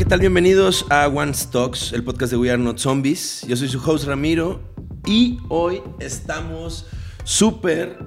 ¿qué 0.00 0.06
tal? 0.06 0.20
Bienvenidos 0.20 0.86
a 0.88 1.08
One 1.08 1.34
Stocks, 1.34 1.92
el 1.92 2.02
podcast 2.02 2.32
de 2.32 2.38
We 2.38 2.50
Are 2.50 2.56
Not 2.56 2.78
Zombies. 2.78 3.44
Yo 3.46 3.54
soy 3.54 3.68
su 3.68 3.78
host 3.78 4.06
Ramiro 4.06 4.58
y 5.04 5.36
hoy 5.50 5.82
estamos 5.98 6.86
súper, 7.24 7.98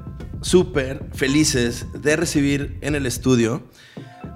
súper 0.41 1.05
felices 1.13 1.85
de 1.93 2.15
recibir 2.15 2.79
en 2.81 2.95
el 2.95 3.05
estudio 3.05 3.61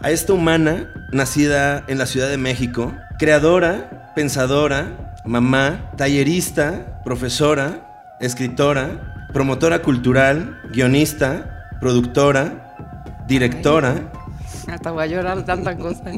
a 0.04 0.12
esta 0.12 0.34
humana 0.34 1.10
nacida 1.12 1.84
en 1.88 1.98
la 1.98 2.06
Ciudad 2.06 2.30
de 2.30 2.38
México, 2.38 2.94
creadora, 3.18 4.14
pensadora, 4.16 5.16
mamá, 5.26 5.94
tallerista, 5.98 7.02
profesora, 7.04 8.18
escritora, 8.22 9.30
promotora 9.34 9.82
cultural, 9.82 10.62
guionista, 10.72 11.72
productora, 11.82 13.26
directora. 13.28 14.12
Hasta 14.68 14.92
voy 14.92 15.06
a 15.06 15.08
llorar 15.08 15.44
tanta 15.44 15.76
cosa. 15.76 16.12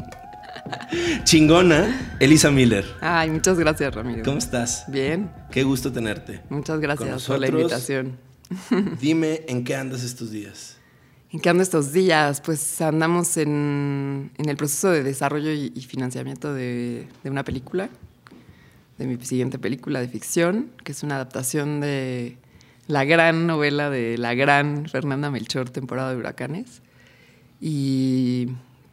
Chingona, 1.24 2.16
Elisa 2.18 2.50
Miller. 2.50 2.84
Ay, 3.00 3.30
muchas 3.30 3.58
gracias, 3.58 3.94
Ramiro. 3.94 4.22
¿Cómo 4.24 4.38
estás? 4.38 4.84
Bien. 4.88 5.30
Qué 5.50 5.62
gusto 5.62 5.92
tenerte. 5.92 6.42
Muchas 6.48 6.80
gracias 6.80 7.24
por 7.24 7.38
la 7.38 7.48
invitación. 7.48 8.18
Dime 9.00 9.42
en 9.48 9.64
qué 9.64 9.76
andas 9.76 10.02
estos 10.02 10.30
días. 10.30 10.76
¿En 11.32 11.38
qué 11.38 11.48
ando 11.48 11.62
estos 11.62 11.92
días? 11.92 12.40
Pues 12.40 12.80
andamos 12.80 13.36
en, 13.36 14.32
en 14.36 14.48
el 14.48 14.56
proceso 14.56 14.90
de 14.90 15.04
desarrollo 15.04 15.52
y, 15.52 15.72
y 15.74 15.80
financiamiento 15.82 16.52
de, 16.52 17.06
de 17.22 17.30
una 17.30 17.44
película, 17.44 17.88
de 18.98 19.06
mi 19.06 19.24
siguiente 19.24 19.58
película 19.58 20.00
de 20.00 20.08
ficción, 20.08 20.70
que 20.82 20.90
es 20.90 21.04
una 21.04 21.14
adaptación 21.14 21.80
de 21.80 22.36
la 22.88 23.04
gran 23.04 23.46
novela 23.46 23.90
de 23.90 24.18
la 24.18 24.34
gran 24.34 24.88
Fernanda 24.88 25.30
Melchor, 25.30 25.70
Temporada 25.70 26.10
de 26.10 26.16
Huracanes. 26.16 26.82
Y 27.60 28.48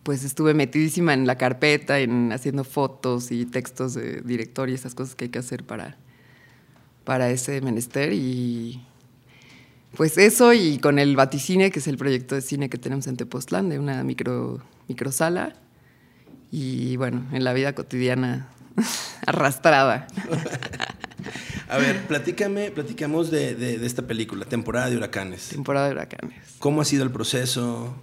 pues 0.07 0.23
estuve 0.23 0.53
metidísima 0.53 1.13
en 1.13 1.27
la 1.27 1.37
carpeta, 1.37 1.99
en 1.99 2.31
haciendo 2.31 2.63
fotos 2.63 3.29
y 3.29 3.45
textos 3.45 3.93
de 3.93 4.21
director 4.21 4.69
y 4.69 4.73
esas 4.73 4.95
cosas 4.95 5.15
que 5.15 5.25
hay 5.25 5.29
que 5.31 5.39
hacer 5.39 5.65
para, 5.65 5.97
para 7.03 7.29
ese 7.29 7.59
menester. 7.59 8.13
Y 8.13 8.81
pues 9.97 10.17
eso 10.17 10.53
y 10.53 10.77
con 10.79 10.97
el 10.97 11.17
Baticine, 11.17 11.71
que 11.71 11.79
es 11.79 11.87
el 11.87 11.97
proyecto 11.97 12.35
de 12.35 12.41
cine 12.41 12.69
que 12.69 12.77
tenemos 12.77 13.05
en 13.07 13.17
Tepoztlán, 13.17 13.67
de 13.67 13.79
una 13.79 14.01
micro, 14.05 14.63
microsala. 14.87 15.57
Y 16.53 16.95
bueno, 16.95 17.25
en 17.33 17.43
la 17.43 17.51
vida 17.51 17.75
cotidiana 17.75 18.47
arrastrada. 19.25 20.07
A 21.67 21.79
ver, 21.79 22.07
platícame, 22.07 22.71
platicamos 22.71 23.29
de, 23.29 23.55
de- 23.55 23.77
de 23.77 23.85
esta 23.85 24.03
película, 24.07 24.45
temporada 24.45 24.89
de 24.89 24.95
huracanes. 24.95 25.49
Temporada 25.49 25.87
de 25.87 25.91
huracanes. 25.95 26.37
¿Cómo 26.59 26.79
ha 26.79 26.85
sido 26.85 27.03
el 27.03 27.11
proceso? 27.11 27.93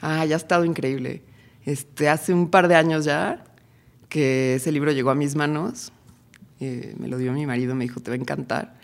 Ah, 0.00 0.24
ya 0.24 0.36
ha 0.36 0.38
estado 0.38 0.64
increíble. 0.64 1.22
Este, 1.68 2.08
hace 2.08 2.32
un 2.32 2.48
par 2.48 2.66
de 2.66 2.76
años 2.76 3.04
ya 3.04 3.44
que 4.08 4.54
ese 4.54 4.72
libro 4.72 4.90
llegó 4.90 5.10
a 5.10 5.14
mis 5.14 5.36
manos. 5.36 5.92
eh, 6.60 6.94
me 6.98 7.08
lo 7.08 7.18
dio 7.18 7.30
mi 7.34 7.44
marido, 7.44 7.74
me 7.74 7.84
dijo, 7.84 8.00
te 8.00 8.10
va 8.10 8.14
a 8.16 8.18
encantar. 8.18 8.74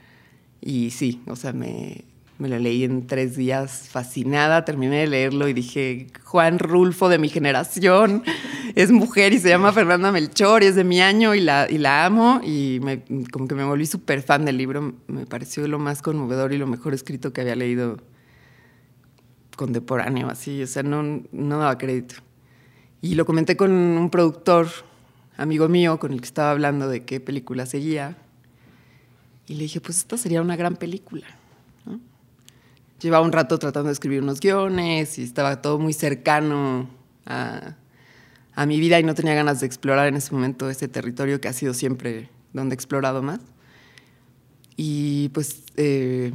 Y 0.60 0.90
sí, 0.90 1.22
o 1.26 1.34
sea, 1.34 1.54
me, 1.54 2.04
me 2.38 2.46
lo 2.50 2.58
leí 2.58 2.84
en 2.84 3.06
tres 3.06 3.36
días 3.36 3.88
fascinada, 3.90 4.66
terminé 4.66 4.98
de 4.98 5.06
leerlo 5.06 5.48
y 5.48 5.54
dije, 5.54 6.08
Juan 6.24 6.58
Rulfo 6.58 7.08
de 7.08 7.18
mi 7.18 7.30
generación, 7.30 8.22
es 8.74 8.90
mujer 8.92 9.32
y 9.32 9.38
se 9.38 9.48
llama 9.48 9.72
Fernanda 9.72 10.12
Melchor 10.12 10.62
y 10.62 10.66
es 10.66 10.74
de 10.74 10.84
mi 10.84 11.00
año 11.00 11.34
y 11.34 11.40
la, 11.40 11.66
y 11.70 11.78
la 11.78 12.04
amo. 12.04 12.42
Y 12.44 12.80
me- 12.82 13.02
como 13.32 13.48
que 13.48 13.54
me 13.54 13.64
volví 13.64 13.86
súper 13.86 14.20
fan 14.22 14.44
del 14.44 14.58
libro, 14.58 14.92
me 15.06 15.24
pareció 15.26 15.66
lo 15.68 15.78
más 15.78 16.02
conmovedor 16.02 16.52
y 16.52 16.58
lo 16.58 16.66
mejor 16.66 16.92
escrito 16.92 17.32
que 17.32 17.40
había 17.40 17.56
leído 17.56 17.96
contemporáneo, 19.56 20.28
así, 20.28 20.62
o 20.62 20.66
sea, 20.66 20.82
no, 20.82 21.22
no 21.32 21.58
daba 21.58 21.78
crédito. 21.78 22.16
Y 23.04 23.16
lo 23.16 23.26
comenté 23.26 23.54
con 23.54 23.70
un 23.70 24.08
productor, 24.08 24.66
amigo 25.36 25.68
mío, 25.68 25.98
con 25.98 26.14
el 26.14 26.22
que 26.22 26.26
estaba 26.26 26.52
hablando 26.52 26.88
de 26.88 27.04
qué 27.04 27.20
película 27.20 27.66
seguía. 27.66 28.16
Y 29.46 29.56
le 29.56 29.64
dije, 29.64 29.78
pues 29.82 29.98
esta 29.98 30.16
sería 30.16 30.40
una 30.40 30.56
gran 30.56 30.76
película. 30.76 31.26
Llevaba 33.02 33.22
un 33.22 33.32
rato 33.32 33.58
tratando 33.58 33.88
de 33.88 33.92
escribir 33.92 34.22
unos 34.22 34.40
guiones 34.40 35.18
y 35.18 35.22
estaba 35.22 35.60
todo 35.60 35.78
muy 35.78 35.92
cercano 35.92 36.88
a, 37.26 37.74
a 38.54 38.64
mi 38.64 38.80
vida 38.80 38.98
y 38.98 39.02
no 39.02 39.14
tenía 39.14 39.34
ganas 39.34 39.60
de 39.60 39.66
explorar 39.66 40.08
en 40.08 40.16
ese 40.16 40.32
momento 40.32 40.70
ese 40.70 40.88
territorio 40.88 41.42
que 41.42 41.48
ha 41.48 41.52
sido 41.52 41.74
siempre 41.74 42.30
donde 42.54 42.72
he 42.72 42.76
explorado 42.76 43.22
más. 43.22 43.40
Y 44.78 45.28
pues 45.34 45.64
eh, 45.76 46.32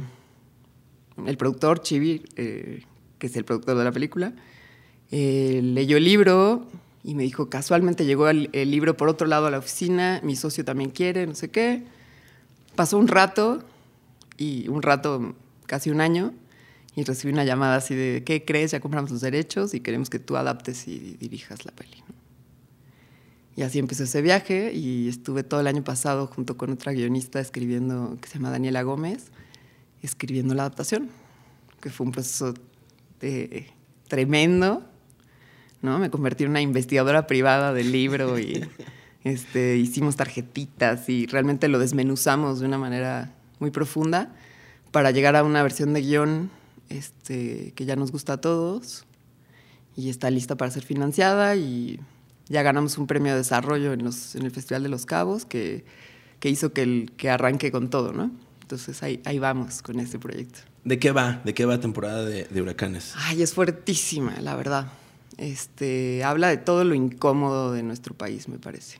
el 1.26 1.36
productor, 1.36 1.82
Chibi, 1.82 2.22
eh, 2.36 2.84
que 3.18 3.26
es 3.26 3.34
el 3.34 3.44
productor 3.44 3.76
de 3.76 3.82
la 3.82 3.90
película, 3.90 4.34
eh, 5.10 5.60
leyó 5.62 5.96
el 5.96 6.04
libro 6.04 6.66
y 7.02 7.14
me 7.14 7.22
dijo, 7.22 7.48
casualmente 7.48 8.04
llegó 8.04 8.28
el, 8.28 8.50
el 8.52 8.70
libro 8.70 8.96
por 8.96 9.08
otro 9.08 9.26
lado 9.26 9.46
a 9.46 9.50
la 9.50 9.58
oficina, 9.58 10.20
mi 10.22 10.36
socio 10.36 10.64
también 10.64 10.90
quiere, 10.90 11.26
no 11.26 11.34
sé 11.34 11.50
qué. 11.50 11.84
Pasó 12.76 12.98
un 12.98 13.08
rato, 13.08 13.64
y 14.36 14.68
un 14.68 14.82
rato, 14.82 15.34
casi 15.66 15.90
un 15.90 16.00
año, 16.00 16.32
y 16.96 17.04
recibí 17.04 17.32
una 17.32 17.44
llamada 17.44 17.76
así 17.76 17.94
de, 17.94 18.22
¿qué 18.24 18.44
crees? 18.44 18.70
Ya 18.70 18.80
compramos 18.80 19.10
los 19.10 19.20
derechos 19.20 19.74
y 19.74 19.80
queremos 19.80 20.10
que 20.10 20.18
tú 20.18 20.36
adaptes 20.36 20.88
y 20.88 21.16
dirijas 21.20 21.64
la 21.64 21.72
peli. 21.72 22.02
Y 23.56 23.62
así 23.62 23.78
empezó 23.78 24.04
ese 24.04 24.22
viaje 24.22 24.72
y 24.72 25.08
estuve 25.08 25.42
todo 25.42 25.60
el 25.60 25.66
año 25.66 25.84
pasado 25.84 26.26
junto 26.26 26.56
con 26.56 26.70
otra 26.70 26.92
guionista 26.92 27.40
escribiendo, 27.40 28.16
que 28.20 28.28
se 28.28 28.34
llama 28.34 28.50
Daniela 28.50 28.82
Gómez, 28.82 29.30
escribiendo 30.02 30.54
la 30.54 30.62
adaptación, 30.62 31.10
que 31.80 31.90
fue 31.90 32.06
un 32.06 32.12
proceso 32.12 32.54
de- 33.20 33.66
tremendo, 34.08 34.82
¿no? 35.82 35.98
Me 35.98 36.10
convertí 36.10 36.44
en 36.44 36.50
una 36.50 36.60
investigadora 36.60 37.26
privada 37.26 37.72
del 37.72 37.92
libro 37.92 38.38
y 38.38 38.68
este, 39.24 39.76
hicimos 39.76 40.16
tarjetitas 40.16 41.08
y 41.08 41.26
realmente 41.26 41.68
lo 41.68 41.78
desmenuzamos 41.78 42.60
de 42.60 42.66
una 42.66 42.78
manera 42.78 43.32
muy 43.58 43.70
profunda 43.70 44.32
para 44.90 45.10
llegar 45.10 45.36
a 45.36 45.44
una 45.44 45.62
versión 45.62 45.92
de 45.92 46.02
guion 46.02 46.50
este, 46.88 47.72
que 47.74 47.84
ya 47.84 47.96
nos 47.96 48.12
gusta 48.12 48.34
a 48.34 48.40
todos 48.40 49.04
y 49.96 50.08
está 50.08 50.30
lista 50.30 50.56
para 50.56 50.70
ser 50.70 50.84
financiada 50.84 51.56
y 51.56 52.00
ya 52.48 52.62
ganamos 52.62 52.98
un 52.98 53.06
premio 53.06 53.32
de 53.32 53.38
desarrollo 53.38 53.92
en, 53.92 54.04
los, 54.04 54.34
en 54.34 54.44
el 54.44 54.50
Festival 54.50 54.82
de 54.82 54.88
los 54.88 55.06
Cabos 55.06 55.44
que, 55.44 55.84
que 56.40 56.48
hizo 56.48 56.72
que, 56.72 56.82
el, 56.82 57.12
que 57.16 57.30
arranque 57.30 57.70
con 57.70 57.90
todo, 57.90 58.12
¿no? 58.12 58.30
Entonces 58.62 59.02
ahí, 59.02 59.20
ahí 59.24 59.38
vamos 59.38 59.82
con 59.82 60.00
este 60.00 60.18
proyecto. 60.18 60.60
¿De 60.84 60.98
qué 60.98 61.12
va? 61.12 61.40
¿De 61.44 61.54
qué 61.54 61.64
va 61.64 61.78
temporada 61.78 62.24
de, 62.24 62.44
de 62.44 62.62
huracanes? 62.62 63.14
Ay, 63.16 63.42
es 63.42 63.52
fuertísima, 63.52 64.40
la 64.40 64.56
verdad. 64.56 64.90
Este, 65.40 66.22
habla 66.22 66.48
de 66.48 66.58
todo 66.58 66.84
lo 66.84 66.94
incómodo 66.94 67.72
de 67.72 67.82
nuestro 67.82 68.14
país, 68.14 68.46
me 68.46 68.58
parece. 68.58 68.98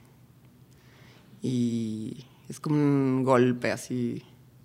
Y 1.43 2.25
es 2.49 2.59
como 2.59 2.77
un 2.77 3.23
golpe 3.23 3.71
así, 3.71 4.23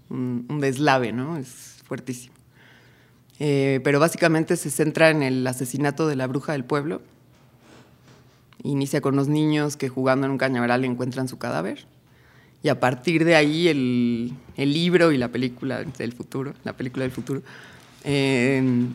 un, 0.09 0.59
deslave, 0.59 1.13
¿no? 1.13 1.37
Es 1.37 1.83
fuertísimo. 1.85 2.35
Eh, 3.41 3.81
pero 3.85 4.01
básicamente 4.01 4.57
se 4.57 4.71
centra 4.71 5.11
en 5.11 5.23
el 5.23 5.47
asesinato 5.47 6.09
de 6.09 6.17
la 6.17 6.27
bruja 6.27 6.53
del 6.53 6.65
pueblo. 6.65 7.03
Inicia 8.63 9.03
con 9.03 9.15
los 9.15 9.29
niños 9.29 9.77
que 9.77 9.91
jugando 9.91 10.25
en 10.25 10.33
un 10.33 10.39
cañaveral 10.39 10.83
encuentran 10.87 11.29
su 11.29 11.37
cadáver. 11.37 11.85
Y 12.63 12.71
a 12.71 12.81
partir 12.81 13.27
de 13.27 13.37
ahí 13.37 13.69
el, 13.69 14.33
el 14.57 14.73
libro 14.73 15.13
y 15.13 15.19
la 15.19 15.29
película 15.29 15.85
del 15.85 16.15
futuro, 16.15 16.55
la 16.65 16.73
película 16.73 17.03
del 17.03 17.13
futuro, 17.13 17.43
eh, 18.03 18.89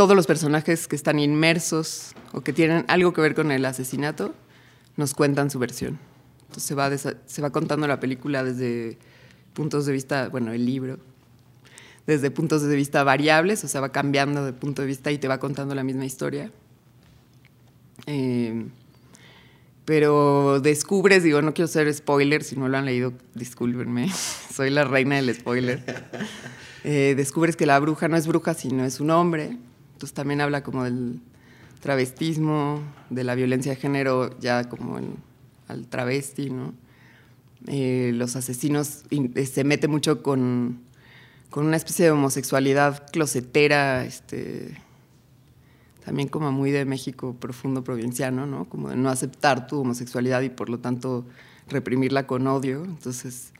todos 0.00 0.16
los 0.16 0.26
personajes 0.26 0.88
que 0.88 0.96
están 0.96 1.18
inmersos 1.18 2.14
o 2.32 2.40
que 2.40 2.54
tienen 2.54 2.86
algo 2.88 3.12
que 3.12 3.20
ver 3.20 3.34
con 3.34 3.52
el 3.52 3.66
asesinato 3.66 4.34
nos 4.96 5.12
cuentan 5.12 5.50
su 5.50 5.58
versión. 5.58 5.98
Entonces 6.40 6.62
se 6.62 6.74
va, 6.74 6.90
se 6.96 7.42
va 7.42 7.50
contando 7.50 7.86
la 7.86 8.00
película 8.00 8.42
desde 8.42 8.96
puntos 9.52 9.84
de 9.84 9.92
vista, 9.92 10.30
bueno, 10.30 10.54
el 10.54 10.64
libro, 10.64 11.00
desde 12.06 12.30
puntos 12.30 12.62
de 12.62 12.74
vista 12.74 13.04
variables, 13.04 13.62
o 13.62 13.68
sea, 13.68 13.82
va 13.82 13.92
cambiando 13.92 14.42
de 14.42 14.54
punto 14.54 14.80
de 14.80 14.88
vista 14.88 15.12
y 15.12 15.18
te 15.18 15.28
va 15.28 15.38
contando 15.38 15.74
la 15.74 15.84
misma 15.84 16.06
historia. 16.06 16.50
Eh, 18.06 18.68
pero 19.84 20.60
descubres, 20.60 21.24
digo, 21.24 21.42
no 21.42 21.52
quiero 21.52 21.68
ser 21.68 21.92
spoiler, 21.92 22.42
si 22.42 22.56
no 22.56 22.70
lo 22.70 22.78
han 22.78 22.86
leído, 22.86 23.12
discúlpenme, 23.34 24.10
soy 24.50 24.70
la 24.70 24.84
reina 24.84 25.16
del 25.16 25.34
spoiler. 25.34 25.84
Eh, 26.82 27.12
descubres 27.14 27.56
que 27.56 27.66
la 27.66 27.78
bruja 27.78 28.08
no 28.08 28.16
es 28.16 28.26
bruja, 28.26 28.54
sino 28.54 28.86
es 28.86 29.00
un 29.00 29.10
hombre. 29.10 29.58
Entonces 30.00 30.14
también 30.14 30.40
habla 30.40 30.62
como 30.62 30.84
del 30.84 31.20
travestismo, 31.80 32.80
de 33.10 33.22
la 33.22 33.34
violencia 33.34 33.72
de 33.72 33.76
género, 33.76 34.30
ya 34.40 34.66
como 34.66 34.96
en, 34.96 35.16
al 35.68 35.88
travesti, 35.88 36.48
¿no? 36.48 36.72
Eh, 37.66 38.12
los 38.14 38.34
asesinos 38.34 39.02
in- 39.10 39.30
eh, 39.34 39.44
se 39.44 39.62
mete 39.62 39.88
mucho 39.88 40.22
con, 40.22 40.80
con 41.50 41.66
una 41.66 41.76
especie 41.76 42.06
de 42.06 42.12
homosexualidad 42.12 43.10
closetera, 43.12 44.06
este, 44.06 44.78
también 46.02 46.28
como 46.28 46.50
muy 46.50 46.70
de 46.70 46.86
México 46.86 47.36
profundo 47.38 47.84
provinciano, 47.84 48.46
¿no? 48.46 48.70
Como 48.70 48.88
de 48.88 48.96
no 48.96 49.10
aceptar 49.10 49.66
tu 49.66 49.80
homosexualidad 49.82 50.40
y 50.40 50.48
por 50.48 50.70
lo 50.70 50.78
tanto 50.78 51.26
reprimirla 51.68 52.26
con 52.26 52.46
odio. 52.46 52.84
Entonces, 52.86 53.52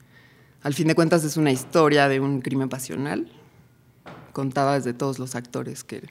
al 0.62 0.72
fin 0.72 0.88
de 0.88 0.94
cuentas 0.94 1.22
es 1.22 1.36
una 1.36 1.52
historia 1.52 2.08
de 2.08 2.18
un 2.18 2.40
crimen 2.40 2.70
pasional, 2.70 3.30
contada 4.32 4.76
desde 4.76 4.94
todos 4.94 5.18
los 5.18 5.34
actores 5.34 5.84
que, 5.84 6.08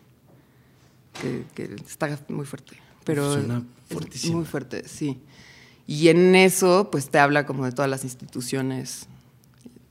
que, 1.21 1.45
que 1.55 1.75
está 1.75 2.19
muy 2.29 2.45
fuerte. 2.45 2.77
Pero 3.03 3.33
Suena 3.33 3.63
fuertísimo. 3.89 4.37
muy 4.37 4.45
fuerte, 4.45 4.87
sí. 4.87 5.19
Y 5.87 6.09
en 6.09 6.35
eso, 6.35 6.89
pues 6.91 7.09
te 7.09 7.17
habla 7.17 7.45
como 7.45 7.65
de 7.65 7.71
todas 7.71 7.89
las 7.89 8.03
instituciones 8.03 9.07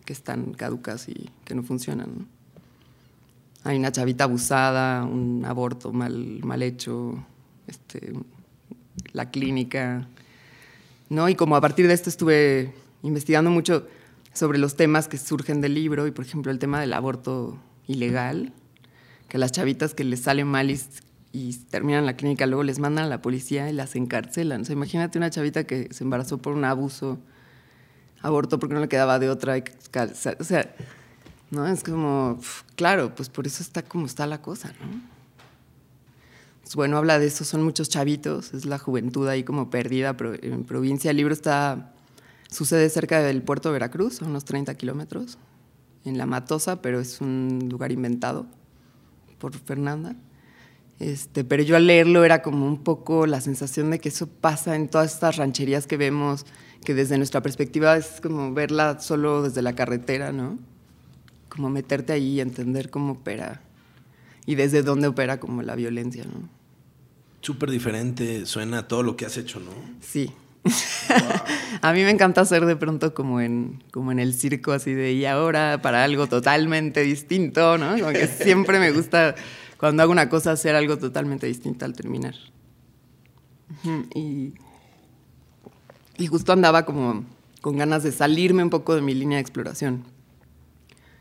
que 0.04 0.12
están 0.12 0.54
caducas 0.54 1.08
y 1.08 1.28
que 1.44 1.54
no 1.54 1.62
funcionan. 1.62 2.18
¿no? 2.18 2.26
Hay 3.64 3.76
una 3.76 3.90
chavita 3.90 4.24
abusada, 4.24 5.04
un 5.04 5.44
aborto 5.44 5.92
mal, 5.92 6.40
mal 6.44 6.62
hecho, 6.62 7.26
este, 7.66 8.12
la 9.12 9.30
clínica, 9.30 10.08
¿no? 11.08 11.28
Y 11.28 11.34
como 11.34 11.56
a 11.56 11.60
partir 11.60 11.88
de 11.88 11.94
esto 11.94 12.08
estuve 12.08 12.72
investigando 13.02 13.50
mucho 13.50 13.86
sobre 14.32 14.58
los 14.58 14.76
temas 14.76 15.08
que 15.08 15.18
surgen 15.18 15.60
del 15.60 15.74
libro 15.74 16.06
y, 16.06 16.12
por 16.12 16.24
ejemplo, 16.24 16.52
el 16.52 16.58
tema 16.58 16.80
del 16.80 16.92
aborto 16.92 17.58
ilegal, 17.86 18.52
que 19.28 19.38
las 19.38 19.52
chavitas 19.52 19.94
que 19.94 20.04
les 20.04 20.20
salen 20.20 20.46
mal 20.46 20.70
y, 20.70 20.80
y 21.32 21.54
terminan 21.70 22.06
la 22.06 22.16
clínica 22.16 22.46
luego 22.46 22.62
les 22.62 22.78
mandan 22.78 23.04
a 23.04 23.08
la 23.08 23.20
policía 23.20 23.68
y 23.68 23.72
las 23.72 23.96
encarcelan. 23.96 24.64
O 24.68 24.72
imagínate 24.72 25.18
una 25.18 25.30
chavita 25.30 25.64
que 25.64 25.88
se 25.92 26.04
embarazó 26.04 26.38
por 26.38 26.54
un 26.54 26.64
abuso, 26.64 27.18
aborto 28.20 28.58
porque 28.58 28.74
no 28.74 28.80
le 28.80 28.88
quedaba 28.88 29.18
de 29.18 29.28
otra. 29.28 29.56
O 29.56 30.44
sea, 30.44 30.74
¿no? 31.50 31.66
Es 31.66 31.84
como, 31.84 32.38
claro, 32.76 33.14
pues 33.14 33.28
por 33.28 33.46
eso 33.46 33.62
está 33.62 33.82
como 33.82 34.06
está 34.06 34.26
la 34.26 34.40
cosa, 34.42 34.72
¿no? 34.80 35.18
Pues 36.62 36.76
bueno, 36.76 36.98
habla 36.98 37.18
de 37.18 37.26
eso, 37.26 37.44
son 37.44 37.62
muchos 37.62 37.88
chavitos, 37.88 38.52
es 38.52 38.66
la 38.66 38.78
juventud 38.78 39.26
ahí 39.26 39.42
como 39.42 39.70
perdida, 39.70 40.14
en 40.42 40.64
provincia 40.64 41.10
el 41.10 41.16
libro 41.16 41.32
está, 41.32 41.94
sucede 42.50 42.90
cerca 42.90 43.22
del 43.22 43.40
puerto 43.42 43.70
de 43.70 43.72
Veracruz, 43.72 44.20
a 44.20 44.26
unos 44.26 44.44
30 44.44 44.74
kilómetros, 44.74 45.38
en 46.04 46.18
La 46.18 46.26
Matosa, 46.26 46.82
pero 46.82 47.00
es 47.00 47.22
un 47.22 47.68
lugar 47.70 47.90
inventado 47.90 48.46
por 49.38 49.54
Fernanda. 49.54 50.14
Este, 51.00 51.44
pero 51.44 51.62
yo 51.62 51.76
al 51.76 51.86
leerlo 51.86 52.24
era 52.24 52.42
como 52.42 52.66
un 52.66 52.82
poco 52.82 53.26
la 53.26 53.40
sensación 53.40 53.90
de 53.90 54.00
que 54.00 54.08
eso 54.08 54.26
pasa 54.26 54.74
en 54.74 54.88
todas 54.88 55.14
estas 55.14 55.36
rancherías 55.36 55.86
que 55.86 55.96
vemos, 55.96 56.44
que 56.84 56.94
desde 56.94 57.16
nuestra 57.18 57.40
perspectiva 57.40 57.96
es 57.96 58.20
como 58.20 58.52
verla 58.52 58.98
solo 59.00 59.42
desde 59.42 59.62
la 59.62 59.74
carretera, 59.74 60.32
¿no? 60.32 60.58
Como 61.48 61.70
meterte 61.70 62.12
ahí 62.12 62.34
y 62.34 62.40
entender 62.40 62.90
cómo 62.90 63.12
opera 63.12 63.62
y 64.44 64.54
desde 64.54 64.82
dónde 64.82 65.08
opera 65.08 65.38
como 65.38 65.62
la 65.62 65.76
violencia, 65.76 66.24
¿no? 66.24 66.48
Súper 67.42 67.70
diferente 67.70 68.46
suena 68.46 68.78
a 68.78 68.88
todo 68.88 69.02
lo 69.02 69.14
que 69.16 69.26
has 69.26 69.36
hecho, 69.36 69.60
¿no? 69.60 69.70
Sí. 70.00 70.32
a 71.82 71.92
mí 71.92 72.02
me 72.02 72.10
encanta 72.10 72.40
hacer 72.40 72.66
de 72.66 72.74
pronto 72.74 73.14
como 73.14 73.40
en, 73.40 73.84
como 73.92 74.10
en 74.10 74.18
el 74.18 74.34
circo, 74.34 74.72
así 74.72 74.94
de 74.94 75.12
y 75.12 75.26
ahora 75.26 75.80
para 75.80 76.02
algo 76.02 76.26
totalmente 76.26 77.02
distinto, 77.02 77.78
¿no? 77.78 77.98
Como 77.98 78.10
que 78.10 78.26
siempre 78.26 78.80
me 78.80 78.90
gusta 78.90 79.36
cuando 79.78 80.02
hago 80.02 80.12
una 80.12 80.28
cosa 80.28 80.52
hacer 80.52 80.74
algo 80.74 80.98
totalmente 80.98 81.46
distinto 81.46 81.84
al 81.84 81.94
terminar. 81.94 82.34
Y, 84.14 84.54
y 86.16 86.26
justo 86.26 86.52
andaba 86.52 86.84
como 86.84 87.24
con 87.60 87.76
ganas 87.76 88.02
de 88.02 88.12
salirme 88.12 88.62
un 88.62 88.70
poco 88.70 88.94
de 88.94 89.02
mi 89.02 89.14
línea 89.14 89.36
de 89.36 89.42
exploración, 89.42 90.04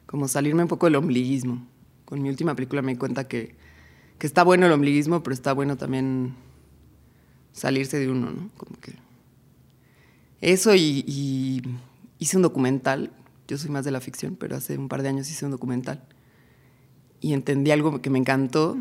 como 0.07 0.27
salirme 0.27 0.63
un 0.63 0.69
poco 0.69 0.87
del 0.87 0.95
ombliguismo. 0.95 1.65
Con 2.05 2.21
mi 2.21 2.29
última 2.29 2.55
película 2.55 2.81
me 2.81 2.93
di 2.93 2.97
cuenta 2.97 3.27
que, 3.27 3.55
que 4.17 4.25
está 4.25 4.43
bueno 4.43 4.65
el 4.65 4.71
ombliguismo, 4.71 5.21
pero 5.21 5.33
está 5.33 5.53
bueno 5.53 5.77
también 5.77 6.33
salirse 7.51 7.99
de 7.99 8.09
uno, 8.09 8.31
¿no? 8.31 8.49
Como 8.57 8.79
que 8.79 8.93
eso 10.41 10.73
y, 10.73 11.03
y, 11.05 11.61
hice 12.17 12.37
un 12.37 12.43
documental, 12.43 13.11
yo 13.47 13.57
soy 13.57 13.69
más 13.69 13.85
de 13.85 13.91
la 13.91 14.01
ficción, 14.01 14.35
pero 14.35 14.55
hace 14.55 14.77
un 14.77 14.87
par 14.87 15.03
de 15.03 15.09
años 15.09 15.29
hice 15.29 15.45
un 15.45 15.51
documental 15.51 16.03
y 17.21 17.33
entendí 17.33 17.71
algo 17.71 18.01
que 18.01 18.09
me 18.09 18.19
encantó 18.19 18.77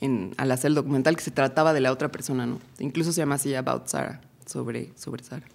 en, 0.00 0.34
al 0.36 0.50
hacer 0.50 0.70
el 0.70 0.74
documental, 0.74 1.16
que 1.16 1.22
se 1.22 1.30
trataba 1.30 1.72
de 1.72 1.80
la 1.80 1.92
otra 1.92 2.10
persona, 2.10 2.46
¿no? 2.46 2.58
Incluso 2.78 3.12
se 3.12 3.20
llama 3.20 3.36
así 3.36 3.54
About 3.54 3.86
Sarah, 3.86 4.20
sobre, 4.46 4.92
sobre 4.96 5.22
Sarah. 5.22 5.46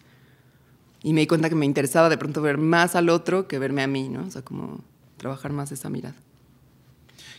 Y 1.03 1.13
me 1.13 1.21
di 1.21 1.27
cuenta 1.27 1.49
que 1.49 1.55
me 1.55 1.65
interesaba 1.65 2.09
de 2.09 2.17
pronto 2.17 2.41
ver 2.41 2.57
más 2.57 2.95
al 2.95 3.09
otro 3.09 3.47
que 3.47 3.59
verme 3.59 3.83
a 3.83 3.87
mí, 3.87 4.09
¿no? 4.09 4.25
O 4.25 4.31
sea, 4.31 4.41
como 4.41 4.79
trabajar 5.17 5.51
más 5.51 5.71
esa 5.71 5.89
mirada. 5.89 6.15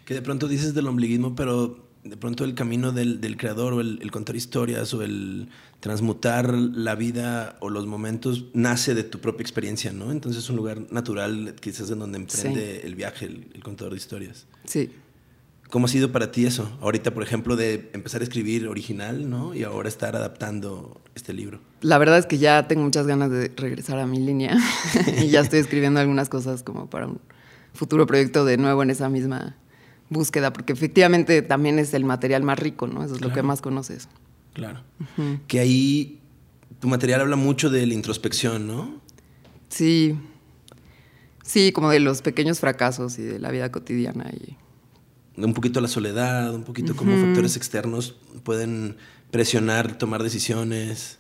Que 0.05 0.15
de 0.15 0.23
pronto 0.23 0.49
dices 0.49 0.75
del 0.75 0.87
ombliguismo, 0.87 1.35
pero 1.35 1.88
de 2.09 2.17
pronto 2.17 2.45
el 2.45 2.55
camino 2.55 2.93
del, 2.93 3.21
del 3.21 3.37
creador 3.37 3.75
o 3.75 3.81
el, 3.81 3.99
el, 4.03 4.11
contar 4.11 4.37
historias 4.37 4.93
o 4.95 5.03
el 5.03 5.49
transmutar 5.81 6.53
la 6.53 6.95
vida 6.95 7.57
o 7.61 7.71
los 7.71 7.87
momentos 7.87 8.47
nace 8.53 8.95
de 8.95 9.05
tu 9.05 9.21
propia 9.21 9.43
experiencia, 9.43 9.93
¿no? 9.93 10.11
Entonces 10.11 10.45
es 10.45 10.51
un 10.51 10.57
lugar 10.57 10.91
natural 10.91 11.55
quizás 11.61 11.91
en 11.91 11.99
donde 11.99 12.19
emprende 12.19 12.81
sí. 12.81 12.87
el 12.87 12.95
viaje 12.95 13.27
el, 13.27 13.49
el, 13.55 13.63
contador 13.63 13.93
de 13.93 13.99
historias. 13.99 14.47
Sí. 14.65 14.91
¿Cómo 15.71 15.85
ha 15.85 15.89
sido 15.89 16.11
para 16.13 16.31
ti 16.33 16.47
eso? 16.47 16.77
Ahorita, 16.81 17.13
por 17.13 17.23
ejemplo, 17.23 17.55
de 17.55 17.91
empezar 17.93 18.23
a 18.23 18.25
escribir 18.25 18.67
original, 18.69 19.29
¿no? 19.29 19.55
Y 19.55 19.65
ahora 19.65 19.89
estar 19.89 20.17
adaptando 20.17 20.99
este 21.15 21.35
libro. 21.35 21.61
La 21.83 21.99
verdad 21.99 22.19
es 22.19 22.27
que 22.27 22.39
ya 22.39 22.67
tengo 22.67 22.83
muchas 22.83 23.07
ganas 23.07 23.31
de 23.31 23.53
regresar 23.55 23.99
a 23.99 24.07
mi 24.07 24.19
línea 24.19 24.57
y 25.23 25.29
ya 25.29 25.41
estoy 25.41 25.61
escribiendo 25.61 26.01
algunas 26.01 26.29
cosas 26.29 26.63
como 26.63 26.89
para 26.89 27.07
un 27.07 27.21
futuro 27.75 28.07
proyecto 28.07 28.45
de 28.45 28.57
nuevo 28.57 28.83
en 28.83 28.91
esa 28.91 29.09
misma 29.09 29.57
búsqueda, 30.11 30.53
porque 30.53 30.73
efectivamente 30.73 31.43
también 31.43 31.79
es 31.79 31.95
el 31.95 32.05
material 32.05 32.43
más 32.43 32.59
rico, 32.59 32.87
¿no? 32.87 33.05
Eso 33.05 33.15
es 33.15 33.19
claro. 33.19 33.29
lo 33.29 33.35
que 33.35 33.43
más 33.43 33.61
conoces. 33.61 34.09
Claro. 34.55 34.83
Uh 35.01 35.23
-huh. 35.23 35.41
Que 35.47 35.61
ahí 35.61 36.21
tu 36.81 36.89
material 36.89 37.21
habla 37.21 37.37
mucho 37.37 37.71
de 37.71 37.87
la 37.87 37.95
introspección, 37.95 38.67
¿no? 38.67 39.01
Sí. 39.69 40.19
Sí, 41.43 41.73
como 41.73 41.91
de 41.91 42.01
los 42.01 42.23
pequeños 42.23 42.61
fracasos 42.61 43.19
y 43.19 43.23
de 43.23 43.39
la 43.39 43.51
vida 43.51 43.71
cotidiana. 43.73 44.31
Y... 44.31 44.57
Un 45.43 45.55
poquito 45.55 45.81
la 45.81 45.89
soledad, 45.89 46.55
un 46.55 46.65
poquito 46.65 46.93
uh 46.93 46.95
-huh. 46.95 46.99
cómo 46.99 47.17
factores 47.25 47.57
externos 47.57 48.17
pueden 48.43 48.97
presionar, 49.31 49.97
tomar 49.99 50.23
decisiones. 50.23 51.19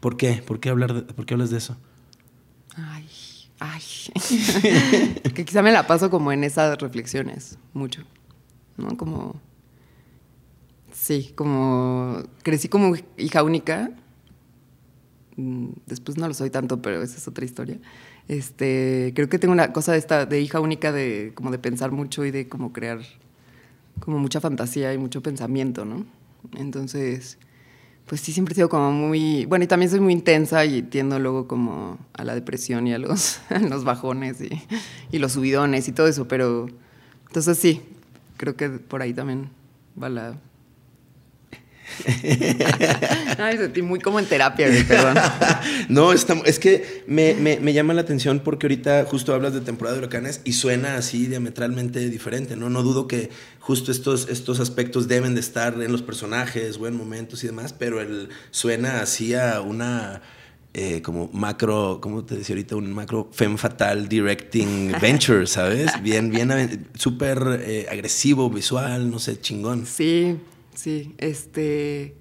¿Por 0.00 0.16
qué? 0.16 0.42
¿Por 0.46 0.60
qué, 0.60 0.68
hablar 0.70 0.92
de, 0.92 1.02
¿por 1.02 1.24
qué 1.26 1.34
hablas 1.34 1.50
de 1.50 1.58
eso? 1.58 1.76
Ay, 2.76 3.08
ay. 3.58 3.82
que 5.34 5.44
quizá 5.44 5.62
me 5.62 5.72
la 5.72 5.86
paso 5.86 6.10
como 6.10 6.32
en 6.32 6.44
esas 6.44 6.78
reflexiones, 6.78 7.58
mucho. 7.72 8.02
¿No? 8.76 8.96
Como, 8.96 9.36
sí, 10.92 11.32
como, 11.34 12.22
crecí 12.42 12.68
como 12.68 12.94
hija 13.16 13.42
única, 13.42 13.90
mm, 15.36 15.68
después 15.86 16.16
no 16.18 16.28
lo 16.28 16.34
soy 16.34 16.50
tanto, 16.50 16.82
pero 16.82 17.02
esa 17.02 17.16
es 17.16 17.28
otra 17.28 17.44
historia. 17.44 17.78
Este, 18.28 19.12
creo 19.14 19.28
que 19.28 19.38
tengo 19.38 19.52
una 19.52 19.72
cosa 19.72 19.92
de 19.92 19.98
esta, 19.98 20.26
de 20.26 20.40
hija 20.40 20.60
única, 20.60 20.92
de 20.92 21.32
como 21.34 21.50
de 21.50 21.58
pensar 21.58 21.90
mucho 21.92 22.24
y 22.24 22.30
de 22.30 22.48
como 22.48 22.72
crear 22.72 23.00
como 24.00 24.18
mucha 24.18 24.40
fantasía 24.40 24.92
y 24.92 24.98
mucho 24.98 25.22
pensamiento, 25.22 25.84
¿no? 25.84 26.04
Entonces, 26.56 27.38
pues 28.06 28.20
sí, 28.20 28.32
siempre 28.32 28.52
he 28.52 28.56
sido 28.56 28.68
como 28.68 28.92
muy, 28.92 29.46
bueno, 29.46 29.64
y 29.64 29.68
también 29.68 29.90
soy 29.90 30.00
muy 30.00 30.12
intensa 30.12 30.64
y 30.64 30.82
tiendo 30.82 31.18
luego 31.18 31.46
como 31.48 31.98
a 32.12 32.24
la 32.24 32.34
depresión 32.34 32.86
y 32.86 32.94
a 32.94 32.98
los, 32.98 33.40
los 33.68 33.84
bajones 33.84 34.40
y, 34.40 34.50
y 35.10 35.18
los 35.18 35.32
subidones 35.32 35.88
y 35.88 35.92
todo 35.92 36.06
eso, 36.08 36.28
pero 36.28 36.68
entonces 37.28 37.58
sí, 37.58 37.82
creo 38.36 38.56
que 38.56 38.68
por 38.70 39.02
ahí 39.02 39.12
también 39.12 39.50
va 40.00 40.08
la... 40.08 40.38
Ay, 43.38 43.58
sentí 43.58 43.82
muy 43.82 44.00
como 44.00 44.18
en 44.18 44.24
terapia, 44.24 44.68
perdón. 44.88 45.16
no, 45.90 46.12
está, 46.12 46.34
es 46.46 46.58
que 46.58 47.04
me, 47.06 47.34
me, 47.34 47.60
me, 47.60 47.74
llama 47.74 47.92
la 47.92 48.00
atención 48.00 48.40
porque 48.40 48.66
ahorita 48.66 49.04
justo 49.04 49.34
hablas 49.34 49.52
de 49.52 49.60
temporada 49.60 49.96
de 49.96 50.00
huracanes 50.00 50.40
y 50.44 50.54
suena 50.54 50.96
así 50.96 51.26
diametralmente 51.26 52.08
diferente, 52.08 52.56
¿no? 52.56 52.70
No 52.70 52.82
dudo 52.82 53.06
que 53.06 53.30
justo 53.60 53.92
estos, 53.92 54.28
estos 54.30 54.60
aspectos 54.60 55.08
deben 55.08 55.34
de 55.34 55.40
estar 55.40 55.74
en 55.74 55.92
los 55.92 56.02
personajes 56.02 56.78
o 56.78 56.86
en 56.88 56.96
momentos 56.96 57.44
y 57.44 57.48
demás, 57.48 57.74
pero 57.74 58.00
el, 58.00 58.30
suena 58.50 59.00
así 59.00 59.34
a 59.34 59.60
una... 59.60 60.22
Eh, 60.76 61.02
como 61.02 61.30
macro, 61.32 62.00
¿cómo 62.02 62.24
te 62.24 62.34
decía 62.34 62.56
ahorita? 62.56 62.74
Un 62.74 62.92
macro 62.92 63.28
femme 63.30 63.56
fatal 63.56 64.08
directing 64.08 64.90
venture, 65.00 65.46
¿sabes? 65.46 65.92
Bien, 66.02 66.32
bien, 66.32 66.88
súper 66.94 67.60
eh, 67.62 67.86
agresivo, 67.88 68.50
visual, 68.50 69.08
no 69.08 69.20
sé, 69.20 69.40
chingón. 69.40 69.86
Sí, 69.86 70.36
sí. 70.74 71.14
Este. 71.18 72.16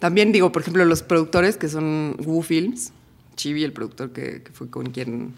También 0.00 0.32
digo, 0.32 0.50
por 0.50 0.62
ejemplo, 0.62 0.84
los 0.84 1.04
productores 1.04 1.56
que 1.56 1.68
son 1.68 2.16
Wu 2.24 2.42
Films, 2.42 2.92
Chibi, 3.36 3.62
el 3.62 3.72
productor 3.72 4.12
que, 4.12 4.42
que 4.42 4.50
fue 4.50 4.68
con 4.68 4.90
quien 4.90 5.34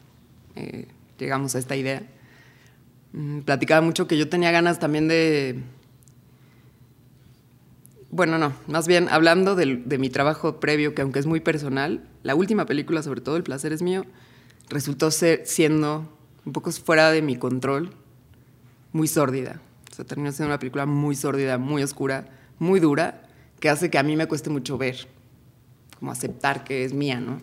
eh, 0.57 0.87
llegamos 1.19 1.55
a 1.55 1.59
esta 1.59 1.77
idea, 1.77 2.09
mmm, 3.13 3.41
platicaba 3.41 3.83
mucho 3.83 4.07
que 4.07 4.17
yo 4.17 4.31
tenía 4.31 4.51
ganas 4.51 4.79
también 4.79 5.09
de 5.09 5.57
bueno, 8.11 8.39
no, 8.39 8.53
más 8.67 8.89
bien 8.89 9.09
hablando 9.09 9.55
de, 9.55 9.67
mi 9.99 10.11
trabajo 10.11 10.59
previo, 10.59 10.95
que 10.95 11.03
aunque 11.03 11.21
es 11.21 11.27
muy 11.27 11.41
personal, 11.41 12.05
la 12.23 12.35
última 12.35 12.67
película, 12.67 13.03
sobre 13.03 13.21
todo 13.21 13.37
El 13.37 13.45
placer 13.45 13.73
es 13.73 13.83
mío, 13.83 14.05
resultó 14.69 15.11
ser, 15.11 15.43
siendo 15.47 16.13
un 16.45 16.53
poco 16.53 16.73
fuera 16.73 17.11
de 17.13 17.23
mi 17.23 17.37
control, 17.37 17.91
muy 18.93 19.07
sórdida. 19.07 19.61
O 19.93 19.95
sea, 19.95 20.05
terminó 20.05 20.33
siendo 20.33 20.49
una 20.49 20.59
película 20.59 20.87
muy 20.87 21.15
sórdida, 21.15 21.57
muy 21.59 21.83
oscura, 21.83 22.29
muy 22.59 22.81
dura, 22.81 23.23
que 23.61 23.69
hace 23.69 23.91
que 23.91 23.99
a 23.99 24.03
mí 24.03 24.17
me 24.17 24.27
cueste 24.27 24.51
mucho 24.51 24.77
ver, 24.77 25.07
como 25.99 26.11
aceptar 26.11 26.65
que 26.65 26.85
es 26.85 26.93
mía, 26.93 27.21
¿no? 27.21 27.41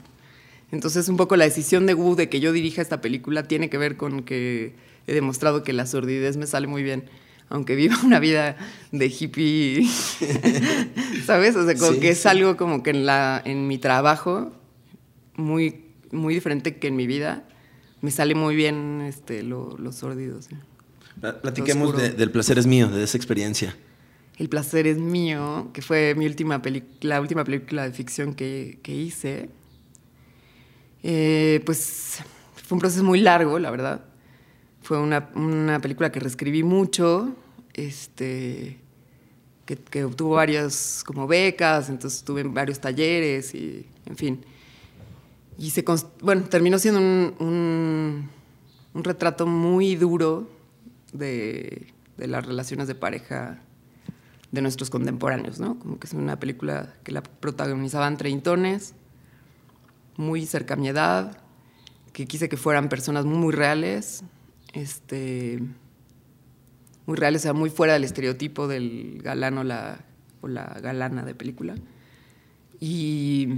Entonces, 0.71 1.07
un 1.07 1.15
poco 1.15 1.37
la 1.37 1.45
decisión 1.45 1.85
de 1.85 1.93
Wu 1.93 2.15
de 2.15 2.27
que 2.27 2.41
yo 2.41 2.51
dirija 2.51 2.81
esta 2.81 2.99
película 2.99 3.43
tiene 3.43 3.69
que 3.69 3.77
ver 3.77 3.95
con 3.95 4.23
que 4.23 4.75
he 5.05 5.13
demostrado 5.13 5.63
que 5.63 5.71
la 5.71 5.85
sordidez 5.85 6.35
me 6.35 6.45
sale 6.45 6.67
muy 6.67 6.83
bien 6.83 7.05
aunque 7.49 7.75
viva 7.75 7.95
una 8.03 8.19
vida 8.19 8.57
de 8.91 9.07
hippie, 9.07 9.87
¿sabes? 11.25 11.55
O 11.55 11.65
sea, 11.65 11.75
como 11.75 11.99
que 11.99 12.09
es 12.09 12.25
algo 12.25 12.57
como 12.57 12.83
que 12.83 12.91
en, 12.91 13.05
la, 13.05 13.41
en 13.43 13.67
mi 13.67 13.77
trabajo, 13.77 14.51
muy, 15.35 15.85
muy 16.11 16.33
diferente 16.33 16.77
que 16.77 16.87
en 16.87 16.95
mi 16.95 17.07
vida, 17.07 17.47
me 18.01 18.11
sale 18.11 18.35
muy 18.35 18.55
bien 18.55 19.01
este, 19.01 19.43
lo, 19.43 19.77
los 19.77 19.95
sórdidos. 19.95 20.49
Platiquemos 21.41 21.97
del 21.97 22.31
placer 22.31 22.59
es 22.59 22.67
mío, 22.67 22.89
de 22.89 23.03
esa 23.03 23.17
experiencia. 23.17 23.75
El 24.37 24.49
placer 24.49 24.85
es 24.85 24.99
mío, 24.99 25.71
que 25.73 25.81
fue 25.81 26.13
mi 26.15 26.27
última 26.27 26.61
la 27.01 27.19
última 27.19 27.43
película 27.43 27.85
de 27.85 27.91
ficción 27.91 28.35
que, 28.35 28.77
que 28.83 28.93
hice. 28.93 29.49
Eh, 31.01 31.61
pues 31.65 32.19
fue 32.53 32.75
un 32.75 32.79
proceso 32.79 33.03
muy 33.03 33.19
largo, 33.19 33.57
la 33.57 33.71
verdad. 33.71 34.05
Fue 34.87 34.97
una, 34.97 35.29
una 35.35 35.81
película 35.81 36.13
que 36.13 36.21
reescribí 36.21 36.63
mucho, 36.63 37.35
este, 37.73 38.79
que, 39.65 39.75
que, 39.75 40.05
obtuvo 40.05 40.35
varias 40.35 41.03
como 41.05 41.27
becas, 41.27 41.89
entonces 41.89 42.19
estuve 42.19 42.39
en 42.39 42.53
varios 42.53 42.79
talleres 42.79 43.53
y, 43.53 43.85
en 44.05 44.15
fin. 44.15 44.45
Y 45.59 45.71
se, 45.71 45.83
bueno, 46.21 46.43
terminó 46.43 46.79
siendo 46.79 47.01
un, 47.01 47.35
un, 47.39 48.29
un 48.93 49.03
retrato 49.03 49.45
muy 49.45 49.97
duro 49.97 50.49
de, 51.11 51.87
de, 52.15 52.27
las 52.27 52.45
relaciones 52.45 52.87
de 52.87 52.95
pareja 52.95 53.59
de 54.53 54.61
nuestros 54.61 54.89
contemporáneos, 54.89 55.59
¿no? 55.59 55.77
Como 55.79 55.99
que 55.99 56.07
es 56.07 56.13
una 56.13 56.39
película 56.39 56.93
que 57.03 57.11
la 57.11 57.23
protagonizaban 57.23 58.15
treintones, 58.15 58.93
muy 60.15 60.45
cerca 60.45 60.75
a 60.75 60.77
mi 60.77 60.87
edad, 60.87 61.41
que 62.13 62.25
quise 62.25 62.47
que 62.47 62.55
fueran 62.55 62.87
personas 62.87 63.25
muy, 63.25 63.37
muy 63.37 63.51
reales, 63.53 64.23
este, 64.73 65.59
muy 67.05 67.17
reales, 67.17 67.41
o 67.41 67.43
sea, 67.43 67.53
muy 67.53 67.69
fuera 67.69 67.93
del 67.93 68.03
estereotipo 68.03 68.67
del 68.67 69.19
galán 69.23 69.57
o 69.57 69.63
la, 69.63 70.03
galana 70.41 71.23
de 71.23 71.35
película. 71.35 71.75
Y, 72.79 73.49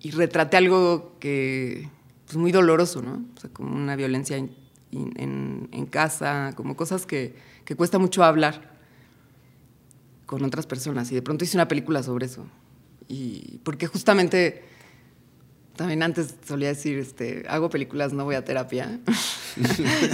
y 0.00 0.10
retraté 0.12 0.56
algo 0.56 1.16
que, 1.18 1.88
pues 2.26 2.36
muy 2.36 2.52
doloroso, 2.52 3.02
¿no? 3.02 3.24
O 3.36 3.40
sea, 3.40 3.50
como 3.50 3.74
una 3.74 3.96
violencia 3.96 4.36
en, 4.36 4.54
en, 4.92 5.68
en 5.72 5.86
casa, 5.86 6.52
como 6.54 6.76
cosas 6.76 7.06
que, 7.06 7.34
que 7.64 7.74
cuesta 7.76 7.98
mucho 7.98 8.24
hablar 8.24 8.72
con 10.26 10.44
otras 10.44 10.66
personas. 10.66 11.10
Y 11.12 11.14
de 11.14 11.22
pronto 11.22 11.44
hice 11.44 11.56
una 11.56 11.68
película 11.68 12.02
sobre 12.02 12.26
eso. 12.26 12.46
Y 13.08 13.58
porque 13.64 13.86
justamente 13.86 14.64
también 15.76 16.02
antes 16.02 16.36
solía 16.46 16.68
decir, 16.68 16.98
este, 16.98 17.44
hago 17.48 17.68
películas, 17.70 18.12
no 18.12 18.24
voy 18.24 18.34
a 18.34 18.44
terapia. 18.44 19.00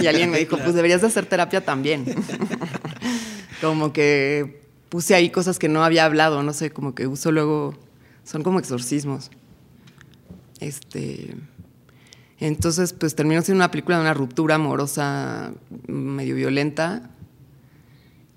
y 0.01 0.07
alguien 0.07 0.29
me 0.29 0.39
dijo, 0.39 0.57
pues 0.57 0.73
deberías 0.73 1.01
de 1.01 1.07
hacer 1.07 1.25
terapia 1.25 1.63
también. 1.63 2.05
como 3.61 3.93
que 3.93 4.61
puse 4.89 5.15
ahí 5.15 5.29
cosas 5.29 5.59
que 5.59 5.69
no 5.69 5.83
había 5.83 6.05
hablado, 6.05 6.43
no 6.43 6.53
sé, 6.53 6.71
como 6.71 6.95
que 6.95 7.07
uso 7.07 7.31
luego, 7.31 7.75
son 8.23 8.43
como 8.43 8.59
exorcismos. 8.59 9.29
Este, 10.59 11.35
entonces, 12.39 12.93
pues 12.93 13.15
terminó 13.15 13.41
siendo 13.41 13.59
una 13.59 13.71
película 13.71 13.97
de 13.97 14.03
una 14.03 14.13
ruptura 14.13 14.55
amorosa 14.55 15.53
medio 15.87 16.35
violenta 16.35 17.09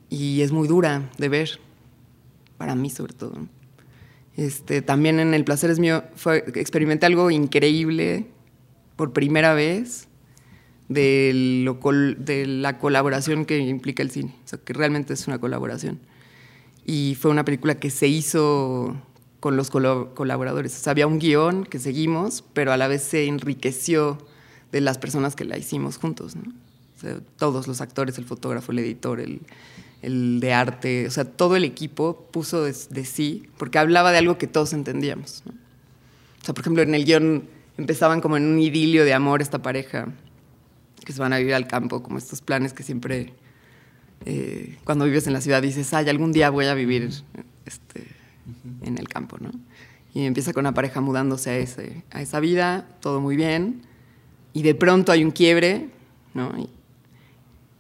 y 0.09 0.42
es 0.42 0.52
muy 0.52 0.68
dura 0.68 1.11
de 1.18 1.28
ver, 1.28 1.61
para 2.59 2.75
mí 2.75 2.90
sobre 2.90 3.14
todo. 3.14 3.35
Este, 4.37 4.82
también 4.82 5.21
en 5.21 5.35
El 5.35 5.44
placer 5.44 5.71
es 5.71 5.78
mío 5.78 6.04
fue, 6.16 6.44
experimenté 6.54 7.06
algo 7.06 7.30
increíble 7.30 8.26
por 8.97 9.12
primera 9.12 9.54
vez 9.54 10.09
de, 10.92 11.62
lo, 11.64 11.78
de 12.18 12.46
la 12.46 12.78
colaboración 12.78 13.44
que 13.44 13.58
implica 13.58 14.02
el 14.02 14.11
cine, 14.11 14.34
o 14.44 14.49
sea, 14.49 14.58
que 14.58 14.72
realmente 14.72 15.14
es 15.14 15.26
una 15.26 15.38
colaboración. 15.38 16.00
Y 16.84 17.16
fue 17.20 17.30
una 17.30 17.44
película 17.44 17.76
que 17.76 17.90
se 17.90 18.08
hizo 18.08 18.96
con 19.42 19.56
los 19.56 19.70
colaboradores. 19.70 20.76
O 20.76 20.78
sea, 20.78 20.92
había 20.92 21.08
un 21.08 21.18
guion 21.18 21.64
que 21.64 21.78
seguimos, 21.80 22.44
pero 22.52 22.72
a 22.72 22.76
la 22.76 22.87
vez 22.87 23.02
se 23.02 23.26
enriqueció 23.26 24.18
de 24.70 24.80
las 24.80 24.99
personas 24.99 25.34
que 25.34 25.44
la 25.44 25.58
hicimos 25.58 25.96
juntos. 25.96 26.37
¿no? 26.37 26.44
Todos 27.38 27.66
los 27.66 27.80
actores, 27.80 28.18
el 28.18 28.25
fotógrafo, 28.25 28.72
el 28.72 28.78
editor, 28.78 29.20
el, 29.20 30.40
de 30.40 30.52
arte, 30.52 31.06
o 31.06 31.11
sea, 31.11 31.25
todo 31.25 31.56
el 31.56 31.64
equipo 31.64 32.28
puso 32.30 32.64
de, 32.64 32.72
sí, 33.04 33.49
porque 33.56 33.78
hablaba 33.78 34.12
de 34.12 34.18
algo 34.18 34.38
que 34.38 34.46
todos 34.46 34.72
entendíamos. 34.72 35.42
O 35.46 36.44
sea, 36.44 36.54
por 36.54 36.62
ejemplo, 36.62 36.82
en 36.82 36.94
el 36.94 37.04
guion 37.04 37.44
empezaban 37.78 38.20
como 38.20 38.37
en 38.37 38.44
un 38.44 38.58
idilio 38.58 39.04
de 39.04 39.14
amor 39.14 39.42
esta 39.42 39.61
pareja, 39.62 40.08
que 41.04 41.12
se 41.12 41.21
van 41.21 41.32
a 41.32 41.38
vivir 41.38 41.54
al 41.54 41.66
campo, 41.66 42.02
como 42.02 42.18
estos 42.18 42.40
planes 42.40 42.73
que 42.73 42.82
siempre, 42.82 43.32
eh, 44.25 44.78
cuando 44.85 45.04
vives 45.04 45.26
en 45.26 45.32
la 45.32 45.40
ciudad, 45.40 45.62
dices, 45.62 45.92
ay, 45.94 46.09
algún 46.09 46.32
día 46.32 46.50
voy 46.50 46.66
a 46.66 46.75
vivir 46.75 47.11
este, 47.64 48.06
en 48.82 48.99
el 48.99 49.09
campo, 49.09 49.37
¿no? 49.40 49.50
Y 50.14 50.25
empieza 50.26 50.52
con 50.52 50.62
una 50.62 50.75
pareja 50.75 51.00
mudándose 51.00 51.50
a, 51.50 51.56
ese, 51.56 52.04
a 52.11 52.21
esa 52.21 52.40
vida, 52.40 52.87
todo 53.00 53.21
muy 53.21 53.37
bien, 53.37 53.82
y 54.52 54.62
de 54.62 54.75
pronto 54.75 55.12
hay 55.12 55.25
un 55.25 55.30
quiebre, 55.30 55.88
¿no? 56.35 56.52
Y, 56.59 56.68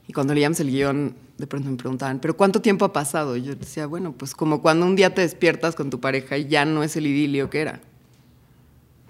y 0.08 0.12
cuando 0.12 0.34
leíamos 0.34 0.58
el 0.60 0.70
guion, 0.70 1.14
de 1.42 1.46
pronto 1.46 1.70
me 1.70 1.76
preguntaban, 1.76 2.20
¿pero 2.20 2.36
cuánto 2.36 2.62
tiempo 2.62 2.84
ha 2.84 2.92
pasado? 2.92 3.36
Y 3.36 3.42
yo 3.42 3.54
decía, 3.56 3.86
bueno, 3.86 4.12
pues 4.12 4.34
como 4.34 4.62
cuando 4.62 4.86
un 4.86 4.94
día 4.94 5.12
te 5.12 5.22
despiertas 5.22 5.74
con 5.74 5.90
tu 5.90 6.00
pareja 6.00 6.38
y 6.38 6.46
ya 6.46 6.64
no 6.64 6.84
es 6.84 6.96
el 6.96 7.06
idilio 7.06 7.50
que 7.50 7.60
era. 7.60 7.80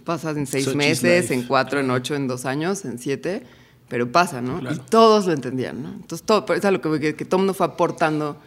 Pasas 0.04 0.36
en 0.36 0.46
seis 0.46 0.74
meses, 0.74 1.30
en 1.30 1.42
cuatro, 1.42 1.78
en 1.80 1.90
ocho, 1.90 2.14
en 2.14 2.26
dos 2.26 2.46
años, 2.46 2.84
en 2.84 2.98
siete, 2.98 3.44
pero 3.92 4.10
pasa, 4.10 4.40
¿no? 4.40 4.58
Y 4.72 4.78
todos 4.78 5.26
lo 5.26 5.34
entendían, 5.34 5.82
¿no? 5.82 5.90
Entonces, 5.90 6.22
todo, 6.22 6.46
es 6.54 6.64
lo 6.64 6.80
que, 6.80 6.98
que, 6.98 7.14
que 7.14 7.24
todo 7.26 7.36
el 7.36 7.40
mundo 7.42 7.52
fue 7.52 7.66
aportando 7.66 8.38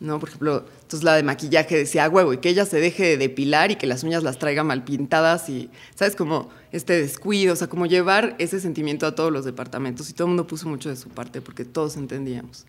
¿no? 0.00 0.18
Por 0.18 0.30
ejemplo, 0.30 0.64
entonces 0.80 1.04
la 1.04 1.12
de 1.14 1.22
maquillaje 1.22 1.76
decía, 1.76 2.08
huevo, 2.08 2.32
y 2.32 2.38
que 2.38 2.48
ella 2.48 2.64
se 2.64 2.80
deje 2.80 3.04
de 3.04 3.16
depilar 3.18 3.70
y 3.70 3.76
que 3.76 3.86
las 3.86 4.02
uñas 4.02 4.22
las 4.22 4.38
traiga 4.38 4.64
mal 4.64 4.82
pintadas 4.82 5.50
y, 5.50 5.68
¿sabes? 5.94 6.16
Como 6.16 6.48
este 6.72 6.98
descuido, 6.98 7.52
o 7.52 7.56
sea, 7.56 7.68
como 7.68 7.84
llevar 7.84 8.34
ese 8.38 8.60
sentimiento 8.60 9.06
a 9.06 9.14
todos 9.14 9.30
los 9.30 9.44
departamentos 9.44 10.08
y 10.08 10.14
todo 10.14 10.24
el 10.24 10.30
mundo 10.30 10.46
puso 10.46 10.70
mucho 10.70 10.88
de 10.88 10.96
su 10.96 11.10
parte 11.10 11.42
porque 11.42 11.66
todos 11.66 11.98
entendíamos. 11.98 12.64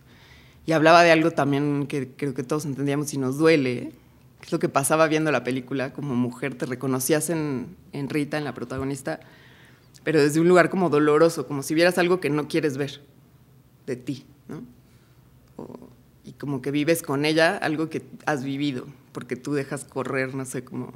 Y 0.65 0.73
hablaba 0.73 1.03
de 1.03 1.11
algo 1.11 1.31
también 1.31 1.87
que 1.87 2.09
creo 2.17 2.33
que 2.33 2.43
todos 2.43 2.65
entendíamos 2.65 3.13
y 3.13 3.17
nos 3.17 3.37
duele, 3.37 3.93
que 4.41 4.47
es 4.47 4.51
lo 4.51 4.59
que 4.59 4.67
pasaba 4.67 5.07
viendo 5.07 5.31
la 5.31 5.45
película, 5.45 5.93
como 5.93 6.15
mujer 6.15 6.53
te 6.53 6.65
reconocías 6.65 7.29
en, 7.29 7.77
en 7.93 8.09
Rita, 8.09 8.37
en 8.37 8.43
la 8.43 8.53
protagonista, 8.53 9.21
pero 10.03 10.21
desde 10.21 10.39
un 10.39 10.47
lugar 10.47 10.69
como 10.69 10.89
doloroso, 10.89 11.47
como 11.47 11.63
si 11.63 11.73
vieras 11.73 11.97
algo 11.97 12.19
que 12.19 12.29
no 12.29 12.47
quieres 12.47 12.77
ver 12.77 13.01
de 13.85 13.95
ti, 13.95 14.25
¿no? 14.47 14.63
O, 15.57 15.89
y 16.23 16.33
como 16.33 16.61
que 16.61 16.71
vives 16.71 17.01
con 17.01 17.25
ella 17.25 17.57
algo 17.57 17.89
que 17.89 18.01
has 18.25 18.43
vivido, 18.43 18.87
porque 19.11 19.35
tú 19.35 19.53
dejas 19.53 19.83
correr, 19.83 20.35
no 20.35 20.45
sé 20.45 20.63
cómo. 20.63 20.93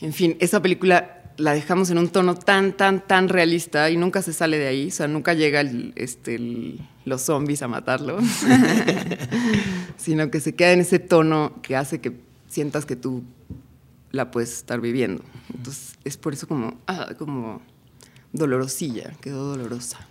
En 0.00 0.12
fin, 0.12 0.36
esa 0.40 0.60
película 0.60 1.22
la 1.38 1.52
dejamos 1.52 1.90
en 1.90 1.98
un 1.98 2.08
tono 2.08 2.34
tan, 2.34 2.72
tan, 2.72 3.06
tan 3.06 3.28
realista 3.28 3.90
y 3.90 3.96
nunca 3.96 4.22
se 4.22 4.32
sale 4.32 4.58
de 4.58 4.66
ahí, 4.68 4.88
o 4.88 4.90
sea, 4.90 5.06
nunca 5.06 5.34
llega 5.34 5.62
este, 5.94 6.78
los 7.04 7.22
zombies 7.22 7.62
a 7.62 7.68
matarlo, 7.68 8.18
sino 9.96 10.30
que 10.30 10.40
se 10.40 10.54
queda 10.54 10.72
en 10.72 10.80
ese 10.80 10.98
tono 10.98 11.60
que 11.62 11.76
hace 11.76 12.00
que 12.00 12.12
sientas 12.48 12.86
que 12.86 12.96
tú 12.96 13.22
la 14.12 14.30
puedes 14.30 14.52
estar 14.52 14.80
viviendo. 14.80 15.22
Entonces, 15.54 15.96
es 16.04 16.16
por 16.16 16.32
eso 16.32 16.46
como, 16.46 16.78
ah, 16.86 17.14
como 17.18 17.62
dolorosilla, 18.32 19.12
quedó 19.20 19.44
dolorosa. 19.44 20.06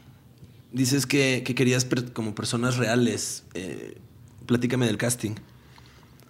Dices 0.72 1.06
que, 1.06 1.44
querías 1.44 1.88
como 2.14 2.36
personas 2.36 2.78
reales. 2.78 3.44
Eh, 3.54 3.98
platícame 4.46 4.86
del 4.86 4.98
casting. 4.98 5.36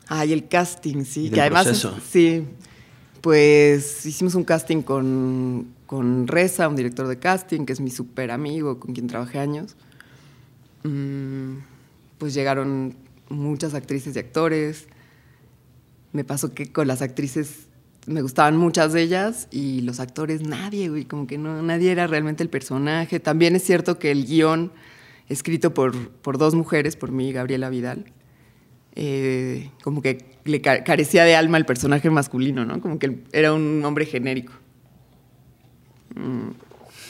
Ay, 0.07 0.33
el 0.33 0.47
casting, 0.47 1.03
sí. 1.03 1.29
que 1.29 1.41
además, 1.41 1.87
sí. 2.09 2.45
Pues 3.21 4.05
hicimos 4.05 4.35
un 4.35 4.43
casting 4.43 4.83
con, 4.83 5.73
con 5.87 6.27
Reza, 6.27 6.67
un 6.67 6.75
director 6.75 7.07
de 7.07 7.17
casting, 7.17 7.65
que 7.65 7.73
es 7.73 7.79
mi 7.79 7.89
súper 7.89 8.29
amigo, 8.29 8.79
con 8.79 8.93
quien 8.93 9.07
trabajé 9.07 9.39
años. 9.39 9.75
Mm, 10.83 11.57
pues 12.19 12.35
llegaron 12.35 12.95
muchas 13.29 13.73
actrices 13.73 14.15
y 14.15 14.19
actores. 14.19 14.87
Me 16.15 16.23
pasó 16.23 16.53
que 16.53 16.71
con 16.71 16.87
las 16.87 17.01
actrices 17.01 17.67
me 18.05 18.21
gustaban 18.21 18.55
muchas 18.55 18.93
de 18.93 19.01
ellas 19.01 19.49
y 19.51 19.81
los 19.81 19.99
actores 19.99 20.41
nadie, 20.41 20.87
güey, 20.87 21.03
como 21.03 21.27
que 21.27 21.37
no, 21.37 21.61
nadie 21.61 21.91
era 21.91 22.07
realmente 22.07 22.41
el 22.41 22.49
personaje. 22.49 23.19
También 23.19 23.53
es 23.53 23.63
cierto 23.63 23.99
que 23.99 24.11
el 24.11 24.25
guion, 24.25 24.71
escrito 25.27 25.73
por, 25.73 26.09
por 26.09 26.37
dos 26.37 26.55
mujeres, 26.55 26.95
por 26.95 27.11
mí 27.11 27.27
y 27.27 27.33
Gabriela 27.33 27.69
Vidal, 27.69 28.05
eh, 28.95 29.71
como 29.83 30.01
que 30.01 30.23
le 30.45 30.61
carecía 30.61 31.25
de 31.25 31.35
alma 31.35 31.57
el 31.57 31.65
personaje 31.65 32.09
masculino, 32.09 32.63
¿no? 32.63 32.79
Como 32.79 32.97
que 32.97 33.23
era 33.33 33.53
un 33.53 33.83
hombre 33.83 34.05
genérico. 34.05 34.53
Mm. 36.15 36.51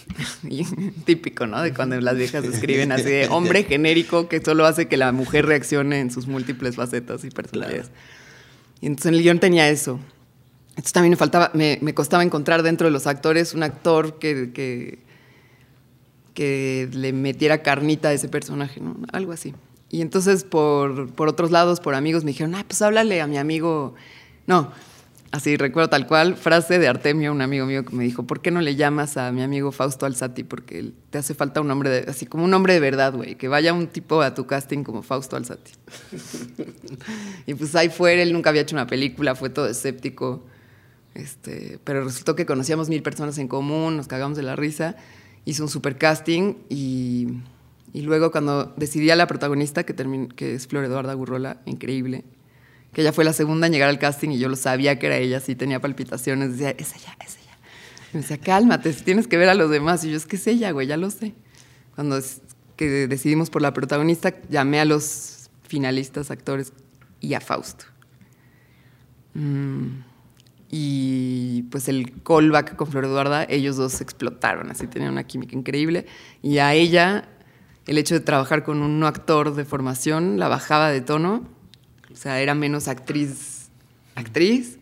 Típico, 1.05 1.45
¿no? 1.45 1.61
De 1.61 1.75
cuando 1.75 2.01
las 2.01 2.17
viejas 2.17 2.43
escriben 2.43 2.91
así 2.91 3.03
de 3.03 3.27
hombre 3.27 3.65
genérico 3.65 4.27
que 4.27 4.39
solo 4.39 4.65
hace 4.65 4.87
que 4.87 4.97
la 4.97 5.11
mujer 5.11 5.45
reaccione 5.45 5.99
en 5.99 6.09
sus 6.09 6.25
múltiples 6.25 6.75
facetas 6.75 7.23
y 7.23 7.29
personalidades. 7.29 7.91
Entonces 8.87 9.11
el 9.11 9.21
guion 9.21 9.39
tenía 9.39 9.69
eso. 9.69 9.99
Entonces 10.69 10.93
también 10.93 11.11
me 11.11 11.17
faltaba, 11.17 11.51
me, 11.53 11.93
costaba 11.93 12.23
encontrar 12.23 12.63
dentro 12.63 12.87
de 12.87 12.91
los 12.91 13.07
actores 13.07 13.53
un 13.53 13.63
actor 13.63 14.19
que, 14.19 14.51
que, 14.53 14.99
que 16.33 16.89
le 16.91 17.13
metiera 17.13 17.63
carnita 17.63 18.09
a 18.09 18.13
ese 18.13 18.27
personaje, 18.27 18.81
¿no? 18.81 18.97
Algo 19.11 19.31
así. 19.31 19.53
Y 19.89 20.01
entonces 20.01 20.43
por, 20.43 21.11
por 21.13 21.29
otros 21.29 21.51
lados, 21.51 21.79
por 21.79 21.95
amigos, 21.95 22.23
me 22.23 22.31
dijeron, 22.31 22.55
ah, 22.55 22.65
pues 22.67 22.81
háblale 22.81 23.21
a 23.21 23.27
mi 23.27 23.37
amigo. 23.37 23.95
No, 24.47 24.71
así 25.35 25.57
recuerdo 25.57 25.89
tal 25.89 26.07
cual, 26.07 26.35
frase 26.37 26.79
de 26.79 26.87
Artemio, 26.87 27.31
un 27.31 27.41
amigo 27.41 27.65
mío 27.65 27.83
que 27.83 27.93
me 27.93 28.03
dijo, 28.03 28.23
¿por 28.23 28.41
qué 28.41 28.51
no 28.51 28.61
le 28.61 28.75
llamas 28.75 29.17
a 29.17 29.31
mi 29.31 29.41
amigo 29.41 29.71
Fausto 29.71 30.05
Alzati? 30.05 30.43
Porque 30.43 30.93
te 31.09 31.17
hace 31.17 31.33
falta 31.33 31.59
un 31.59 31.69
hombre, 31.69 31.89
de, 31.89 32.09
así 32.09 32.25
como 32.25 32.45
un 32.45 32.53
hombre 32.53 32.73
de 32.73 32.79
verdad, 32.79 33.13
güey, 33.13 33.35
que 33.35 33.47
vaya 33.47 33.73
un 33.73 33.87
tipo 33.87 34.21
a 34.21 34.33
tu 34.33 34.47
casting 34.47 34.83
como 34.83 35.03
Fausto 35.03 35.35
Alzati. 35.35 35.73
y 37.45 37.53
pues 37.53 37.75
ahí 37.75 37.89
fue, 37.89 38.21
él 38.21 38.31
nunca 38.31 38.49
había 38.49 38.61
hecho 38.61 38.75
una 38.75 38.87
película, 38.87 39.35
fue 39.35 39.49
todo 39.49 39.67
escéptico, 39.67 40.45
este, 41.13 41.79
pero 41.83 42.03
resultó 42.03 42.35
que 42.35 42.45
conocíamos 42.45 42.87
mil 42.87 43.03
personas 43.03 43.37
en 43.37 43.49
común, 43.49 43.97
nos 43.97 44.07
cagamos 44.07 44.37
de 44.37 44.43
la 44.43 44.55
risa, 44.55 44.95
hizo 45.43 45.63
un 45.63 45.69
super 45.69 45.97
casting 45.97 46.55
y, 46.69 47.27
luego 47.93 48.31
cuando 48.31 48.73
decidí 48.77 49.09
a 49.09 49.15
la 49.17 49.27
protagonista, 49.27 49.83
que, 49.83 49.95
que 50.35 50.55
es 50.55 50.67
Flor 50.67 50.85
Eduarda 50.85 51.13
Gurrola, 51.13 51.61
increíble, 51.65 52.23
que 52.95 53.01
ella 53.01 53.11
fue 53.11 53.25
la 53.25 53.33
segunda 53.33 53.67
en 53.67 53.73
llegar 53.73 53.89
al 53.89 53.99
casting 53.99 54.29
y 54.29 54.39
yo 54.39 54.47
lo 54.47 54.55
sabía 54.55 54.97
que 54.97 55.07
era 55.07 55.17
ella, 55.17 55.41
sí 55.41 55.53
tenía 55.53 55.81
palpitaciones, 55.81 56.53
decía, 56.53 56.69
es 56.69 56.95
ella, 56.95 57.17
es 57.19 57.35
ella. 57.35 57.57
Y 58.13 58.15
me 58.15 58.21
decía, 58.21 58.37
cálmate, 58.37 58.93
tienes 58.93 59.27
que 59.27 59.35
ver 59.35 59.49
a 59.49 59.53
los 59.53 59.69
demás. 59.69 60.05
Y 60.05 60.11
yo, 60.11 60.15
es 60.15 60.25
que 60.25 60.37
es 60.37 60.47
ella, 60.47 60.71
güey, 60.71 60.87
ya 60.87 60.95
lo 60.95 61.09
sé. 61.09 61.33
Cuando 61.95 62.17
que 62.77 63.07
decidimos 63.09 63.49
por 63.49 63.61
la 63.61 63.73
protagonista, 63.73 64.33
llamé 64.49 64.79
a 64.79 64.85
los 64.85 65.49
finalistas, 65.63 66.31
actores 66.31 66.71
y 67.19 67.33
a 67.33 67.41
Fausto. 67.41 67.83
Mm, 69.33 69.87
y 70.71 71.63
pues 71.63 71.89
el 71.89 72.13
callback 72.23 72.77
con 72.77 72.87
Flor 72.87 73.03
Eduarda, 73.03 73.43
ellos 73.49 73.75
dos 73.75 73.99
explotaron, 73.99 74.71
así 74.71 74.87
tenían 74.87 75.11
una 75.11 75.25
química 75.25 75.53
increíble. 75.53 76.05
Y 76.41 76.59
a 76.59 76.73
ella, 76.73 77.27
el 77.87 77.97
hecho 77.97 78.15
de 78.15 78.21
trabajar 78.21 78.63
con 78.63 78.81
un 78.81 79.03
actor 79.03 79.53
de 79.53 79.65
formación, 79.65 80.39
la 80.39 80.47
bajaba 80.47 80.91
de 80.91 81.01
tono 81.01 81.54
o 82.15 82.17
sea, 82.17 82.39
era 82.39 82.55
menos 82.55 82.87
actriz, 82.87 83.67
actriz. 84.15 84.77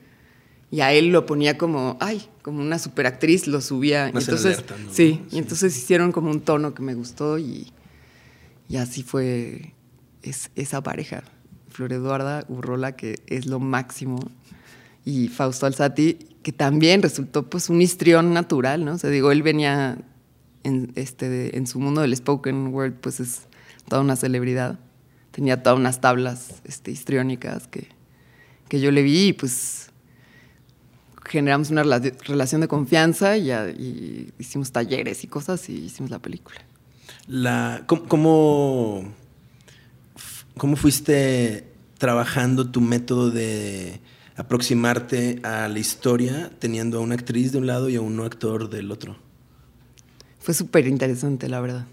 Y 0.70 0.82
a 0.82 0.94
él 0.94 1.08
lo 1.08 1.26
ponía 1.26 1.58
como, 1.58 1.98
ay, 2.00 2.28
como 2.44 2.62
una 2.62 2.78
superactriz, 2.78 3.48
lo 3.48 3.60
subía. 3.60 4.08
entonces, 4.08 4.64
sí, 4.92 5.24
y 5.32 5.40
entonces 5.40 5.76
hicieron 5.76 6.12
como 6.12 6.30
un 6.30 6.42
tono 6.42 6.76
que 6.76 6.84
me 6.84 6.94
gustó 6.94 7.40
y, 7.40 7.72
y 8.70 8.78
así 8.78 9.02
fue 9.02 9.74
esa 10.22 10.82
pareja. 10.82 11.24
Flor 11.70 11.92
Eduarda 11.92 12.46
Urrola, 12.50 12.96
que 12.96 13.20
es 13.26 13.48
lo 13.48 13.60
máximo, 13.60 14.20
y 15.04 15.28
Fausto 15.28 15.66
Alzati, 15.66 16.20
que 16.44 16.52
también 16.52 17.02
resultó 17.02 17.50
pues 17.50 17.70
un 17.70 17.82
histrión 17.82 18.32
natural, 18.32 18.86
¿no? 18.86 18.94
O 18.94 18.98
sea, 19.00 19.10
digo, 19.10 19.32
él 19.32 19.42
venía 19.42 19.98
en, 20.64 20.92
este, 20.96 21.58
en 21.58 21.66
su 21.66 21.80
mundo 21.80 22.02
del 22.02 22.16
spoken 22.16 22.68
word, 22.68 22.94
pues 22.94 23.20
es 23.20 23.42
toda 23.90 24.02
una 24.04 24.16
celebridad 24.16 24.80
tenía 25.34 25.64
todas 25.64 25.80
unas 25.80 26.00
tablas 26.00 26.62
este, 26.64 26.92
histriónicas 26.92 27.68
que, 27.68 27.88
que 28.70 28.80
yo 28.80 28.92
le 28.92 29.02
vi 29.02 29.30
y 29.30 29.34
pues 29.34 29.90
generamos 31.26 31.72
una 31.72 31.84
relación 31.84 32.62
de 32.62 32.68
confianza 32.68 33.36
y, 33.38 34.32
hicimos 34.38 34.72
talleres 34.72 35.24
y 35.24 35.28
cosas 35.28 35.68
y 35.70 35.86
hicimos 35.86 36.12
la 36.12 36.20
película. 36.20 36.62
La, 37.28 37.84
¿cómo, 37.88 39.12
cómo, 40.58 40.76
fuiste 40.76 41.68
trabajando 41.98 42.70
tu 42.70 42.82
método 42.82 43.32
de 43.32 44.02
aproximarte 44.36 45.40
a 45.44 45.68
la 45.68 45.80
historia 45.80 46.52
teniendo 46.60 47.00
a 47.00 47.02
una 47.02 47.16
actriz 47.16 47.52
de 47.52 47.58
un 47.58 47.68
lado 47.68 47.90
y 47.90 47.96
a 47.96 48.02
un 48.02 48.20
actor 48.20 48.70
del 48.70 48.92
otro? 48.92 49.18
Fue 50.40 50.54
súper 50.54 50.88
interesante, 50.88 51.50
la 51.50 51.60
verdad 51.60 51.88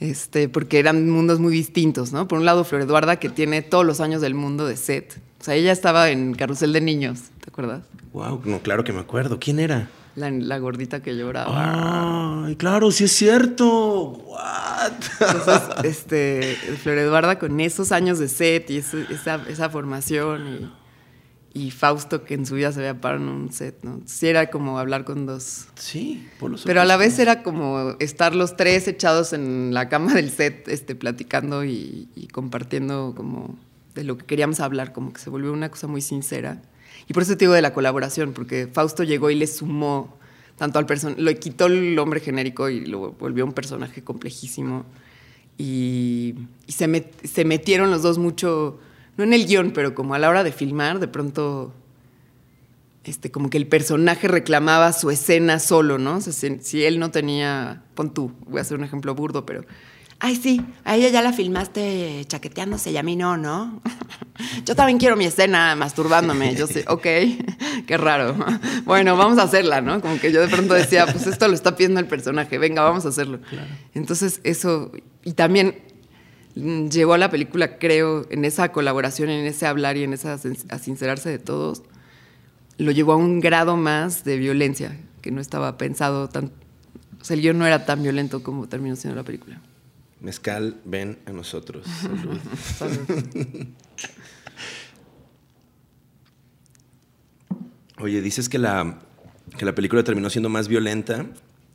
este, 0.00 0.48
porque 0.48 0.78
eran 0.78 1.08
mundos 1.08 1.40
muy 1.40 1.52
distintos, 1.52 2.12
¿no? 2.12 2.28
Por 2.28 2.38
un 2.38 2.44
lado, 2.44 2.64
Flor 2.64 2.82
Eduarda, 2.82 3.16
que 3.16 3.28
tiene 3.28 3.62
todos 3.62 3.84
los 3.84 4.00
años 4.00 4.20
del 4.20 4.34
mundo 4.34 4.66
de 4.66 4.76
set. 4.76 5.20
O 5.40 5.44
sea, 5.44 5.54
ella 5.54 5.72
estaba 5.72 6.10
en 6.10 6.34
Carrusel 6.34 6.72
de 6.72 6.80
Niños, 6.80 7.20
¿te 7.40 7.50
acuerdas? 7.50 7.82
Wow, 8.12 8.42
no, 8.44 8.60
claro 8.60 8.84
que 8.84 8.92
me 8.92 9.00
acuerdo. 9.00 9.38
¿Quién 9.38 9.58
era? 9.58 9.88
La, 10.16 10.58
gordita 10.58 11.02
que 11.02 11.16
lloraba. 11.16 12.44
Ay, 12.46 12.54
claro, 12.54 12.92
sí 12.92 13.04
es 13.04 13.12
cierto. 13.12 14.10
What? 14.10 14.92
Entonces, 15.20 15.62
este, 15.84 16.56
Flor 16.82 16.98
Eduarda 16.98 17.38
con 17.38 17.58
esos 17.58 17.90
años 17.90 18.20
de 18.20 18.28
set 18.28 18.70
y 18.70 18.76
esa, 18.78 19.42
esa 19.48 19.70
formación 19.70 20.46
y 20.46 20.83
y 21.56 21.70
Fausto 21.70 22.24
que 22.24 22.34
en 22.34 22.44
su 22.46 22.56
vida 22.56 22.72
se 22.72 22.80
había 22.80 23.00
parado 23.00 23.22
en 23.22 23.28
un 23.28 23.52
set, 23.52 23.78
¿no? 23.84 24.00
Sí 24.06 24.26
era 24.26 24.50
como 24.50 24.80
hablar 24.80 25.04
con 25.04 25.24
dos. 25.24 25.68
Sí, 25.76 26.28
por 26.40 26.50
los 26.50 26.64
Pero 26.64 26.80
a 26.80 26.84
la 26.84 26.96
vez 26.96 27.16
era 27.20 27.44
como 27.44 27.94
estar 28.00 28.34
los 28.34 28.56
tres 28.56 28.88
echados 28.88 29.32
en 29.32 29.72
la 29.72 29.88
cama 29.88 30.14
del 30.14 30.30
set, 30.30 30.66
este, 30.66 30.96
platicando 30.96 31.64
y, 31.64 32.08
compartiendo 32.32 33.14
como 33.16 33.56
de 33.94 34.02
lo 34.02 34.18
que 34.18 34.26
queríamos 34.26 34.58
hablar, 34.58 34.92
como 34.92 35.12
que 35.12 35.20
se 35.20 35.30
volvió 35.30 35.52
una 35.52 35.70
cosa 35.70 35.86
muy 35.86 36.00
sincera. 36.00 36.60
Y 37.08 37.12
por 37.12 37.22
eso 37.22 37.36
te 37.36 37.44
digo 37.44 37.52
de 37.52 37.62
la 37.62 37.72
colaboración, 37.72 38.32
porque 38.32 38.66
Fausto 38.66 39.04
llegó 39.04 39.30
y 39.30 39.36
le 39.36 39.46
sumó 39.46 40.18
tanto 40.56 40.80
al 40.80 40.86
personaje, 40.86 41.22
lo 41.22 41.32
quitó 41.34 41.66
el 41.66 41.96
hombre 42.00 42.18
genérico 42.18 42.68
y 42.68 42.84
lo 42.84 43.12
volvió 43.12 43.44
un 43.44 43.52
personaje 43.52 44.02
complejísimo. 44.02 44.84
Y, 45.56 46.34
se, 46.66 47.12
se 47.22 47.44
metieron 47.44 47.92
los 47.92 48.02
dos 48.02 48.18
mucho 48.18 48.80
no 49.16 49.24
en 49.24 49.32
el 49.32 49.46
guion, 49.46 49.72
pero 49.72 49.94
como 49.94 50.14
a 50.14 50.18
la 50.18 50.28
hora 50.28 50.44
de 50.44 50.52
filmar, 50.52 50.98
de 50.98 51.08
pronto, 51.08 51.72
este, 53.04 53.30
como 53.30 53.50
que 53.50 53.58
el 53.58 53.66
personaje 53.66 54.28
reclamaba 54.28 54.92
su 54.92 55.10
escena 55.10 55.58
solo, 55.58 55.98
¿no? 55.98 56.16
O 56.16 56.20
sea, 56.20 56.32
si, 56.32 56.84
él 56.84 56.98
no 56.98 57.10
tenía, 57.10 57.82
pon 57.94 58.12
tú, 58.12 58.32
voy 58.46 58.58
a 58.58 58.62
hacer 58.62 58.76
un 58.76 58.84
ejemplo 58.84 59.14
burdo, 59.14 59.46
pero, 59.46 59.64
ay, 60.18 60.36
sí, 60.36 60.60
a 60.84 60.96
ella 60.96 61.10
ya 61.10 61.22
la 61.22 61.32
filmaste 61.32 62.24
chaqueteándose 62.26 62.90
y 62.90 62.96
a 62.96 63.02
mí 63.02 63.14
no, 63.14 63.36
¿no? 63.36 63.80
Yo 64.64 64.74
también 64.74 64.98
quiero 64.98 65.16
mi 65.16 65.26
escena 65.26 65.76
masturbándome, 65.76 66.56
yo 66.56 66.66
sé, 66.66 66.84
ok, 66.88 67.02
qué 67.86 67.96
raro. 67.96 68.34
Bueno, 68.84 69.16
vamos 69.16 69.38
a 69.38 69.44
hacerla, 69.44 69.80
¿no? 69.80 70.00
Como 70.00 70.18
que 70.18 70.30
yo 70.30 70.40
de 70.40 70.48
pronto 70.48 70.74
decía, 70.74 71.06
pues 71.06 71.26
esto 71.26 71.48
lo 71.48 71.54
está 71.54 71.74
pidiendo 71.74 72.00
el 72.00 72.06
personaje, 72.06 72.58
venga, 72.58 72.82
vamos 72.82 73.06
a 73.06 73.08
hacerlo. 73.08 73.38
Entonces, 73.94 74.40
eso, 74.44 74.92
y 75.24 75.32
también 75.32 75.76
llevó 76.54 77.14
a 77.14 77.18
la 77.18 77.30
película, 77.30 77.78
creo, 77.78 78.26
en 78.30 78.44
esa 78.44 78.70
colaboración, 78.72 79.30
en 79.30 79.46
ese 79.46 79.66
hablar 79.66 79.96
y 79.96 80.04
en 80.04 80.12
ese 80.12 80.28
a 80.28 80.38
sincerarse 80.78 81.30
de 81.30 81.38
todos, 81.38 81.82
lo 82.78 82.90
llevó 82.92 83.12
a 83.12 83.16
un 83.16 83.40
grado 83.40 83.76
más 83.76 84.24
de 84.24 84.36
violencia, 84.38 84.98
que 85.20 85.30
no 85.30 85.40
estaba 85.40 85.78
pensado 85.78 86.28
tan... 86.28 86.52
O 87.20 87.24
sea, 87.24 87.34
el 87.34 87.42
guion 87.42 87.58
no 87.58 87.66
era 87.66 87.86
tan 87.86 88.02
violento 88.02 88.42
como 88.42 88.68
terminó 88.68 88.96
siendo 88.96 89.16
la 89.16 89.22
película. 89.24 89.62
Mezcal, 90.20 90.80
ven 90.84 91.18
a 91.26 91.32
nosotros. 91.32 91.86
Oye, 97.98 98.20
dices 98.20 98.48
que 98.48 98.58
la, 98.58 98.98
que 99.56 99.64
la 99.64 99.74
película 99.74 100.02
terminó 100.04 100.28
siendo 100.30 100.48
más 100.48 100.68
violenta 100.68 101.26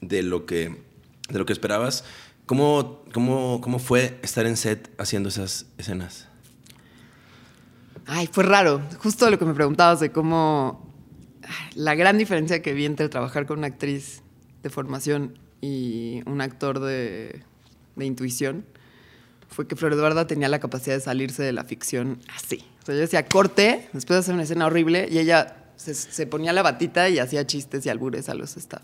de 0.02 0.22
lo 0.22 0.46
que, 0.46 0.76
de 1.30 1.40
lo 1.40 1.46
que 1.46 1.54
esperabas. 1.54 2.04
¿Cómo, 2.50 3.04
cómo, 3.14 3.62
cómo 3.62 3.78
fue 3.78 4.18
estar 4.24 4.48
en 4.48 4.58
set 4.58 4.90
haciendo 4.98 5.30
esas 5.30 5.68
escenas? 5.78 6.28
Ay, 8.08 8.26
fue 8.26 8.44
raro. 8.44 8.82
Justo 8.98 9.30
lo 9.30 9.38
que 9.38 9.46
me 9.46 9.54
preguntabas 9.54 10.00
de 10.00 10.12
cómo 10.12 10.92
la 11.76 11.94
gran 11.94 12.18
diferencia 12.18 12.64
que 12.64 12.74
vi 12.74 12.88
entre 12.88 13.08
trabajar 13.08 13.46
con 13.46 13.60
una 13.60 13.68
actriz 13.68 14.24
de 14.64 14.72
formación 14.72 15.38
y 15.62 16.24
un 16.26 16.42
actor 16.42 16.80
de, 16.80 17.44
de 17.96 18.06
intuición 18.08 18.66
fue 19.48 19.68
que 19.68 19.76
Flor 19.76 19.94
Eduarda 19.94 20.26
tenía 20.26 20.50
la 20.50 20.58
capacidad 20.58 20.96
de 20.96 21.02
salirse 21.02 21.44
de 21.44 21.54
la 21.54 21.66
ficción 21.66 22.20
así. 22.36 22.66
O 22.82 22.86
sea, 22.88 22.96
yo 22.96 23.02
decía 23.02 23.28
corte, 23.28 23.90
después 23.94 24.16
de 24.16 24.20
hacer 24.22 24.34
una 24.34 24.42
escena 24.42 24.66
horrible, 24.66 25.08
y 25.12 25.20
ella 25.20 25.68
se, 25.76 26.26
ponía 26.26 26.52
la 26.52 26.64
batita 26.64 27.10
y 27.10 27.20
hacía 27.20 27.46
chistes 27.46 27.86
y 27.86 27.90
albures 27.90 28.28
a 28.28 28.34
los 28.34 28.58
staff. 28.58 28.82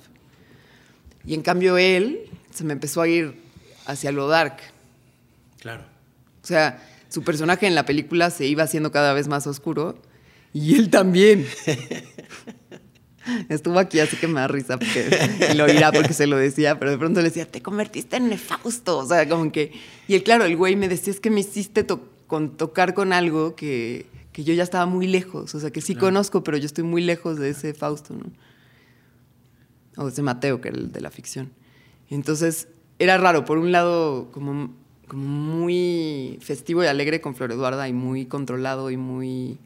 Y 1.25 1.34
en 1.34 1.41
cambio 1.41 1.80
él 1.80 2.30
se 2.51 2.63
me 2.63 2.73
empezó 2.73 3.01
a 3.01 3.08
ir 3.08 3.43
hacia 3.85 4.11
lo 4.11 4.27
dark. 4.27 4.57
Claro. 5.59 5.83
O 6.43 6.47
sea, 6.47 6.83
su 7.09 7.23
personaje 7.23 7.67
en 7.67 7.75
la 7.75 7.85
película 7.85 8.29
se 8.29 8.45
iba 8.45 8.63
haciendo 8.63 8.91
cada 8.91 9.13
vez 9.13 9.27
más 9.27 9.47
oscuro 9.47 9.97
y 10.53 10.75
él 10.75 10.89
también. 10.89 11.45
Estuvo 13.49 13.79
aquí, 13.79 13.99
así 13.99 14.17
que 14.17 14.27
me 14.27 14.39
da 14.39 14.47
risa 14.47 14.77
porque, 14.77 15.09
y 15.51 15.53
lo 15.57 15.67
irá 15.67 15.91
porque 15.91 16.13
se 16.13 16.27
lo 16.27 16.37
decía, 16.37 16.77
pero 16.77 16.91
de 16.91 16.97
pronto 16.97 17.21
le 17.21 17.29
decía, 17.29 17.49
te 17.49 17.61
convertiste 17.61 18.17
en 18.17 18.29
nefausto. 18.29 18.99
O 18.99 19.05
sea, 19.05 19.27
como 19.27 19.51
que. 19.51 19.71
Y 20.07 20.15
él, 20.15 20.23
claro, 20.23 20.45
el 20.45 20.55
güey 20.55 20.75
me 20.75 20.87
decía, 20.87 21.11
es 21.11 21.19
que 21.19 21.29
me 21.31 21.39
hiciste 21.41 21.85
con, 22.27 22.55
tocar 22.55 22.93
con 22.93 23.13
algo 23.13 23.55
que, 23.55 24.05
que, 24.31 24.43
yo 24.43 24.53
ya 24.53 24.63
estaba 24.63 24.85
muy 24.85 25.07
lejos. 25.07 25.55
O 25.55 25.59
sea, 25.59 25.71
que 25.71 25.81
sí 25.81 25.95
conozco, 25.95 26.43
pero 26.43 26.57
yo 26.57 26.67
estoy 26.67 26.83
muy 26.83 27.01
lejos 27.01 27.39
de 27.39 27.49
ese 27.49 27.73
Fausto, 27.73 28.13
¿no? 28.13 28.31
O 29.97 30.05
de 30.05 30.11
ese 30.11 30.21
Mateo, 30.21 30.61
que 30.61 30.69
era 30.69 30.77
el 30.77 30.91
de 30.91 31.01
la 31.01 31.09
ficción. 31.09 31.51
Entonces, 32.09 32.67
era 32.99 33.17
raro, 33.17 33.45
por 33.45 33.58
un 33.58 33.71
lado 33.71 34.29
como, 34.31 34.73
como 35.08 35.23
muy 35.23 36.39
festivo 36.41 36.84
y 36.84 36.88
alegre 36.88 37.21
con 37.21 37.36
Flor 37.36 37.51
Eduarda 37.51 37.88
y 37.88 37.93
muy 37.93 38.25
controlado 38.25 38.89
y 38.91 38.97
muy, 38.97 39.60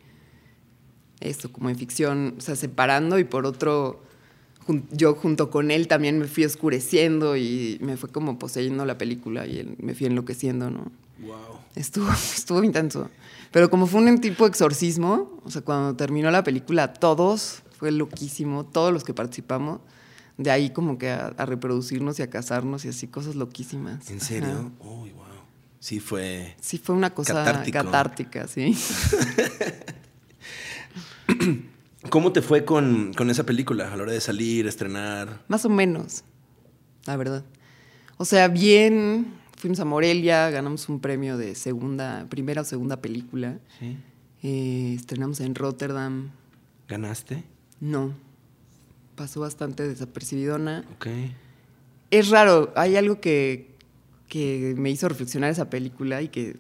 esto, 1.20 1.52
como 1.52 1.70
en 1.70 1.76
ficción, 1.76 2.36
o 2.38 2.42
sea, 2.42 2.56
separando 2.56 3.20
y 3.20 3.24
por 3.24 3.46
otro, 3.46 4.02
yo 4.92 5.16
junto 5.16 5.50
con 5.50 5.72
él 5.72 5.88
también 5.88 6.18
me 6.18 6.28
fui 6.28 6.46
oscureciendo 6.46 7.38
y 7.38 7.78
me 7.82 7.98
fue 7.98 8.10
como 8.10 8.40
poseyendo 8.40 8.86
la 8.86 8.98
película 8.98 9.46
y 9.46 9.60
él, 9.60 9.76
me 9.80 9.94
fui 9.94 10.08
enloqueciendo, 10.08 10.70
¿no? 10.70 10.92
Wow. 11.20 11.60
Estuvo, 11.76 12.12
estuvo 12.36 12.64
intenso. 12.64 13.10
Pero 13.52 13.70
como 13.70 13.88
fue 13.88 14.02
un 14.02 14.22
tipo 14.22 14.44
de 14.46 14.50
exorcismo, 14.50 15.40
o 15.44 15.52
sea, 15.52 15.62
cuando 15.62 15.96
terminó 15.96 16.30
la 16.32 16.44
película, 16.44 16.94
todos, 16.94 17.64
fue 17.78 17.92
loquísimo, 17.92 18.66
todos 18.66 18.94
los 18.94 19.04
que 19.04 19.14
participamos, 19.14 19.80
de 20.40 20.52
ahí 20.52 20.70
como 20.70 20.98
que 20.98 21.12
a, 21.12 21.46
reproducirnos 21.46 22.18
y 22.20 22.22
a 22.22 22.30
casarnos 22.30 22.86
y 22.86 22.90
así, 22.90 23.08
cosas 23.08 23.36
loquísimas. 23.36 24.10
¿En 24.10 24.22
serio? 24.22 24.72
Uy, 24.80 25.12
wow. 25.12 25.26
Sí 25.80 26.00
fue... 26.00 26.56
Sí 26.62 26.78
fue 26.78 26.96
una 26.96 27.14
cosa 27.14 27.44
catártica, 27.72 28.48
sí. 28.48 28.76
¿Cómo 32.10 32.32
te 32.32 32.42
fue 32.42 32.64
con, 32.64 33.14
con 33.14 33.30
esa 33.30 33.46
película 33.46 33.92
a 33.92 33.98
la 33.98 34.04
hora 34.04 34.14
de 34.14 34.22
salir, 34.22 34.66
estrenar? 34.66 35.44
Más 35.50 35.66
o 35.66 35.70
menos, 35.70 36.24
la 37.06 37.18
verdad. 37.18 37.44
O 38.16 38.24
sea, 38.24 38.48
bien, 38.48 39.34
fuimos 39.58 39.82
a 39.82 39.86
Morelia, 39.86 40.50
ganamos 40.50 40.88
un 40.88 41.02
premio 41.02 41.38
de 41.38 41.54
segunda, 41.54 42.26
primera 42.30 42.62
o 42.62 42.66
segunda 42.66 43.02
película. 43.02 43.60
Sí. 43.78 43.98
Eh, 44.42 44.94
estrenamos 44.96 45.42
en 45.42 45.54
Rotterdam. 45.54 46.32
¿Ganaste? 46.88 47.44
No. 47.82 48.14
Pasó 49.20 49.42
bastante 49.42 49.88
desapercibidona. 49.88 50.86
Ok. 50.96 51.08
Es 52.10 52.30
raro, 52.30 52.72
hay 52.76 52.96
algo 52.96 53.20
que, 53.20 53.76
que 54.30 54.74
me 54.78 54.90
hizo 54.90 55.10
reflexionar 55.10 55.52
esa 55.52 55.70
película 55.70 56.22
y 56.22 56.30
que 56.30 56.58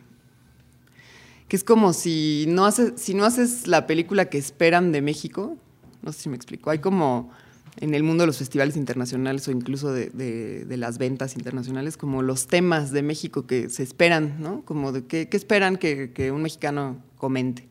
que 1.47 1.55
es 1.55 1.63
como 1.63 1.93
si 1.93 2.45
no 2.47 2.65
haces, 2.65 2.93
si 2.97 3.15
no 3.15 3.25
haces 3.25 3.67
la 3.67 3.87
película 3.87 4.25
que 4.25 4.37
esperan 4.37 4.91
de 4.91 5.01
México, 5.01 5.57
no 6.03 6.11
sé 6.13 6.21
si 6.21 6.29
me 6.29 6.35
explico, 6.35 6.69
hay 6.69 6.77
como 6.77 7.31
en 7.77 7.95
el 7.95 8.03
mundo 8.03 8.23
de 8.23 8.27
los 8.27 8.37
festivales 8.37 8.75
internacionales 8.75 9.47
o 9.47 9.51
incluso 9.51 9.91
de, 9.91 10.65
las 10.69 10.97
ventas 10.97 11.35
internacionales, 11.35 11.97
como 11.97 12.21
los 12.21 12.47
temas 12.47 12.91
de 12.91 13.03
México 13.03 13.47
que 13.47 13.69
se 13.69 13.83
esperan, 13.83 14.35
¿no? 14.39 14.63
Como 14.65 14.91
de 14.91 15.05
qué, 15.05 15.27
esperan 15.31 15.77
que, 15.77 16.31
un 16.31 16.41
mexicano 16.41 17.01
comente. 17.17 17.68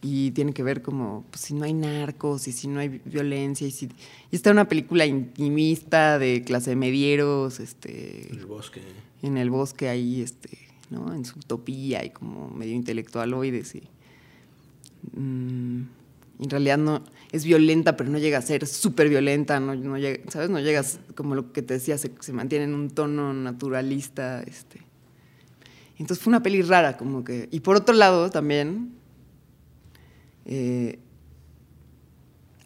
Y 0.00 0.30
tiene 0.30 0.52
que 0.52 0.62
ver 0.62 0.80
como 0.82 1.24
pues, 1.30 1.42
si 1.42 1.54
no 1.54 1.64
hay 1.64 1.72
narcos 1.72 2.46
y 2.46 2.52
si 2.52 2.68
no 2.68 2.78
hay 2.78 3.00
violencia 3.04 3.66
y 3.66 3.72
si 3.72 3.88
y 4.30 4.36
está 4.36 4.52
una 4.52 4.68
película 4.68 5.06
intimista 5.06 6.20
de 6.20 6.44
clase 6.44 6.70
de 6.70 6.76
medieros, 6.76 7.58
este 7.58 8.28
en 8.32 8.38
el 8.38 8.46
bosque. 8.46 8.80
En 9.22 9.36
el 9.36 9.50
bosque 9.50 9.88
ahí 9.88 10.20
este 10.20 10.68
¿no? 10.90 11.12
En 11.12 11.24
su 11.24 11.38
utopía 11.38 12.04
y 12.04 12.10
como 12.10 12.48
medio 12.50 12.74
intelectual 12.74 13.34
hoy 13.34 13.64
sí. 13.64 13.82
Mm, 15.14 15.82
en 16.40 16.50
realidad 16.50 16.78
no 16.78 17.02
es 17.32 17.44
violenta, 17.44 17.96
pero 17.96 18.10
no 18.10 18.18
llega 18.18 18.38
a 18.38 18.42
ser 18.42 18.66
súper 18.66 19.08
violenta, 19.08 19.60
no, 19.60 19.74
no 19.74 19.98
llega, 19.98 20.30
¿sabes? 20.30 20.50
No 20.50 20.60
llegas, 20.60 21.00
como 21.14 21.34
lo 21.34 21.52
que 21.52 21.62
te 21.62 21.74
decía, 21.74 21.98
se, 21.98 22.10
mantiene 22.32 22.64
en 22.64 22.74
un 22.74 22.90
tono 22.90 23.34
naturalista. 23.34 24.42
Este. 24.42 24.80
Entonces 25.98 26.22
fue 26.22 26.30
una 26.30 26.42
peli 26.42 26.62
rara, 26.62 26.96
como 26.96 27.24
que. 27.24 27.48
Y 27.50 27.60
por 27.60 27.76
otro 27.76 27.94
lado, 27.94 28.30
también. 28.30 28.97
Eh, 30.48 30.98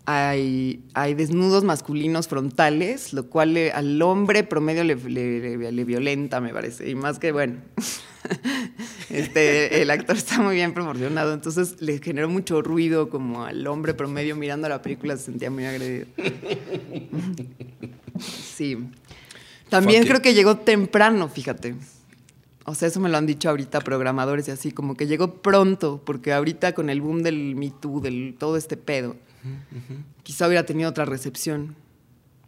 hay, 0.04 0.84
hay, 0.94 1.14
desnudos 1.14 1.64
masculinos 1.64 2.28
frontales, 2.28 3.12
lo 3.12 3.28
cual 3.28 3.56
al 3.72 4.00
hombre 4.02 4.44
promedio 4.44 4.82
le, 4.84 4.96
le, 4.96 5.84
violenta, 5.84 6.40
me 6.40 6.52
parece. 6.52 6.88
Y 6.88 6.94
más 6.94 7.18
que, 7.18 7.32
bueno, 7.32 7.58
este, 9.10 9.82
el 9.82 9.90
actor 9.90 10.16
está 10.16 10.40
muy 10.40 10.56
bien 10.56 10.74
proporcionado, 10.74 11.34
entonces 11.34 11.80
le 11.80 11.98
generó 11.98 12.28
mucho 12.28 12.62
ruido 12.62 13.10
como 13.10 13.44
al 13.44 13.66
hombre 13.66 13.94
promedio 13.94 14.34
mirando 14.36 14.68
la 14.68 14.80
película, 14.80 15.16
se 15.16 15.24
sentía 15.24 15.50
muy 15.50 15.66
agredido. 15.66 16.06
Sí. 18.54 18.76
También 19.70 20.06
creo 20.06 20.20
que 20.20 20.34
llegó 20.34 20.58
temprano, 20.58 21.28
fíjate. 21.28 21.74
O 22.64 22.74
sea, 22.74 22.88
eso 22.88 23.00
me 23.00 23.08
lo 23.08 23.16
han 23.16 23.26
dicho 23.26 23.48
ahorita 23.50 23.80
programadores 23.80 24.46
y 24.48 24.52
así, 24.52 24.70
como 24.72 24.94
que 24.94 25.06
llegó 25.06 25.42
pronto, 25.42 26.00
porque 26.04 26.32
ahorita 26.32 26.74
con 26.74 26.90
el 26.90 27.00
boom 27.00 27.22
del 27.22 27.56
Me 27.56 27.70
Too, 27.70 28.00
del 28.00 28.36
todo 28.38 28.56
este 28.56 28.76
pedo, 28.76 29.16
quizá 30.22 30.46
hubiera 30.46 30.64
tenido 30.64 30.88
otra 30.88 31.04
recepción, 31.04 31.74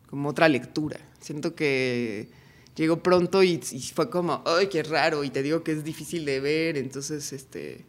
como 0.08 0.28
otra 0.28 0.48
lectura. 0.48 1.00
Siento 1.18 1.56
que 1.56 2.28
llegó 2.76 3.02
pronto 3.02 3.42
y, 3.42 3.58
fue 3.94 4.08
como, 4.08 4.42
ay, 4.46 4.68
qué 4.68 4.84
raro, 4.84 5.24
y 5.24 5.30
te 5.30 5.42
digo 5.42 5.64
que 5.64 5.72
es 5.72 5.82
difícil 5.82 6.24
de 6.24 6.38
ver, 6.38 6.76
entonces, 6.76 7.32
este, 7.32 7.84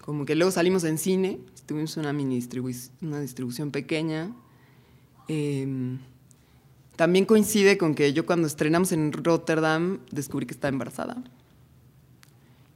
como 0.00 0.24
que 0.24 0.34
luego 0.34 0.50
salimos 0.50 0.84
en 0.84 0.96
cine, 0.96 1.40
tuvimos 1.66 1.96
una 1.98 2.12
mini 2.12 2.40
una 3.02 3.20
distribución 3.20 3.70
pequeña. 3.70 4.34
Em, 5.28 5.98
también 6.96 7.26
coincide 7.26 7.78
con 7.78 7.94
que 7.94 8.12
yo 8.12 8.26
cuando 8.26 8.48
estrenamos 8.48 8.92
en 8.92 9.12
Rotterdam 9.12 10.00
descubrí 10.10 10.46
que 10.46 10.54
estaba 10.54 10.70
embarazada. 10.70 11.22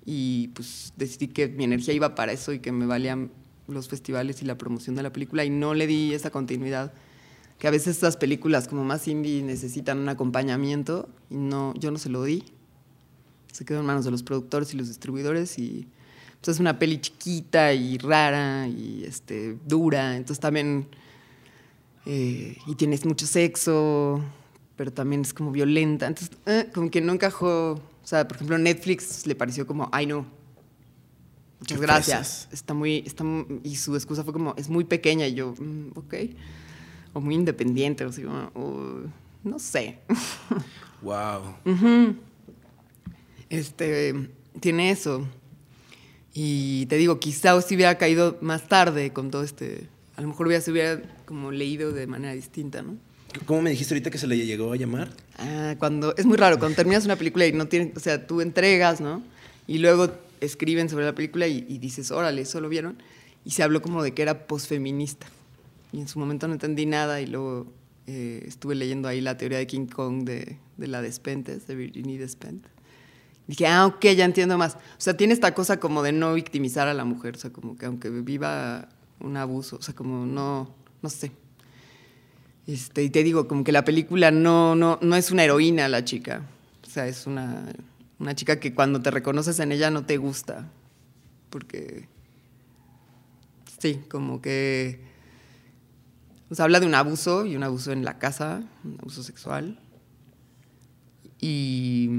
Y 0.05 0.49
pues 0.49 0.93
decidí 0.97 1.29
que 1.29 1.49
mi 1.49 1.65
energía 1.65 1.95
iba 1.95 2.15
para 2.15 2.33
eso 2.33 2.53
y 2.53 2.59
que 2.59 2.73
me 2.73 2.87
valían 2.87 3.31
los 3.67 3.89
festivales 3.89 4.43
y 4.43 4.45
la 4.45 4.59
promoción 4.59 4.95
de 4.97 5.03
la 5.03 5.13
película 5.13 5.45
y 5.45 5.51
no 5.51 5.75
le 5.75 5.87
di 5.87 6.13
esa 6.13 6.31
continuidad 6.31 6.93
que 7.59 7.69
a 7.69 7.71
veces 7.71 7.97
estas 7.97 8.17
películas 8.17 8.69
como 8.69 8.85
más 8.85 9.09
indie 9.09 9.43
necesitan 9.43 9.99
un 9.99 10.09
acompañamiento 10.09 11.09
y 11.31 11.37
no, 11.37 11.73
yo 11.75 11.91
no 11.91 11.99
se 11.99 12.09
lo 12.09 12.25
di. 12.25 12.45
Se 13.53 13.65
quedó 13.65 13.81
en 13.81 13.87
manos 13.87 14.05
de 14.05 14.11
los 14.11 14.23
productores 14.23 14.75
y 14.75 14.77
los 14.77 14.89
distribuidores 14.89 15.59
y 15.59 15.87
pues, 16.41 16.57
es 16.57 16.61
una 16.61 16.79
peli 16.79 17.01
chiquita 17.01 17.73
y 17.73 17.99
rara 17.99 18.69
y 18.69 19.05
este, 19.05 19.57
dura, 19.67 20.17
entonces 20.17 20.41
también... 20.41 20.89
Eh, 22.07 22.59
y 22.67 22.75
tienes 22.75 23.07
mucho 23.07 23.27
sexo, 23.27 24.23
pero 24.77 24.93
también 24.93 25.23
es 25.23 25.33
como 25.33 25.51
violenta, 25.51 26.07
entonces 26.07 26.37
eh, 26.45 26.69
como 26.75 26.91
que 26.91 27.01
no 27.01 27.15
encajó, 27.15 27.81
o 28.05 28.07
sea, 28.07 28.29
por 28.29 28.37
ejemplo 28.37 28.59
Netflix 28.59 29.27
le 29.27 29.35
pareció 29.35 29.67
como, 29.67 29.89
ay 29.91 30.07
no, 30.07 30.27
muchas 31.59 31.81
gracias, 31.81 32.49
está 32.53 32.75
muy, 32.75 33.03
está, 33.07 33.25
y 33.65 33.75
su 33.75 33.97
excusa 33.97 34.23
fue 34.23 34.33
como, 34.33 34.55
es 34.57 34.69
muy 34.69 34.85
pequeña 34.85 35.27
y 35.27 35.35
yo, 35.35 35.55
mm, 35.59 35.99
ok 35.99 36.15
o 37.15 37.21
muy 37.21 37.37
independiente, 37.37 38.05
o, 38.05 39.03
no 39.43 39.59
sé. 39.59 39.99
Wow. 41.03 41.55
Este, 43.51 44.31
tiene 44.59 44.91
eso. 44.91 45.29
Y 46.33 46.87
te 46.87 46.97
digo, 46.97 47.21
quizá 47.21 47.61
si 47.61 47.75
hubiera 47.75 47.99
caído 47.99 48.39
más 48.41 48.69
tarde 48.69 49.13
con 49.13 49.31
todo 49.31 49.43
este, 49.43 49.87
a 50.17 50.23
lo 50.23 50.29
mejor 50.29 50.47
hubiera, 50.47 50.63
se 50.63 50.71
hubiera 50.71 51.03
como 51.27 51.51
leído 51.51 51.93
de 51.93 52.07
manera 52.07 52.33
distinta, 52.33 52.81
¿no? 52.81 52.97
¿Cómo 53.47 53.63
me 53.63 53.71
dijiste 53.71 53.95
ahorita 53.95 54.11
que 54.11 54.19
se 54.19 54.27
le 54.27 54.37
llegó 54.37 54.73
a 54.73 54.77
llamar? 54.77 55.11
Ah, 55.39 55.75
cuando, 55.79 56.15
es 56.17 56.27
muy 56.27 56.37
raro, 56.37 56.59
cuando 56.59 56.77
terminas 56.77 57.05
una 57.05 57.17
película 57.17 57.47
y 57.47 57.53
no 57.53 57.67
tienes, 57.67 57.97
o 57.97 58.01
sea, 58.01 58.27
tú 58.27 58.41
entregas, 58.41 59.01
¿no? 59.01 59.23
Y 59.67 59.79
luego 59.79 60.11
escriben 60.41 60.89
sobre 60.89 61.05
la 61.05 61.15
película 61.15 61.47
y, 61.47 61.79
dices, 61.79 62.11
órale, 62.11 62.43
eso 62.43 62.61
lo 62.61 62.69
vieron. 62.69 63.03
Y 63.45 63.51
se 63.51 63.63
habló 63.63 63.83
como 63.83 64.03
de 64.03 64.15
que 64.15 64.23
era 64.23 64.47
posfeminista 64.47 65.27
y 65.93 66.01
en 66.01 66.09
su 66.09 66.19
momento 66.19 66.49
no 66.49 66.55
entendí 66.55 66.87
nada 66.87 67.21
y 67.21 67.27
luego 67.27 67.73
eh, 68.07 68.43
estuve 68.47 68.75
leyendo 68.75 69.07
ahí 69.07 69.21
la 69.21 69.37
teoría 69.37 69.59
de 69.59 69.67
King 69.67 69.87
Kong 69.87 70.25
de, 70.25 70.59
de 70.77 70.87
la 70.87 71.03
Despentes, 71.03 71.67
de 71.67 71.75
Virginie 71.75 72.19
Despentes. 72.19 72.73
Dije, 73.47 73.67
ah, 73.67 73.87
ok, 73.87 74.07
ya 74.17 74.25
entiendo 74.25 74.57
más. 74.57 74.75
O 74.75 75.01
sea, 75.01 75.17
tiene 75.17 75.35
esta 75.35 75.55
cosa 75.55 75.79
como 75.79 76.03
de 76.03 76.13
no 76.13 76.33
victimizar 76.35 76.89
a 76.89 76.95
la 76.95 77.05
mujer, 77.05 77.37
o 77.37 77.39
sea, 77.39 77.51
como 77.51 77.77
que 77.77 77.87
aunque 77.87 78.09
viva 78.09 78.89
un 79.21 79.37
abuso, 79.37 79.77
o 79.77 79.83
sea, 79.83 79.95
como 79.95 80.25
no, 80.25 80.75
no 81.03 81.11
sé. 81.11 81.31
Este, 82.67 83.03
y 83.03 83.11
te 83.11 83.23
digo, 83.23 83.47
como 83.47 83.65
que 83.65 83.73
la 83.73 83.85
película 83.85 84.31
no, 84.31 84.75
no, 84.75 84.99
no 85.03 85.17
es 85.17 85.31
una 85.31 85.45
heroína 85.45 85.89
la 85.89 86.05
chica. 86.05 86.43
O 86.87 86.91
sea, 86.91 87.07
es 87.07 87.27
una, 87.27 87.67
una 88.19 88.35
chica 88.35 88.61
que 88.61 88.75
cuando 88.75 89.01
te 89.03 89.11
reconoces 89.11 89.59
en 89.61 89.73
ella 89.73 89.91
no 89.91 90.07
te 90.07 90.17
gusta. 90.17 90.71
Porque, 91.51 92.09
sí, 93.79 94.01
como 94.09 94.41
que 94.41 95.15
pues 96.49 96.61
habla 96.61 96.81
de 96.81 96.87
un 96.87 96.95
abuso 96.95 97.47
y 97.47 97.57
un 97.57 97.63
abuso 97.63 97.93
en 97.93 98.05
la 98.05 98.19
casa, 98.19 98.63
un 98.85 98.97
abuso 99.01 99.23
sexual. 99.23 99.79
Y 101.41 102.11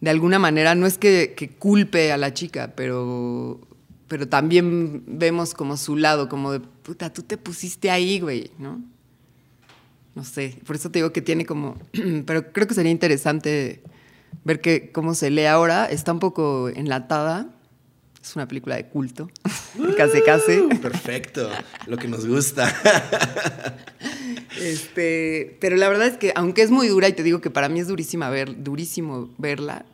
de 0.00 0.10
alguna 0.10 0.38
manera 0.38 0.74
no 0.74 0.86
es 0.86 0.98
que, 0.98 1.56
culpe 1.58 2.12
a 2.12 2.16
la 2.16 2.34
chica, 2.34 2.74
pero, 2.76 3.60
pero 4.06 4.28
también 4.28 5.02
vemos 5.06 5.54
como 5.54 5.76
su 5.76 5.96
lado, 5.96 6.28
como 6.28 6.52
de, 6.52 6.60
puta, 6.60 7.12
tú 7.12 7.22
te 7.22 7.36
pusiste 7.36 7.90
ahí, 7.90 8.20
güey, 8.20 8.50
¿no? 8.58 8.82
No 10.14 10.22
sé, 10.22 10.58
por 10.64 10.76
eso 10.76 10.90
te 10.90 11.00
digo 11.00 11.12
que 11.12 11.22
tiene 11.22 11.44
como, 11.44 11.76
pero 12.26 12.52
creo 12.52 12.66
que 12.66 12.74
sería 12.74 12.92
interesante 12.92 13.82
ver 14.44 14.60
que, 14.60 14.92
cómo 14.92 15.14
se 15.14 15.30
lee 15.30 15.46
ahora. 15.46 15.86
Está 15.86 16.12
un 16.12 16.20
poco 16.20 16.68
enlatada, 16.68 17.50
es 18.22 18.36
una 18.36 18.46
película 18.46 18.76
de 18.76 18.86
culto. 18.86 19.28
casi, 19.96 20.22
casi. 20.22 20.62
Perfecto. 20.80 21.50
Lo 21.86 21.96
que 21.96 22.08
nos 22.08 22.26
gusta. 22.26 22.72
este, 24.60 25.56
pero 25.60 25.76
la 25.76 25.88
verdad 25.88 26.06
es 26.06 26.16
que, 26.16 26.32
aunque 26.36 26.62
es 26.62 26.70
muy 26.70 26.88
dura, 26.88 27.08
y 27.08 27.12
te 27.12 27.22
digo 27.22 27.40
que 27.40 27.50
para 27.50 27.68
mí 27.68 27.80
es 27.80 27.88
durísima 27.88 28.30
ver, 28.30 28.62
durísimo 28.62 29.34
verla, 29.36 29.84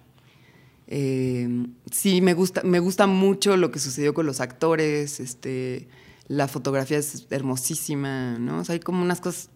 eh, 0.87 1.49
sí 1.91 2.21
me 2.21 2.35
gusta, 2.35 2.63
me 2.63 2.81
gusta 2.81 3.07
mucho 3.07 3.57
lo 3.57 3.71
que 3.71 3.79
sucedió 3.79 4.13
con 4.13 4.27
los 4.27 4.41
actores, 4.41 5.21
este, 5.21 5.89
la 6.27 6.47
fotografía 6.47 6.99
es 6.99 7.27
hermosísima, 7.31 8.39
¿no? 8.39 8.59
O 8.59 8.65
sea, 8.65 8.75
hay 8.75 8.81
como 8.81 9.03
unas 9.03 9.21
cosas 9.21 9.51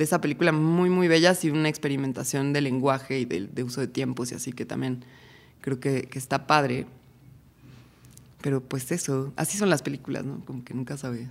de 0.00 0.04
esa 0.04 0.22
película 0.22 0.50
muy, 0.50 0.88
muy 0.88 1.08
bellas 1.08 1.44
y 1.44 1.50
una 1.50 1.68
experimentación 1.68 2.54
de 2.54 2.62
lenguaje 2.62 3.20
y 3.20 3.26
de, 3.26 3.62
uso 3.62 3.82
de 3.82 3.86
tiempos 3.86 4.32
y 4.32 4.34
así 4.34 4.50
que 4.50 4.64
también 4.64 5.04
creo 5.60 5.78
que, 5.78 6.08
está 6.14 6.46
padre. 6.46 6.86
Pero 8.40 8.62
pues 8.62 8.90
eso, 8.92 9.30
así 9.36 9.58
son 9.58 9.68
las 9.68 9.82
películas, 9.82 10.24
¿no? 10.24 10.42
Como 10.46 10.64
que 10.64 10.72
nunca 10.72 10.96
sabía. 10.96 11.30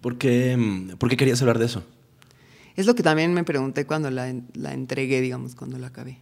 ¿Por 0.00 0.18
qué, 0.18 0.56
mm, 0.56 0.96
¿Por 0.96 1.08
qué 1.08 1.16
querías 1.16 1.40
hablar 1.40 1.60
de 1.60 1.66
eso? 1.66 1.84
Es 2.74 2.86
lo 2.86 2.96
que 2.96 3.04
también 3.04 3.32
me 3.32 3.44
pregunté 3.44 3.86
cuando 3.86 4.10
la, 4.10 4.34
la 4.54 4.74
entregué, 4.74 5.20
digamos, 5.20 5.54
cuando 5.54 5.78
la 5.78 5.86
acabé. 5.86 6.18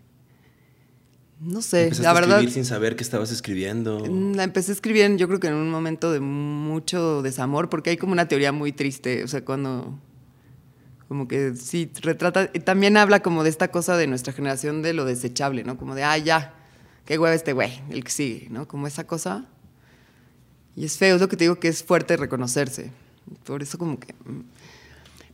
No 1.40 1.62
sé, 1.62 1.90
la 2.03 2.12
verdad. 2.12 2.33
A 2.33 2.40
escribir 2.40 2.53
sin 2.53 2.66
saber 2.66 2.97
que 2.97 3.03
estabas 3.03 3.31
escribiendo. 3.33 4.01
Mm, 4.01 4.35
la 4.35 4.45
empecé 4.45 4.73
a 4.73 4.75
escribir, 4.75 5.16
yo 5.16 5.27
creo 5.27 5.40
que 5.40 5.47
en 5.47 5.55
un 5.55 5.71
momento 5.71 6.12
de 6.12 6.21
mucho 6.21 7.23
desamor, 7.23 7.71
porque 7.71 7.88
hay 7.88 7.97
como 7.97 8.12
una 8.12 8.29
teoría 8.29 8.53
muy 8.53 8.73
triste. 8.73 9.25
O 9.25 9.29
sea, 9.29 9.42
cuando. 9.42 9.99
Como 11.09 11.29
que 11.29 11.55
sí, 11.55 11.90
retrata. 12.01 12.51
También 12.53 12.97
habla 12.97 13.21
como 13.21 13.45
de 13.45 13.51
esta 13.51 13.69
cosa 13.69 13.97
de 13.97 14.07
nuestra 14.07 14.33
generación 14.33 14.83
de 14.83 14.92
lo 14.92 15.05
desechable, 15.05 15.64
¿no? 15.64 15.77
Como 15.77 15.95
de, 15.95 16.03
ah, 16.03 16.19
ya, 16.19 16.55
qué 17.05 17.19
huevo 17.19 17.35
este 17.35 17.53
güey, 17.53 17.81
el 17.90 18.03
que 18.05 18.11
sigue, 18.11 18.49
¿no? 18.51 18.66
Como 18.66 18.87
esa 18.87 19.07
cosa. 19.07 19.47
Y 20.75 20.85
es 20.85 20.99
feo, 20.99 21.14
es 21.14 21.21
lo 21.21 21.29
que 21.29 21.37
te 21.37 21.45
digo 21.45 21.61
que 21.61 21.69
es 21.69 21.83
fuerte 21.83 22.16
reconocerse. 22.16 22.90
Por 23.45 23.62
eso, 23.62 23.79
como 23.79 23.99
que. 24.01 24.14
Mm, 24.25 24.42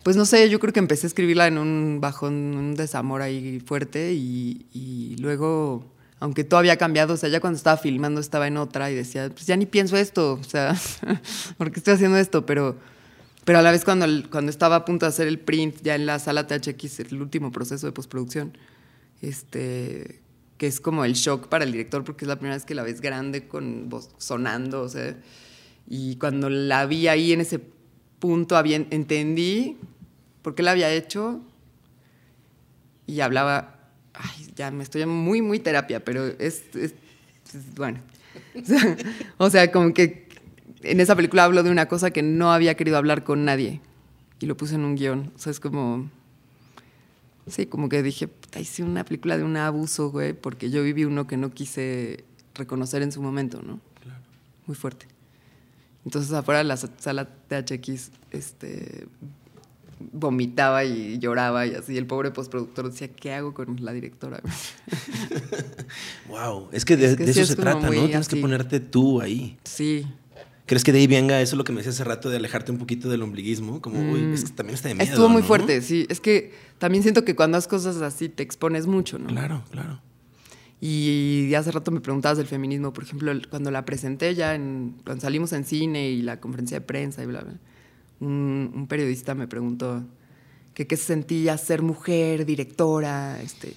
pues 0.03 0.17
no 0.17 0.25
sé, 0.25 0.51
yo 0.51 0.59
creo 0.59 0.73
que 0.73 0.81
empecé 0.81 1.07
a 1.07 1.09
escribirla 1.09 1.47
en 1.47 1.59
un 1.59 2.01
bajón, 2.01 2.35
un 2.35 2.75
desamor 2.75 3.23
ahí 3.23 3.61
fuerte 3.61 4.13
y, 4.15 4.67
y 4.73 5.17
luego 5.21 5.93
aunque 6.23 6.45
todo 6.45 6.61
había 6.61 6.77
cambiado, 6.77 7.15
o 7.15 7.17
sea, 7.17 7.29
ya 7.29 7.41
cuando 7.41 7.57
estaba 7.57 7.77
filmando 7.77 8.21
estaba 8.21 8.47
en 8.47 8.57
otra 8.57 8.93
y 8.93 8.95
decía, 8.95 9.29
pues 9.31 9.45
ya 9.45 9.57
ni 9.57 9.67
pienso 9.67 9.97
esto, 9.97 10.35
o 10.35 10.45
sea, 10.45 10.77
¿por 11.59 11.73
qué 11.73 11.81
estoy 11.81 11.95
haciendo 11.95 12.17
esto? 12.17 12.47
Pero, 12.47 12.77
pero 13.45 13.59
a 13.59 13.63
la 13.63 13.71
vez 13.71 13.85
cuando, 13.85 14.07
cuando 14.31 14.51
estaba 14.51 14.77
a 14.77 14.85
punto 14.85 15.07
de 15.07 15.11
hacer 15.11 15.29
el 15.29 15.39
print 15.39 15.83
ya 15.83 15.95
en 15.95 16.07
la 16.07 16.19
sala 16.19 16.47
THX, 16.47 17.01
el 17.01 17.21
último 17.21 17.53
proceso 17.53 17.87
de 17.87 17.93
postproducción, 17.93 18.57
este, 19.21 20.21
que 20.59 20.67
es 20.67 20.81
como 20.81 21.05
el 21.05 21.15
shock 21.15 21.49
para 21.49 21.65
el 21.65 21.73
director 21.73 22.05
porque 22.05 22.25
es 22.25 22.29
la 22.29 22.37
primera 22.37 22.57
vez 22.57 22.65
que 22.65 22.75
la 22.75 22.83
ves 22.83 23.01
grande 23.01 23.49
con 23.49 23.89
voz 23.89 24.11
sonando, 24.19 24.83
o 24.83 24.89
sea, 24.89 25.17
y 25.89 26.17
cuando 26.17 26.49
la 26.49 26.87
vi 26.87 27.09
ahí 27.09 27.33
en 27.33 27.41
ese 27.41 27.61
punto 28.19 28.57
había, 28.57 28.77
entendí 28.77 29.77
por 30.43 30.55
qué 30.55 30.63
la 30.63 30.71
había 30.73 30.93
hecho 30.93 31.41
y 33.07 33.21
hablaba 33.21 33.83
ay, 34.15 34.53
ya 34.57 34.71
me 34.71 34.83
estoy 34.83 35.07
muy, 35.07 35.43
muy 35.43 35.59
terapia, 35.59 36.05
pero 36.05 36.27
es, 36.27 36.65
bueno. 37.77 38.01
o 39.39 39.51
sea, 39.51 39.71
como 39.71 39.93
que 39.93 40.29
en 40.83 41.01
esa 41.01 41.17
película 41.17 41.45
hablo 41.45 41.63
de 41.63 41.71
una 41.71 41.87
cosa 41.87 42.11
que 42.11 42.23
no 42.23 42.53
había 42.53 42.75
querido 42.75 42.97
hablar 42.97 43.25
con 43.25 43.45
nadie 43.45 43.81
y 44.41 44.47
lo 44.47 44.57
puse 44.57 44.75
en 44.75 44.85
un 44.85 44.97
guion. 44.97 45.33
O 45.35 45.39
sea, 45.39 45.51
es 45.51 45.61
como, 45.61 46.11
sí, 47.47 47.67
como 47.67 47.89
que 47.89 48.03
dije, 48.03 48.29
hice 48.59 48.83
una 48.83 49.05
película 49.05 49.37
de 49.37 49.45
un 49.45 49.57
abuso, 49.57 50.11
güey, 50.11 50.33
porque 50.33 50.71
yo 50.71 50.83
viví 50.83 51.05
uno 51.05 51.27
que 51.27 51.37
no 51.37 51.51
quise 51.51 52.25
reconocer 52.55 53.03
en 53.03 53.13
su 53.13 53.23
momento, 53.23 53.63
¿no? 53.63 53.81
Claro. 54.03 54.21
Muy 54.67 54.77
fuerte. 54.77 55.07
Entonces, 56.05 56.33
afuera 56.33 56.59
de 56.59 56.65
la 56.65 56.77
sala 56.77 57.29
THX, 57.49 58.11
este, 58.33 59.07
vomitaba 60.13 60.85
y 60.85 61.19
lloraba 61.19 61.67
y 61.67 61.75
así. 61.75 61.97
El 61.97 62.07
pobre 62.07 62.33
postproductor 62.33 62.91
decía, 62.91 63.09
¿qué 63.09 63.33
hago 63.33 63.55
con 63.55 63.77
la 63.85 63.93
directora? 63.93 64.43
wow, 66.29 66.69
es 66.73 66.85
que 66.85 66.97
de, 66.97 67.31
eso 67.31 67.47
se 67.47 67.55
trata, 67.57 67.89
¿no? 67.89 68.07
Tienes 68.07 68.29
que 68.29 68.37
ponerte 68.37 68.81
tú 68.81 69.21
ahí. 69.21 69.57
Sí. 69.63 70.07
¿Crees 70.73 70.85
que 70.85 70.93
de 70.93 71.01
ahí 71.01 71.07
venga 71.07 71.39
eso 71.43 71.55
lo 71.57 71.65
que 71.65 71.73
me 71.73 71.81
decía 71.81 71.93
hace 71.93 72.03
rato 72.03 72.31
de 72.31 72.39
alejarte 72.39 72.73
un 72.73 72.79
poquito 72.79 73.11
del 73.11 73.21
ombliguismo? 73.21 73.83
Como, 73.83 74.01
uy, 74.11 74.23
mm. 74.23 74.33
es 74.33 74.45
que 74.45 74.53
también 74.53 74.75
está 74.75 74.89
de 74.89 74.95
miedo. 74.95 75.07
Estuvo 75.07 75.29
muy 75.29 75.43
fuerte, 75.43 75.83
sí. 75.83 76.07
Es 76.09 76.19
que 76.19 76.55
también 76.79 77.03
siento 77.03 77.27
que 77.27 77.37
cuando 77.37 77.59
haces 77.59 77.69
cosas 77.69 78.01
así 78.01 78.31
te 78.31 78.43
expones 78.43 78.87
mucho, 78.87 79.19
¿no? 79.19 79.27
Claro, 79.27 79.65
claro. 79.71 80.01
Y 80.81 81.53
hace 81.57 81.73
rato 81.73 81.91
me 81.91 82.01
preguntabas 82.01 82.39
del 82.39 82.47
feminismo, 82.47 82.91
por 82.95 83.05
ejemplo, 83.05 83.35
cuando 83.51 83.71
la 83.71 83.85
presenté 83.85 84.35
ya, 84.35 84.55
en, 84.55 84.95
cuando 85.05 85.21
salimos 85.21 85.53
en 85.53 85.67
cine 85.67 86.09
y 86.09 86.23
la 86.23 86.41
conferencia 86.41 86.81
de 86.81 86.87
prensa 86.87 87.23
y 87.23 87.27
bla, 87.27 87.43
bla 87.43 87.53
un, 88.21 88.87
periodista 88.89 89.35
me 89.35 89.47
preguntó 89.47 90.03
que 90.73 90.87
qué 90.87 90.97
se 90.97 91.05
sentía 91.05 91.59
ser 91.59 91.83
mujer, 91.83 92.47
directora, 92.47 93.43
este, 93.43 93.75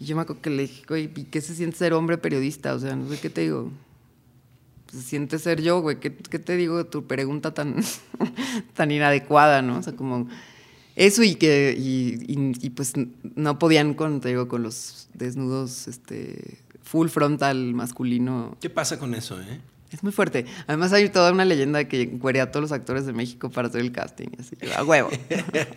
y 0.00 0.04
yo 0.04 0.16
me 0.16 0.22
acuerdo 0.22 0.42
que 0.42 0.50
le 0.50 0.62
dije, 0.62 0.82
güey, 0.88 1.06
¿qué 1.12 1.40
se 1.40 1.54
siente 1.54 1.76
ser 1.76 1.92
hombre 1.92 2.18
periodista? 2.18 2.74
O 2.74 2.80
sea, 2.80 2.96
no 2.96 3.08
sé 3.08 3.20
qué 3.20 3.30
te 3.30 3.42
digo. 3.42 3.70
Se 4.90 5.02
siente 5.02 5.38
ser 5.38 5.62
yo, 5.62 5.80
güey. 5.80 6.00
¿Qué, 6.00 6.10
te 6.10 6.56
digo 6.56 6.86
tu 6.86 7.06
pregunta 7.06 7.52
tan, 7.52 7.76
tan 8.74 8.90
inadecuada, 8.90 9.62
no? 9.62 9.78
O 9.78 9.82
sea, 9.82 9.94
como 9.94 10.28
eso 10.96 11.22
y 11.22 11.36
que, 11.36 11.74
y, 11.78 12.70
pues 12.70 12.94
no 13.22 13.58
podían 13.58 13.94
con, 13.94 14.20
te 14.20 14.30
digo, 14.30 14.48
con 14.48 14.62
los 14.62 15.08
desnudos, 15.14 15.88
este, 15.88 16.58
full 16.82 17.08
frontal 17.08 17.74
masculino. 17.74 18.56
¿Qué 18.60 18.70
pasa 18.70 18.98
con 18.98 19.14
eso, 19.14 19.40
eh? 19.40 19.60
Es 19.92 20.02
muy 20.02 20.12
fuerte. 20.12 20.44
Además 20.66 20.92
hay 20.92 21.08
toda 21.08 21.32
una 21.32 21.44
leyenda 21.44 21.84
que 21.84 22.02
encuería 22.02 22.42
a 22.44 22.50
todos 22.50 22.62
los 22.62 22.72
actores 22.72 23.06
de 23.06 23.12
México 23.12 23.48
para 23.50 23.68
hacer 23.68 23.80
el 23.80 23.90
casting. 23.90 24.28
Así 24.38 24.56
a 24.76 24.84
huevo. 24.84 25.08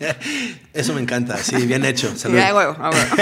Eso 0.74 0.92
me 0.92 1.00
encanta. 1.00 1.38
Sí, 1.38 1.66
bien 1.66 1.84
hecho. 1.84 2.12
Salud. 2.16 2.38
a 2.38 2.54
huevo, 2.54 2.72
a 2.78 2.90
huevo. 2.90 3.16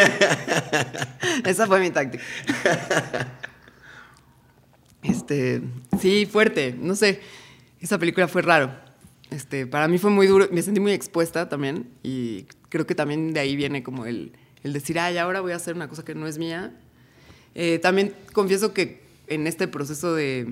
Esa 1.44 1.66
fue 1.66 1.79
mi 1.81 1.90
táctica. 1.90 2.24
Este, 5.02 5.62
sí, 6.00 6.26
fuerte. 6.26 6.76
No 6.78 6.94
sé. 6.94 7.20
Esa 7.80 7.98
película 7.98 8.28
fue 8.28 8.42
raro. 8.42 8.72
Este, 9.30 9.66
para 9.66 9.88
mí 9.88 9.98
fue 9.98 10.10
muy 10.10 10.26
duro. 10.26 10.48
Me 10.52 10.62
sentí 10.62 10.80
muy 10.80 10.92
expuesta 10.92 11.48
también. 11.48 11.88
Y 12.02 12.46
creo 12.68 12.86
que 12.86 12.94
también 12.94 13.32
de 13.32 13.40
ahí 13.40 13.56
viene 13.56 13.82
como 13.82 14.06
el, 14.06 14.32
el 14.62 14.72
decir, 14.72 14.98
ay, 14.98 15.18
ahora 15.18 15.40
voy 15.40 15.52
a 15.52 15.56
hacer 15.56 15.74
una 15.74 15.88
cosa 15.88 16.04
que 16.04 16.14
no 16.14 16.26
es 16.26 16.38
mía. 16.38 16.74
Eh, 17.54 17.78
también 17.78 18.14
confieso 18.32 18.72
que 18.72 19.02
en 19.26 19.46
este 19.46 19.68
proceso 19.68 20.14
de 20.14 20.46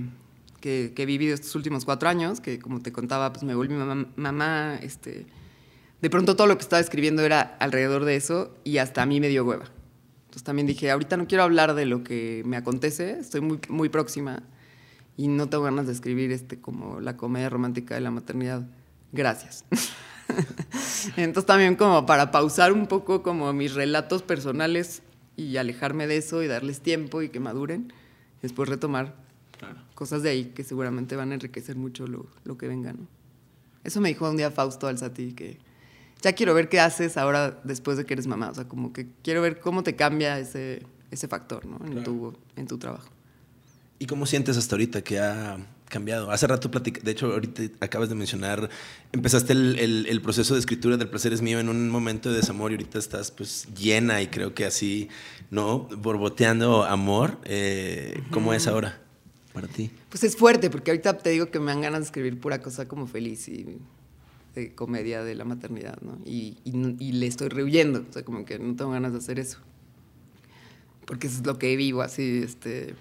que, 0.60 0.92
he 0.96 1.06
vivido 1.06 1.34
estos 1.34 1.54
últimos 1.54 1.84
cuatro 1.84 2.08
años, 2.08 2.40
que 2.40 2.58
como 2.58 2.80
te 2.80 2.92
contaba, 2.92 3.32
pues 3.32 3.44
me 3.44 3.54
volví 3.54 3.74
mamá, 3.74 4.06
mamá, 4.16 4.78
este, 4.82 5.26
de 6.00 6.10
pronto 6.10 6.36
todo 6.36 6.46
lo 6.46 6.56
que 6.56 6.62
estaba 6.62 6.80
escribiendo 6.80 7.22
era 7.22 7.56
alrededor 7.60 8.04
de 8.04 8.16
eso 8.16 8.56
y 8.64 8.78
hasta 8.78 9.02
a 9.02 9.06
mí 9.06 9.20
me 9.20 9.28
dio 9.28 9.44
hueva. 9.44 9.66
Entonces 10.28 10.44
también 10.44 10.66
dije, 10.66 10.90
ahorita 10.90 11.16
no 11.16 11.26
quiero 11.26 11.42
hablar 11.42 11.74
de 11.74 11.86
lo 11.86 12.04
que 12.04 12.42
me 12.44 12.58
acontece, 12.58 13.18
estoy 13.18 13.40
muy, 13.40 13.58
muy 13.70 13.88
próxima 13.88 14.42
y 15.16 15.26
no 15.26 15.48
tengo 15.48 15.64
ganas 15.64 15.86
de 15.86 15.94
escribir 15.94 16.32
este, 16.32 16.60
como 16.60 17.00
la 17.00 17.16
comedia 17.16 17.48
romántica 17.48 17.94
de 17.94 18.02
la 18.02 18.10
maternidad. 18.10 18.66
Gracias. 19.10 19.64
Entonces 21.16 21.46
también 21.46 21.76
como 21.76 22.04
para 22.04 22.30
pausar 22.30 22.74
un 22.74 22.86
poco 22.88 23.22
como 23.22 23.50
mis 23.54 23.72
relatos 23.72 24.22
personales 24.22 25.00
y 25.34 25.56
alejarme 25.56 26.06
de 26.06 26.18
eso 26.18 26.42
y 26.42 26.46
darles 26.46 26.82
tiempo 26.82 27.22
y 27.22 27.30
que 27.30 27.40
maduren, 27.40 27.90
después 28.42 28.68
retomar 28.68 29.14
cosas 29.94 30.22
de 30.22 30.28
ahí 30.28 30.44
que 30.54 30.62
seguramente 30.62 31.16
van 31.16 31.30
a 31.30 31.34
enriquecer 31.34 31.76
mucho 31.76 32.06
lo, 32.06 32.26
lo 32.44 32.58
que 32.58 32.68
venga, 32.68 32.92
¿no? 32.92 33.08
Eso 33.82 34.02
me 34.02 34.10
dijo 34.10 34.28
un 34.28 34.36
día 34.36 34.50
Fausto 34.50 34.88
Alzati, 34.88 35.32
que 35.32 35.58
ya 36.22 36.32
quiero 36.32 36.54
ver 36.54 36.68
qué 36.68 36.80
haces 36.80 37.16
ahora 37.16 37.60
después 37.64 37.96
de 37.96 38.04
que 38.04 38.14
eres 38.14 38.26
mamá. 38.26 38.50
O 38.50 38.54
sea, 38.54 38.64
como 38.64 38.92
que 38.92 39.06
quiero 39.22 39.42
ver 39.42 39.60
cómo 39.60 39.82
te 39.82 39.96
cambia 39.96 40.38
ese, 40.38 40.82
ese 41.10 41.28
factor, 41.28 41.66
¿no? 41.66 41.78
En, 41.86 42.02
tu, 42.02 42.34
en 42.56 42.66
tu 42.66 42.78
trabajo. 42.78 43.08
¿Y 43.98 44.06
cómo 44.06 44.26
sientes 44.26 44.56
hasta 44.56 44.76
ahorita 44.76 45.02
que 45.02 45.18
ha 45.18 45.58
cambiado? 45.88 46.30
Hace 46.30 46.46
rato 46.46 46.70
platic 46.70 47.02
de 47.02 47.10
hecho, 47.10 47.32
ahorita 47.32 47.62
acabas 47.80 48.08
de 48.08 48.14
mencionar, 48.14 48.68
empezaste 49.12 49.52
el, 49.52 50.06
el, 50.08 50.20
proceso 50.22 50.54
de 50.54 50.60
escritura 50.60 50.96
del 50.96 51.08
placer 51.08 51.32
es 51.32 51.42
mío 51.42 51.58
en 51.58 51.68
un 51.68 51.88
momento 51.88 52.30
de 52.30 52.36
desamor 52.36 52.70
y 52.70 52.74
ahorita 52.74 52.98
estás 52.98 53.30
pues 53.30 53.66
llena 53.74 54.22
y 54.22 54.28
creo 54.28 54.54
que 54.54 54.66
así, 54.66 55.08
¿no? 55.50 55.88
Borboteando 55.96 56.84
amor. 56.84 57.38
Eh, 57.44 58.22
¿Cómo 58.30 58.52
es 58.54 58.66
ahora? 58.66 59.00
para 59.52 59.66
ti? 59.66 59.90
Pues 60.08 60.22
es 60.22 60.36
fuerte, 60.36 60.70
porque 60.70 60.92
ahorita 60.92 61.18
te 61.18 61.30
digo 61.30 61.50
que 61.50 61.58
me 61.58 61.66
dan 61.72 61.80
ganas 61.80 62.00
de 62.00 62.04
escribir 62.06 62.38
pura 62.38 62.60
cosa 62.60 62.86
como 62.86 63.06
feliz 63.06 63.48
y 63.48 63.78
de 64.58 64.74
comedia 64.74 65.22
de 65.22 65.34
la 65.34 65.44
maternidad, 65.44 65.98
¿no? 66.02 66.18
Y, 66.24 66.56
le 66.64 67.26
estoy 67.26 67.48
rehuyendo, 67.48 68.04
o 68.08 68.12
sea, 68.12 68.24
como 68.24 68.44
que 68.44 68.58
no 68.58 68.74
tengo 68.76 68.90
ganas 68.90 69.12
de 69.12 69.18
hacer 69.18 69.38
eso. 69.38 69.58
Porque 71.06 71.26
eso 71.26 71.38
es 71.38 71.46
lo 71.46 71.58
que 71.58 71.76
vivo, 71.76 72.02
así, 72.02 72.42
este... 72.44 72.94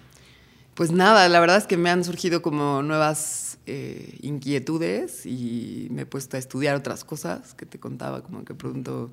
Pues 0.74 0.92
nada, 0.92 1.28
la 1.28 1.40
verdad 1.40 1.56
es 1.56 1.66
que 1.66 1.76
me 1.76 1.90
han 1.90 2.04
surgido 2.04 2.40
como 2.40 2.82
nuevas 2.82 3.58
eh, 3.66 4.16
inquietudes 4.22 5.26
y 5.26 5.88
me 5.90 6.02
he 6.02 6.06
puesto 6.06 6.36
a 6.36 6.38
estudiar 6.38 6.76
otras 6.76 7.02
cosas 7.02 7.54
que 7.54 7.66
te 7.66 7.80
contaba, 7.80 8.22
como 8.22 8.44
que 8.44 8.54
pronto 8.54 9.10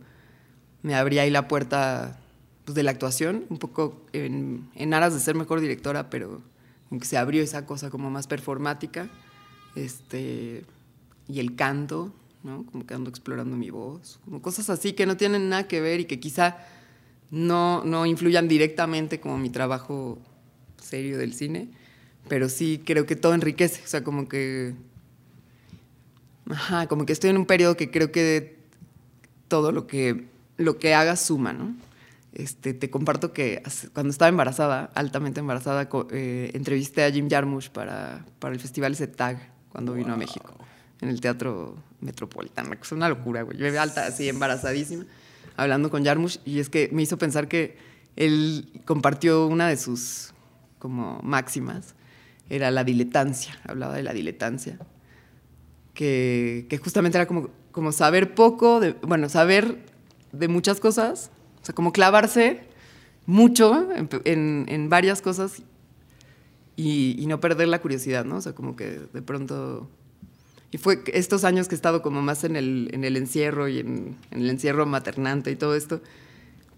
me 0.84 0.94
abría 0.94 1.24
ahí 1.24 1.32
la 1.32 1.48
puerta 1.48 2.20
pues, 2.66 2.76
de 2.76 2.84
la 2.84 2.92
actuación, 2.92 3.46
un 3.50 3.58
poco 3.58 4.06
en, 4.14 4.70
en 4.76 4.94
aras 4.94 5.16
de 5.16 5.20
ser 5.20 5.34
mejor 5.34 5.60
directora, 5.60 6.12
pero 6.12 6.44
que 7.00 7.06
se 7.06 7.18
abrió 7.18 7.42
esa 7.42 7.66
cosa 7.66 7.90
como 7.90 8.10
más 8.10 8.28
performática, 8.28 9.10
este, 9.76 10.64
y 11.28 11.40
el 11.40 11.56
canto, 11.56 12.14
¿no? 12.46 12.66
Como 12.66 12.86
que 12.86 12.94
ando 12.94 13.10
explorando 13.10 13.58
mi 13.58 13.70
voz, 13.70 14.20
como 14.24 14.42
cosas 14.42 14.70
así 14.70 14.94
que 14.94 15.06
no 15.06 15.18
tienen 15.18 15.50
nada 15.50 15.68
que 15.68 15.82
ver 15.82 16.00
y 16.00 16.06
que 16.06 16.20
quizá 16.20 16.58
no, 17.32 17.84
no 17.84 18.06
influyan 18.06 18.48
directamente 18.48 19.20
como 19.20 19.38
mi 19.38 19.50
trabajo 19.50 20.20
serio 20.82 21.18
del 21.18 21.34
cine, 21.34 21.70
pero 22.30 22.48
sí 22.48 22.82
creo 22.86 23.06
que 23.06 23.18
todo 23.18 23.34
enriquece, 23.34 23.82
o 23.84 23.88
sea, 23.88 24.04
como 24.04 24.30
que 24.30 24.76
Ajá, 26.50 26.88
como 26.88 27.06
que 27.06 27.14
estoy 27.14 27.32
en 27.32 27.38
un 27.38 27.46
periodo 27.46 27.76
que 27.76 27.90
creo 27.90 28.12
que 28.12 28.58
todo 29.48 29.72
lo 29.72 29.88
que, 29.88 30.26
lo 30.58 30.78
que 30.78 30.94
hagas 30.94 31.22
suma, 31.22 31.54
¿no? 31.54 31.76
Este, 32.34 32.74
te 32.74 32.90
comparto 32.90 33.34
que 33.34 33.64
cuando 33.94 34.12
estaba 34.12 34.30
embarazada, 34.30 34.92
altamente 34.94 35.40
embarazada, 35.40 35.90
eh, 36.12 36.52
entrevisté 36.54 37.04
a 37.06 37.12
Jim 37.12 37.30
Jarmusch 37.30 37.70
para, 37.70 38.26
para 38.40 38.54
el 38.54 38.60
festival 38.60 38.96
ZTAG 38.96 39.54
cuando 39.70 39.94
vino 39.94 40.14
a 40.14 40.18
México, 40.18 40.54
en 41.02 41.10
el 41.10 41.22
Teatro 41.22 41.76
Metropolitano. 42.02 42.74
Es 42.74 42.92
una 42.92 43.10
locura, 43.10 43.44
güey. 43.44 43.58
Yo 43.58 43.82
alta, 43.82 44.06
así, 44.06 44.30
embarazadísima, 44.30 45.06
hablando 45.56 45.90
con 45.90 46.04
Jarmusch, 46.04 46.40
y 46.46 46.60
es 46.60 46.70
que 46.70 46.90
me 46.92 47.02
hizo 47.04 47.18
pensar 47.18 47.48
que 47.48 47.78
él 48.16 48.82
compartió 48.86 49.48
una 49.48 49.68
de 49.68 49.78
sus 49.78 50.34
como 50.80 51.20
máximas, 51.24 51.96
era 52.50 52.70
la 52.72 52.84
diletancia, 52.84 53.60
hablaba 53.68 53.96
de 53.96 54.04
la 54.04 54.14
diletancia, 54.14 54.78
que, 55.94 56.80
justamente 56.84 57.18
era 57.18 57.26
como, 57.26 57.50
como 57.72 57.92
saber 57.92 58.36
poco, 58.36 58.82
bueno, 59.02 59.30
saber 59.30 59.84
de 60.32 60.48
muchas 60.48 60.80
cosas, 60.80 61.32
o 61.62 61.66
sea, 61.66 61.74
como 61.74 61.92
clavarse 61.92 62.62
mucho 63.26 63.90
en, 63.96 64.66
en, 64.68 64.90
varias 64.90 65.22
cosas 65.22 65.64
y, 66.76 67.26
no 67.28 67.40
perder 67.40 67.70
la 67.70 67.82
curiosidad, 67.82 68.24
¿no? 68.24 68.38
O 68.38 68.42
sea, 68.42 68.54
como 68.54 68.76
que 68.76 69.00
de 69.12 69.22
pronto... 69.22 69.90
Y 70.76 70.78
fue 70.78 71.02
estos 71.14 71.46
años 71.46 71.70
que 71.70 71.76
he 71.76 71.78
estado 71.78 72.02
como 72.02 72.22
más 72.22 72.44
en 72.44 72.58
el, 72.58 72.90
en 72.92 73.06
el 73.06 73.16
encierro 73.16 73.70
y 73.70 73.80
en, 73.80 74.18
en 74.32 74.42
el 74.42 74.50
encierro 74.50 74.86
maternante 74.86 75.50
y 75.50 75.56
todo 75.56 75.74
esto, 75.74 76.02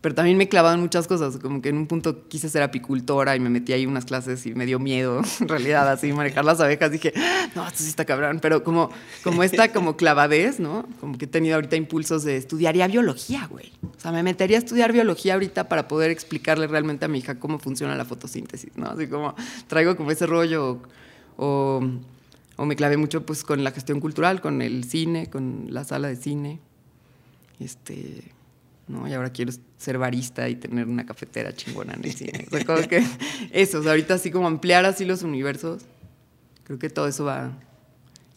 pero 0.02 0.14
también 0.14 0.38
me 0.38 0.48
clavaban 0.48 0.80
muchas 0.80 1.08
cosas, 1.08 1.38
como 1.38 1.64
que 1.64 1.70
en 1.70 1.78
un 1.78 1.88
punto 1.88 2.28
quise 2.28 2.48
ser 2.48 2.62
apicultora 2.62 3.36
y 3.36 3.40
me 3.40 3.50
metí 3.50 3.74
ahí 3.74 3.88
unas 3.88 4.06
clases 4.06 4.46
y 4.46 4.54
me 4.54 4.68
dio 4.68 4.78
miedo, 4.78 5.24
en 5.42 5.48
realidad, 5.48 5.90
así, 5.90 6.14
manejar 6.14 6.46
las 6.46 6.60
abejas, 6.60 6.92
dije, 6.92 7.12
no, 7.56 7.66
esto 7.66 7.80
sí 7.80 7.90
está 7.90 8.06
cabrón, 8.06 8.38
pero 8.40 8.64
como, 8.64 8.92
como 9.24 9.42
esta 9.42 9.74
como 9.74 9.98
clavadez, 9.98 10.60
¿no? 10.60 10.86
Como 11.00 11.18
que 11.18 11.26
he 11.26 11.28
tenido 11.28 11.56
ahorita 11.56 11.76
impulsos 11.76 12.24
de 12.24 12.38
estudiaría 12.38 12.86
biología, 12.86 13.48
güey. 13.50 13.74
O 13.82 14.00
sea, 14.00 14.12
me 14.12 14.22
metería 14.22 14.58
a 14.58 14.60
estudiar 14.60 14.94
biología 14.94 15.34
ahorita 15.34 15.68
para 15.68 15.88
poder 15.88 16.12
explicarle 16.12 16.68
realmente 16.68 17.06
a 17.06 17.08
mi 17.08 17.18
hija 17.18 17.40
cómo 17.40 17.58
funciona 17.58 17.96
la 17.96 18.06
fotosíntesis, 18.06 18.78
¿no? 18.78 18.92
Así 18.92 19.08
como 19.08 19.34
traigo 19.66 19.98
como 19.98 20.12
ese 20.12 20.28
rollo 20.28 20.84
o, 21.36 21.80
o 21.80 21.82
me 22.66 22.76
clavé 22.76 22.98
mucho 22.98 23.26
pues 23.26 23.44
con 23.44 23.64
la 23.64 23.72
gestión 23.72 24.00
cultural, 24.00 24.42
con 24.42 24.62
el 24.62 24.84
cine, 24.84 25.30
con 25.30 25.68
la 25.70 25.84
sala 25.84 26.08
de 26.08 26.16
cine. 26.16 26.60
Este 27.60 28.24
¿no? 28.88 29.08
Y 29.08 29.14
ahora 29.14 29.32
quiero 29.32 29.52
ser 29.78 29.98
barista 29.98 30.48
y 30.50 30.56
tener 30.56 30.88
una 30.88 31.06
cafetera 31.06 31.54
chingona 31.54 31.94
en 31.94 32.06
el 32.06 32.14
cine. 32.14 32.48
O 32.52 32.58
sea, 32.58 32.88
que 32.88 33.06
eso, 33.52 33.80
o 33.80 33.84
sea, 33.84 33.92
ahorita 33.92 34.16
así 34.16 34.32
como 34.32 34.48
ampliar 34.48 34.86
así 34.86 35.06
los 35.06 35.24
universos, 35.24 35.84
creo 36.64 36.80
que 36.80 36.90
todo 36.90 37.08
eso 37.08 37.26
va... 37.26 37.52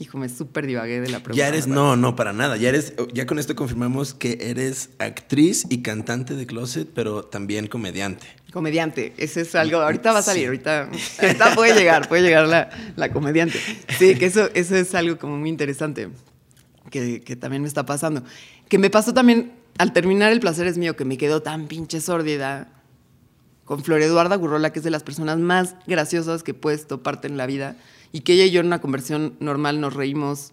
Hijo, 0.00 0.16
me 0.16 0.30
súper 0.30 0.66
divagué 0.66 0.98
de 1.02 1.10
la 1.10 1.18
pregunta. 1.18 1.36
Ya 1.36 1.48
eres, 1.48 1.66
no, 1.66 1.94
no, 1.94 2.16
para 2.16 2.32
nada. 2.32 2.56
Ya 2.56 2.70
eres, 2.70 2.94
ya 3.12 3.26
con 3.26 3.38
esto 3.38 3.54
confirmamos 3.54 4.14
que 4.14 4.38
eres 4.40 4.88
actriz 4.98 5.66
y 5.68 5.82
cantante 5.82 6.34
de 6.34 6.46
closet, 6.46 6.88
pero 6.94 7.22
también 7.26 7.66
comediante. 7.66 8.26
Comediante, 8.50 9.12
ese 9.18 9.42
es 9.42 9.54
algo, 9.54 9.76
ahorita 9.76 10.12
va 10.12 10.20
a 10.20 10.22
salir, 10.22 10.46
ahorita, 10.46 10.88
ahorita 11.20 11.54
puede 11.54 11.78
llegar, 11.78 12.08
puede 12.08 12.22
llegar 12.22 12.48
la, 12.48 12.70
la, 12.96 13.12
comediante. 13.12 13.60
Sí, 13.98 14.14
que 14.16 14.24
eso, 14.24 14.48
eso 14.54 14.74
es 14.74 14.94
algo 14.94 15.18
como 15.18 15.36
muy 15.36 15.50
interesante, 15.50 16.08
que, 16.90 17.20
que 17.20 17.36
también 17.36 17.60
me 17.60 17.68
está 17.68 17.84
pasando. 17.84 18.24
Que 18.70 18.78
me 18.78 18.88
pasó 18.88 19.12
también 19.12 19.52
al 19.76 19.92
terminar 19.92 20.32
El 20.32 20.40
placer 20.40 20.66
es 20.66 20.78
mío, 20.78 20.96
que 20.96 21.04
me 21.04 21.18
quedó 21.18 21.42
tan 21.42 21.68
pinche 21.68 22.00
sórdida, 22.00 22.68
con 23.66 23.84
Flor 23.84 24.00
Eduarda 24.00 24.34
Gurrola, 24.36 24.72
que 24.72 24.78
es 24.78 24.84
de 24.84 24.90
las 24.90 25.02
personas 25.02 25.38
más 25.38 25.76
graciosas 25.86 26.42
que 26.42 26.54
puedes 26.54 26.86
toparte 26.88 27.28
en 27.28 27.36
la 27.36 27.46
vida, 27.46 27.76
y 28.12 28.20
que 28.20 28.34
ella 28.34 28.44
y 28.44 28.50
yo 28.50 28.60
en 28.60 28.66
una 28.66 28.80
conversión 28.80 29.36
normal 29.40 29.80
nos 29.80 29.94
reímos 29.94 30.52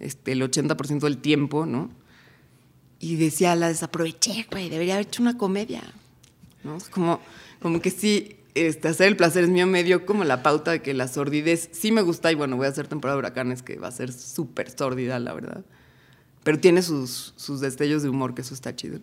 este, 0.00 0.32
el 0.32 0.42
80% 0.42 1.00
del 1.00 1.18
tiempo, 1.18 1.66
¿no? 1.66 1.90
Y 2.98 3.16
decía, 3.16 3.54
la 3.56 3.68
desaproveché, 3.68 4.46
güey, 4.50 4.68
debería 4.68 4.94
haber 4.94 5.06
hecho 5.06 5.22
una 5.22 5.36
comedia, 5.36 5.82
¿no? 6.64 6.78
Como, 6.90 7.20
como 7.60 7.80
que 7.80 7.90
sí, 7.90 8.36
este, 8.54 8.88
hacer 8.88 9.08
el 9.08 9.16
placer 9.16 9.44
es 9.44 9.50
mío 9.50 9.66
me 9.66 9.82
dio 9.82 10.06
como 10.06 10.24
la 10.24 10.42
pauta 10.42 10.70
de 10.70 10.82
que 10.82 10.94
la 10.94 11.08
sordidez 11.08 11.68
sí 11.72 11.90
me 11.90 12.02
gusta, 12.02 12.30
y 12.30 12.34
bueno, 12.34 12.56
voy 12.56 12.66
a 12.66 12.70
hacer 12.70 12.86
temporada 12.86 13.16
de 13.16 13.20
huracanes 13.20 13.62
que 13.62 13.78
va 13.78 13.88
a 13.88 13.92
ser 13.92 14.12
súper 14.12 14.70
sórdida, 14.70 15.18
la 15.18 15.32
verdad 15.32 15.64
pero 16.42 16.58
tiene 16.58 16.82
sus, 16.82 17.34
sus 17.36 17.60
destellos 17.60 18.02
de 18.02 18.08
humor, 18.08 18.34
que 18.34 18.42
eso 18.42 18.54
está 18.54 18.74
chido. 18.74 19.00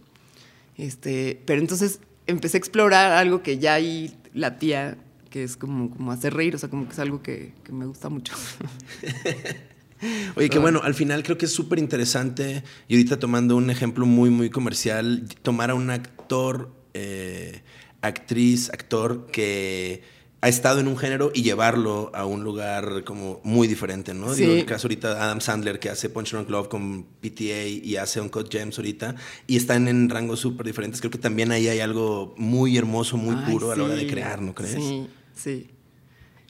Este, 0.78 1.41
pero 1.45 1.62
entonces 1.62 1.99
empecé 2.28 2.58
a 2.58 2.60
explorar 2.60 3.12
algo 3.13 3.41
que 3.41 3.58
ya 3.58 3.75
ahí 3.75 4.15
tía 4.60 4.97
que 5.30 5.44
es 5.44 5.58
como, 5.58 5.89
como 5.89 6.12
hacer 6.12 6.34
reír, 6.34 6.56
o 6.56 6.58
sea, 6.58 6.70
como 6.70 6.86
que 6.86 6.94
es 6.94 7.00
algo 7.00 7.22
que, 7.22 7.54
que 7.63 7.72
me 7.72 7.86
gusta 7.86 8.10
mucho. 8.10 8.34
Oye, 10.36 10.50
que 10.50 10.60
bueno, 10.60 10.82
al 10.84 10.94
final 10.94 11.24
creo 11.24 11.38
que 11.38 11.46
es 11.46 11.54
súper 11.54 11.80
interesante, 11.80 12.63
y 12.88 12.96
ahorita 12.96 13.20
tomando 13.20 13.56
un 13.56 13.70
ejemplo 13.70 14.06
muy, 14.06 14.30
muy 14.30 14.50
comercial, 14.50 15.28
tomar 15.42 15.72
a 15.72 15.76
un 15.76 15.89
actor, 15.89 16.72
eh, 16.94 17.62
actriz, 18.02 18.70
actor 18.70 19.28
que 19.28 20.04
ha 20.42 20.48
estado 20.48 20.80
en 20.80 20.88
un 20.88 20.98
género 20.98 21.32
y 21.34 21.44
llevarlo 21.44 22.12
a 22.13 22.26
un 22.26 22.46
lugar 22.46 23.04
como 23.04 23.42
muy 23.44 23.68
diferente, 23.68 24.13
¿no? 24.13 24.34
Sí. 24.34 24.44
Digo, 24.44 24.54
el 24.54 24.65
caso 24.65 24.88
ahorita 24.88 25.22
Adam 25.22 25.42
Sandler 25.42 25.80
que 25.80 25.89
hace 25.89 26.10
Punch 26.10 26.32
Drunk 26.32 26.50
Love 26.50 26.70
con 26.70 27.04
PTA 27.04 27.68
y 27.68 27.98
hace 27.98 28.22
Uncut 28.22 28.50
Gems 28.50 28.78
ahorita 28.78 29.15
y 29.48 29.58
están 29.58 29.89
en 29.89 30.10
rangos 30.10 30.39
súper 30.39 30.65
diferentes. 30.65 31.02
Creo 31.02 31.12
que 31.12 31.18
también 31.18 31.52
ahí 31.52 31.68
hay 31.68 31.82
algo 31.82 32.34
muy 32.38 32.78
hermoso, 32.78 33.18
muy 33.18 33.36
puro 33.52 33.74
a 33.74 33.76
la 33.76 33.84
hora 33.84 33.96
de 33.96 34.08
crear, 34.08 34.42
¿no 34.42 34.56
crees? 34.56 34.76
Sí, 34.76 35.10
sí 35.39 35.69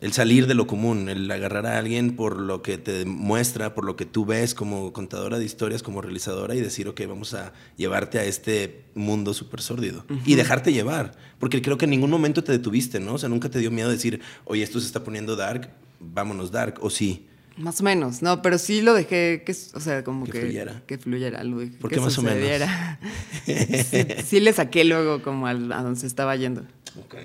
el 0.02 0.14
salir 0.14 0.48
de 0.48 0.54
lo 0.54 0.66
común, 0.66 1.10
el 1.10 1.30
agarrar 1.30 1.66
a 1.66 1.78
alguien 1.78 2.16
por 2.16 2.40
lo 2.40 2.62
que 2.62 2.78
te 2.78 3.06
muestra, 3.06 3.74
por 3.76 3.84
lo 3.84 3.96
que 3.96 4.06
tú 4.06 4.26
ves 4.26 4.54
como 4.54 4.94
contadora 4.94 5.38
de 5.38 5.46
historias, 5.46 5.84
como 5.84 6.02
realizadora 6.02 6.56
y 6.56 6.62
decir, 6.62 6.88
ok, 6.88 7.02
vamos 7.08 7.34
a 7.34 7.54
llevarte 7.76 8.18
a 8.20 8.24
este 8.24 8.86
mundo 8.96 9.34
súper 9.34 9.62
sórdido 9.62 10.06
y 10.26 10.36
dejarte 10.36 10.72
llevar, 10.72 11.18
porque 11.38 11.62
creo 11.62 11.78
que 11.78 11.86
en 11.86 11.92
ningún 11.92 12.10
momento 12.10 12.44
te 12.44 12.52
detuviste, 12.52 13.00
¿no? 13.00 13.16
O 13.16 13.18
sea, 13.18 13.30
nunca 13.30 13.50
te 13.50 13.60
dio 13.60 13.72
miedo 13.72 13.90
decir, 13.90 14.22
oye, 14.46 14.64
esto 14.64 14.80
se 14.80 14.86
está 14.86 15.04
poniendo 15.04 15.36
dark, 15.36 15.70
vámonos 16.00 16.52
dark, 16.52 16.76
o 16.82 16.90
sí. 16.90 17.26
Más 17.58 17.82
o 17.82 17.84
menos, 17.84 18.22
no, 18.22 18.42
pero 18.42 18.58
sí 18.58 18.82
lo 18.82 18.94
dejé, 18.94 19.44
que, 19.46 19.54
o 19.74 19.82
sea, 19.82 20.06
como 20.06 20.26
que, 20.26 20.40
fluyera. 20.40 20.82
Que 20.88 20.98
fluyera, 20.98 21.44
lo 21.44 21.60
dejé, 21.60 21.78
¿Por 21.78 21.92
qué 21.92 22.00
más 22.00 22.18
o 22.18 22.22
menos? 22.22 22.70
sí, 23.46 24.06
sí, 24.26 24.40
le 24.40 24.54
saqué 24.54 24.86
luego 24.86 25.22
como 25.22 25.46
a 25.46 25.54
donde 25.54 26.00
se 26.00 26.08
estaba 26.08 26.38
yendo. 26.38 26.62
Ok. 27.04 27.16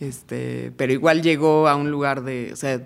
Este, 0.00 0.72
pero 0.76 0.92
igual 0.92 1.22
llegó 1.22 1.68
a 1.68 1.76
un 1.76 1.90
lugar 1.90 2.24
de, 2.24 2.50
o 2.52 2.56
sea, 2.56 2.82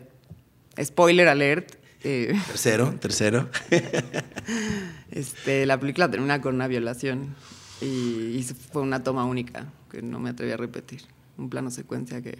spoiler 0.82 1.28
alert. 1.28 1.76
Eh, 2.02 2.34
tercero, 2.48 2.92
tercero. 3.00 3.48
este, 5.10 5.64
la 5.64 5.78
película 5.78 6.10
termina 6.10 6.40
con 6.40 6.56
una 6.56 6.66
violación 6.66 7.34
y, 7.80 8.36
y, 8.36 8.42
fue 8.42 8.82
una 8.82 9.02
toma 9.02 9.24
única 9.24 9.66
que 9.90 10.02
no 10.02 10.18
me 10.18 10.30
atreví 10.30 10.52
a 10.52 10.56
repetir. 10.56 11.02
Un 11.38 11.48
plano 11.48 11.70
secuencia 11.70 12.20
que, 12.20 12.36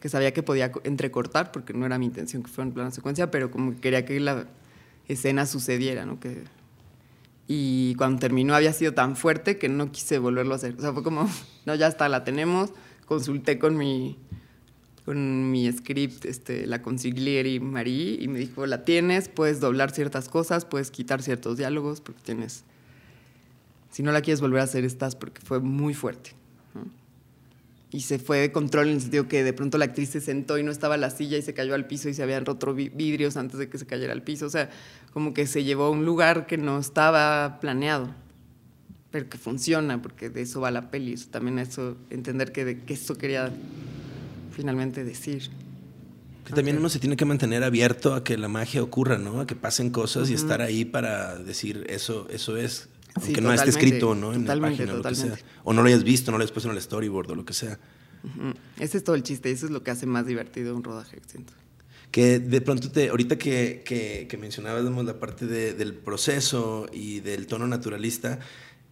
que 0.00 0.08
sabía 0.08 0.32
que 0.32 0.42
podía 0.42 0.72
entrecortar 0.84 1.52
porque 1.52 1.72
no 1.72 1.84
era 1.84 1.98
mi 1.98 2.06
intención 2.06 2.42
que 2.42 2.48
fuera 2.48 2.68
un 2.68 2.74
plano 2.74 2.90
secuencia, 2.92 3.30
pero 3.30 3.50
como 3.50 3.72
que 3.72 3.80
quería 3.80 4.04
que 4.04 4.18
la 4.20 4.46
escena 5.08 5.46
sucediera, 5.46 6.06
¿no? 6.06 6.20
Que, 6.20 6.44
y 7.48 7.96
cuando 7.96 8.20
terminó 8.20 8.54
había 8.54 8.72
sido 8.72 8.94
tan 8.94 9.16
fuerte 9.16 9.58
que 9.58 9.68
no 9.68 9.90
quise 9.90 10.18
volverlo 10.18 10.54
a 10.54 10.56
hacer. 10.56 10.76
O 10.78 10.80
sea, 10.80 10.92
fue 10.92 11.02
como, 11.02 11.28
no, 11.66 11.74
ya 11.74 11.88
está, 11.88 12.08
la 12.08 12.22
tenemos 12.22 12.70
consulté 13.10 13.58
con 13.58 13.76
mi, 13.76 14.16
con 15.04 15.50
mi 15.50 15.70
script, 15.72 16.26
este, 16.26 16.64
la 16.68 16.80
consiglieri 16.80 17.58
Marie, 17.58 18.16
y 18.20 18.28
me 18.28 18.38
dijo, 18.38 18.66
la 18.66 18.84
tienes, 18.84 19.28
puedes 19.28 19.58
doblar 19.58 19.90
ciertas 19.90 20.28
cosas, 20.28 20.64
puedes 20.64 20.92
quitar 20.92 21.20
ciertos 21.20 21.58
diálogos, 21.58 22.00
porque 22.00 22.20
tienes... 22.22 22.62
Si 23.90 24.04
no 24.04 24.12
la 24.12 24.20
quieres 24.20 24.40
volver 24.40 24.60
a 24.60 24.62
hacer, 24.62 24.84
estás, 24.84 25.16
porque 25.16 25.40
fue 25.40 25.58
muy 25.58 25.92
fuerte. 25.92 26.34
Y 27.90 28.02
se 28.02 28.20
fue 28.20 28.38
de 28.38 28.52
control 28.52 28.86
en 28.86 28.94
el 28.94 29.00
sentido 29.00 29.26
que 29.26 29.42
de 29.42 29.52
pronto 29.52 29.76
la 29.76 29.86
actriz 29.86 30.10
se 30.10 30.20
sentó 30.20 30.56
y 30.56 30.62
no 30.62 30.70
estaba 30.70 30.96
la 30.96 31.10
silla 31.10 31.36
y 31.36 31.42
se 31.42 31.52
cayó 31.52 31.74
al 31.74 31.88
piso 31.88 32.08
y 32.08 32.14
se 32.14 32.22
habían 32.22 32.46
roto 32.46 32.72
vidrios 32.74 33.36
antes 33.36 33.58
de 33.58 33.68
que 33.68 33.76
se 33.76 33.86
cayera 33.86 34.12
al 34.12 34.22
piso. 34.22 34.46
O 34.46 34.50
sea, 34.50 34.70
como 35.12 35.34
que 35.34 35.48
se 35.48 35.64
llevó 35.64 35.86
a 35.86 35.90
un 35.90 36.04
lugar 36.04 36.46
que 36.46 36.58
no 36.58 36.78
estaba 36.78 37.58
planeado 37.60 38.14
pero 39.10 39.28
que 39.28 39.38
funciona, 39.38 40.00
porque 40.00 40.30
de 40.30 40.42
eso 40.42 40.60
va 40.60 40.70
la 40.70 40.90
peli. 40.90 41.14
Eso, 41.14 41.28
también 41.30 41.58
eso, 41.58 41.96
entender 42.10 42.52
que, 42.52 42.64
de, 42.64 42.78
que 42.80 42.94
eso 42.94 43.16
quería 43.16 43.52
finalmente 44.54 45.04
decir. 45.04 45.50
Que 46.44 46.52
también 46.52 46.78
uno 46.78 46.88
se 46.88 46.98
tiene 46.98 47.16
que 47.16 47.24
mantener 47.24 47.64
abierto 47.64 48.14
a 48.14 48.24
que 48.24 48.36
la 48.38 48.48
magia 48.48 48.82
ocurra, 48.82 49.18
¿no? 49.18 49.40
A 49.40 49.46
que 49.46 49.56
pasen 49.56 49.90
cosas 49.90 50.30
y 50.30 50.34
estar 50.34 50.62
ahí 50.62 50.84
para 50.84 51.36
decir 51.36 51.86
eso, 51.88 52.28
eso 52.30 52.56
es. 52.56 52.88
Aunque 53.14 53.40
no 53.40 53.52
esté 53.52 53.70
escrito, 53.70 54.14
¿no? 54.14 54.32
En 54.32 54.46
la 54.46 54.58
página, 54.60 54.92
lo 54.92 55.02
que 55.02 55.14
sea. 55.14 55.36
O 55.64 55.72
no 55.72 55.82
lo 55.82 55.88
hayas 55.88 56.04
visto, 56.04 56.30
no 56.30 56.38
lo 56.38 56.42
hayas 56.42 56.52
puesto 56.52 56.70
en 56.70 56.76
el 56.76 56.82
storyboard 56.82 57.32
o 57.32 57.34
lo 57.34 57.44
que 57.44 57.52
sea. 57.52 57.78
Ese 58.78 58.98
es 58.98 59.04
todo 59.04 59.16
el 59.16 59.22
chiste, 59.22 59.50
eso 59.50 59.66
es 59.66 59.72
lo 59.72 59.82
que 59.82 59.90
hace 59.90 60.06
más 60.06 60.26
divertido 60.26 60.76
un 60.76 60.84
rodaje, 60.84 61.20
siento. 61.26 61.52
Que 62.10 62.40
de 62.40 62.60
pronto, 62.60 62.90
te, 62.90 63.08
ahorita 63.08 63.38
que, 63.38 63.82
que, 63.84 64.26
que 64.28 64.36
mencionabas 64.36 64.84
la 64.84 65.20
parte 65.20 65.46
de, 65.46 65.74
del 65.74 65.94
proceso 65.94 66.88
y 66.92 67.20
del 67.20 67.46
tono 67.46 67.68
naturalista, 67.68 68.40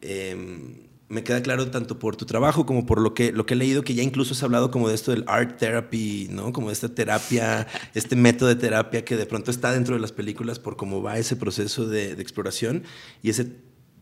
Em, 0.01 0.89
me 1.09 1.25
queda 1.25 1.43
claro 1.43 1.71
tanto 1.71 1.99
por 1.99 2.17
tu 2.17 2.27
trabajo 2.27 2.67
como 2.67 2.85
por 2.85 3.01
lo 3.01 3.15
que, 3.15 3.33
lo 3.33 3.47
que 3.47 3.55
he 3.55 3.57
leído, 3.57 3.83
que 3.83 3.95
ya 3.95 4.03
incluso 4.03 4.35
has 4.35 4.43
hablado 4.43 4.71
como 4.71 4.89
de 4.89 4.95
esto 4.95 5.11
del 5.11 5.25
art 5.27 5.59
therapy, 5.59 6.29
¿no? 6.31 6.53
Como 6.53 6.69
de 6.69 6.75
esta 6.75 6.91
terapia, 6.91 7.67
este 7.95 8.15
método 8.15 8.49
de 8.49 8.57
terapia 8.57 9.05
que 9.05 9.17
de 9.17 9.27
pronto 9.27 9.51
está 9.51 9.73
dentro 9.73 9.95
de 9.95 10.01
las 10.01 10.13
películas 10.13 10.59
por 10.59 10.77
cómo 10.77 11.03
va 11.03 11.19
ese 11.19 11.37
proceso 11.37 11.87
de, 11.87 12.13
exploración 12.13 12.85
y 13.23 13.31
ese 13.31 13.51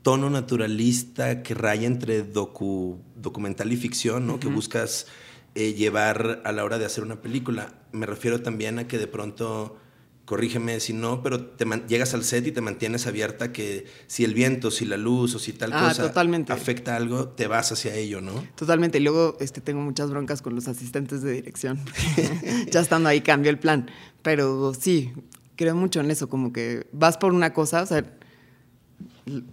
tono 0.03 0.31
naturalista 0.31 1.43
que 1.43 1.55
raya 1.55 1.87
entre 1.87 2.23
docu, 2.23 3.01
documental 3.15 3.73
y 3.73 3.77
ficción, 3.77 4.27
¿no? 4.27 4.41
Que 4.41 4.49
buscas 4.49 5.07
eh, 5.55 5.75
llevar 5.75 6.43
a 6.45 6.53
la 6.53 6.65
hora 6.65 6.79
de 6.79 6.87
hacer 6.87 7.05
una 7.05 7.21
película. 7.23 7.75
Me 7.93 8.07
refiero 8.07 8.41
también 8.43 8.79
a 8.79 8.89
que 8.89 8.99
de 8.99 9.07
pronto 9.07 9.77
corrígeme 10.27 10.81
si 10.81 10.93
no, 10.93 11.23
pero 11.23 11.41
te 11.41 11.65
llegas 11.89 12.13
al 12.13 12.25
set 12.25 12.47
y 12.47 12.53
te 12.53 12.61
mantienes 12.61 13.07
abierta 13.07 13.53
que 13.53 13.87
si 14.09 14.25
el 14.25 14.35
viento, 14.35 14.71
si 14.71 14.85
la 14.85 14.97
luz 14.97 15.35
o 15.37 15.39
si 15.39 15.53
tal 15.53 15.73
ah, 15.73 15.89
cosa 15.89 16.13
afecta 16.53 16.97
algo, 16.97 17.29
te 17.29 17.47
vas 17.47 17.71
hacia 17.73 17.95
ello, 17.95 18.21
¿no? 18.21 18.45
Totalmente. 18.57 18.99
Y 18.99 19.03
luego 19.03 19.37
este, 19.41 19.61
tengo 19.61 19.81
muchas 19.81 20.11
broncas 20.11 20.43
con 20.43 20.55
los 20.55 20.67
asistentes 20.67 21.23
de 21.23 21.33
dirección. 21.33 21.81
ya 22.71 22.81
estando 22.81 23.09
ahí 23.09 23.21
cambio 23.21 23.51
el 23.51 23.59
plan. 23.59 23.89
Pero 24.23 24.75
sí, 24.75 25.13
creo 25.55 25.77
mucho 25.77 26.01
en 26.01 26.11
eso, 26.11 26.29
como 26.29 26.53
que 26.53 26.89
vas 26.93 27.17
por 27.17 27.33
una 27.33 27.55
cosa, 27.55 27.83
o 27.83 27.87
sea, 27.87 28.05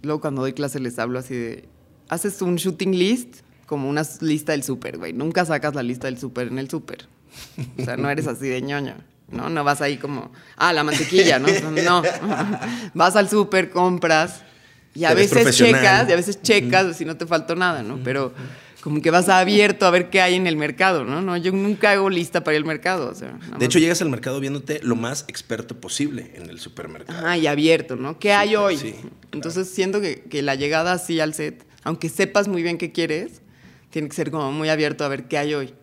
luego 0.02 0.20
cuando 0.20 0.42
doy 0.42 0.54
clase 0.54 0.80
les 0.80 0.98
hablo 0.98 1.20
así 1.20 1.34
de, 1.34 1.68
haces 2.08 2.42
un 2.42 2.56
shooting 2.56 2.98
list 2.98 3.38
como 3.66 3.88
una 3.88 4.02
lista 4.20 4.52
del 4.52 4.64
súper, 4.64 4.98
güey. 4.98 5.12
Nunca 5.12 5.44
sacas 5.44 5.76
la 5.76 5.84
lista 5.84 6.08
del 6.08 6.18
súper 6.18 6.48
en 6.48 6.58
el 6.58 6.68
súper. 6.68 7.06
O 7.78 7.84
sea, 7.84 7.96
no 7.96 8.10
eres 8.10 8.26
así 8.26 8.48
de 8.48 8.60
ñoño. 8.60 9.13
¿No? 9.30 9.48
No 9.48 9.64
vas 9.64 9.80
ahí 9.80 9.96
como, 9.96 10.32
ah, 10.56 10.72
la 10.72 10.84
mantequilla, 10.84 11.38
¿no? 11.38 11.48
No. 11.84 12.02
vas 12.94 13.16
al 13.16 13.28
súper, 13.28 13.70
compras 13.70 14.42
y 14.94 15.04
a 15.04 15.14
veces 15.14 15.56
checas, 15.56 16.08
y 16.08 16.12
a 16.12 16.16
veces 16.16 16.40
checas 16.40 16.96
si 16.96 17.04
no 17.04 17.16
te 17.16 17.26
faltó 17.26 17.56
nada, 17.56 17.82
¿no? 17.82 17.98
Pero 18.04 18.32
como 18.80 19.00
que 19.00 19.10
vas 19.10 19.30
abierto 19.30 19.86
a 19.86 19.90
ver 19.90 20.10
qué 20.10 20.20
hay 20.20 20.34
en 20.34 20.46
el 20.46 20.56
mercado, 20.56 21.04
¿no? 21.04 21.22
no 21.22 21.38
yo 21.38 21.52
nunca 21.52 21.92
hago 21.92 22.10
lista 22.10 22.44
para 22.44 22.54
ir 22.56 22.60
al 22.60 22.66
mercado. 22.66 23.10
O 23.10 23.14
sea, 23.14 23.38
de 23.58 23.64
hecho, 23.64 23.78
llegas 23.78 24.02
al 24.02 24.10
mercado 24.10 24.40
viéndote 24.40 24.80
lo 24.82 24.94
más 24.94 25.24
experto 25.26 25.80
posible 25.80 26.32
en 26.34 26.50
el 26.50 26.60
supermercado. 26.60 27.26
Ah, 27.26 27.38
y 27.38 27.46
abierto, 27.46 27.96
¿no? 27.96 28.18
¿Qué 28.18 28.34
hay 28.34 28.56
hoy? 28.56 28.94
Entonces 29.32 29.70
siento 29.70 30.02
que, 30.02 30.24
que 30.24 30.42
la 30.42 30.54
llegada 30.54 30.92
así 30.92 31.18
al 31.18 31.32
set, 31.32 31.64
aunque 31.82 32.10
sepas 32.10 32.46
muy 32.46 32.62
bien 32.62 32.76
qué 32.76 32.92
quieres, 32.92 33.40
tiene 33.88 34.08
que 34.08 34.14
ser 34.14 34.30
como 34.30 34.52
muy 34.52 34.68
abierto 34.68 35.02
a 35.04 35.08
ver 35.08 35.28
qué 35.28 35.38
hay 35.38 35.54
hoy. 35.54 35.74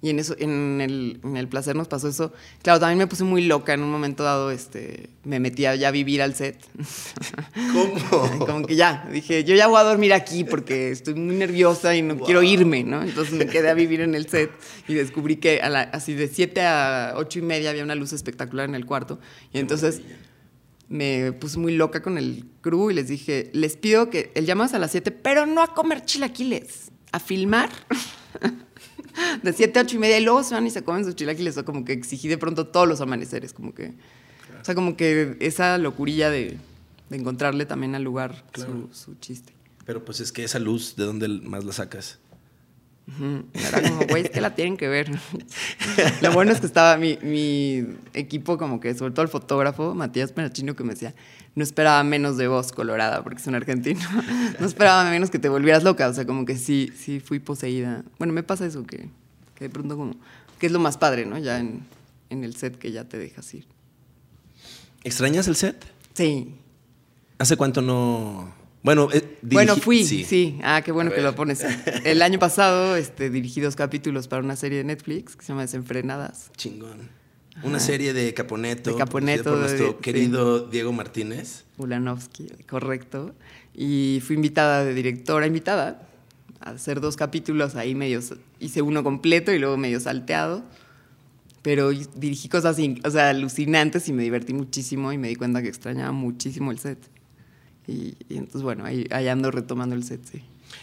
Y 0.00 0.10
en 0.10 0.20
eso, 0.20 0.36
en 0.38 0.80
el, 0.80 1.20
en 1.24 1.36
el, 1.36 1.48
placer 1.48 1.74
nos 1.74 1.88
pasó 1.88 2.08
eso. 2.08 2.32
Claro, 2.62 2.78
también 2.78 2.98
me 2.98 3.08
puse 3.08 3.24
muy 3.24 3.44
loca 3.44 3.74
en 3.74 3.82
un 3.82 3.90
momento 3.90 4.22
dado, 4.22 4.52
este, 4.52 5.10
me 5.24 5.40
metí 5.40 5.66
a 5.66 5.74
ya 5.74 5.90
vivir 5.90 6.22
al 6.22 6.34
set. 6.34 6.56
¿Cómo? 7.72 8.46
Como 8.46 8.66
que 8.66 8.76
ya, 8.76 9.08
dije, 9.12 9.42
yo 9.42 9.56
ya 9.56 9.66
voy 9.66 9.80
a 9.80 9.82
dormir 9.82 10.12
aquí 10.12 10.44
porque 10.44 10.90
estoy 10.90 11.14
muy 11.14 11.34
nerviosa 11.34 11.96
y 11.96 12.02
no 12.02 12.16
quiero 12.18 12.44
irme, 12.44 12.84
¿no? 12.84 13.02
Entonces 13.02 13.34
me 13.34 13.46
quedé 13.46 13.70
a 13.70 13.74
vivir 13.74 14.00
en 14.00 14.14
el 14.14 14.28
set 14.28 14.52
y 14.86 14.94
descubrí 14.94 15.36
que 15.36 15.60
a 15.60 15.68
la, 15.68 15.80
así 15.80 16.14
de 16.14 16.28
7 16.28 16.60
a 16.62 17.14
8 17.16 17.40
y 17.40 17.42
media 17.42 17.70
había 17.70 17.82
una 17.82 17.96
luz 17.96 18.12
espectacular 18.12 18.68
en 18.68 18.76
el 18.76 18.86
cuarto. 18.86 19.18
Y 19.52 19.58
entonces 19.58 20.02
me 20.88 21.32
puse 21.32 21.58
muy 21.58 21.76
loca 21.76 22.02
con 22.02 22.18
el 22.18 22.44
crew 22.60 22.92
y 22.92 22.94
les 22.94 23.08
dije, 23.08 23.50
les 23.52 23.76
pido 23.76 24.10
que 24.10 24.30
el 24.36 24.46
llamas 24.46 24.74
a 24.74 24.78
las 24.78 24.92
7, 24.92 25.10
pero 25.10 25.44
no 25.44 25.60
a 25.60 25.74
comer 25.74 26.04
chilaquiles, 26.04 26.92
a 27.10 27.18
filmar. 27.18 27.70
de 29.42 29.52
7 29.52 29.78
a 29.78 29.82
8 29.82 29.96
y 29.96 29.98
media 29.98 30.18
y 30.18 30.24
luego 30.24 30.42
se 30.42 30.54
van 30.54 30.66
y 30.66 30.70
se 30.70 30.82
comen 30.82 31.04
sus 31.04 31.14
chilaquiles. 31.14 31.56
O 31.58 31.64
como 31.64 31.84
que 31.84 31.92
exigí 31.92 32.28
de 32.28 32.38
pronto 32.38 32.66
todos 32.66 32.88
los 32.88 33.00
amaneceres, 33.00 33.52
como 33.52 33.74
que... 33.74 33.94
O 34.60 34.64
sea, 34.64 34.74
como 34.74 34.96
que 34.96 35.36
esa 35.40 35.78
locurilla 35.78 36.30
de, 36.30 36.58
de 37.08 37.16
encontrarle 37.16 37.64
también 37.64 37.94
al 37.94 38.02
lugar 38.02 38.44
su, 38.54 38.88
su, 38.92 39.14
chiste. 39.20 39.52
Pero 39.86 40.04
pues 40.04 40.20
es 40.20 40.32
que 40.32 40.44
esa 40.44 40.58
luz, 40.58 40.96
¿de 40.96 41.04
dónde 41.04 41.28
más 41.28 41.64
la 41.64 41.72
sacas? 41.72 42.18
Era 43.54 43.82
como, 43.82 44.06
güey, 44.06 44.24
es 44.24 44.30
que 44.30 44.40
la 44.40 44.54
tienen 44.54 44.76
que 44.76 44.88
ver. 44.88 45.10
Lo 46.22 46.32
bueno 46.32 46.52
es 46.52 46.60
que 46.60 46.66
estaba 46.66 46.96
mi, 46.96 47.18
mi, 47.22 47.86
equipo, 48.14 48.58
como 48.58 48.80
que, 48.80 48.94
sobre 48.94 49.12
todo 49.12 49.22
el 49.22 49.28
fotógrafo, 49.28 49.94
Matías 49.94 50.32
Penachino, 50.32 50.76
que 50.76 50.84
me 50.84 50.92
decía, 50.94 51.14
no 51.54 51.62
esperaba 51.62 52.02
menos 52.04 52.36
de 52.36 52.48
voz 52.48 52.72
colorada, 52.72 53.22
porque 53.22 53.40
es 53.40 53.46
un 53.46 53.54
argentino. 53.54 54.00
No 54.60 54.66
esperaba 54.66 55.08
menos 55.10 55.30
que 55.30 55.38
te 55.38 55.48
volvieras 55.48 55.84
loca. 55.84 56.08
O 56.08 56.12
sea, 56.12 56.26
como 56.26 56.44
que 56.44 56.56
sí, 56.56 56.92
sí 56.96 57.20
fui 57.20 57.38
poseída. 57.38 58.04
Bueno, 58.18 58.32
me 58.32 58.42
pasa 58.42 58.66
eso, 58.66 58.86
que, 58.86 59.08
que 59.54 59.64
de 59.64 59.70
pronto 59.70 59.96
como, 59.96 60.14
que 60.58 60.66
es 60.66 60.72
lo 60.72 60.78
más 60.78 60.98
padre, 60.98 61.24
¿no? 61.26 61.38
Ya 61.38 61.58
en, 61.58 61.86
en 62.30 62.44
el 62.44 62.54
set 62.56 62.78
que 62.78 62.92
ya 62.92 63.04
te 63.04 63.18
dejas 63.18 63.52
ir. 63.54 63.66
¿Extrañas 65.04 65.48
el 65.48 65.56
set? 65.56 65.84
Sí. 66.14 66.54
¿Hace 67.38 67.56
cuánto 67.56 67.80
no, 67.80 68.52
bueno, 68.82 69.08
eh, 69.12 69.38
bueno, 69.42 69.76
fui, 69.76 70.04
sí. 70.04 70.58
Ah, 70.62 70.82
qué 70.84 70.92
bueno 70.92 71.10
que 71.10 71.20
lo 71.20 71.34
pones. 71.34 71.64
El 72.04 72.22
año 72.22 72.38
pasado 72.38 72.96
este, 72.96 73.30
dirigí 73.30 73.60
dos 73.60 73.76
capítulos 73.76 74.28
para 74.28 74.42
una 74.42 74.56
serie 74.56 74.78
de 74.78 74.84
Netflix 74.84 75.36
que 75.36 75.42
se 75.42 75.48
llama 75.48 75.62
Desenfrenadas. 75.62 76.50
Chingón. 76.56 77.18
Una 77.64 77.80
serie 77.80 78.12
de 78.12 78.32
Caponeto. 78.34 78.90
De 78.90 78.96
Caponeto. 78.96 79.50
Por 79.50 79.58
nuestro 79.58 79.98
querido 79.98 80.60
Diego 80.60 80.92
Martínez. 80.92 81.64
Ulanovsky, 81.76 82.46
correcto. 82.68 83.34
Y 83.74 84.22
fui 84.24 84.36
invitada 84.36 84.84
de 84.84 84.94
directora, 84.94 85.46
invitada, 85.46 86.08
a 86.60 86.70
hacer 86.70 87.00
dos 87.00 87.16
capítulos 87.16 87.74
ahí 87.74 87.94
medio... 87.94 88.20
Hice 88.60 88.82
uno 88.82 89.02
completo 89.02 89.52
y 89.52 89.58
luego 89.58 89.76
medio 89.76 89.98
salteado. 89.98 90.62
Pero 91.62 91.90
dirigí 91.90 92.48
cosas 92.48 92.78
o 93.04 93.10
sea, 93.10 93.30
alucinantes 93.30 94.08
y 94.08 94.12
me 94.12 94.22
divertí 94.22 94.54
muchísimo 94.54 95.12
y 95.12 95.18
me 95.18 95.28
di 95.28 95.34
cuenta 95.34 95.60
que 95.60 95.68
extrañaba 95.68 96.12
muchísimo 96.12 96.70
el 96.70 96.78
set. 96.78 96.98
Y, 97.88 98.14
entonces, 98.28 98.62
bueno, 98.62 98.84
ahí, 98.84 99.06
ando 99.28 99.50
retomando 99.50 99.94
el 99.94 100.04
set, 100.04 100.20
sí. 100.30 100.42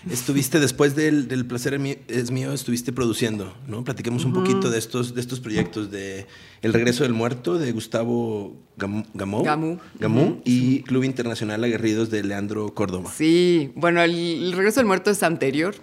Estuviste 0.09 0.59
después 0.59 0.95
del, 0.95 1.27
del, 1.27 1.45
Placer 1.45 1.79
es 2.07 2.31
mío, 2.31 2.51
estuviste 2.51 2.91
produciendo, 2.91 3.55
¿no? 3.67 3.83
Platiquemos 3.83 4.25
un 4.25 4.33
poquito 4.33 4.71
de 4.71 4.79
estos, 4.79 5.13
de 5.13 5.21
estos 5.21 5.39
proyectos 5.39 5.91
de 5.91 6.25
El 6.63 6.73
Regreso 6.73 7.03
del 7.03 7.13
Muerto 7.13 7.59
de 7.59 7.71
Gustavo 7.71 8.57
Gamú, 8.77 9.05
Gamú, 9.13 10.41
y 10.43 10.81
Club 10.81 11.03
Internacional 11.03 11.63
Aguerridos 11.63 12.09
de 12.09 12.23
Leandro 12.23 12.73
Córdoba. 12.73 13.11
Sí, 13.15 13.71
bueno, 13.75 14.01
el, 14.01 14.51
Regreso 14.53 14.79
del 14.79 14.87
Muerto 14.87 15.11
es 15.11 15.21
anterior. 15.21 15.75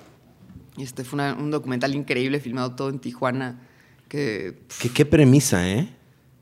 Este 0.78 1.04
fue 1.04 1.32
un 1.34 1.52
documental 1.52 1.94
increíble 1.94 2.40
filmado 2.40 2.74
todo 2.74 2.90
en 2.90 2.98
Tijuana. 2.98 3.62
Que, 4.08 4.58
¿Qué, 4.80 4.88
qué 4.90 5.06
premisa, 5.06 5.68
¿eh? 5.68 5.88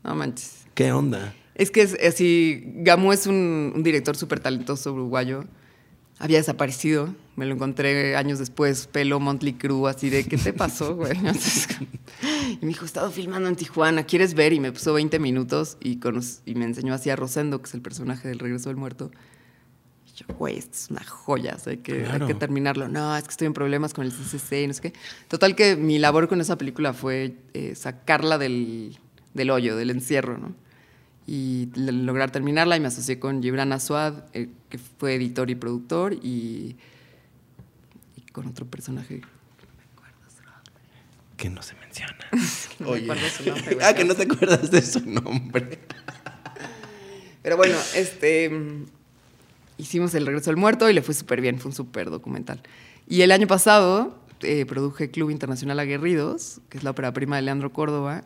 No 0.02 0.14
manches. 0.14 0.64
¿Qué 0.74 0.92
onda? 0.92 1.34
Es 1.60 1.70
que 1.70 1.82
es 1.82 1.94
así, 2.02 2.72
Gamu 2.76 3.12
es 3.12 3.26
un, 3.26 3.82
director 3.84 4.16
súper 4.16 4.40
talentoso 4.40 4.94
uruguayo. 4.94 5.44
Había 6.18 6.38
desaparecido, 6.38 7.14
me 7.36 7.44
lo 7.44 7.52
encontré 7.52 8.16
años 8.16 8.38
después, 8.38 8.86
pelo 8.86 9.20
Montley 9.20 9.52
Crew, 9.52 9.86
así 9.86 10.08
de, 10.08 10.24
¿qué 10.24 10.38
te 10.38 10.54
pasó, 10.54 10.96
güey? 10.96 11.12
y 11.18 12.58
me 12.62 12.68
dijo, 12.68 12.84
he 12.84 12.86
estado 12.86 13.10
filmando 13.10 13.46
en 13.50 13.56
Tijuana, 13.56 14.04
¿quieres 14.04 14.32
ver? 14.32 14.54
Y 14.54 14.60
me 14.60 14.72
puso 14.72 14.94
20 14.94 15.18
minutos 15.18 15.76
y, 15.82 16.00
y 16.46 16.54
me 16.54 16.64
enseñó 16.64 16.94
así 16.94 17.10
a 17.10 17.16
Rosendo, 17.16 17.60
que 17.60 17.68
es 17.68 17.74
el 17.74 17.82
personaje 17.82 18.26
del 18.26 18.38
Regreso 18.38 18.70
del 18.70 18.78
Muerto. 18.78 19.10
Y 20.06 20.16
yo, 20.16 20.34
güey, 20.38 20.56
esto 20.56 20.72
es 20.72 20.90
una 20.90 21.04
joya, 21.04 21.58
hay, 21.66 21.76
que, 21.76 22.06
hay 22.06 22.20
que 22.20 22.34
terminarlo. 22.34 22.88
No, 22.88 23.14
es 23.14 23.24
que 23.24 23.32
estoy 23.32 23.48
en 23.48 23.52
problemas 23.52 23.92
con 23.92 24.06
el 24.06 24.12
CCC, 24.12 24.66
no 24.66 24.72
sé 24.72 24.80
qué. 24.80 24.92
Total 25.28 25.54
que 25.54 25.76
mi 25.76 25.98
labor 25.98 26.26
con 26.26 26.40
esa 26.40 26.56
película 26.56 26.94
fue 26.94 27.34
eh, 27.52 27.74
sacarla 27.74 28.38
del, 28.38 28.98
del 29.34 29.50
hoyo, 29.50 29.76
del 29.76 29.90
encierro, 29.90 30.38
¿no? 30.38 30.54
Y 31.30 31.70
lograr 31.76 32.32
terminarla 32.32 32.76
y 32.76 32.80
me 32.80 32.88
asocié 32.88 33.20
con 33.20 33.40
Gibran 33.40 33.72
Aswad, 33.72 34.24
eh, 34.32 34.48
que 34.68 34.78
fue 34.78 35.14
editor 35.14 35.48
y 35.48 35.54
productor, 35.54 36.12
y, 36.12 36.76
con 38.32 38.48
otro 38.48 38.66
personaje. 38.66 39.20
Que 41.36 41.48
no 41.48 41.62
se 41.62 41.76
menciona. 41.76 42.16
no 42.80 43.14
su 43.28 43.44
nombre. 43.48 43.78
ah, 43.80 43.94
que 43.94 44.04
no 44.04 44.16
te 44.16 44.24
acuerdas 44.24 44.72
de 44.72 44.82
su 44.82 45.08
nombre. 45.08 45.78
Pero 47.44 47.56
bueno, 47.56 47.76
este 47.94 48.50
hicimos 49.78 50.12
El 50.16 50.26
Regreso 50.26 50.50
del 50.50 50.56
Muerto 50.56 50.90
y 50.90 50.94
le 50.94 51.00
fue 51.00 51.14
súper 51.14 51.40
bien, 51.40 51.60
fue 51.60 51.68
un 51.68 51.76
súper 51.76 52.10
documental. 52.10 52.60
Y 53.08 53.22
el 53.22 53.30
año 53.30 53.46
pasado 53.46 54.18
eh, 54.40 54.66
produje 54.66 55.12
Club 55.12 55.30
Internacional 55.30 55.78
Aguerridos, 55.78 56.60
que 56.68 56.78
es 56.78 56.82
la 56.82 56.90
ópera 56.90 57.12
prima 57.12 57.36
de 57.36 57.42
Leandro 57.42 57.72
Córdoba, 57.72 58.24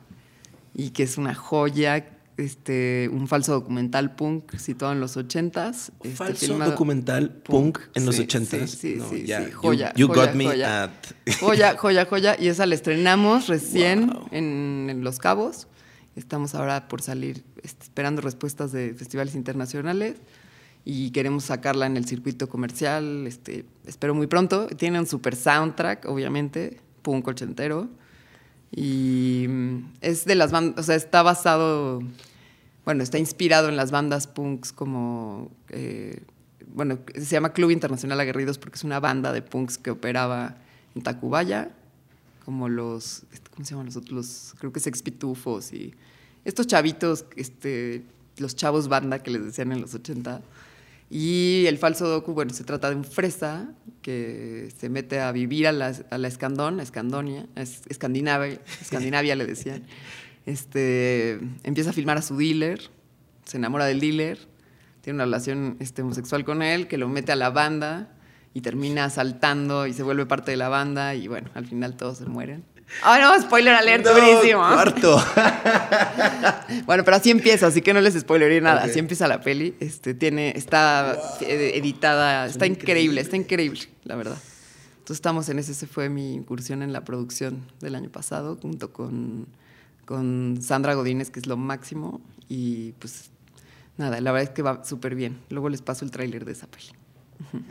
y 0.75 0.91
que 0.91 1.03
es 1.03 1.19
una 1.19 1.35
joya 1.35 2.14
este, 2.37 3.09
un 3.13 3.29
falso 3.29 3.53
documental 3.53 4.15
punk 4.15 4.57
situado 4.57 4.93
en 4.93 5.01
los 5.01 5.17
ochentas. 5.17 5.93
Este, 6.03 6.17
falso 6.17 6.59
documental 6.59 7.31
punk, 7.31 7.79
en 7.95 8.07
los 8.07 8.19
ochentas. 8.19 8.71
Sí, 8.71 8.99
sí, 9.09 9.27
sí, 9.27 9.51
joya. 9.53 9.95
You, 9.95 10.09
joya, 10.09 10.27
got 10.27 10.35
me 10.35 10.45
joya. 10.47 10.85
at... 10.85 10.91
joya, 11.41 11.77
joya, 11.77 12.07
joya. 12.07 12.37
Y 12.39 12.49
esa 12.49 12.67
la 12.67 12.75
estrenamos 12.75 13.47
recién 13.47 14.11
en, 14.31 15.01
Los 15.05 15.19
Cabos. 15.19 15.69
Estamos 16.17 16.55
ahora 16.55 16.89
por 16.89 17.03
salir 17.03 17.45
este, 17.63 17.85
esperando 17.85 18.23
respuestas 18.23 18.73
de 18.73 18.95
festivales 18.95 19.35
internacionales 19.35 20.17
y 20.85 21.11
queremos 21.11 21.45
sacarla 21.45 21.87
en 21.87 21.97
el 21.97 22.05
circuito 22.05 22.49
comercial. 22.49 23.27
Este, 23.27 23.65
espero 23.87 24.15
muy 24.15 24.27
pronto. 24.27 24.67
Tiene 24.67 24.99
un 24.99 25.07
super 25.07 25.35
soundtrack, 25.35 26.07
obviamente, 26.07 26.81
punk 27.03 27.29
ochentero. 27.29 27.89
Y 28.75 29.47
mm, 29.49 29.93
es 30.01 30.25
de 30.25 30.35
las 30.35 30.53
bandas, 30.53 30.81
o 30.81 30.83
sea, 30.83 30.97
está 30.97 31.23
basado, 31.23 32.03
bueno, 32.85 33.03
está 33.03 33.19
inspirado 33.19 33.69
en 33.69 33.77
las 33.77 33.91
bandas 33.91 34.27
punks 34.27 34.73
como 34.73 35.51
eh, 35.69 36.23
bueno, 36.75 36.99
se 37.15 37.25
llama 37.25 37.53
Club 37.53 37.71
Internacional 37.71 38.19
Aguerridos 38.21 38.59
porque 38.59 38.77
es 38.77 38.85
una 38.85 39.01
banda 39.01 39.33
de 39.33 39.43
punks 39.43 39.79
que 39.79 39.91
operaba 39.91 40.57
en 40.95 41.03
Tacubaya, 41.03 41.71
como 42.45 42.69
los, 42.69 43.23
¿cómo 43.53 43.65
se 43.65 43.71
llaman 43.71 43.87
los 43.87 43.97
otros? 43.97 44.55
creo 44.59 44.73
que 44.73 44.81
es 44.81 44.87
Expitufos 44.87 45.73
y 45.73 45.95
estos 46.45 46.67
chavitos, 46.67 47.25
este, 47.37 48.03
los 48.39 48.57
chavos 48.57 48.89
banda 48.89 49.21
que 49.21 49.31
les 49.31 49.45
decían 49.45 49.73
en 49.73 49.81
los 49.81 49.95
80. 49.95 50.43
Y 51.17 51.67
el 51.69 51.79
falso 51.79 52.09
docu, 52.09 52.35
bueno, 52.35 52.53
se 52.53 52.65
trata 52.65 52.91
de 52.91 52.97
un 52.97 53.05
fresa 53.05 53.73
que 54.03 54.69
se 54.77 54.89
mete 54.89 55.21
a 55.21 55.31
vivir 55.31 55.69
a 55.69 55.71
la, 55.71 55.95
a 56.11 56.19
la 56.19 56.27
Escandón, 56.27 56.81
a 56.81 56.83
Escandonia, 56.83 57.47
Escandinavia, 57.55 59.37
le 59.37 59.47
decían. 59.47 59.85
Este, 60.45 61.39
empieza 61.63 61.91
a 61.91 61.93
filmar 61.93 62.19
a 62.19 62.23
su 62.23 62.37
dealer, 62.37 62.91
se 63.45 63.59
enamora 63.59 63.85
del 63.85 64.01
dealer, 64.01 64.41
tiene 65.03 65.19
una 65.19 65.25
relación 65.27 65.77
este, 65.79 66.03
homosexual 66.03 66.45
con 66.45 66.63
él, 66.63 66.89
que 66.89 66.99
lo 66.99 67.09
mete 67.09 67.31
a 67.31 67.37
la 67.37 67.51
banda 67.51 68.13
y 68.53 68.63
termina 68.63 69.09
saltando 69.09 69.87
y 69.87 69.93
se 69.93 70.03
vuelve 70.03 70.27
parte 70.27 70.51
de 70.51 70.57
la 70.57 70.69
banda 70.69 71.15
y 71.15 71.29
bueno, 71.29 71.49
al 71.55 71.67
final 71.67 71.97
todos 71.97 72.19
se 72.19 72.25
mueren. 72.25 72.65
¡Ay, 73.03 73.23
no! 73.23 73.41
Spoiler 73.41 73.75
alert, 73.75 74.05
No, 74.05 74.13
durísimo. 74.13 74.61
Cuarto. 74.61 75.23
Bueno, 76.87 77.05
pero 77.05 77.17
así 77.17 77.31
empieza, 77.31 77.67
así 77.67 77.83
que 77.83 77.93
no 77.95 78.01
les 78.01 78.15
spoileré 78.15 78.61
nada. 78.61 78.83
Así 78.83 78.99
empieza 78.99 79.29
la 79.29 79.41
peli. 79.41 79.75
Este, 79.81 80.15
tiene, 80.15 80.53
está 80.57 81.17
eh, 81.41 81.73
editada, 81.75 82.47
está 82.47 82.67
increíble, 82.67 83.21
está 83.21 83.37
increíble, 83.37 83.81
la 84.05 84.17
verdad. 84.17 84.37
Entonces 84.95 85.17
estamos 85.17 85.49
en 85.49 85.59
ese, 85.59 85.73
ese 85.73 85.87
fue 85.87 86.09
mi 86.09 86.35
incursión 86.35 86.83
en 86.83 86.93
la 86.93 87.05
producción 87.05 87.67
del 87.81 87.95
año 87.95 88.11
pasado, 88.11 88.57
junto 88.61 88.93
con, 88.93 89.47
con 90.05 90.59
Sandra 90.63 90.95
Godínez, 90.95 91.31
que 91.31 91.41
es 91.41 91.47
lo 91.47 91.57
máximo. 91.57 92.21
Y 92.49 92.93
pues 92.93 93.31
nada, 93.97 94.21
la 94.21 94.33
verdad 94.33 94.51
es 94.51 94.55
que 94.55 94.63
va 94.63 94.85
súper 94.85 95.15
bien. 95.15 95.39
Luego 95.51 95.69
les 95.69 95.83
paso 95.83 96.05
el 96.05 96.11
tráiler 96.11 96.45
de 96.45 96.53
esa 96.53 96.67
peli. 96.67 96.89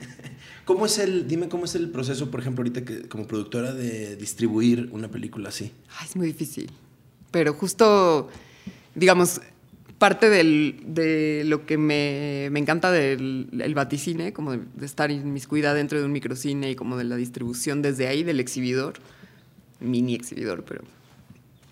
¿Cómo 0.66 0.86
es 0.86 0.98
el, 0.98 1.28
dime 1.28 1.50
cómo 1.50 1.66
es 1.66 1.76
el 1.76 1.90
proceso, 1.90 2.32
por 2.32 2.40
ejemplo, 2.40 2.62
ahorita 2.62 2.86
que 2.86 3.08
como 3.10 3.28
productora 3.28 3.74
de 3.74 4.16
distribuir 4.16 4.90
una 4.92 5.10
película 5.10 5.50
así? 5.50 5.72
Ay, 6.00 6.08
es 6.10 6.16
muy 6.16 6.28
difícil. 6.28 6.72
Pero 7.32 7.54
justo, 7.54 8.30
digamos, 8.96 9.42
parte 9.98 10.30
del- 10.30 10.82
de 10.86 11.44
lo 11.46 11.66
que 11.66 11.78
me, 11.78 12.48
me 12.52 12.60
encanta 12.60 12.92
del 12.92 13.50
el 13.60 14.34
como 14.34 14.52
de, 14.54 14.60
de 14.76 14.86
estar 14.86 15.12
inmiscuida 15.12 15.74
dentro 15.74 16.00
de 16.00 16.06
un 16.06 16.12
microcine 16.12 16.72
y 16.72 16.76
como 16.76 16.96
de 16.98 17.04
la 17.06 17.16
distribución 17.18 17.82
desde 17.82 18.08
ahí, 18.08 18.24
del 18.24 18.40
exhibidor, 18.40 18.94
mini 19.82 20.14
exhibidor, 20.16 20.64
pero 20.64 20.84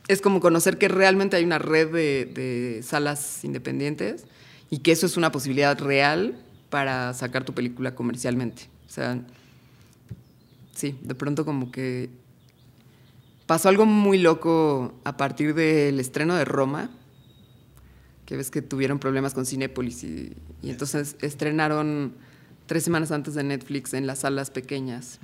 es 0.07 0.19
como 0.21 0.39
conocer 0.41 0.77
que 0.77 0.89
realmente 0.89 1.37
hay 1.37 1.45
una 1.45 1.59
red 1.59 1.87
de, 1.93 2.25
de 2.25 2.83
salas 2.83 3.43
independientes 3.45 4.25
y 4.69 4.79
que 4.79 4.91
eso 4.91 5.05
es 5.05 5.15
una 5.15 5.31
posibilidad 5.31 5.79
real 5.79 6.35
para 6.69 7.13
sacar 7.13 7.45
tu 7.45 7.53
película 7.53 7.95
comercialmente. 7.95 8.63
O 8.91 8.93
sea, 8.93 9.17
sí, 10.75 10.97
de 11.01 11.15
pronto 11.15 11.45
como 11.45 11.71
que 11.71 12.09
pasó 13.45 13.69
algo 13.69 13.85
muy 13.85 14.17
loco 14.17 14.93
a 15.05 15.15
partir 15.15 15.55
del 15.55 15.97
estreno 16.01 16.35
de 16.35 16.43
Roma, 16.43 16.89
que 18.25 18.35
ves 18.35 18.51
que 18.51 18.61
tuvieron 18.61 18.99
problemas 18.99 19.33
con 19.33 19.45
Cinépolis 19.45 20.03
y, 20.03 20.33
y 20.61 20.71
entonces 20.71 21.15
estrenaron 21.21 22.11
tres 22.65 22.83
semanas 22.83 23.13
antes 23.13 23.33
de 23.33 23.43
Netflix 23.43 23.93
en 23.93 24.07
las 24.07 24.19
salas 24.19 24.51
pequeñas. 24.51 25.19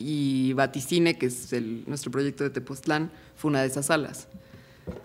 Y 0.00 0.54
Vaticine, 0.54 1.16
que 1.18 1.26
es 1.26 1.52
el- 1.52 1.84
nuestro 1.86 2.10
proyecto 2.10 2.42
de 2.42 2.50
Tepoztlán, 2.50 3.12
fue 3.36 3.50
una 3.50 3.60
de 3.60 3.68
esas 3.68 3.86
salas. 3.86 4.26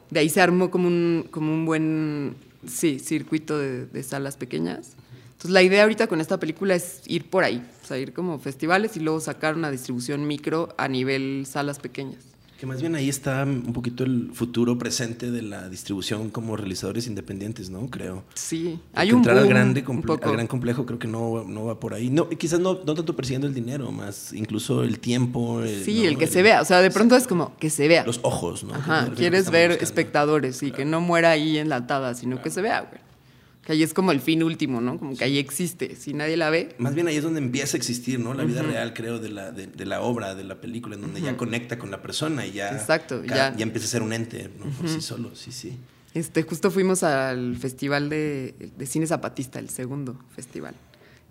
De 0.10 0.20
ahí 0.20 0.30
se 0.30 0.42
armó 0.42 0.72
como 0.72 0.88
un, 0.88 1.28
como 1.30 1.54
un 1.54 1.66
buen 1.68 2.38
sí, 2.68 2.98
circuito 2.98 3.60
de, 3.60 3.86
de 3.86 4.02
salas 4.02 4.36
pequeñas. 4.36 4.94
Entonces 5.34 5.52
la 5.52 5.62
idea 5.62 5.84
ahorita 5.84 6.08
con 6.08 6.22
esta 6.22 6.40
película 6.40 6.74
es 6.74 7.02
ir 7.06 7.30
por 7.30 7.44
ahí, 7.44 7.62
o 7.84 7.86
sea, 7.86 7.98
ir 7.98 8.14
como 8.14 8.40
festivales 8.40 8.96
y 8.98 9.02
luego 9.02 9.20
sacar 9.20 9.56
una 9.56 9.70
distribución 9.70 10.26
micro 10.26 10.74
a 10.78 10.88
nivel 10.88 11.46
salas 11.46 11.80
pequeñas. 11.80 12.24
Que 12.60 12.66
más 12.68 12.80
bien 12.80 12.96
ahí 12.96 13.10
está 13.10 13.44
un 13.44 13.74
poquito 13.74 14.06
el 14.06 14.30
futuro 14.34 14.78
presente 14.78 15.32
de 15.32 15.42
la 15.42 15.68
distribución 15.68 16.30
como 16.30 16.56
realizadores 16.56 17.08
independientes, 17.08 17.70
¿no? 17.70 17.90
Creo. 17.90 18.24
Sí, 18.36 18.80
Porque 18.82 19.02
hay 19.02 19.12
un 19.12 19.18
entrar 19.18 19.38
al, 19.38 19.50
grande 19.50 19.82
un 19.86 19.98
comple- 20.02 20.06
poco. 20.06 20.26
al 20.30 20.32
gran 20.32 20.48
complejo 20.48 20.86
creo 20.86 20.98
que 20.98 21.10
no, 21.10 21.44
no 21.44 21.66
va 21.66 21.78
por 21.82 21.94
ahí. 21.94 22.10
No, 22.10 22.30
quizás 22.30 22.62
no, 22.62 22.76
no 22.86 22.94
tanto 22.96 23.18
persiguiendo 23.18 23.48
el 23.48 23.54
dinero, 23.54 23.92
más 23.92 24.32
incluso 24.32 24.84
el 24.84 25.00
tiempo. 25.00 25.62
el- 25.62 25.84
Sí, 25.84 26.04
¿no? 26.04 26.08
el 26.08 26.18
que 26.18 26.28
se 26.28 26.42
vea, 26.42 26.62
o 26.62 26.66
sea, 26.66 26.80
de 26.80 26.90
pronto 26.90 27.18
es 27.18 27.28
como 27.28 27.54
que 27.58 27.70
se 27.70 27.90
vea. 27.90 28.06
Los 28.06 28.22
ojos, 28.24 28.64
¿no? 28.64 28.74
Ajá, 28.76 29.10
quieres 29.14 29.50
ver 29.52 29.72
buscando. 29.72 29.84
espectadores 29.84 30.64
y 30.64 30.72
que 30.72 30.86
no 30.86 31.02
muera 31.02 31.32
ahí 31.32 31.58
enlatada, 31.58 32.14
sino 32.16 32.42
que 32.42 32.50
se 32.50 32.62
vea, 32.62 32.80
güey. 32.90 33.02
Que 33.66 33.72
ahí 33.72 33.84
es 33.84 33.94
como 33.94 34.12
el 34.12 34.20
fin 34.20 34.44
último, 34.44 34.82
¿no? 34.82 35.00
Como 35.00 35.16
que 35.16 35.24
ahí 35.24 35.38
existe. 35.38 35.96
Si 35.96 36.14
nadie 36.14 36.36
la 36.36 36.50
ve, 36.50 36.76
Más 36.80 36.96
bien 36.96 37.08
ahí 37.08 37.16
es 37.16 37.24
donde 37.24 37.40
empieza 37.40 37.76
a 37.76 37.80
existir, 37.80 38.20
¿no? 38.20 38.34
La 38.34 38.44
vida 38.44 38.62
real, 38.62 38.94
creo, 38.94 39.20
de 39.20 39.30
la, 39.30 39.52
de, 39.52 39.68
de 39.68 39.86
la 39.86 40.02
obra, 40.02 40.36
de 40.36 40.44
la 40.44 40.60
película, 40.60 40.96
en 40.96 41.02
donde 41.02 41.22
ya 41.22 41.38
conecta 41.38 41.80
con 41.80 41.90
la 41.90 42.02
persona 42.02 42.46
y 42.46 42.52
ya. 42.52 42.72
Exacto, 42.72 43.24
ya. 43.24 43.56
ya 43.56 43.64
empieza 43.64 43.88
a 43.88 43.90
ser 43.90 44.02
un 44.02 44.12
ente, 44.12 44.50
¿no? 44.60 44.66
Por 44.66 44.90
sí 44.90 45.00
solo, 45.02 45.34
sí, 45.36 45.52
sí. 45.54 45.78
Este, 46.14 46.44
justo 46.44 46.72
fuimos 46.72 47.04
al 47.04 47.56
festival 47.56 48.10
de, 48.10 48.54
de 48.78 48.86
cine 48.86 49.08
zapatista, 49.08 49.60
el 49.60 49.70
segundo 49.70 50.20
festival. 50.36 50.76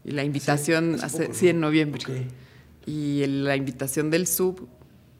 Y 0.04 0.12
la 0.12 0.24
invitación, 0.24 0.94
hace 0.94 1.04
hace- 1.06 1.22
poco, 1.26 1.34
sí, 1.34 1.44
¿no? 1.44 1.50
en 1.50 1.60
noviembre. 1.60 2.00
Ok. 2.02 2.10
Y 2.86 3.24
la 3.26 3.54
invitación 3.56 4.10
del 4.10 4.26
sub 4.26 4.66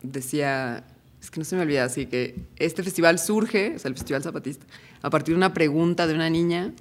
decía, 0.02 0.84
es 1.20 1.30
que 1.30 1.38
no 1.40 1.44
se 1.44 1.56
me 1.56 1.62
olvida, 1.62 1.84
así 1.84 2.06
que 2.06 2.36
este 2.56 2.82
festival 2.82 3.18
surge, 3.18 3.74
o 3.76 3.78
sea, 3.78 3.88
el 3.90 3.94
Festival 3.96 4.22
Zapatista, 4.22 4.66
a 5.02 5.10
partir 5.10 5.34
de 5.34 5.36
una 5.36 5.54
pregunta 5.54 6.06
de 6.06 6.14
una 6.14 6.28
niña 6.30 6.72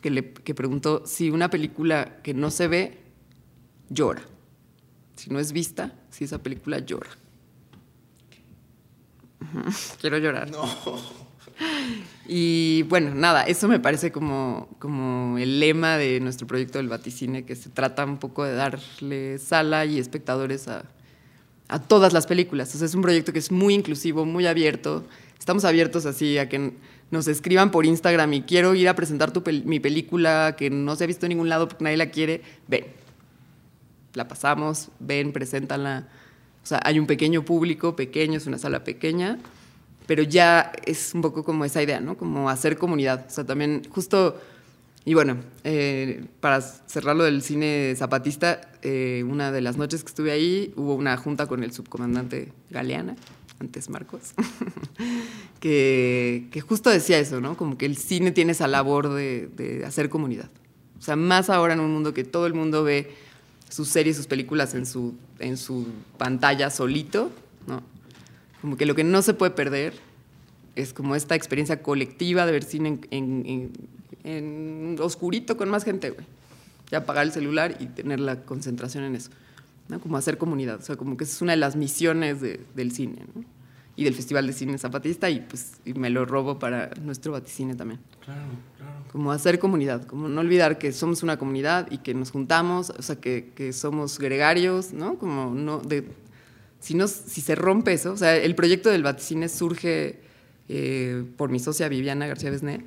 que, 0.00 0.10
le, 0.10 0.32
que 0.32 0.54
preguntó 0.54 1.02
si 1.06 1.30
una 1.30 1.50
película 1.50 2.18
que 2.22 2.34
no 2.34 2.50
se 2.50 2.68
ve 2.68 2.98
llora. 3.90 4.22
Si 5.16 5.30
no 5.30 5.38
es 5.38 5.52
vista, 5.52 5.92
si 6.10 6.24
esa 6.24 6.42
película 6.42 6.78
llora. 6.78 7.10
Quiero 10.00 10.18
llorar. 10.18 10.50
Y 12.28 12.82
bueno, 12.84 13.14
nada, 13.14 13.44
eso 13.44 13.66
me 13.68 13.80
parece 13.80 14.12
como, 14.12 14.68
como 14.78 15.38
el 15.38 15.58
lema 15.58 15.96
de 15.96 16.20
nuestro 16.20 16.46
proyecto 16.46 16.78
del 16.78 16.88
Vaticine, 16.88 17.44
que 17.44 17.56
se 17.56 17.70
trata 17.70 18.04
un 18.04 18.18
poco 18.18 18.44
de 18.44 18.52
darle 18.52 19.38
sala 19.38 19.84
y 19.86 19.98
espectadores 19.98 20.68
a, 20.68 20.84
a 21.68 21.80
todas 21.80 22.12
las 22.12 22.26
películas. 22.26 22.74
O 22.74 22.78
sea, 22.78 22.86
es 22.86 22.94
un 22.94 23.02
proyecto 23.02 23.32
que 23.32 23.38
es 23.38 23.50
muy 23.50 23.74
inclusivo, 23.74 24.24
muy 24.24 24.46
abierto. 24.46 25.04
Estamos 25.38 25.64
abiertos 25.64 26.06
así 26.06 26.38
a 26.38 26.48
que 26.48 26.74
nos 27.10 27.26
escriban 27.28 27.70
por 27.70 27.86
Instagram 27.86 28.32
y 28.34 28.42
quiero 28.42 28.74
ir 28.74 28.88
a 28.88 28.94
presentar 28.94 29.32
mi 29.64 29.80
película 29.80 30.54
que 30.56 30.70
no 30.70 30.94
se 30.96 31.04
ha 31.04 31.06
visto 31.06 31.26
en 31.26 31.30
ningún 31.30 31.48
lado 31.48 31.68
porque 31.68 31.84
nadie 31.84 31.96
la 31.96 32.10
quiere. 32.10 32.42
Ven, 32.66 32.84
la 34.14 34.28
pasamos, 34.28 34.90
ven, 34.98 35.32
preséntala. 35.32 36.08
O 36.62 36.66
sea, 36.66 36.80
hay 36.84 36.98
un 36.98 37.06
pequeño 37.06 37.44
público, 37.44 37.96
pequeño, 37.96 38.36
es 38.36 38.46
una 38.46 38.58
sala 38.58 38.84
pequeña, 38.84 39.38
pero 40.06 40.22
ya 40.22 40.72
es 40.84 41.14
un 41.14 41.22
poco 41.22 41.44
como 41.44 41.64
esa 41.64 41.82
idea, 41.82 42.00
¿no? 42.00 42.18
Como 42.18 42.50
hacer 42.50 42.76
comunidad. 42.76 43.24
O 43.26 43.30
sea, 43.30 43.44
también 43.44 43.82
justo, 43.88 44.38
y 45.06 45.14
bueno, 45.14 45.38
eh, 45.64 46.26
para 46.40 46.60
cerrar 46.60 47.16
lo 47.16 47.24
del 47.24 47.40
cine 47.40 47.94
zapatista, 47.96 48.60
eh, 48.82 49.24
una 49.26 49.50
de 49.50 49.62
las 49.62 49.78
noches 49.78 50.02
que 50.02 50.08
estuve 50.08 50.30
ahí 50.30 50.74
hubo 50.76 50.94
una 50.94 51.16
junta 51.16 51.46
con 51.46 51.62
el 51.62 51.72
subcomandante 51.72 52.52
Galeana, 52.68 53.16
antes 53.60 53.90
Marcos, 53.90 54.34
que, 55.60 56.62
justo 56.66 56.90
decía 56.90 57.18
eso, 57.18 57.40
¿no? 57.40 57.56
Como 57.56 57.76
que 57.76 57.86
el 57.86 57.96
cine 57.96 58.30
tiene 58.30 58.52
esa 58.52 58.68
labor 58.68 59.12
de, 59.12 59.82
hacer 59.86 60.08
comunidad. 60.08 60.48
O 60.98 61.02
sea, 61.02 61.16
más 61.16 61.50
ahora 61.50 61.74
en 61.74 61.80
un 61.80 61.92
mundo 61.92 62.14
que 62.14 62.24
todo 62.24 62.46
el 62.46 62.54
mundo 62.54 62.84
ve 62.84 63.12
sus 63.68 63.88
series, 63.88 64.16
sus 64.16 64.26
películas 64.26 64.74
en 64.74 64.86
su, 64.86 65.14
pantalla 66.18 66.70
solito, 66.70 67.30
¿no? 67.66 67.82
Como 68.60 68.76
que 68.76 68.86
lo 68.86 68.94
que 68.94 69.04
no 69.04 69.22
se 69.22 69.34
puede 69.34 69.52
perder 69.52 69.94
es 70.74 70.92
como 70.92 71.14
esta 71.14 71.34
experiencia 71.34 71.82
colectiva 71.82 72.46
de 72.46 72.52
ver 72.52 72.64
cine 72.64 73.00
en- 73.10 73.72
en 74.24 74.96
oscurito 75.00 75.56
con 75.56 75.68
más 75.70 75.84
gente, 75.84 76.10
güey. 76.10 76.26
Y 76.90 76.94
apagar 76.94 77.24
el 77.24 77.32
celular 77.32 77.76
y 77.80 77.86
tener 77.86 78.20
la 78.20 78.42
concentración 78.42 79.04
en 79.04 79.16
eso. 79.16 79.30
¿No? 79.88 80.00
Como 80.00 80.16
hacer 80.16 80.38
comunidad. 80.38 80.78
O 80.80 80.82
sea, 80.82 80.96
como 80.96 81.16
que 81.16 81.24
esa 81.24 81.34
es 81.34 81.42
una 81.42 81.52
de 81.52 81.58
las 81.58 81.76
misiones 81.76 82.40
de- 82.40 82.60
del 82.74 82.92
cine, 82.92 83.24
¿no? 83.34 83.44
Y 83.96 84.04
del 84.04 84.14
Festival 84.14 84.46
de 84.46 84.52
Cine 84.52 84.78
Zapatista 84.78 85.28
y 85.28 85.40
pues 85.40 85.72
y 85.84 85.92
me 85.94 86.08
lo 86.08 86.24
robo 86.24 86.60
para 86.60 86.90
nuestro 87.02 87.32
vaticine 87.32 87.74
también 87.74 87.98
Claro, 88.24 88.42
claro. 88.76 88.92
como 89.10 89.32
hacer 89.32 89.58
comunidad, 89.58 90.04
como 90.06 90.28
no 90.28 90.40
olvidar 90.40 90.78
que 90.78 90.92
somos 90.92 91.24
una 91.24 91.36
comunidad 91.36 91.90
y 91.90 91.98
que 91.98 92.14
nos 92.14 92.30
juntamos, 92.30 92.90
o 92.90 93.02
sea, 93.02 93.16
que, 93.16 93.50
que 93.56 93.72
somos 93.72 94.20
gregarios, 94.20 94.92
¿no? 94.92 95.18
Como 95.18 95.52
no, 95.52 95.80
de, 95.80 96.06
si, 96.78 96.96
si 97.08 97.40
se 97.40 97.56
rompe 97.56 97.92
eso, 97.92 98.12
o 98.12 98.16
sea, 98.16 98.36
el 98.36 98.54
proyecto 98.54 98.88
del 98.88 99.02
Vaticine 99.02 99.48
surge 99.48 100.20
eh, 100.68 101.24
por 101.36 101.50
mi 101.50 101.58
socia 101.58 101.88
Viviana 101.88 102.28
García 102.28 102.50
Besné, 102.50 102.84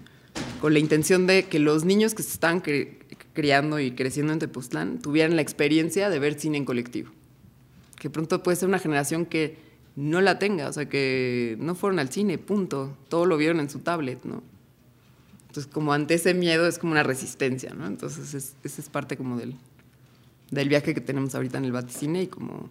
con 0.62 0.72
la 0.72 0.80
intención 0.80 1.28
de 1.28 1.44
que 1.44 1.60
los 1.60 1.84
niños 1.84 2.14
que 2.14 2.24
se 2.24 2.30
están 2.32 2.62
cre- 2.64 3.00
criando 3.34 3.80
y 3.80 3.92
creciendo 3.92 4.34
en 4.34 4.40
Tepoztlán 4.40 5.00
tuvieran 5.00 5.36
la 5.36 5.42
experiencia 5.42 6.10
de 6.10 6.20
ver 6.20 6.40
cine 6.40 6.58
en 6.58 6.66
colectivo. 6.66 7.12
Que 7.98 8.10
pronto 8.10 8.44
puede 8.44 8.58
ser 8.58 8.68
una 8.68 8.80
generación 8.80 9.26
que 9.26 9.58
no 9.96 10.22
la 10.22 10.40
tenga, 10.40 10.70
o 10.70 10.74
sea, 10.74 10.88
que 10.88 11.58
no 11.60 11.76
fueron 11.76 12.00
al 12.00 12.10
cine, 12.10 12.38
punto. 12.38 12.96
Todo 13.10 13.26
lo 13.26 13.38
vieron 13.38 13.60
en 13.60 13.70
su 13.70 13.80
tablet, 13.80 14.24
¿no? 14.24 14.42
Entonces, 15.48 15.72
como 15.72 15.94
ante 15.94 16.14
ese 16.14 16.34
miedo 16.34 16.66
es 16.66 16.80
como 16.80 16.94
una 16.94 17.04
resistencia, 17.04 17.74
¿no? 17.74 17.86
Entonces, 17.86 18.34
es, 18.34 18.56
esa 18.64 18.82
es 18.82 18.90
parte 18.90 19.18
como 19.18 19.38
del, 19.38 19.56
del 20.50 20.70
viaje 20.70 20.94
que 20.94 21.02
tenemos 21.02 21.36
ahorita 21.36 21.58
en 21.58 21.66
el 21.66 21.74
Vaticine 21.74 22.24
y 22.24 22.28
como, 22.28 22.70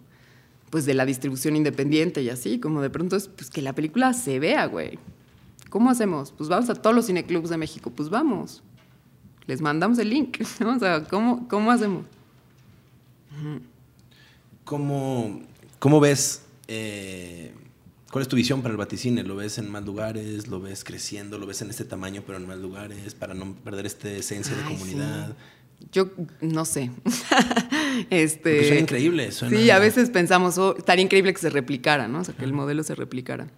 pues, 0.71 0.85
de 0.85 0.95
la 0.95 1.05
distribución 1.05 1.55
independiente 1.55 2.23
y 2.23 2.29
así, 2.29 2.59
como 2.59 2.81
de 2.81 2.89
pronto 2.89 3.15
es, 3.15 3.27
pues, 3.27 3.51
que 3.51 3.61
la 3.61 3.73
película 3.73 4.13
se 4.13 4.39
vea, 4.39 4.65
güey. 4.65 4.97
¿Cómo 5.69 5.89
hacemos? 5.89 6.33
Pues 6.33 6.49
vamos 6.49 6.69
a 6.69 6.75
todos 6.75 6.95
los 6.95 7.05
cineclubs 7.05 7.49
de 7.49 7.57
México, 7.57 7.91
pues 7.91 8.09
vamos. 8.09 8.63
Les 9.51 9.59
mandamos 9.59 9.99
el 9.99 10.09
link, 10.09 10.39
¿no? 10.61 10.77
O 10.77 10.79
sea, 10.79 11.03
¿cómo, 11.03 11.45
cómo 11.49 11.71
hacemos? 11.71 12.05
¿Cómo, 14.63 15.41
cómo 15.77 15.99
ves... 15.99 16.43
Eh, 16.69 17.51
¿Cuál 18.13 18.21
es 18.21 18.29
tu 18.29 18.37
visión 18.37 18.61
para 18.61 18.71
el 18.71 18.77
vaticine? 18.77 19.23
¿Lo 19.23 19.35
ves 19.35 19.57
en 19.57 19.69
más 19.69 19.83
lugares? 19.83 20.47
¿Lo 20.47 20.61
ves 20.61 20.85
creciendo? 20.85 21.37
¿Lo 21.37 21.47
ves 21.47 21.61
en 21.61 21.69
este 21.69 21.83
tamaño 21.83 22.23
pero 22.25 22.37
en 22.37 22.47
más 22.47 22.59
lugares? 22.59 23.13
Para 23.13 23.33
no 23.33 23.53
perder 23.55 23.85
esta 23.85 24.09
esencia 24.09 24.55
de 24.55 24.63
comunidad. 24.63 25.35
Yo 25.91 26.09
no 26.39 26.63
sé. 26.63 26.89
este, 28.09 28.51
Porque 28.51 28.67
suena 28.67 28.81
increíble. 28.81 29.33
Sí, 29.33 29.69
a 29.69 29.79
veces 29.79 30.11
pensamos, 30.11 30.57
oh, 30.59 30.77
estaría 30.77 31.03
increíble 31.03 31.33
que 31.33 31.41
se 31.41 31.49
replicara, 31.49 32.07
¿no? 32.07 32.21
O 32.21 32.23
sea, 32.23 32.33
que 32.33 32.45
el 32.45 32.53
modelo 32.53 32.83
se 32.83 32.95
replicara. 32.95 33.49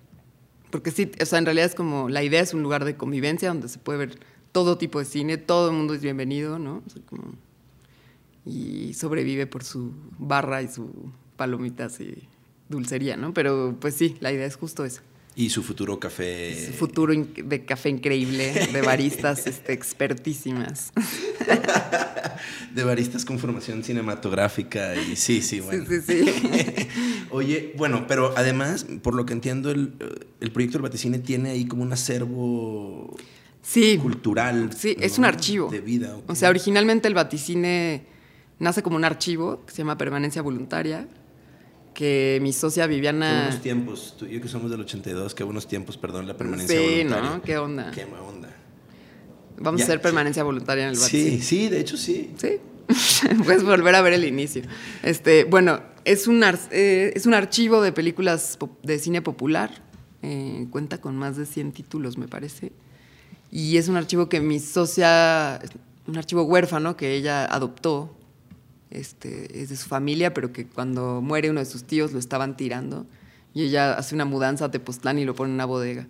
Porque 0.72 0.90
sí, 0.90 1.12
o 1.22 1.26
sea, 1.28 1.38
en 1.38 1.46
realidad 1.46 1.68
es 1.68 1.76
como, 1.76 2.10
la 2.10 2.24
idea 2.24 2.42
es 2.42 2.56
un 2.56 2.64
lugar 2.64 2.84
de 2.84 2.98
convivencia 2.98 3.50
donde 3.50 3.70
se 3.70 3.78
puede 3.78 4.00
ver 4.00 4.33
todo 4.54 4.78
tipo 4.78 5.00
de 5.00 5.06
cine, 5.06 5.38
todo 5.38 5.70
el 5.70 5.76
mundo 5.76 5.94
es 5.94 6.02
bienvenido, 6.02 6.58
¿no? 6.60 6.82
y 8.46 8.94
sobrevive 8.94 9.48
por 9.48 9.64
su 9.64 9.94
barra 10.18 10.62
y 10.62 10.68
su 10.68 11.12
palomitas 11.38 12.00
y 12.02 12.28
dulcería, 12.70 13.16
¿no? 13.18 13.34
Pero 13.34 13.78
pues 13.80 13.96
sí, 13.96 14.16
la 14.20 14.32
idea 14.32 14.46
es 14.46 14.56
justo 14.56 14.86
eso. 14.86 15.02
Y 15.36 15.50
su 15.50 15.64
futuro 15.64 16.00
café. 16.00 16.68
Su 16.68 16.74
futuro 16.74 17.14
de 17.16 17.66
café 17.66 17.90
increíble, 17.90 18.54
de 18.72 18.82
baristas 18.82 19.48
este, 19.48 19.74
expertísimas. 19.74 20.92
de 22.76 22.84
baristas 22.84 23.26
con 23.26 23.40
formación 23.40 23.84
cinematográfica 23.84 24.96
y 24.96 25.16
sí, 25.16 25.42
sí, 25.42 25.60
bueno. 25.60 25.86
Sí, 25.88 26.02
sí, 26.02 26.26
sí. 26.26 26.88
Oye, 27.32 27.74
bueno, 27.78 28.06
pero 28.08 28.34
además, 28.38 28.86
por 29.02 29.16
lo 29.16 29.26
que 29.26 29.34
entiendo, 29.34 29.72
el, 29.72 29.94
proyecto 30.52 30.78
del 30.78 30.84
Vaticine 30.84 31.18
tiene 31.18 31.52
ahí 31.52 31.66
como 31.66 31.82
un 31.82 31.94
acervo 31.94 33.16
sí. 33.64 33.98
cultural. 33.98 34.70
Sí, 34.78 34.96
es 35.00 35.18
un 35.18 35.26
archivo. 35.26 35.70
De 35.70 35.82
vida. 35.82 36.16
O 36.28 36.36
sea, 36.36 36.50
originalmente 36.50 37.08
el 37.08 37.16
Vaticine 37.16 38.06
nace 38.60 38.84
como 38.84 38.96
un 38.96 39.06
archivo 39.06 39.66
que 39.66 39.72
se 39.72 39.80
llama 39.80 39.98
Permanencia 39.98 40.44
Voluntaria 40.44 41.08
que 41.94 42.40
mi 42.42 42.54
socia 42.54 42.88
Viviana... 42.88 43.28
Qué 43.28 43.42
buenos 43.44 43.62
tiempos, 43.62 44.16
tú 44.18 44.26
y 44.26 44.34
yo 44.34 44.42
que 44.42 44.48
somos 44.48 44.72
del 44.72 44.82
82, 44.82 45.36
qué 45.36 45.44
buenos 45.44 45.68
tiempos, 45.68 45.98
perdón, 45.98 46.28
la 46.28 46.36
permanencia 46.36 46.78
sí, 46.78 46.86
voluntaria. 46.86 47.30
¿no? 47.30 47.42
¿Qué 47.42 47.58
onda? 47.58 47.92
Qué 47.92 48.04
onda. 48.06 48.50
Vamos 49.60 49.82
a 49.82 49.84
hacer 49.84 50.02
permanencia 50.02 50.44
voluntaria 50.44 50.86
en 50.86 50.90
el 50.92 51.00
Vaticino. 51.00 51.38
Sí, 51.38 51.42
sí, 51.42 51.70
de 51.70 51.80
hecho 51.80 51.98
sí. 51.98 52.32
Sí. 52.38 52.60
Puedes 53.46 53.64
volver 53.64 53.96
a 53.96 54.02
ver 54.02 54.14
el 54.14 54.26
inicio. 54.26 54.64
Este, 55.04 55.46
bueno, 55.46 55.82
es 56.04 56.28
un, 56.28 56.44
eh, 56.72 57.14
es 57.16 57.26
un 57.26 57.34
archivo 57.34 57.82
de 57.82 57.92
películas 57.92 58.58
de 58.82 59.00
cine 59.00 59.22
popular. 59.22 59.84
Eh, 60.22 60.68
cuenta 60.70 61.00
con 61.00 61.16
más 61.16 61.38
de 61.38 61.46
100 61.46 61.74
títulos, 61.74 62.18
me 62.18 62.28
parece. 62.28 62.72
Y 63.56 63.78
es 63.78 63.88
un 63.88 63.98
archivo 63.98 64.30
que 64.30 64.42
mi 64.42 64.60
socia, 64.60 65.62
un 66.08 66.18
archivo 66.18 66.42
huérfano 66.42 66.98
que 66.98 67.14
ella 67.14 67.46
adoptó 67.46 68.18
este, 68.90 69.62
es 69.62 69.70
de 69.70 69.76
su 69.76 69.88
familia, 69.88 70.34
pero 70.34 70.52
que 70.52 70.66
cuando 70.66 71.22
muere 71.22 71.52
uno 71.52 71.60
de 71.60 71.68
sus 71.68 71.84
tíos 71.84 72.14
lo 72.14 72.18
estaban 72.18 72.58
tirando. 72.58 73.06
Y 73.54 73.66
ella 73.66 73.94
hace 73.94 74.16
una 74.16 74.26
mudanza 74.26 74.66
a 74.66 74.72
Tepoztlán 74.72 75.20
y 75.20 75.26
lo 75.26 75.36
pone 75.36 75.52
en 75.52 75.54
una 75.54 75.66
bodega. 75.66 76.08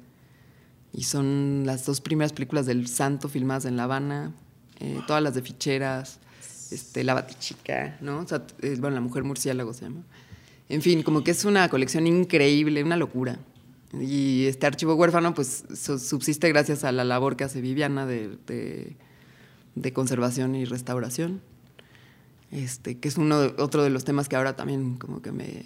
Y 0.93 1.03
son 1.03 1.63
las 1.65 1.85
dos 1.85 1.99
primeras 1.99 2.31
películas 2.31 2.65
del 2.65 2.87
Santo 2.87 3.27
filmadas 3.27 3.65
en 3.65 3.75
La 3.75 3.83
Habana, 3.83 4.31
eh, 4.79 5.01
todas 5.05 5.21
las 5.21 5.33
de 5.33 5.41
ficheras, 5.41 6.19
este, 6.71 7.03
La 7.03 7.13
Batichica, 7.13 7.97
¿no? 7.99 8.19
O 8.19 8.25
sea, 8.25 8.41
bueno, 8.79 8.91
La 8.91 9.01
Mujer 9.01 9.25
Murciélago 9.25 9.73
se 9.73 9.83
llama. 9.83 10.03
En 10.69 10.81
fin, 10.81 11.03
como 11.03 11.25
que 11.25 11.31
es 11.31 11.43
una 11.43 11.67
colección 11.67 12.07
increíble, 12.07 12.81
una 12.81 12.95
locura. 12.95 13.37
Y 13.99 14.45
este 14.47 14.65
archivo 14.65 14.95
huérfano, 14.95 15.33
pues, 15.33 15.65
subsiste 15.73 16.49
gracias 16.49 16.83
a 16.83 16.91
la 16.91 17.03
labor 17.03 17.35
que 17.35 17.43
hace 17.43 17.61
Viviana 17.61 18.05
de, 18.05 18.37
de 19.75 19.93
conservación 19.93 20.55
y 20.55 20.65
restauración 20.65 21.41
este, 22.53 22.99
que 22.99 23.07
es 23.07 23.17
uno 23.17 23.51
otro 23.57 23.83
de 23.83 23.89
los 23.89 24.05
temas 24.05 24.29
que 24.29 24.35
ahora 24.35 24.55
también 24.55 24.95
como 24.97 25.23
que 25.23 25.31
me, 25.31 25.65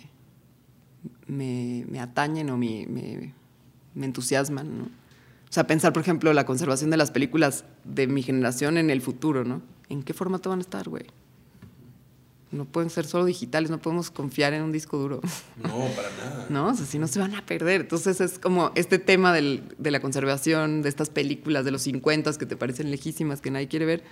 me, 1.28 1.99
atañen 1.99 2.49
o 2.49 2.57
me, 2.57 2.86
me, 2.88 4.05
entusiasman, 4.05 4.78
¿no? 4.78 4.84
O 4.86 5.51
sea, 5.51 5.67
pensar, 5.67 5.91
por 5.91 6.01
ejemplo, 6.01 6.34
la 6.34 6.45
conservación 6.45 6.89
de 6.89 6.97
las 6.97 7.11
películas 7.11 7.65
de 7.84 8.07
mi 8.07 8.23
generación 8.23 8.78
en 8.78 8.89
el 8.89 9.01
futuro, 9.01 9.43
¿no? 9.43 9.61
¿En 9.89 10.03
qué 10.03 10.13
formato 10.13 10.49
van 10.49 10.59
a 10.59 10.61
estar, 10.61 10.88
güey? 10.88 11.05
No 12.52 12.66
pueden 12.66 12.89
ser 12.89 13.06
solo 13.06 13.26
digitales, 13.26 13.70
no 13.70 13.80
podemos 13.80 14.10
confiar 14.10 14.54
en 14.54 14.64
un 14.64 14.72
disco 14.72 14.98
duro. 14.98 15.22
No, 15.62 15.88
para 15.95 16.10
nada. 16.12 16.45
¿No? 16.50 16.68
O 16.68 16.74
sea, 16.74 16.86
si 16.86 16.98
no 16.98 17.08
se 17.08 17.20
van 17.20 17.36
a 17.36 17.45
perder. 17.45 17.82
Entonces 17.82 18.22
es 18.22 18.39
como 18.39 18.72
este 18.76 19.00
tema 19.00 19.34
del, 19.34 19.64
de 19.78 19.91
la 19.91 20.00
conservación 20.00 20.82
de 20.82 20.89
estas 20.89 21.10
películas 21.10 21.66
de 21.66 21.72
los 21.72 21.82
50 21.82 22.34
que 22.34 22.45
te 22.45 22.56
parecen 22.56 22.89
lejísimas, 22.89 23.41
que 23.41 23.52
nadie 23.52 23.68
quiere 23.68 23.86
ver 23.86 24.04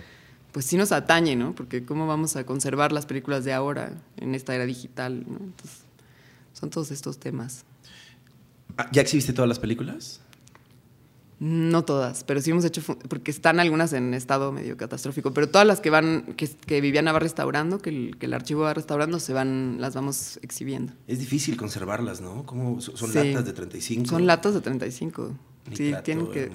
pues 0.55 0.67
sí 0.67 0.77
nos 0.77 0.93
atañe, 0.93 1.35
¿no? 1.35 1.53
Porque 1.53 1.83
cómo 1.83 2.07
vamos 2.07 2.37
a 2.37 2.45
conservar 2.45 2.93
las 2.93 3.05
películas 3.05 3.43
de 3.43 3.51
ahora 3.51 3.91
en 4.15 4.33
esta 4.35 4.55
era 4.55 4.65
digital, 4.65 5.25
¿no? 5.27 5.35
Entonces, 5.35 5.81
son 6.53 6.69
todos 6.69 6.91
estos 6.91 7.17
temas. 7.17 7.65
Ah, 8.77 8.87
¿Ya 8.93 9.01
exhibiste 9.01 9.33
todas 9.33 9.49
las 9.49 9.59
películas? 9.59 10.21
No 11.37 11.83
todas, 11.83 12.23
pero 12.23 12.39
sí 12.39 12.51
hemos 12.51 12.63
hecho, 12.63 12.81
porque 13.09 13.29
están 13.29 13.59
algunas 13.59 13.91
en 13.91 14.13
estado 14.13 14.53
medio 14.53 14.77
catastrófico, 14.77 15.33
pero 15.33 15.49
todas 15.49 15.67
las 15.67 15.81
que 15.81 15.89
van, 15.89 16.33
que, 16.37 16.47
que 16.47 16.79
Viviana 16.79 17.11
va 17.11 17.19
restaurando, 17.19 17.79
que 17.79 17.89
el, 17.89 18.17
que 18.17 18.27
el, 18.27 18.33
archivo 18.33 18.61
va 18.61 18.73
restaurando, 18.73 19.19
se 19.19 19.33
van, 19.33 19.81
las 19.81 19.95
vamos 19.95 20.39
exhibiendo. 20.41 20.93
Es 21.07 21.19
difícil 21.19 21.57
conservarlas, 21.57 22.21
¿no? 22.21 22.45
¿Cómo, 22.45 22.79
son 22.79 23.13
latas 23.13 23.45
de 23.45 23.51
35. 23.51 24.05
Son 24.09 24.25
latas 24.25 24.53
de 24.53 24.61
35. 24.61 25.31
sí, 25.73 25.93
tienen 26.05 26.31
que. 26.31 26.51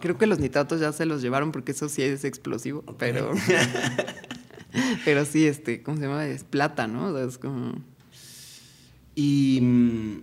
Creo 0.00 0.18
que 0.18 0.26
los 0.26 0.40
nitratos 0.40 0.80
ya 0.80 0.92
se 0.92 1.06
los 1.06 1.22
llevaron 1.22 1.50
porque 1.50 1.72
eso 1.72 1.88
sí 1.88 2.02
es 2.02 2.24
explosivo, 2.24 2.82
pero. 2.98 3.32
pero 5.06 5.24
sí, 5.24 5.46
este, 5.46 5.82
¿cómo 5.82 5.96
se 5.96 6.02
llama? 6.02 6.26
Es 6.26 6.44
plata, 6.44 6.86
¿no? 6.86 7.06
O 7.06 7.16
sea, 7.16 7.24
es 7.24 7.38
como. 7.38 7.72
Y. 9.14 10.22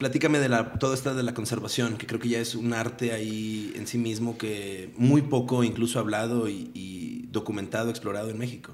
Platícame 0.00 0.38
de 0.38 0.48
la, 0.48 0.72
todo 0.72 0.94
esto 0.94 1.14
de 1.14 1.22
la 1.22 1.34
conservación, 1.34 1.98
que 1.98 2.06
creo 2.06 2.18
que 2.18 2.30
ya 2.30 2.38
es 2.38 2.54
un 2.54 2.72
arte 2.72 3.12
ahí 3.12 3.70
en 3.76 3.86
sí 3.86 3.98
mismo 3.98 4.38
que 4.38 4.94
muy 4.96 5.20
poco 5.20 5.62
incluso 5.62 5.98
hablado 5.98 6.48
y, 6.48 6.70
y 6.72 7.28
documentado, 7.30 7.90
explorado 7.90 8.30
en 8.30 8.38
México. 8.38 8.72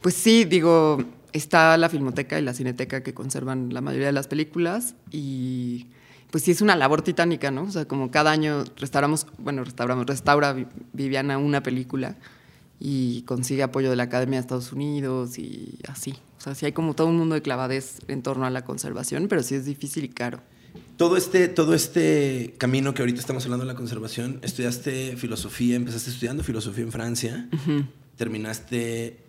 Pues 0.00 0.16
sí, 0.16 0.44
digo, 0.44 0.98
está 1.32 1.76
la 1.76 1.88
Filmoteca 1.88 2.40
y 2.40 2.42
la 2.42 2.54
Cineteca 2.54 3.04
que 3.04 3.14
conservan 3.14 3.72
la 3.72 3.80
mayoría 3.80 4.06
de 4.06 4.12
las 4.12 4.26
películas 4.26 4.96
y 5.12 5.86
pues 6.32 6.42
sí 6.42 6.50
es 6.50 6.60
una 6.60 6.74
labor 6.74 7.02
titánica, 7.02 7.52
¿no? 7.52 7.62
O 7.62 7.70
sea, 7.70 7.86
como 7.86 8.10
cada 8.10 8.32
año 8.32 8.64
restauramos, 8.76 9.28
bueno, 9.38 9.62
restauramos, 9.62 10.06
restaura 10.06 10.56
Viviana 10.92 11.38
una 11.38 11.62
película 11.62 12.16
y 12.80 13.22
consigue 13.22 13.62
apoyo 13.62 13.90
de 13.90 13.96
la 13.96 14.02
Academia 14.02 14.38
de 14.38 14.40
Estados 14.40 14.72
Unidos 14.72 15.38
y 15.38 15.78
así. 15.86 16.16
Sea, 16.48 16.54
sí 16.54 16.66
hay 16.66 16.72
como 16.72 16.94
todo 16.94 17.08
un 17.08 17.16
mundo 17.16 17.34
de 17.34 17.42
clavadez 17.42 17.98
en 18.08 18.22
torno 18.22 18.46
a 18.46 18.50
la 18.50 18.64
conservación, 18.64 19.28
pero 19.28 19.42
sí 19.42 19.54
es 19.54 19.64
difícil 19.64 20.04
y 20.04 20.08
caro. 20.08 20.40
Todo 20.96 21.16
este, 21.16 21.48
todo 21.48 21.74
este 21.74 22.54
camino 22.58 22.92
que 22.94 23.02
ahorita 23.02 23.20
estamos 23.20 23.44
hablando 23.44 23.64
de 23.64 23.72
la 23.72 23.76
conservación, 23.76 24.40
estudiaste 24.42 25.16
filosofía, 25.16 25.76
empezaste 25.76 26.10
estudiando 26.10 26.42
filosofía 26.42 26.84
en 26.84 26.92
Francia, 26.92 27.48
terminaste, 28.16 29.20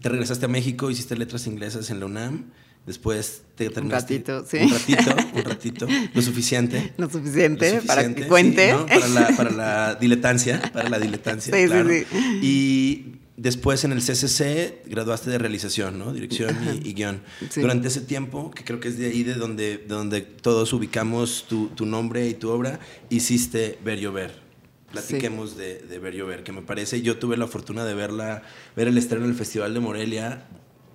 te 0.00 0.08
regresaste 0.08 0.44
a 0.44 0.48
México, 0.48 0.90
hiciste 0.90 1.16
letras 1.16 1.46
inglesas 1.46 1.90
en 1.90 2.00
la 2.00 2.06
UNAM 2.06 2.44
Después 2.86 3.42
te 3.54 3.70
terminaste. 3.70 4.16
Un 4.16 4.24
ratito, 4.24 4.46
sí. 4.48 4.56
Un 4.58 4.70
ratito, 4.72 5.16
un 5.34 5.44
ratito. 5.44 5.86
Lo 6.14 6.22
suficiente. 6.22 6.92
Lo 6.98 7.08
suficiente, 7.08 7.80
para 7.86 8.12
que 8.12 8.26
cuente. 8.26 8.74
para, 8.74 9.08
la, 9.08 9.28
para, 9.36 9.50
la, 9.50 9.94
diletancia. 10.00 10.60
Para 10.72 10.88
la 10.88 10.98
diletancia. 10.98 11.56
Sí, 11.56 11.66
claro. 11.66 11.88
sí, 11.88 12.04
sí. 12.10 12.38
Y 12.42 13.21
después 13.36 13.84
en 13.84 13.92
el 13.92 14.00
CCC 14.00 14.84
graduaste 14.86 15.30
de 15.30 15.38
realización, 15.38 15.98
¿no? 15.98 16.12
Dirección 16.12 16.56
y, 16.84 16.92
guion. 16.92 17.22
Durante 17.56 17.88
ese 17.88 18.00
tiempo, 18.00 18.50
que 18.50 18.64
creo 18.64 18.80
que 18.80 18.88
es 18.88 18.98
de 18.98 19.06
ahí 19.06 19.22
de 19.22 19.34
donde, 19.34 19.78
donde 19.78 20.20
todos 20.20 20.72
ubicamos 20.72 21.46
tu, 21.48 21.68
tu 21.68 21.86
nombre 21.86 22.28
y 22.28 22.34
tu 22.34 22.50
obra, 22.50 22.80
hiciste 23.10 23.78
Ver 23.84 24.00
Llover. 24.00 24.42
Platiquemos 24.90 25.56
de, 25.56 25.78
de 25.78 25.98
Ver 25.98 26.14
Llover, 26.14 26.42
que 26.42 26.52
me 26.52 26.62
parece, 26.62 27.00
yo 27.00 27.18
tuve 27.18 27.36
la 27.36 27.46
fortuna 27.46 27.84
de 27.84 27.94
verla, 27.94 28.42
ver 28.76 28.88
el 28.88 28.98
estreno 28.98 29.24
en 29.24 29.30
el 29.30 29.36
Festival 29.36 29.72
de 29.72 29.80
Morelia 29.80 30.46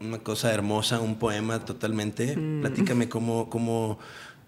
una 0.02 0.20
cosa 0.20 0.54
hermosa, 0.54 1.00
un 1.00 1.18
poema 1.18 1.66
totalmente. 1.66 2.36
Mm. 2.36 2.62
Platícame 2.62 3.10
cómo, 3.10 3.50
cómo, 3.50 4.00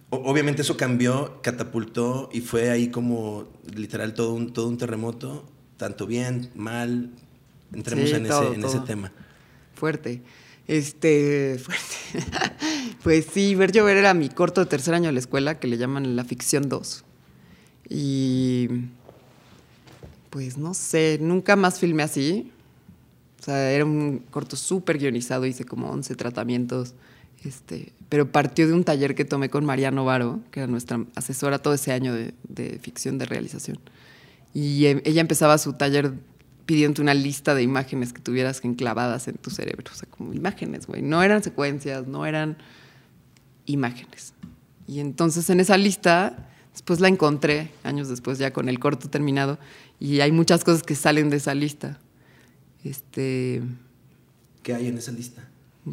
obviamente 0.10 0.62
eso 0.62 0.78
cambió, 0.78 1.42
catapultó 1.42 2.30
y 2.32 2.42
fue 2.42 2.70
ahí 2.70 2.90
como 2.90 3.48
literal 3.74 4.14
todo 4.14 4.34
un, 4.34 4.54
todo 4.54 4.68
un 4.68 4.78
terremoto, 4.78 5.46
tanto 5.78 6.08
bien, 6.08 6.50
mal. 6.56 7.12
Entremos 7.74 8.12
en, 8.12 8.26
ese, 8.26 8.48
en 8.54 8.64
ese 8.64 8.80
tema. 8.80 9.12
Fuerte. 9.76 10.22
Este, 10.68 11.60
fuerte. 11.64 12.30
pues 13.04 13.26
sí, 13.32 13.56
Ver 13.56 13.72
Llover 13.72 13.98
era 13.98 14.14
mi 14.14 14.30
corto 14.30 14.62
de 14.62 14.68
tercer 14.68 14.94
año 14.94 15.08
de 15.08 15.14
la 15.14 15.20
escuela, 15.20 15.60
que 15.60 15.68
le 15.68 15.78
llaman 15.78 16.16
la 16.16 16.24
ficción 16.24 16.70
2. 16.70 17.06
Y 17.90 18.68
Pues 20.30 20.58
no 20.58 20.74
sé, 20.74 21.18
nunca 21.22 21.56
más 21.56 21.80
filmé 21.80 22.04
así. 22.04 22.52
O 23.40 23.44
sea, 23.44 23.72
era 23.72 23.86
un 23.86 24.20
corto 24.30 24.56
súper 24.56 24.98
guionizado, 24.98 25.46
hice 25.46 25.66
como 25.66 25.90
11 25.90 26.14
tratamientos. 26.16 26.94
Este, 27.44 27.94
pero 28.10 28.32
partió 28.32 28.68
de 28.68 28.74
un 28.74 28.84
taller 28.84 29.16
que 29.16 29.24
tomé 29.24 29.50
con 29.50 29.66
Mariano 29.66 30.04
Varo, 30.04 30.42
que 30.52 30.60
era 30.60 30.68
nuestra 30.68 31.06
asesora 31.16 31.60
todo 31.60 31.74
ese 31.74 31.94
año 31.94 32.14
de, 32.14 32.34
de 32.48 32.80
ficción 32.80 33.18
de 33.18 33.26
realización. 33.26 33.80
Y 34.54 34.86
eh, 34.86 35.02
ella 35.06 35.22
empezaba 35.22 35.58
su 35.58 35.74
taller 35.74 36.14
pidiendo 36.70 37.02
una 37.02 37.16
lista 37.16 37.56
de 37.56 37.64
imágenes 37.64 38.14
que 38.14 38.22
tuvieras 38.22 38.64
enclavadas 38.64 39.28
en 39.28 39.38
tu 39.38 39.50
cerebro. 39.50 39.92
O 39.92 39.96
sea, 39.96 40.08
como 40.08 40.34
imágenes, 40.34 40.86
güey. 40.86 41.02
No 41.02 41.24
eran 41.24 41.42
secuencias, 41.42 42.06
no 42.06 42.28
eran 42.28 42.58
imágenes. 43.66 44.36
Y 44.86 45.00
entonces 45.00 45.50
en 45.50 45.62
esa 45.62 45.78
lista, 45.78 46.48
después 46.72 47.00
la 47.00 47.08
encontré, 47.08 47.72
años 47.84 48.08
después 48.08 48.38
ya 48.38 48.54
con 48.54 48.70
el 48.70 48.78
corto 48.78 49.10
terminado, 49.10 49.58
y 50.00 50.20
hay 50.20 50.32
muchas 50.32 50.64
cosas 50.64 50.84
que 50.84 50.94
salen 50.94 51.32
de 51.32 51.38
esa 51.38 51.56
lista. 51.56 51.98
Este, 52.84 53.64
¿Qué 54.62 54.76
hay 54.76 54.90
en 54.90 55.00
esa 55.00 55.12
lista? 55.12 55.50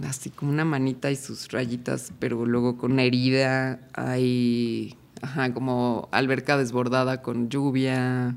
así 0.06 0.28
como 0.28 0.52
una 0.52 0.66
manita 0.66 1.10
y 1.10 1.16
sus 1.16 1.48
rayitas, 1.52 2.12
pero 2.18 2.44
luego 2.44 2.76
con 2.76 2.92
una 2.92 3.04
herida, 3.04 3.80
hay 3.94 4.94
ajá, 5.22 5.54
como 5.54 6.10
alberca 6.12 6.58
desbordada 6.58 7.22
con 7.22 7.48
lluvia, 7.48 8.36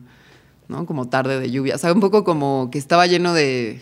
¿no? 0.69 0.85
Como 0.85 1.09
tarde 1.09 1.39
de 1.39 1.51
lluvia. 1.51 1.75
O 1.75 1.77
sea, 1.77 1.91
un 1.91 1.99
poco 1.99 2.23
como 2.23 2.69
que 2.71 2.77
estaba 2.77 3.05
lleno 3.07 3.33
de. 3.33 3.81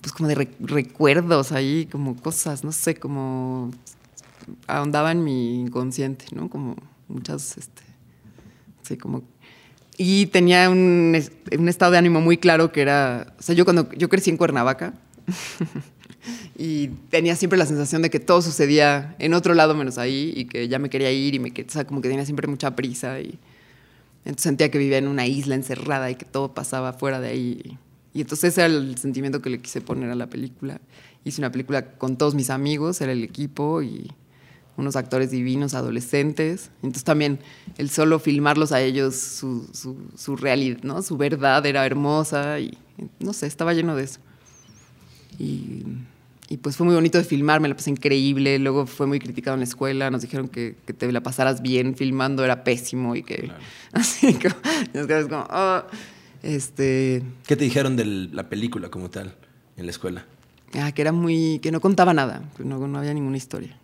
Pues 0.00 0.12
como 0.12 0.28
de 0.28 0.34
re- 0.34 0.54
recuerdos 0.60 1.52
ahí, 1.52 1.86
como 1.90 2.16
cosas, 2.16 2.64
no 2.64 2.72
sé, 2.72 2.96
como. 2.96 3.70
ahondaba 4.66 5.12
en 5.12 5.22
mi 5.22 5.60
inconsciente, 5.60 6.24
¿no? 6.34 6.48
Como 6.50 6.76
muchas, 7.08 7.56
este. 7.58 7.82
Sí, 8.82 8.96
como. 8.96 9.22
Y 9.96 10.26
tenía 10.26 10.70
un, 10.70 11.20
un 11.58 11.68
estado 11.68 11.92
de 11.92 11.98
ánimo 11.98 12.20
muy 12.20 12.38
claro 12.38 12.72
que 12.72 12.80
era. 12.80 13.34
O 13.38 13.42
sea, 13.42 13.54
yo 13.54 13.64
cuando. 13.64 13.90
Yo 13.92 14.08
crecí 14.08 14.30
en 14.30 14.36
Cuernavaca. 14.36 14.94
y 16.56 16.88
tenía 17.10 17.36
siempre 17.36 17.58
la 17.58 17.66
sensación 17.66 18.02
de 18.02 18.10
que 18.10 18.20
todo 18.20 18.42
sucedía 18.42 19.14
en 19.18 19.34
otro 19.34 19.54
lado 19.54 19.74
menos 19.74 19.98
ahí 19.98 20.32
y 20.36 20.44
que 20.46 20.68
ya 20.68 20.78
me 20.78 20.90
quería 20.90 21.10
ir 21.10 21.34
y 21.34 21.38
me 21.38 21.50
o 21.50 21.70
sea, 21.70 21.86
como 21.86 22.00
que 22.00 22.08
tenía 22.08 22.24
siempre 22.24 22.46
mucha 22.46 22.74
prisa 22.76 23.20
y 23.20 23.38
entonces 24.24 24.42
sentía 24.42 24.70
que 24.70 24.78
vivía 24.78 24.98
en 24.98 25.08
una 25.08 25.26
isla 25.26 25.54
encerrada 25.54 26.10
y 26.10 26.14
que 26.14 26.24
todo 26.24 26.54
pasaba 26.54 26.92
fuera 26.92 27.20
de 27.20 27.28
ahí. 27.28 27.78
Y 28.12 28.20
entonces 28.20 28.52
ese 28.52 28.62
era 28.62 28.74
el 28.74 28.98
sentimiento 28.98 29.40
que 29.40 29.50
le 29.50 29.60
quise 29.60 29.80
poner 29.80 30.10
a 30.10 30.14
la 30.14 30.28
película. 30.28 30.80
Hice 31.24 31.40
una 31.40 31.52
película 31.52 31.92
con 31.92 32.16
todos 32.16 32.34
mis 32.34 32.50
amigos 32.50 33.00
era 33.00 33.12
el 33.12 33.22
equipo 33.22 33.82
y 33.82 34.10
unos 34.76 34.96
actores 34.96 35.30
divinos 35.30 35.74
adolescentes. 35.74 36.70
Entonces 36.76 37.04
también 37.04 37.38
el 37.78 37.88
solo 37.90 38.18
filmarlos 38.18 38.72
a 38.72 38.80
ellos 38.80 39.14
su, 39.16 39.68
su, 39.72 39.96
su 40.16 40.36
realidad 40.36 40.82
no 40.82 41.02
su 41.02 41.16
verdad 41.16 41.64
era 41.66 41.86
hermosa 41.86 42.60
y 42.60 42.76
no 43.20 43.32
sé 43.32 43.46
estaba 43.46 43.72
lleno 43.72 43.96
de 43.96 44.04
eso. 44.04 44.20
Y, 45.38 45.84
y, 46.50 46.56
pues 46.58 46.76
fue 46.76 46.84
muy 46.84 46.94
bonito 46.96 47.16
de 47.16 47.24
filmar, 47.24 47.60
me 47.60 47.68
la 47.68 47.74
pasé 47.76 47.90
increíble. 47.90 48.58
Luego 48.58 48.84
fue 48.86 49.06
muy 49.06 49.18
criticado 49.20 49.54
en 49.54 49.60
la 49.60 49.64
escuela, 49.64 50.10
nos 50.10 50.20
dijeron 50.22 50.48
que, 50.48 50.74
que 50.84 50.92
te 50.92 51.10
la 51.10 51.22
pasaras 51.22 51.62
bien 51.62 51.94
filmando, 51.96 52.44
era 52.44 52.64
pésimo 52.64 53.16
y 53.16 53.22
que. 53.22 53.50
Así 53.92 54.34
como. 54.34 54.56
nos 54.92 55.26
como, 55.28 55.46
"Ah". 55.48 55.86
este. 56.42 57.22
¿Qué 57.46 57.56
te 57.56 57.64
dijeron 57.64 57.96
de 57.96 58.04
la 58.04 58.48
película 58.48 58.90
como 58.90 59.08
tal 59.10 59.34
en 59.76 59.86
la 59.86 59.90
escuela? 59.92 60.26
Ah, 60.74 60.92
que 60.92 61.02
era 61.02 61.12
muy. 61.12 61.60
que 61.62 61.70
no 61.72 61.80
contaba 61.80 62.12
nada, 62.14 62.42
que 62.56 62.64
no, 62.64 62.86
no 62.86 62.98
había 62.98 63.14
ninguna 63.14 63.36
historia. 63.36 63.76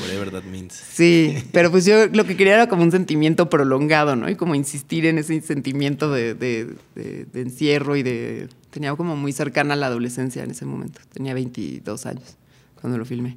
Whatever 0.00 0.30
that 0.32 0.44
means. 0.44 0.72
Sí, 0.74 1.36
pero 1.52 1.70
pues 1.70 1.84
yo 1.84 2.06
lo 2.08 2.24
que 2.24 2.36
quería 2.36 2.54
era 2.54 2.68
como 2.68 2.82
un 2.82 2.90
sentimiento 2.90 3.48
prolongado, 3.48 4.16
¿no? 4.16 4.28
Y 4.28 4.34
como 4.34 4.54
insistir 4.54 5.06
en 5.06 5.18
ese 5.18 5.40
sentimiento 5.42 6.10
de, 6.10 6.34
de- 6.34 6.74
de- 6.94 7.24
de 7.26 7.40
encierro 7.40 7.96
y 7.96 8.02
de... 8.02 8.48
Tenía 8.74 8.92
como 8.96 9.14
muy 9.14 9.30
cercana 9.30 9.74
a 9.74 9.76
la 9.76 9.86
adolescencia 9.86 10.42
en 10.42 10.50
ese 10.50 10.64
momento. 10.64 11.00
Tenía 11.12 11.32
22 11.32 12.06
años 12.06 12.36
cuando 12.80 12.98
lo 12.98 13.04
filmé. 13.04 13.36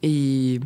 Y 0.00 0.58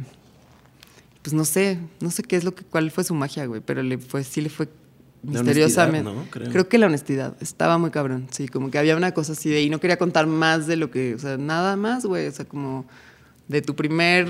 pues 1.21 1.35
no 1.35 1.45
sé, 1.45 1.79
no 2.01 2.11
sé 2.11 2.23
qué 2.23 2.37
es 2.37 2.45
lo 2.45 2.55
que, 2.55 2.65
cuál 2.65 2.91
fue 2.91 3.05
su 3.05 3.15
magia, 3.15 3.45
güey, 3.45 3.61
pero 3.61 3.83
le 3.83 3.99
fue, 3.99 4.25
sí 4.25 4.41
le 4.41 4.49
fue 4.49 4.67
misteriosamente. 5.23 6.11
¿no? 6.11 6.25
Creo. 6.31 6.71
que 6.71 6.79
la 6.79 6.87
honestidad, 6.87 7.37
estaba 7.43 7.77
muy 7.77 7.91
cabrón, 7.91 8.29
sí, 8.31 8.49
como 8.49 8.71
que 8.71 8.79
había 8.79 8.97
una 8.97 9.13
cosa 9.13 9.33
así 9.33 9.51
de, 9.51 9.61
y 9.61 9.69
no 9.69 9.79
quería 9.79 9.99
contar 9.99 10.27
más 10.27 10.67
de 10.67 10.77
lo 10.77 10.91
que, 10.91 11.15
o 11.15 11.19
sea, 11.19 11.37
nada 11.37 11.77
más, 11.77 12.07
güey, 12.07 12.29
o 12.29 12.33
sea, 12.33 12.47
como 12.47 12.87
de 13.47 13.61
tu 13.61 13.77
primer, 13.77 14.27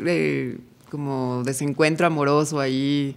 eh, 0.00 0.58
como 0.90 1.44
desencuentro 1.44 2.08
amoroso 2.08 2.58
ahí. 2.58 3.14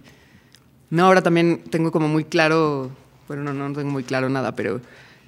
No, 0.88 1.06
ahora 1.06 1.20
también 1.20 1.64
tengo 1.68 1.90
como 1.90 2.06
muy 2.06 2.22
claro, 2.22 2.92
bueno, 3.26 3.42
no, 3.42 3.68
no 3.68 3.74
tengo 3.74 3.90
muy 3.90 4.04
claro 4.04 4.28
nada, 4.28 4.54
pero 4.54 4.80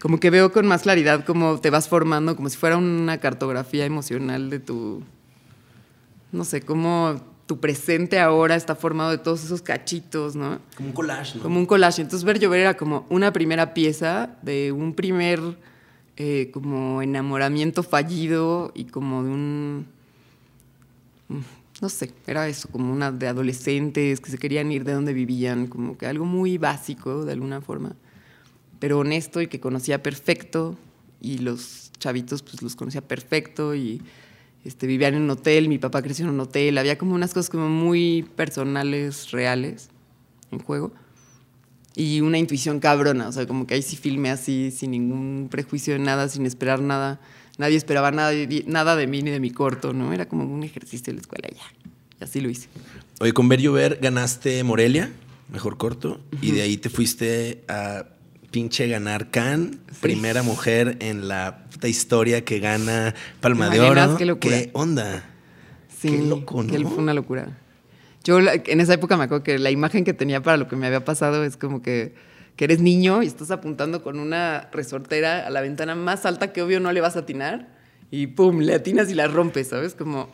como 0.04 0.20
que 0.20 0.28
veo 0.28 0.52
con 0.52 0.66
más 0.66 0.82
claridad 0.82 1.24
cómo 1.24 1.58
te 1.58 1.70
vas 1.70 1.88
formando, 1.88 2.36
como 2.36 2.50
si 2.50 2.58
fuera 2.58 2.76
una 2.76 3.16
cartografía 3.20 3.86
emocional 3.86 4.50
de 4.50 4.58
tu, 4.58 5.02
no 6.30 6.44
sé, 6.44 6.60
cómo 6.60 7.22
tu 7.46 7.58
presente 7.58 8.20
ahora 8.20 8.54
está 8.54 8.74
formado 8.74 9.12
de 9.12 9.16
todos 9.16 9.42
esos 9.42 9.62
cachitos, 9.62 10.36
¿no? 10.36 10.58
Como 10.76 10.90
un 10.90 10.94
collage, 10.94 11.38
¿no? 11.38 11.42
Como 11.42 11.58
un 11.58 11.64
collage. 11.64 12.02
Entonces 12.02 12.22
ver 12.22 12.38
llover 12.38 12.60
era 12.60 12.76
como 12.76 13.06
una 13.08 13.32
primera 13.32 13.72
pieza 13.72 14.36
de 14.42 14.72
un 14.72 14.92
primer 14.92 15.40
eh, 16.18 16.50
como 16.52 17.00
enamoramiento 17.00 17.82
fallido 17.82 18.72
y 18.74 18.84
como 18.84 19.24
de 19.24 19.30
un 19.30 19.86
mm, 21.28 21.40
no 21.80 21.88
sé, 21.88 22.12
era 22.26 22.46
eso, 22.46 22.68
como 22.68 22.92
una 22.92 23.10
de 23.10 23.26
adolescentes 23.26 24.20
que 24.20 24.30
se 24.30 24.36
querían 24.36 24.70
ir 24.70 24.84
de 24.84 24.92
donde 24.92 25.14
vivían, 25.14 25.66
como 25.66 25.96
que 25.96 26.06
algo 26.06 26.26
muy 26.26 26.58
básico 26.58 27.24
de 27.24 27.32
alguna 27.32 27.62
forma, 27.62 27.96
pero 28.84 28.98
honesto 28.98 29.40
y 29.40 29.46
que 29.46 29.60
conocía 29.60 30.02
perfecto 30.02 30.76
y 31.18 31.38
los 31.38 31.90
chavitos 31.98 32.42
pues 32.42 32.60
los 32.60 32.76
conocía 32.76 33.00
perfecto 33.00 33.74
y 33.74 34.02
este, 34.62 34.86
vivían 34.86 35.14
en 35.14 35.22
un 35.22 35.30
hotel, 35.30 35.70
mi 35.70 35.78
papá 35.78 36.02
creció 36.02 36.26
en 36.26 36.32
un 36.32 36.40
hotel, 36.40 36.76
había 36.76 36.98
como 36.98 37.14
unas 37.14 37.32
cosas 37.32 37.48
como 37.48 37.70
muy 37.70 38.26
personales, 38.36 39.30
reales 39.30 39.88
en 40.50 40.58
juego 40.58 40.92
y 41.96 42.20
una 42.20 42.36
intuición 42.36 42.78
cabrona, 42.78 43.26
o 43.26 43.32
sea, 43.32 43.46
como 43.46 43.66
que 43.66 43.72
ahí 43.72 43.80
sí 43.80 43.96
filmé 43.96 44.28
así, 44.28 44.70
sin 44.70 44.90
ningún 44.90 45.48
prejuicio 45.50 45.94
de 45.94 46.00
nada, 46.00 46.28
sin 46.28 46.44
esperar 46.44 46.82
nada, 46.82 47.22
nadie 47.56 47.78
esperaba 47.78 48.10
nada, 48.10 48.32
nada 48.66 48.96
de 48.96 49.06
mí 49.06 49.22
ni 49.22 49.30
de 49.30 49.40
mi 49.40 49.50
corto, 49.50 49.94
¿no? 49.94 50.12
Era 50.12 50.28
como 50.28 50.44
un 50.44 50.62
ejercicio 50.62 51.06
de 51.06 51.14
la 51.14 51.20
escuela 51.22 51.48
ya, 51.48 51.90
y 52.20 52.24
así 52.24 52.42
lo 52.42 52.50
hice. 52.50 52.68
Oye, 53.18 53.32
con 53.32 53.48
Ver 53.48 53.62
Llover 53.62 53.98
ganaste 54.02 54.62
Morelia, 54.62 55.10
mejor 55.50 55.78
corto, 55.78 56.20
y 56.42 56.50
de 56.50 56.60
ahí 56.60 56.76
te 56.76 56.90
fuiste 56.90 57.64
a 57.66 58.08
pinche 58.54 58.86
ganar 58.86 59.32
Cannes, 59.32 59.78
primera 60.00 60.44
mujer 60.44 60.96
en 61.00 61.26
la 61.26 61.64
puta 61.72 61.88
historia 61.88 62.44
que 62.44 62.60
gana 62.60 63.12
Palma 63.40 63.68
¿Te 63.68 63.80
de 63.80 63.80
Oro. 63.80 64.16
Qué 64.16 64.24
locura. 64.24 64.56
onda? 64.74 65.24
Sí, 65.88 66.08
Qué 66.10 66.18
loco, 66.18 66.62
¿no? 66.62 66.88
fue 66.88 67.02
una 67.02 67.14
locura. 67.14 67.48
Yo 68.22 68.38
en 68.38 68.80
esa 68.80 68.94
época 68.94 69.16
me 69.16 69.24
acuerdo 69.24 69.42
que 69.42 69.58
la 69.58 69.72
imagen 69.72 70.04
que 70.04 70.14
tenía 70.14 70.40
para 70.40 70.56
lo 70.56 70.68
que 70.68 70.76
me 70.76 70.86
había 70.86 71.04
pasado 71.04 71.42
es 71.42 71.56
como 71.56 71.82
que, 71.82 72.14
que 72.54 72.66
eres 72.66 72.78
niño 72.78 73.24
y 73.24 73.26
estás 73.26 73.50
apuntando 73.50 74.04
con 74.04 74.20
una 74.20 74.68
resortera 74.70 75.44
a 75.44 75.50
la 75.50 75.60
ventana 75.60 75.96
más 75.96 76.24
alta 76.24 76.52
que 76.52 76.62
obvio 76.62 76.78
no 76.78 76.92
le 76.92 77.00
vas 77.00 77.16
a 77.16 77.20
atinar 77.20 77.74
y 78.12 78.28
pum, 78.28 78.60
le 78.60 78.74
atinas 78.74 79.10
y 79.10 79.14
la 79.14 79.26
rompes, 79.26 79.66
¿sabes? 79.66 79.96
Como, 79.96 80.32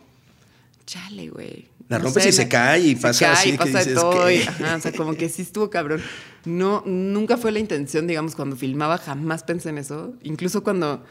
chale, 0.84 1.30
güey. 1.30 1.68
La 1.90 1.98
No 1.98 2.04
rompes 2.04 2.22
sé, 2.22 2.28
y 2.28 2.32
se 2.32 2.48
cae 2.48 2.80
y 2.80 2.94
se 2.94 3.02
pasa 3.02 3.26
cae 3.26 3.34
así 3.34 3.48
y 3.48 3.52
que 3.52 3.58
pasa 3.58 3.70
de 3.72 3.78
dices, 3.84 3.94
todo. 3.94 4.26
¿qué? 4.26 4.36
y- 4.36 4.42
ajá, 4.42 4.76
o 4.76 4.80
sea, 4.80 4.92
como 4.92 5.14
que 5.14 5.28
sí 5.28 5.42
estuvo 5.42 5.68
cabrón. 5.70 6.00
No, 6.44 6.82
nunca 6.86 7.36
fue 7.36 7.52
la 7.52 7.58
intención, 7.58 8.06
digamos, 8.06 8.34
cuando 8.36 8.56
filmaba, 8.56 8.96
jamás 8.96 9.42
pensé 9.42 9.68
en 9.70 9.78
eso. 9.78 10.14
Incluso 10.22 10.62
cuando, 10.62 11.04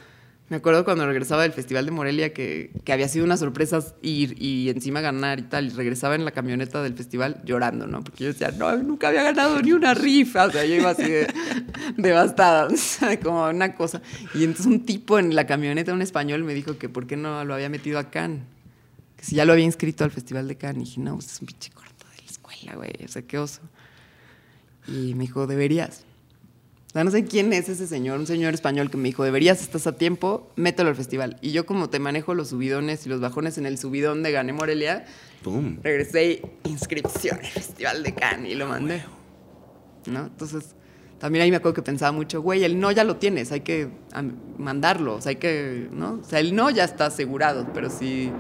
me 0.48 0.56
acuerdo 0.56 0.86
cuando 0.86 1.06
regresaba 1.06 1.44
del 1.44 1.52
Festival 1.52 1.84
de 1.86 1.92
Morelia, 1.92 2.34
que, 2.34 2.72
que 2.86 2.94
había 2.94 3.10
sido 3.10 3.26
una 3.26 3.36
sorpresa 3.36 3.80
ir 4.02 4.42
y 4.42 4.70
encima 4.70 5.02
ganar 5.02 5.40
y 5.40 5.44
tal, 5.44 5.66
y 5.66 5.70
regresaba 5.70 6.16
en 6.16 6.24
la 6.24 6.32
camioneta 6.32 6.82
del 6.82 6.94
festival 6.96 7.42
llorando, 7.44 7.86
¿no? 7.86 8.02
Porque 8.02 8.24
yo 8.24 8.30
decía, 8.32 8.52
no, 8.58 8.76
nunca 8.78 9.10
había 9.10 9.24
ganado 9.24 9.62
ni 9.62 9.74
una 9.74 9.94
rifa. 9.94 10.46
O 10.46 10.52
sea, 10.52 10.64
yo 10.66 10.76
iba 10.76 10.92
así 10.92 11.04
de, 11.04 11.28
devastada, 11.98 12.68
o 12.74 12.78
sea, 12.78 13.20
como 13.20 13.48
una 13.50 13.76
cosa. 13.76 14.02
Y 14.34 14.46
entonces 14.46 14.66
un 14.66 14.86
tipo 14.86 15.20
en 15.20 15.36
la 15.36 15.46
camioneta, 15.46 15.94
un 15.94 16.02
español, 16.02 16.44
me 16.46 16.54
dijo 16.54 16.78
que 16.78 16.88
por 16.90 17.06
qué 17.06 17.18
no 17.18 17.44
lo 17.44 17.54
había 17.54 17.68
metido 17.70 18.00
a 18.00 18.10
Cannes. 18.10 18.44
Que 19.20 19.26
si 19.26 19.36
ya 19.36 19.44
lo 19.44 19.52
había 19.52 19.66
inscrito 19.66 20.06
al 20.06 20.12
Festival 20.12 20.48
de 20.48 20.56
Cannes. 20.56 20.78
Y 20.78 20.86
dije, 20.86 21.02
no, 21.02 21.16
pues 21.16 21.34
es 21.34 21.42
un 21.42 21.48
pinche 21.48 21.72
corto 21.72 22.06
de 22.16 22.24
la 22.24 22.32
escuela, 22.32 22.76
güey. 22.76 22.94
O 23.04 23.08
sea, 23.10 23.22
qué 23.22 23.38
oso. 23.38 23.62
Y 24.88 25.14
me 25.16 25.26
dijo, 25.26 25.46
deberías. 25.46 26.06
O 26.88 26.92
sea, 26.94 27.04
no 27.04 27.12
sé 27.12 27.26
quién 27.26 27.54
es 27.54 27.70
ese 27.70 27.86
señor, 27.86 28.20
un 28.20 28.26
señor 28.26 28.56
español 28.56 28.90
que 28.90 28.98
me 28.98 29.04
dijo, 29.10 29.24
deberías, 29.24 29.62
estás 29.62 29.86
a 29.86 29.96
tiempo, 29.96 30.52
mételo 30.56 30.90
al 30.90 30.96
festival. 30.96 31.38
Y 31.40 31.52
yo 31.52 31.68
como 31.68 31.90
te 31.92 32.00
manejo 32.00 32.34
los 32.34 32.48
subidones 32.48 33.06
y 33.06 33.10
los 33.10 33.20
bajones 33.22 33.60
en 33.60 33.68
el 33.68 33.78
subidón 33.78 34.24
de 34.24 34.32
Gané 34.32 34.54
Morelia, 34.54 35.06
Pum. 35.44 35.78
regresé 35.84 36.42
y 36.64 36.70
inscripción 36.70 37.38
al 37.38 37.46
Festival 37.46 38.02
de 38.02 38.16
Cannes 38.16 38.54
y 38.54 38.56
lo 38.56 38.68
mandé. 38.68 39.04
¿No? 40.08 40.22
Entonces, 40.22 40.74
también 41.20 41.44
ahí 41.44 41.52
me 41.52 41.58
acuerdo 41.58 41.76
que 41.76 41.82
pensaba 41.84 42.12
mucho, 42.12 42.42
güey, 42.42 42.64
el 42.64 42.80
no 42.80 42.92
ya 42.92 43.04
lo 43.04 43.18
tienes, 43.18 43.52
hay 43.52 43.62
que 43.62 43.90
mandarlo, 44.58 45.16
o 45.16 45.22
sea, 45.22 45.32
hay 45.32 45.36
que, 45.36 45.90
¿no? 45.92 46.20
O 46.22 46.24
sea, 46.24 46.40
el 46.40 46.56
no 46.56 46.72
ya 46.72 46.86
está 46.86 47.08
asegurado, 47.08 47.68
pero 47.74 47.90
si, 47.90 48.32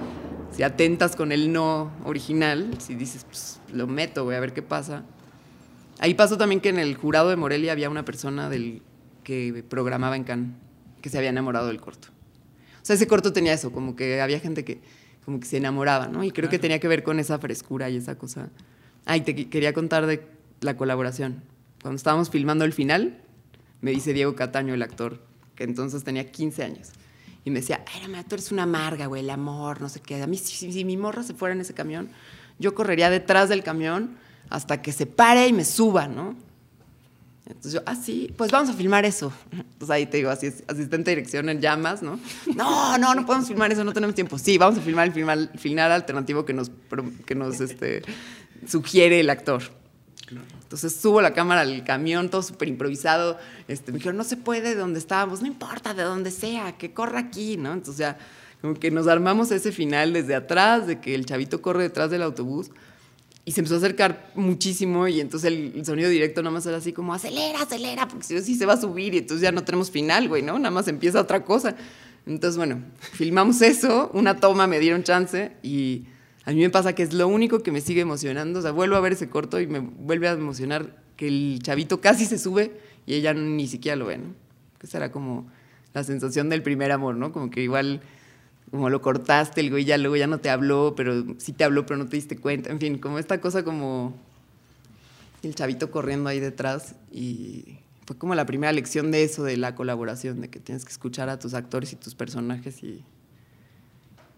si 0.52 0.64
atentas 0.64 1.16
con 1.16 1.32
el 1.32 1.52
no 1.52 1.92
original, 2.06 2.70
si 2.80 2.96
dices, 2.96 3.26
pues 3.26 3.60
lo 3.74 3.88
meto, 3.88 4.24
voy 4.24 4.36
a 4.36 4.40
ver 4.40 4.54
qué 4.54 4.62
pasa. 4.62 5.04
Ahí 6.00 6.14
pasó 6.14 6.38
también 6.38 6.62
que 6.62 6.70
en 6.70 6.80
el 6.80 6.96
jurado 6.96 7.30
de 7.30 7.36
Morelia 7.36 7.72
había 7.72 7.90
una 7.90 8.06
persona 8.06 8.50
del 8.50 8.82
que 9.24 9.64
programaba 9.68 10.16
en 10.16 10.24
Cannes 10.24 10.52
que 11.02 11.10
se 11.10 11.18
había 11.18 11.30
enamorado 11.30 11.68
del 11.68 11.80
corto. 11.80 12.10
O 12.82 12.86
sea, 12.86 12.96
ese 12.96 13.08
corto 13.08 13.34
tenía 13.34 13.54
eso, 13.54 13.72
como 13.72 13.96
que 13.96 14.22
había 14.22 14.40
gente 14.40 14.64
que 14.66 14.82
como 15.26 15.40
que 15.40 15.46
se 15.46 15.58
enamoraba, 15.58 16.08
¿no? 16.08 16.24
Y 16.24 16.32
creo 16.32 16.50
que 16.50 16.58
tenía 16.58 16.80
que 16.80 16.88
ver 16.88 17.04
con 17.04 17.20
esa 17.20 17.38
frescura 17.38 17.90
y 17.90 17.98
esa 17.98 18.18
cosa. 18.18 18.50
Ay, 19.06 19.22
te 19.22 19.36
quería 19.48 19.74
contar 19.74 20.08
de 20.08 20.28
la 20.62 20.76
colaboración. 20.76 21.44
Cuando 21.82 21.98
estábamos 21.98 22.32
filmando 22.32 22.66
el 22.66 22.74
final, 22.74 23.22
me 23.82 23.92
dice 23.92 24.14
Diego 24.14 24.36
Cataño, 24.36 24.74
el 24.74 24.82
actor, 24.82 25.22
que 25.54 25.66
entonces 25.66 26.04
tenía 26.04 26.32
15 26.32 26.64
años. 26.64 26.90
Y 27.50 27.52
me 27.52 27.62
decía, 27.62 27.84
ay, 27.96 28.24
tú 28.28 28.36
eres 28.36 28.52
una 28.52 28.64
amarga, 28.64 29.08
güey, 29.08 29.24
el 29.24 29.30
amor, 29.32 29.82
no 29.82 29.90
sé 29.90 30.00
qué. 30.02 30.22
A 30.22 30.28
mí, 30.28 30.38
si, 30.38 30.86
mi 30.86 30.98
morra 30.98 31.24
se 31.24 31.34
fuera 31.34 31.56
en 31.56 31.62
ese 31.62 31.74
camión, 31.74 32.12
yo 32.60 32.76
correría 32.76 33.10
detrás 33.10 33.50
del 33.50 33.64
camión 33.64 34.18
hasta 34.52 34.84
que 34.84 34.92
se 34.92 35.08
pare 35.08 35.48
y 35.48 35.54
me 35.54 35.66
suba, 35.66 36.08
¿no? 36.08 36.36
Entonces 37.48 37.74
yo, 37.74 37.82
ah, 37.88 37.96
sí, 37.96 38.32
pues 38.38 38.52
vamos 38.52 38.70
a 38.70 38.74
filmar 38.74 39.04
eso. 39.04 39.34
Entonces 39.52 39.90
ahí 39.90 40.06
te 40.06 40.18
digo, 40.18 40.30
así 40.30 40.46
asistente 40.68 41.10
de 41.10 41.16
dirección 41.16 41.50
en 41.50 41.60
llamas, 41.60 42.04
¿no? 42.04 42.20
No, 42.56 43.00
no, 43.00 43.16
no 43.16 43.26
podemos 43.26 43.48
filmar 43.48 43.72
eso, 43.72 43.84
no 43.84 43.94
tenemos 43.94 44.14
tiempo. 44.14 44.38
Sí, 44.38 44.60
vamos 44.60 44.78
a 44.78 44.82
filmar 44.84 45.08
el 45.08 45.50
final, 45.58 45.92
alternativo 45.92 46.46
que 46.46 46.54
nos, 46.54 46.70
que 47.26 47.34
nos 47.34 47.62
este, 47.62 48.04
sugiere 48.68 49.22
el 49.22 49.32
actor. 49.32 49.64
Entonces 50.70 50.96
subo 50.96 51.20
la 51.20 51.34
cámara 51.34 51.62
al 51.62 51.84
camión, 51.84 52.30
todo 52.30 52.44
súper 52.44 52.68
improvisado. 52.68 53.40
Este, 53.68 53.92
me 53.92 53.98
dijeron, 53.98 54.18
no 54.18 54.24
se 54.24 54.38
puede 54.38 54.62
de 54.62 54.76
donde 54.76 55.00
estábamos, 55.00 55.42
no 55.42 55.48
importa, 55.48 55.96
de 55.96 56.04
donde 56.04 56.30
sea, 56.30 56.78
que 56.78 56.94
corra 56.94 57.18
aquí, 57.22 57.58
¿no? 57.58 57.74
Entonces 57.74 57.98
ya, 57.98 58.20
como 58.62 58.76
que 58.76 58.92
nos 58.92 59.08
armamos 59.08 59.50
ese 59.50 59.72
final 59.72 60.14
desde 60.14 60.36
atrás, 60.36 60.86
de 60.86 61.02
que 61.02 61.16
el 61.16 61.26
chavito 61.26 61.64
corre 61.64 61.82
detrás 61.82 62.12
del 62.12 62.22
autobús 62.22 62.70
y 63.46 63.52
se 63.52 63.62
empezó 63.62 63.74
a 63.74 63.78
acercar 63.80 64.32
muchísimo 64.36 65.08
y 65.08 65.20
entonces 65.20 65.52
el, 65.52 65.84
sonido 65.84 66.08
directo 66.08 66.44
nada 66.44 66.54
más 66.54 66.68
era 66.68 66.78
así 66.78 66.94
como 66.94 67.16
acelera, 67.16 67.64
acelera, 67.64 68.08
porque 68.08 68.24
si 68.24 68.36
no, 68.36 68.42
sí 68.42 68.54
se 68.54 68.68
va 68.68 68.74
a 68.74 68.80
subir 68.80 69.16
y 69.16 69.18
entonces 69.18 69.42
ya 69.42 69.52
no 69.52 69.64
tenemos 69.64 69.90
final, 69.90 70.28
güey, 70.28 70.44
¿no? 70.44 70.60
Nada 70.60 70.70
más 70.70 70.88
empieza 70.88 71.20
otra 71.20 71.44
cosa. 71.44 71.76
Entonces, 72.28 72.58
bueno, 72.58 72.84
filmamos 73.14 73.64
eso, 73.64 74.12
una 74.14 74.36
toma, 74.36 74.68
me 74.68 74.78
dieron 74.78 75.02
chance 75.02 75.54
y 75.64 76.04
a 76.46 76.52
mí 76.52 76.62
me 76.62 76.70
pasa 76.70 76.94
que 76.94 77.04
es 77.04 77.14
lo 77.14 77.28
único 77.28 77.60
que 77.60 77.72
me 77.72 77.82
sigue 77.82 78.02
emocionando, 78.02 78.60
o 78.60 78.62
sea, 78.62 78.72
vuelvo 78.72 78.96
a 78.96 79.00
ver 79.00 79.14
ese 79.14 79.30
corto 79.30 79.60
y 79.60 79.68
me 79.68 79.80
vuelve 79.80 80.28
a 80.28 80.32
emocionar 80.32 80.96
que 81.16 81.28
el 81.28 81.60
chavito 81.62 82.02
casi 82.02 82.26
se 82.26 82.40
sube 82.40 82.80
y 83.06 83.16
ella 83.16 83.34
ni 83.34 83.68
siquiera 83.68 83.96
lo 83.96 84.06
ve, 84.06 84.18
¿no? 84.18 84.34
Que 84.80 84.88
será 84.88 85.12
como 85.12 85.48
la 85.94 86.04
sensación 86.04 86.50
del 86.50 86.64
primer 86.64 86.92
amor, 86.92 87.16
¿no? 87.16 87.32
Como 87.32 87.50
que 87.50 87.62
igual 87.62 88.02
como 88.72 88.90
lo 88.90 89.02
cortaste, 89.02 89.62
el 89.62 89.70
güey 89.70 89.84
ya 89.84 89.98
luego 89.98 90.16
ya 90.16 90.28
no 90.28 90.40
te 90.40 90.50
habló, 90.50 90.94
pero 90.96 91.26
sí 91.40 91.54
te 91.54 91.64
habló, 91.64 91.86
pero 91.86 91.98
no 91.98 92.08
te 92.08 92.16
diste 92.16 92.38
cuenta. 92.38 92.70
En 92.70 92.80
fin, 92.80 93.00
como 93.00 93.20
esta 93.20 93.42
cosa 93.42 93.64
como 93.64 94.14
el 95.44 95.56
chavito 95.56 95.92
corriendo 95.92 96.30
ahí 96.30 96.40
detrás 96.40 96.96
y 97.12 97.80
fue 98.06 98.18
como 98.18 98.36
la 98.36 98.46
primera 98.46 98.72
lección 98.72 99.12
de 99.12 99.24
eso, 99.24 99.44
de 99.44 99.58
la 99.58 99.76
colaboración, 99.76 100.42
de 100.42 100.50
que 100.50 100.60
tienes 100.60 100.86
que 100.86 100.92
escuchar 100.92 101.30
a 101.30 101.40
tus 101.40 101.54
actores 101.54 101.94
y 101.94 101.96
tus 101.96 102.16
personajes 102.16 102.84
y, 102.84 103.04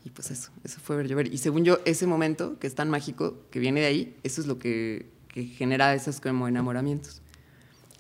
y 0.04 0.10
pues 0.10 0.32
eso, 0.32 0.52
eso 0.64 0.80
fue 0.82 0.98
ver 0.98 1.08
llover. 1.08 1.34
Y 1.34 1.38
según 1.38 1.64
yo, 1.64 1.80
ese 1.86 2.08
momento 2.08 2.58
que 2.60 2.68
es 2.68 2.76
tan 2.76 2.90
mágico, 2.90 3.38
que 3.52 3.60
viene 3.60 3.82
de 3.82 3.88
ahí, 3.88 4.18
eso 4.24 4.42
es 4.42 4.48
lo 4.48 4.58
que, 4.58 5.06
que 5.28 5.46
genera 5.46 5.94
esos 5.94 6.20
como 6.20 6.48
enamoramientos. 6.48 7.22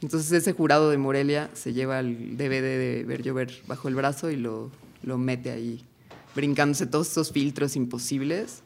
Entonces 0.01 0.31
ese 0.31 0.53
jurado 0.53 0.89
de 0.89 0.97
Morelia 0.97 1.49
se 1.53 1.73
lleva 1.73 1.99
el 1.99 2.35
DVD 2.35 2.61
de 2.61 3.03
Ver 3.07 3.21
Llover 3.21 3.61
bajo 3.67 3.87
el 3.87 3.95
brazo 3.95 4.31
y 4.31 4.35
lo, 4.35 4.71
lo 5.03 5.17
mete 5.17 5.51
ahí 5.51 5.83
brincándose 6.35 6.87
todos 6.87 7.09
esos 7.09 7.31
filtros 7.31 7.75
imposibles 7.75 8.63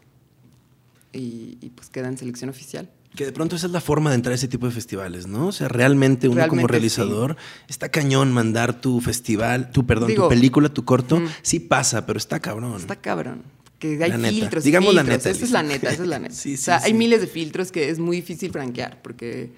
y, 1.12 1.72
pues 1.76 1.90
queda 1.90 2.08
en 2.08 2.18
selección 2.18 2.50
oficial. 2.50 2.90
Que 3.16 3.26
de 3.26 3.32
pronto 3.32 3.56
esa 3.56 3.68
es 3.68 3.72
la 3.72 3.82
forma 3.82 4.10
de 4.10 4.18
entrar 4.18 4.34
a 4.34 4.36
ese 4.36 4.48
tipo 4.48 4.66
de 4.66 4.74
festivales, 4.74 5.28
¿no? 5.28 5.48
O 5.48 5.52
sea, 5.52 5.68
realmente 5.68 6.28
uno 6.28 6.48
como 6.48 6.68
realizador 6.68 7.38
está 7.68 7.90
cañón 7.90 8.34
mandar 8.34 8.82
tu 8.82 9.00
festival, 9.02 9.72
tu 9.72 9.86
perdón, 9.86 10.14
tu 10.14 10.28
película, 10.28 10.70
tu 10.70 10.84
corto, 10.86 11.22
sí 11.42 11.60
pasa, 11.60 12.06
pero 12.06 12.18
está 12.18 12.40
cabrón. 12.40 12.76
Está 12.76 12.98
cabrón. 12.98 13.44
Que 13.80 14.02
hay 14.04 14.12
filtros. 14.12 14.64
Digamos 14.64 14.94
la 14.94 15.04
neta. 15.04 15.30
Esa 15.30 15.46
es 15.46 15.52
la 15.52 15.64
neta, 15.64 15.90
esa 15.90 16.04
es 16.04 16.10
la 16.10 16.20
neta. 16.20 16.34
o 16.54 16.58
sea, 16.58 16.78
hay 16.84 16.94
miles 16.94 17.22
de 17.22 17.28
filtros 17.28 17.72
que 17.72 17.90
es 17.90 18.00
muy 18.00 18.18
difícil 18.18 18.52
franquear 18.52 19.02
porque 19.02 19.52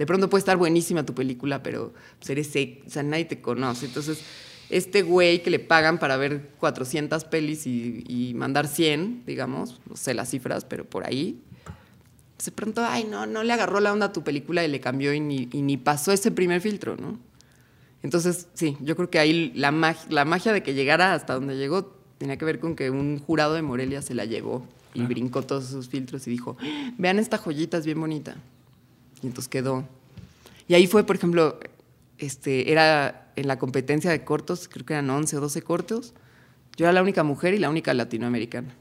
de 0.00 0.06
pronto 0.06 0.30
puede 0.30 0.40
estar 0.40 0.56
buenísima 0.56 1.04
tu 1.04 1.14
película, 1.14 1.62
pero 1.62 1.92
pues 2.18 2.30
eres, 2.30 2.48
o 2.86 2.90
sea, 2.90 3.02
nadie 3.02 3.26
te 3.26 3.40
conoce. 3.40 3.86
Entonces, 3.86 4.20
este 4.70 5.02
güey 5.02 5.42
que 5.42 5.50
le 5.50 5.58
pagan 5.58 5.98
para 5.98 6.16
ver 6.16 6.48
400 6.58 7.24
pelis 7.24 7.66
y, 7.66 8.32
mandar 8.34 8.66
100, 8.66 9.24
digamos, 9.26 9.80
no 9.88 9.96
sé 9.96 10.14
las 10.14 10.30
cifras, 10.30 10.64
pero 10.64 10.84
por 10.84 11.04
ahí, 11.04 11.42
de 12.44 12.52
pronto, 12.52 12.84
ay, 12.84 13.04
no, 13.04 13.26
no 13.26 13.42
le 13.42 13.52
agarró 13.52 13.80
la 13.80 13.92
onda 13.92 14.06
a 14.06 14.12
tu 14.12 14.22
película 14.22 14.64
y 14.64 14.68
le 14.68 14.80
cambió 14.80 15.12
y 15.12 15.20
ni, 15.20 15.76
pasó 15.76 16.12
ese 16.12 16.30
primer 16.30 16.60
filtro, 16.60 16.96
¿no? 16.96 17.18
Entonces, 18.02 18.48
sí, 18.54 18.76
yo 18.80 18.96
creo 18.96 19.10
que 19.10 19.18
ahí 19.18 19.52
la, 19.54 19.96
la 20.08 20.24
magia 20.24 20.52
de 20.52 20.62
que 20.62 20.72
llegara 20.74 21.12
hasta 21.12 21.34
donde 21.34 21.56
llegó 21.56 21.94
tenía 22.18 22.36
que 22.38 22.44
ver 22.44 22.60
con 22.60 22.76
que 22.76 22.90
un 22.90 23.18
jurado 23.18 23.54
de 23.54 23.62
Morelia 23.62 24.02
se 24.02 24.14
la 24.14 24.24
llevó 24.24 24.66
y 24.94 25.02
brincó 25.02 25.42
todos 25.42 25.68
esos 25.68 25.88
filtros 25.88 26.26
y 26.26 26.30
dijo, 26.30 26.56
vean 26.98 27.18
esta 27.18 27.38
joyita, 27.38 27.78
es 27.78 27.86
bien 27.86 28.00
bonita. 28.00 28.36
Y 29.22 29.26
entonces 29.26 29.48
quedó. 29.48 29.86
Y 30.68 30.74
ahí 30.74 30.86
fue, 30.86 31.04
por 31.04 31.16
ejemplo, 31.16 31.58
este, 32.18 32.72
era 32.72 33.32
en 33.36 33.48
la 33.48 33.58
competencia 33.58 34.10
de 34.10 34.24
cortos, 34.24 34.68
creo 34.68 34.84
que 34.86 34.92
eran 34.94 35.08
11 35.10 35.36
o 35.36 35.40
12 35.40 35.62
cortos, 35.62 36.14
yo 36.76 36.86
era 36.86 36.92
la 36.92 37.02
única 37.02 37.22
mujer 37.24 37.54
y 37.54 37.58
la 37.58 37.70
única 37.70 37.94
latinoamericana. 37.94 38.74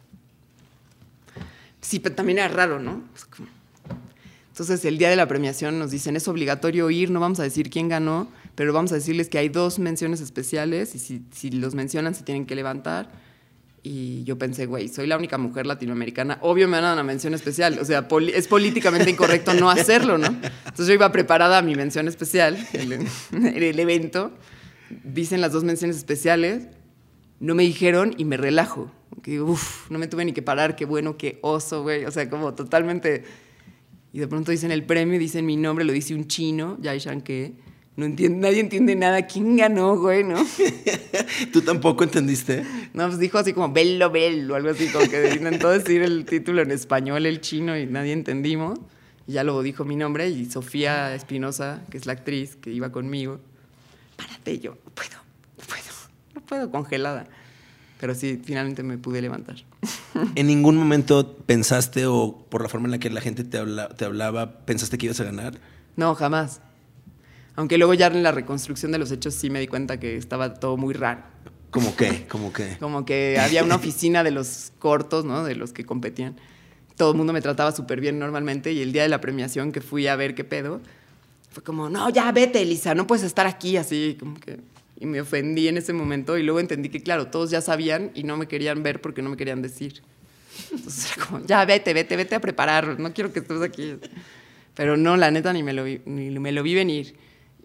Sí, 1.82 2.00
pero 2.00 2.16
también 2.16 2.40
era 2.40 2.48
raro, 2.48 2.80
¿no? 2.80 3.04
Entonces, 4.50 4.84
el 4.84 4.98
día 4.98 5.10
de 5.10 5.16
la 5.16 5.28
premiación 5.28 5.80
nos 5.80 5.92
dicen, 5.92 6.16
es 6.16 6.28
obligatorio 6.28 6.90
ir, 6.90 7.12
no 7.12 7.20
vamos 7.20 7.40
a 7.40 7.44
decir 7.44 7.70
quién 7.70 7.88
ganó, 7.88 8.28
pero 8.56 8.74
vamos 8.74 8.92
a 8.92 8.96
decirles 8.96 9.30
que 9.30 9.38
hay 9.38 9.48
dos 9.48 9.80
menciones 9.80 10.20
especiales 10.20 10.96
y 10.96 11.00
si, 11.00 11.24
si 11.32 11.50
los 11.52 11.76
mencionan 11.76 12.14
se 12.14 12.24
tienen 12.24 12.46
que 12.46 12.56
levantar 12.56 13.10
y 13.84 14.24
yo 14.24 14.38
pensé, 14.38 14.66
güey, 14.66 14.88
soy 14.88 15.08
la 15.08 15.18
única 15.18 15.38
mujer 15.38 15.66
latinoamericana. 15.66 16.38
Obvio 16.42 16.68
me 16.68 16.78
van 16.78 16.84
a 16.84 16.88
dar 16.88 16.96
una 16.96 17.04
mención 17.04 17.34
especial. 17.34 17.80
O 17.80 17.86
sea, 17.86 18.08
es 18.34 18.48
políticamente 18.48 19.10
incorrecto 19.10 19.54
no 19.54 19.70
hacerlo, 19.70 20.18
¿no? 20.18 20.28
Entonces 20.28 20.88
yo 20.88 20.94
iba 20.94 21.12
preparada 21.12 21.60
a 21.60 21.62
mi 21.62 21.76
mención 21.76 22.08
especial, 22.08 22.58
el, 22.74 23.08
el 23.32 23.80
evento. 23.80 24.32
Dicen 25.04 25.42
las 25.42 25.54
dos 25.54 25.64
menciones 25.64 25.98
especiales. 25.98 26.68
No 27.40 27.56
me 27.56 27.64
dijeron 27.64 28.16
y 28.18 28.26
me 28.26 28.38
relajo. 28.38 28.92
Que, 29.22 29.42
uf, 29.42 29.90
no 29.90 30.00
me 30.00 30.08
tuve 30.08 30.26
ni 30.26 30.34
que 30.34 30.42
parar. 30.42 30.76
Qué 30.76 30.86
bueno, 30.86 31.18
qué 31.18 31.40
oso, 31.42 31.84
güey. 31.84 32.06
O 32.06 32.12
sea, 32.12 32.30
como 32.30 32.54
totalmente... 32.54 33.24
Y 34.12 34.20
de 34.20 34.28
pronto 34.28 34.52
dicen 34.52 34.72
el 34.72 34.86
premio, 34.86 35.20
dicen 35.20 35.46
mi 35.46 35.56
nombre, 35.56 35.86
lo 35.86 35.94
dice 35.94 36.16
un 36.16 36.26
chino, 36.26 36.80
Jai 36.82 36.98
Shanke 36.98 37.54
no 38.00 38.06
entiende, 38.06 38.38
nadie 38.38 38.62
entiende 38.62 38.96
nada. 38.96 39.28
¿Quién 39.28 39.58
ganó, 39.58 39.98
güey, 39.98 40.24
no? 40.24 40.38
¿Tú 41.52 41.62
tampoco 41.62 42.06
entendiste? 42.06 42.64
No, 42.94 43.08
pues 43.08 43.20
dijo 43.20 43.38
así 43.38 43.52
como 43.52 43.74
bello, 43.74 44.10
bello, 44.10 44.56
algo 44.56 44.70
así, 44.70 44.88
como 44.88 45.06
que 45.10 45.34
intentó 45.36 45.70
decir 45.70 46.02
el 46.02 46.24
título 46.24 46.62
en 46.62 46.72
español, 46.72 47.26
el 47.26 47.42
chino, 47.42 47.78
y 47.78 47.86
nadie 47.88 48.14
entendimos. 48.14 48.80
Y 49.28 49.34
ya 49.34 49.44
luego 49.44 49.62
dijo 49.64 49.84
mi 49.84 49.98
nombre 49.98 50.30
y 50.30 50.46
Sofía 50.46 51.14
Espinosa, 51.14 51.84
que 51.92 51.98
es 51.98 52.06
la 52.06 52.14
actriz 52.14 52.56
que 52.56 52.72
iba 52.72 52.90
conmigo. 52.90 53.42
Párate, 54.16 54.60
yo, 54.60 54.78
no 54.86 54.92
puedo, 54.92 55.18
no 55.58 55.64
puedo, 55.66 55.94
no 56.36 56.42
puedo, 56.42 56.72
congelada. 56.72 57.28
Pero 58.00 58.16
sí, 58.16 58.42
finalmente 58.44 58.82
me 58.82 58.98
pude 58.98 59.22
levantar. 59.22 59.58
¿En 60.36 60.48
ningún 60.48 60.78
momento 60.78 61.38
pensaste 61.46 62.06
o 62.06 62.46
por 62.50 62.62
la 62.62 62.70
forma 62.70 62.88
en 62.88 62.92
la 62.92 63.00
que 63.00 63.10
la 63.10 63.22
gente 63.22 63.44
te, 63.44 63.60
te 63.98 64.06
hablaba, 64.06 64.66
pensaste 64.66 64.98
que 64.98 65.08
ibas 65.08 65.20
a 65.20 65.26
ganar? 65.26 65.60
No, 65.96 66.16
jamás. 66.16 66.62
Aunque 67.56 67.78
luego 67.78 67.94
ya 67.94 68.08
en 68.08 68.24
la 68.24 68.32
reconstrucción 68.32 68.94
de 68.94 69.00
los 69.00 69.12
hechos 69.12 69.34
sí 69.34 69.50
me 69.50 69.60
di 69.60 69.68
cuenta 69.68 70.00
que 70.00 70.16
estaba 70.16 70.54
todo 70.54 70.78
muy 70.78 70.94
raro. 70.94 71.24
¿Cómo 71.72 71.96
qué? 71.96 72.26
¿Cómo 72.30 72.54
qué? 72.54 72.78
Como 72.80 73.04
que 73.06 73.38
había 73.38 73.64
una 73.64 73.76
oficina 73.78 74.24
de 74.24 74.32
los 74.32 74.72
cortos, 74.80 75.26
¿no? 75.26 75.44
De 75.44 75.56
los 75.56 75.74
que 75.74 75.86
competían. 75.86 76.38
Todo 76.96 77.12
el 77.12 77.18
mundo 77.18 77.34
me 77.34 77.42
trataba 77.42 77.74
súper 77.74 78.00
bien 78.00 78.18
normalmente 78.18 78.72
y 78.72 78.82
el 78.82 78.94
día 78.94 79.04
de 79.04 79.10
la 79.10 79.20
premiación 79.20 79.74
que 79.74 79.82
fui 79.82 80.08
a 80.08 80.16
ver 80.16 80.36
qué 80.36 80.44
pedo, 80.46 80.82
fue 81.52 81.64
como, 81.64 81.90
no, 81.90 82.10
ya 82.10 82.32
vete, 82.32 82.62
Elisa, 82.62 82.94
no 82.94 83.08
puedes 83.08 83.24
estar 83.24 83.48
aquí, 83.48 83.78
así 83.78 84.16
como 84.20 84.40
que... 84.40 84.60
Y 85.00 85.06
me 85.06 85.22
ofendí 85.22 85.68
en 85.68 85.78
ese 85.78 85.94
momento 85.94 86.38
y 86.38 86.44
luego 86.44 86.60
entendí 86.60 86.90
que, 86.90 87.02
claro, 87.02 87.28
todos 87.28 87.50
ya 87.50 87.62
sabían 87.62 88.12
y 88.14 88.24
no 88.24 88.36
me 88.36 88.48
querían 88.48 88.84
ver 88.84 89.02
porque 89.02 89.22
no 89.22 89.30
me 89.30 89.38
querían 89.38 89.62
decir. 89.62 90.02
Entonces 90.72 91.14
era 91.16 91.26
como, 91.26 91.46
ya 91.46 91.64
vete, 91.64 91.94
vete, 91.94 92.18
vete 92.18 92.36
a 92.36 92.42
preparar, 92.42 93.00
no 93.00 93.14
quiero 93.14 93.32
que 93.32 93.40
estés 93.40 93.62
aquí. 93.62 93.96
Pero 94.76 94.98
no, 94.98 95.16
la 95.16 95.32
neta, 95.32 95.54
ni 95.54 95.64
me 95.64 95.74
lo 95.74 95.86
vi, 95.86 96.02
ni 96.06 96.38
me 96.38 96.52
lo 96.52 96.64
vi 96.64 96.76
venir. 96.76 97.16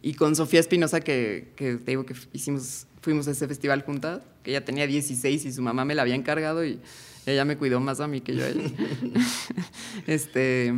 Y 0.00 0.14
con 0.14 0.36
Sofía 0.36 0.60
Espinosa, 0.60 1.00
que, 1.00 1.48
que, 1.56 1.74
te 1.76 1.90
digo 1.92 2.06
que 2.06 2.14
hicimos, 2.32 2.86
fuimos 3.00 3.26
a 3.26 3.32
ese 3.32 3.48
festival 3.48 3.82
juntas, 3.82 4.22
que 4.42 4.50
ella 4.50 4.64
tenía 4.64 4.86
16 4.86 5.44
y 5.44 5.52
su 5.52 5.62
mamá 5.62 5.84
me 5.84 5.94
la 5.94 6.02
había 6.02 6.14
encargado 6.14 6.64
y 6.64 6.78
ella 7.26 7.44
me 7.44 7.56
cuidó 7.56 7.80
más 7.80 8.00
a 8.00 8.06
mí 8.06 8.20
que 8.20 8.36
yo 8.36 8.44
a 8.44 8.48
ella. 8.48 8.62
este, 10.06 10.74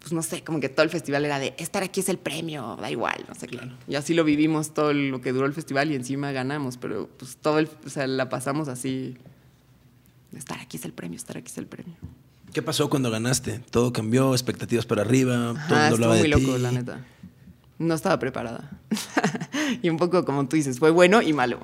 pues 0.00 0.12
no 0.12 0.22
sé, 0.22 0.42
como 0.42 0.60
que 0.60 0.68
todo 0.68 0.82
el 0.82 0.90
festival 0.90 1.24
era 1.24 1.38
de 1.38 1.54
estar 1.58 1.82
aquí 1.82 2.00
es 2.00 2.08
el 2.08 2.18
premio, 2.18 2.76
da 2.80 2.90
igual, 2.90 3.24
no 3.28 3.34
sé 3.34 3.46
qué. 3.46 3.60
Y 3.86 3.94
así 3.96 4.14
lo 4.14 4.24
vivimos 4.24 4.72
todo 4.74 4.92
lo 4.92 5.20
que 5.20 5.32
duró 5.32 5.46
el 5.46 5.52
festival 5.52 5.90
y 5.92 5.94
encima 5.94 6.32
ganamos, 6.32 6.76
pero 6.78 7.08
pues 7.18 7.36
todo 7.36 7.58
el, 7.58 7.68
o 7.84 7.90
sea, 7.90 8.06
la 8.06 8.28
pasamos 8.28 8.68
así. 8.68 9.16
Estar 10.36 10.58
aquí 10.60 10.76
es 10.76 10.84
el 10.84 10.92
premio, 10.92 11.16
estar 11.16 11.36
aquí 11.36 11.48
es 11.50 11.58
el 11.58 11.66
premio. 11.66 11.94
¿Qué 12.52 12.62
pasó 12.62 12.88
cuando 12.88 13.10
ganaste? 13.10 13.60
¿Todo 13.70 13.92
cambió? 13.92 14.32
¿Expectativas 14.32 14.86
para 14.86 15.02
arriba? 15.02 15.54
¿Todo 15.68 15.76
Ah, 15.78 15.86
el 15.86 15.90
mundo 15.92 15.94
hablaba 15.94 16.12
muy 16.14 16.22
de 16.22 16.28
loco, 16.28 16.56
ti? 16.56 16.62
la 16.62 16.72
neta. 16.72 17.04
No 17.78 17.94
estaba 17.94 18.18
preparada. 18.18 18.70
y 19.82 19.88
un 19.90 19.96
poco 19.96 20.24
como 20.24 20.46
tú 20.48 20.56
dices, 20.56 20.78
fue 20.78 20.90
bueno 20.90 21.22
y 21.22 21.32
malo. 21.32 21.58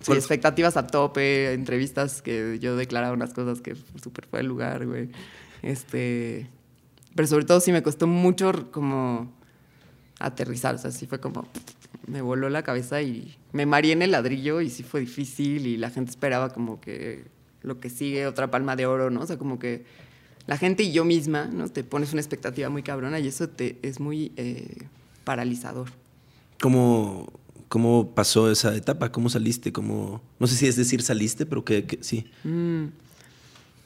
Sí, 0.00 0.06
¿Cuál- 0.06 0.18
expectativas 0.18 0.76
a 0.76 0.86
tope, 0.86 1.52
entrevistas 1.52 2.22
que 2.22 2.58
yo 2.60 2.76
declaraba 2.76 3.12
unas 3.12 3.32
cosas 3.34 3.60
que 3.60 3.76
súper 4.02 4.26
fue 4.26 4.40
el 4.40 4.46
lugar, 4.46 4.86
güey. 4.86 5.10
Este, 5.62 6.48
pero 7.14 7.26
sobre 7.28 7.44
todo 7.44 7.60
sí 7.60 7.72
me 7.72 7.82
costó 7.82 8.06
mucho 8.06 8.70
como 8.70 9.32
aterrizar, 10.18 10.74
o 10.74 10.78
sea, 10.78 10.90
sí 10.90 11.06
fue 11.06 11.20
como 11.20 11.46
me 12.06 12.20
voló 12.20 12.48
la 12.48 12.62
cabeza 12.62 13.00
y 13.02 13.36
me 13.52 13.64
mareé 13.64 13.92
en 13.92 14.02
el 14.02 14.10
ladrillo 14.10 14.60
y 14.60 14.70
sí 14.70 14.82
fue 14.82 15.00
difícil 15.00 15.66
y 15.66 15.76
la 15.76 15.90
gente 15.90 16.10
esperaba 16.10 16.50
como 16.52 16.80
que 16.80 17.24
lo 17.62 17.78
que 17.80 17.90
sigue 17.90 18.26
otra 18.26 18.50
palma 18.50 18.74
de 18.76 18.86
oro, 18.86 19.08
¿no? 19.10 19.20
O 19.20 19.26
sea, 19.26 19.38
como 19.38 19.58
que 19.58 19.84
la 20.46 20.56
gente 20.58 20.82
y 20.82 20.92
yo 20.92 21.04
misma, 21.04 21.46
¿no? 21.46 21.68
Te 21.68 21.84
pones 21.84 22.12
una 22.12 22.20
expectativa 22.20 22.68
muy 22.70 22.82
cabrona 22.82 23.20
y 23.20 23.28
eso 23.28 23.48
te 23.48 23.78
es 23.82 24.00
muy 24.00 24.32
eh, 24.36 24.86
paralizador. 25.24 25.90
¿Cómo, 26.60 27.32
¿Cómo 27.68 28.14
pasó 28.14 28.50
esa 28.50 28.74
etapa? 28.74 29.12
¿Cómo 29.12 29.28
saliste? 29.30 29.72
¿Cómo... 29.72 30.20
No 30.40 30.46
sé 30.48 30.56
si 30.56 30.66
es 30.66 30.74
decir 30.76 31.02
saliste, 31.02 31.46
pero 31.46 31.64
que, 31.64 31.84
que- 31.86 32.02
sí. 32.02 32.26
Mm, 32.42 32.86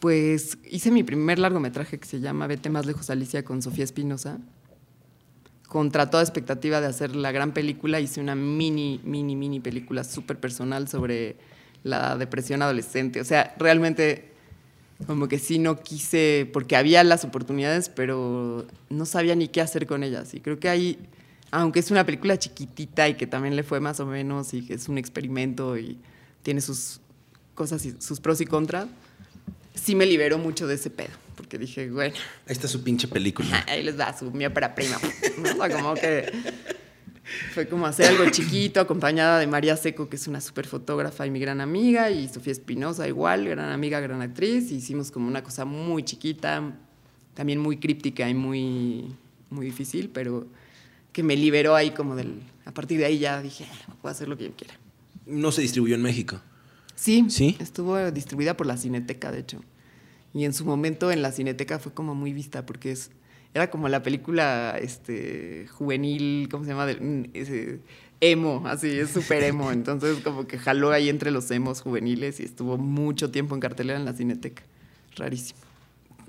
Pues 0.06 0.56
hice 0.70 0.92
mi 0.92 1.02
primer 1.02 1.40
largometraje 1.40 1.98
que 1.98 2.06
se 2.06 2.20
llama 2.20 2.46
Vete 2.46 2.70
más 2.70 2.86
lejos 2.86 3.10
Alicia 3.10 3.44
con 3.44 3.60
Sofía 3.60 3.82
Espinosa. 3.82 4.38
Contra 5.66 6.10
toda 6.10 6.22
expectativa 6.22 6.80
de 6.80 6.86
hacer 6.86 7.16
la 7.16 7.32
gran 7.32 7.52
película, 7.52 7.98
hice 7.98 8.20
una 8.20 8.36
mini, 8.36 9.00
mini, 9.02 9.34
mini 9.34 9.58
película 9.58 10.04
súper 10.04 10.38
personal 10.38 10.86
sobre 10.86 11.34
la 11.82 12.16
depresión 12.16 12.62
adolescente. 12.62 13.20
O 13.20 13.24
sea, 13.24 13.56
realmente 13.58 14.30
como 15.08 15.26
que 15.26 15.40
sí 15.40 15.58
no 15.58 15.80
quise, 15.80 16.48
porque 16.52 16.76
había 16.76 17.02
las 17.02 17.24
oportunidades, 17.24 17.88
pero 17.88 18.64
no 18.88 19.06
sabía 19.06 19.34
ni 19.34 19.48
qué 19.48 19.60
hacer 19.60 19.88
con 19.88 20.04
ellas. 20.04 20.34
Y 20.34 20.40
creo 20.40 20.60
que 20.60 20.68
ahí, 20.68 21.00
aunque 21.50 21.80
es 21.80 21.90
una 21.90 22.06
película 22.06 22.38
chiquitita 22.38 23.08
y 23.08 23.14
que 23.14 23.26
también 23.26 23.56
le 23.56 23.64
fue 23.64 23.80
más 23.80 23.98
o 23.98 24.06
menos 24.06 24.54
y 24.54 24.64
que 24.64 24.74
es 24.74 24.88
un 24.88 24.98
experimento 24.98 25.76
y 25.76 25.98
tiene 26.44 26.60
sus 26.60 27.00
cosas 27.56 27.82
sus 27.98 28.20
pros 28.20 28.40
y 28.40 28.46
contras, 28.46 28.86
sí 29.76 29.94
me 29.94 30.04
liberó 30.06 30.38
mucho 30.38 30.66
de 30.66 30.74
ese 30.74 30.90
pedo, 30.90 31.10
porque 31.36 31.56
dije, 31.58 31.88
bueno, 31.90 32.14
Ahí 32.46 32.52
está 32.52 32.66
su 32.66 32.82
pinche 32.82 33.06
película. 33.06 33.64
ahí 33.68 33.82
les 33.84 33.96
va 33.98 34.16
su 34.18 34.30
mi 34.32 34.44
ópera 34.46 34.74
prima. 34.74 34.98
¿no? 35.38 35.52
O 35.52 35.56
sea, 35.68 35.76
como 35.76 35.94
que 35.94 36.32
fue 37.54 37.68
como 37.68 37.86
hacer 37.86 38.06
algo 38.08 38.28
chiquito, 38.30 38.80
acompañada 38.80 39.38
de 39.38 39.46
María 39.46 39.76
Seco, 39.76 40.08
que 40.08 40.16
es 40.16 40.26
una 40.28 40.40
súper 40.40 40.66
fotógrafa 40.66 41.26
y 41.26 41.30
mi 41.30 41.40
gran 41.40 41.60
amiga, 41.60 42.10
y 42.10 42.28
Sofía 42.28 42.52
Espinosa 42.52 43.06
igual, 43.08 43.46
gran 43.48 43.70
amiga, 43.70 44.00
gran 44.00 44.22
actriz. 44.22 44.70
hicimos 44.72 45.10
como 45.10 45.28
una 45.28 45.42
cosa 45.42 45.64
muy 45.64 46.02
chiquita, 46.04 46.72
también 47.34 47.58
muy 47.58 47.78
críptica 47.78 48.28
y 48.28 48.34
muy, 48.34 49.06
muy 49.50 49.66
difícil, 49.66 50.08
pero 50.12 50.46
que 51.12 51.22
me 51.22 51.36
liberó 51.36 51.74
ahí 51.74 51.90
como 51.92 52.14
del... 52.16 52.40
A 52.64 52.72
partir 52.72 52.98
de 52.98 53.06
ahí 53.06 53.18
ya 53.18 53.40
dije, 53.42 53.64
"Ah, 53.88 53.94
puedo 54.02 54.12
hacer 54.12 54.28
lo 54.28 54.36
que 54.36 54.44
yo 54.44 54.50
quiera. 54.52 54.74
No 55.24 55.50
se 55.52 55.62
distribuyó 55.62 55.94
en 55.94 56.02
México. 56.02 56.40
Sí, 56.96 57.26
¿Sí? 57.28 57.56
estuvo 57.60 58.10
distribuida 58.10 58.56
por 58.56 58.66
la 58.66 58.76
Cineteca, 58.76 59.30
de 59.30 59.38
hecho. 59.38 59.60
Y 60.34 60.44
en 60.44 60.52
su 60.52 60.64
momento 60.64 61.12
en 61.12 61.22
la 61.22 61.30
Cineteca 61.30 61.78
fue 61.78 61.94
como 61.94 62.14
muy 62.14 62.32
vista, 62.32 62.66
porque 62.66 62.90
es, 62.90 63.10
era 63.54 63.70
como 63.70 63.88
la 63.88 64.02
película 64.02 64.76
este, 64.80 65.68
juvenil, 65.68 66.48
¿cómo 66.50 66.64
se 66.64 66.70
llama? 66.70 66.86
Mm, 66.86 67.26
ese, 67.32 67.80
emo, 68.20 68.62
así, 68.66 68.88
es 68.88 69.10
súper 69.10 69.42
emo. 69.44 69.70
Entonces 69.72 70.18
como 70.22 70.46
que 70.46 70.58
jaló 70.58 70.90
ahí 70.90 71.08
entre 71.08 71.30
los 71.30 71.50
emos 71.50 71.80
juveniles 71.80 72.40
y 72.40 72.44
estuvo 72.44 72.76
mucho 72.78 73.30
tiempo 73.30 73.54
en 73.54 73.60
cartelera 73.60 73.98
en 73.98 74.04
la 74.04 74.12
Cineteca. 74.12 74.62
Rarísimo. 75.16 75.60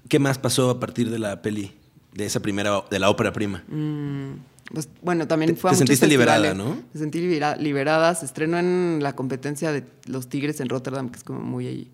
¿Qué 0.07 0.19
más 0.19 0.37
pasó 0.37 0.69
a 0.69 0.79
partir 0.79 1.09
de 1.09 1.19
la 1.19 1.41
peli? 1.41 1.73
De 2.13 2.25
esa 2.25 2.39
primera, 2.39 2.83
de 2.89 2.99
la 2.99 3.09
ópera 3.09 3.31
prima. 3.31 3.63
Mm, 3.67 4.39
pues, 4.73 4.89
bueno, 5.01 5.27
también 5.27 5.55
Te- 5.55 5.61
fue 5.61 5.69
a 5.69 5.73
te 5.73 5.77
muchos 5.77 5.87
sentiste 5.87 6.07
liberada. 6.07 6.53
¿no? 6.53 6.75
Me 6.93 6.99
sentí 6.99 7.19
libera- 7.19 7.55
liberada. 7.55 8.13
Se 8.15 8.25
estrenó 8.25 8.57
en 8.59 8.99
la 9.01 9.13
competencia 9.15 9.71
de 9.71 9.83
los 10.07 10.27
Tigres 10.29 10.59
en 10.59 10.69
Rotterdam, 10.69 11.09
que 11.09 11.17
es 11.17 11.23
como 11.23 11.39
muy 11.39 11.89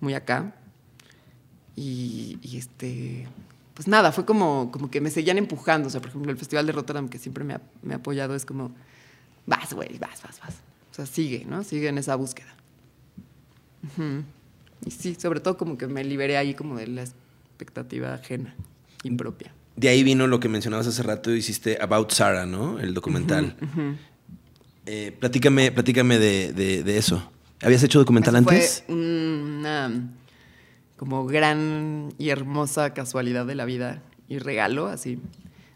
muy 0.00 0.14
acá. 0.14 0.54
Y, 1.76 2.38
y, 2.42 2.56
este, 2.58 3.26
pues 3.74 3.86
nada, 3.88 4.12
fue 4.12 4.24
como, 4.24 4.70
como 4.72 4.90
que 4.90 5.00
me 5.00 5.10
seguían 5.10 5.38
empujando. 5.38 5.88
O 5.88 5.90
sea, 5.90 6.00
por 6.00 6.10
ejemplo, 6.10 6.30
el 6.30 6.38
Festival 6.38 6.66
de 6.66 6.72
Rotterdam, 6.72 7.08
que 7.08 7.18
siempre 7.18 7.44
me 7.44 7.54
ha, 7.54 7.60
me 7.82 7.94
ha 7.94 7.98
apoyado, 7.98 8.34
es 8.34 8.44
como, 8.44 8.72
vas, 9.46 9.72
güey, 9.72 9.98
vas, 9.98 10.22
vas, 10.22 10.40
vas. 10.40 10.54
O 10.90 10.94
sea, 10.94 11.06
sigue, 11.06 11.44
¿no? 11.48 11.62
Sigue 11.64 11.88
en 11.88 11.98
esa 11.98 12.16
búsqueda. 12.16 12.54
Ujú. 13.84 14.22
Y 14.84 14.90
sí, 14.90 15.14
sobre 15.18 15.40
todo 15.40 15.56
como 15.56 15.76
que 15.78 15.86
me 15.86 16.02
liberé 16.04 16.36
ahí 16.36 16.54
como 16.54 16.76
de 16.76 16.86
la 16.86 17.02
expectativa 17.02 18.14
ajena, 18.14 18.54
impropia. 19.04 19.52
De 19.80 19.88
ahí 19.88 20.02
vino 20.02 20.26
lo 20.26 20.40
que 20.40 20.50
mencionabas 20.50 20.86
hace 20.86 21.02
rato, 21.02 21.34
hiciste 21.34 21.78
About 21.80 22.10
Sarah, 22.12 22.44
¿no? 22.44 22.78
El 22.78 22.92
documental. 22.92 23.56
Eh, 24.84 25.16
platícame 25.18 25.72
platícame 25.72 26.18
de, 26.18 26.52
de- 26.52 26.82
de 26.82 26.98
eso. 26.98 27.30
¿Habías 27.62 27.82
hecho 27.82 27.98
documental 27.98 28.34
Eso 28.36 28.38
antes? 28.50 28.82
Fue 28.86 28.94
una 28.94 30.10
como 30.98 31.24
gran 31.24 32.12
y 32.18 32.28
hermosa 32.28 32.92
casualidad 32.92 33.46
de 33.46 33.54
la 33.54 33.64
vida 33.64 34.02
y 34.28 34.38
regalo, 34.38 34.86
así. 34.88 35.18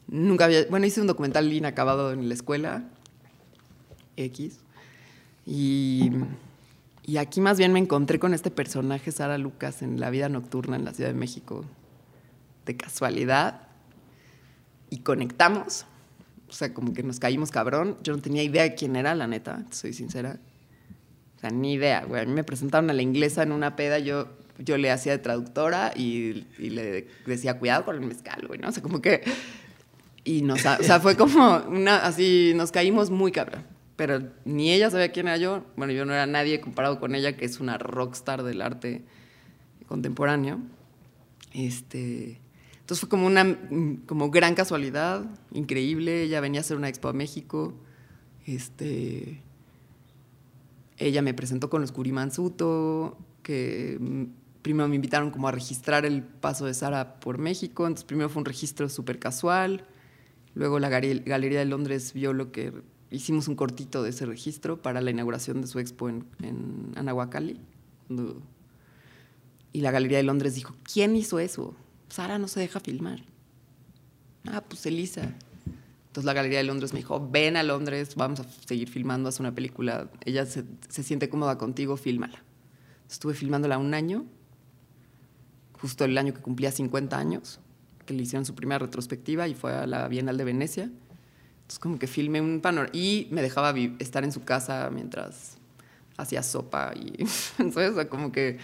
Nunca 0.07 0.45
había, 0.45 0.67
bueno, 0.69 0.85
hice 0.85 1.01
un 1.01 1.07
documental 1.07 1.51
inacabado 1.51 2.13
en 2.13 2.29
la 2.29 2.35
escuela, 2.35 2.85
X, 4.19 4.59
y, 5.47 6.11
y 7.07 7.17
aquí 7.17 7.41
más 7.41 7.57
bien 7.57 7.73
me 7.73 7.79
encontré 7.79 8.19
con 8.19 8.35
este 8.35 8.51
personaje, 8.51 9.13
Sara 9.13 9.39
Lucas, 9.39 9.81
en 9.81 9.99
La 9.99 10.11
vida 10.11 10.29
nocturna 10.29 10.77
en 10.77 10.85
la 10.85 10.93
Ciudad 10.93 11.09
de 11.09 11.17
México, 11.19 11.65
de 12.67 12.77
casualidad, 12.77 13.64
y 14.95 14.99
conectamos. 14.99 15.86
O 16.49 16.53
sea, 16.53 16.72
como 16.72 16.95
que 16.95 17.03
nos 17.03 17.18
caímos 17.18 17.51
cabrón. 17.51 17.99
Yo 18.05 18.14
no 18.14 18.22
tenía 18.22 18.45
idea 18.45 18.62
de 18.62 18.76
quién 18.76 18.95
era, 18.95 19.16
la 19.16 19.26
neta, 19.26 19.64
soy 19.70 19.92
sincera. 19.92 20.38
O 21.36 21.40
sea, 21.40 21.51
ni 21.51 21.72
idea, 21.72 22.05
güey. 22.05 22.22
A 22.22 22.24
mí 22.24 22.32
me 22.32 22.45
presentaron 22.45 22.88
a 22.90 22.92
la 22.92 23.03
inglesa 23.03 23.42
en 23.42 23.51
una 23.51 23.74
peda, 23.74 23.99
yo, 23.99 24.28
yo 24.59 24.78
le 24.78 24.92
hacía 24.92 25.11
de 25.11 25.18
traductora 25.18 25.92
y, 25.97 26.47
y 26.61 26.70
le 26.70 27.09
decía, 27.26 27.59
cuidado 27.59 27.84
con 27.84 27.97
el 27.97 28.03
mezcal, 28.03 28.47
güey, 28.47 28.61
¿no? 28.61 28.68
O 28.68 28.72
sea, 28.72 28.84
como 28.84 29.03
que... 29.03 29.22
Y 30.22 30.42
nos, 30.42 30.64
o 30.64 30.82
sea, 30.82 31.01
fue 31.01 31.16
como 31.16 31.57
una, 31.68 31.99
así, 32.07 32.53
nos 32.55 32.70
caímos 32.70 33.11
muy 33.11 33.32
cabrón. 33.32 33.64
Pero 33.97 34.22
ni 34.45 34.72
ella 34.72 34.90
sabía 34.90 35.11
quién 35.11 35.26
era 35.26 35.38
yo. 35.38 35.66
Bueno, 35.76 35.92
yo 35.92 36.05
no 36.05 36.14
era 36.14 36.26
nadie 36.26 36.61
comparado 36.61 37.01
con 37.01 37.16
ella, 37.16 37.36
que 37.36 37.45
es 37.45 37.59
una 37.59 37.78
rockstar 37.78 38.45
del 38.45 38.62
arte 38.62 39.03
contemporáneo. 39.88 40.61
Este... 41.53 42.43
Entonces 42.85 43.01
fue 43.01 43.09
como 43.09 43.26
una 43.26 43.45
mm, 43.45 44.03
como 44.05 44.30
gran 44.30 44.55
casualidad, 44.55 45.24
increíble. 45.55 46.24
Ella 46.24 46.43
venía 46.43 46.61
a 46.61 46.62
hacer 46.62 46.76
una 46.76 46.91
expo 46.91 47.09
a 47.09 47.14
México. 47.14 47.72
Este, 48.45 49.41
ella 50.99 51.22
me 51.22 51.32
presentó 51.32 51.70
con 51.70 51.80
los 51.80 51.93
Curimansuto, 51.93 53.16
que 53.43 53.97
mm, 53.99 54.24
primero 54.61 54.87
me 54.87 54.97
invitaron 54.97 55.30
como 55.30 55.49
a 55.49 55.51
registrar 55.51 56.05
el 56.05 56.22
paso 56.22 56.66
de 56.66 56.74
Sara 56.74 57.20
por 57.20 57.39
México. 57.39 57.87
Entonces 57.87 58.05
primero 58.05 58.28
fue 58.28 58.41
un 58.41 58.45
registro 58.45 58.91
súper 58.91 59.18
casual. 59.18 59.87
Luego 60.55 60.78
la 60.78 60.91
Galería 60.91 61.61
de 61.61 61.64
Londres 61.64 62.12
vio 62.12 62.35
lo 62.35 62.53
que 62.53 62.74
hicimos 63.11 63.49
un 63.49 63.57
cortito 63.57 64.03
de 64.03 64.11
ese 64.11 64.26
registro 64.26 64.82
para 64.82 65.01
la 65.01 65.11
inauguración 65.11 65.62
de 65.62 65.68
su 65.68 65.78
expo 65.78 66.11
en, 66.11 66.26
en 66.43 66.93
Anahuacalli. 66.97 67.59
Y 69.72 69.80
la 69.80 69.91
Galería 69.91 70.18
de 70.18 70.24
Londres 70.24 70.55
dijo, 70.55 70.74
¿quién 70.85 71.16
hizo 71.16 71.39
eso? 71.39 71.74
Sara 72.09 72.39
no 72.39 72.49
se 72.49 72.61
deja 72.61 72.81
filmar. 72.81 73.21
Ah, 74.47 74.63
pues 74.63 74.85
Elisa. 74.87 75.23
Entonces 76.07 76.27
la 76.27 76.33
Galería 76.33 76.59
de 76.59 76.65
Londres 76.65 76.93
me 76.93 77.01
dijo, 77.01 77.29
ven 77.29 77.57
a 77.57 77.63
Londres, 77.63 78.15
vamos 78.15 78.41
a 78.41 78.45
seguir 78.45 78.89
filmando, 78.89 79.29
haz 79.29 79.41
una 79.41 79.55
película. 79.55 80.11
Ella 80.25 80.47
se, 80.47 80.65
se 80.89 81.03
siente 81.03 81.29
cómoda 81.29 81.59
contigo, 81.59 81.97
fílmala. 81.97 82.43
Estuve 83.11 83.35
filmándola 83.35 83.79
un 83.79 83.95
año, 83.95 84.25
justo 85.81 86.05
el 86.05 86.17
año 86.17 86.33
que 86.33 86.41
cumplía 86.41 86.71
50 86.71 87.19
años, 87.19 87.61
que 88.07 88.15
le 88.15 88.23
hicieron 88.23 88.45
su 88.45 88.55
primera 88.55 88.79
retrospectiva 88.79 89.49
y 89.49 89.55
fue 89.55 89.73
a 89.73 89.87
la 89.87 90.07
Bienal 90.09 90.37
de 90.37 90.45
Venecia. 90.45 90.85
Entonces 90.85 91.79
como 91.79 91.99
que 91.99 92.07
filmé 92.07 92.41
un 92.41 92.61
panorama 92.61 92.91
y 92.93 93.27
me 93.31 93.43
dejaba 93.43 93.75
estar 93.99 94.23
en 94.23 94.33
su 94.33 94.45
casa 94.45 94.91
mientras 94.93 95.57
hacía 96.17 96.43
sopa 96.43 96.93
y 96.95 97.25
entonces 97.59 98.07
como 98.07 98.31
que 98.31 98.59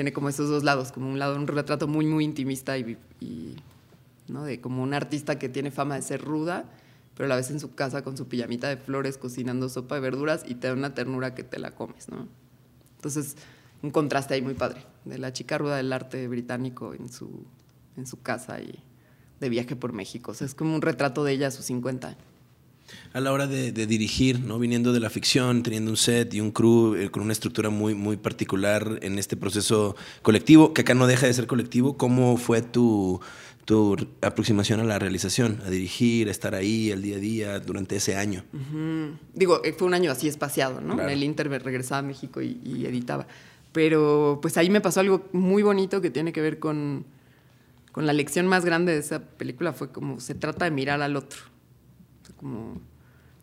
tiene 0.00 0.14
como 0.14 0.30
esos 0.30 0.48
dos 0.48 0.64
lados, 0.64 0.92
como 0.92 1.10
un 1.10 1.18
lado 1.18 1.36
un 1.36 1.46
retrato 1.46 1.86
muy 1.86 2.06
muy 2.06 2.24
intimista 2.24 2.78
y, 2.78 2.96
y, 3.20 3.54
¿no? 4.28 4.44
de 4.44 4.58
como 4.58 4.82
un 4.82 4.94
artista 4.94 5.38
que 5.38 5.50
tiene 5.50 5.70
fama 5.70 5.96
de 5.96 6.00
ser 6.00 6.22
ruda, 6.22 6.64
pero 7.14 7.26
a 7.26 7.28
la 7.28 7.36
vez 7.36 7.50
en 7.50 7.60
su 7.60 7.74
casa 7.74 8.02
con 8.02 8.16
su 8.16 8.26
pijamita 8.26 8.66
de 8.66 8.78
flores 8.78 9.18
cocinando 9.18 9.68
sopa 9.68 9.96
de 9.96 10.00
verduras 10.00 10.42
y 10.48 10.54
te 10.54 10.68
da 10.68 10.72
una 10.72 10.94
ternura 10.94 11.34
que 11.34 11.44
te 11.44 11.58
la 11.58 11.72
comes, 11.72 12.08
¿no? 12.08 12.28
Entonces, 12.96 13.36
un 13.82 13.90
contraste 13.90 14.32
ahí 14.32 14.40
muy 14.40 14.54
padre 14.54 14.86
de 15.04 15.18
la 15.18 15.34
chica 15.34 15.58
ruda 15.58 15.76
del 15.76 15.92
arte 15.92 16.26
británico 16.28 16.94
en 16.94 17.12
su 17.12 17.44
en 17.98 18.06
su 18.06 18.22
casa 18.22 18.58
y 18.62 18.82
de 19.38 19.48
viaje 19.50 19.76
por 19.76 19.92
México. 19.92 20.30
O 20.30 20.34
sea, 20.34 20.46
es 20.46 20.54
como 20.54 20.74
un 20.74 20.80
retrato 20.80 21.24
de 21.24 21.32
ella 21.32 21.48
a 21.48 21.50
sus 21.50 21.66
50 21.66 22.08
años. 22.08 22.29
A 23.12 23.20
la 23.20 23.32
hora 23.32 23.46
de, 23.46 23.72
dirigir, 23.72 24.40
¿no? 24.40 24.58
Viniendo 24.58 24.92
de 24.92 25.00
la 25.00 25.10
ficción, 25.10 25.62
teniendo 25.62 25.90
un 25.90 25.96
set 25.96 26.32
y 26.34 26.40
un 26.40 26.50
crew 26.50 26.94
eh, 26.94 27.10
con 27.10 27.22
una 27.22 27.32
estructura 27.32 27.70
muy, 27.70 27.94
muy 27.94 28.16
particular 28.16 28.98
en 29.02 29.18
este 29.18 29.36
proceso 29.36 29.96
colectivo, 30.22 30.72
que 30.72 30.82
acá 30.82 30.94
no 30.94 31.06
deja 31.06 31.26
de 31.26 31.34
ser 31.34 31.46
colectivo, 31.46 31.96
¿cómo 31.96 32.36
fue 32.36 32.62
tu, 32.62 33.20
tu 33.64 33.96
aproximación 34.20 34.80
a 34.80 34.84
la 34.84 34.98
realización, 34.98 35.60
a 35.66 35.70
dirigir, 35.70 36.28
a 36.28 36.30
estar 36.30 36.54
ahí 36.54 36.90
el 36.90 37.02
día 37.02 37.16
a 37.16 37.20
día 37.20 37.60
durante 37.60 37.96
ese 37.96 38.16
año? 38.16 38.44
Digo, 39.34 39.62
eh, 39.64 39.72
fue 39.72 39.88
un 39.88 39.94
año 39.94 40.12
así 40.12 40.28
espaciado, 40.28 40.80
¿no? 40.80 41.00
En 41.00 41.08
el 41.10 41.22
Inter 41.22 41.48
regresaba 41.48 41.98
a 41.98 42.02
México 42.02 42.40
y, 42.40 42.60
y 42.64 42.86
editaba. 42.86 43.26
Pero 43.72 44.38
pues 44.42 44.56
ahí 44.56 44.70
me 44.70 44.80
pasó 44.80 45.00
algo 45.00 45.28
muy 45.32 45.62
bonito 45.62 46.00
que 46.00 46.10
tiene 46.10 46.32
que 46.32 46.40
ver 46.40 46.58
con, 46.58 47.04
con 47.92 48.06
la 48.06 48.12
lección 48.12 48.46
más 48.46 48.64
grande 48.64 48.92
de 48.92 48.98
esa 48.98 49.20
película, 49.20 49.72
fue 49.72 49.90
como 49.90 50.20
se 50.20 50.34
trata 50.34 50.64
de 50.64 50.70
mirar 50.70 51.02
al 51.02 51.16
otro. 51.16 51.40
Como 52.40 52.80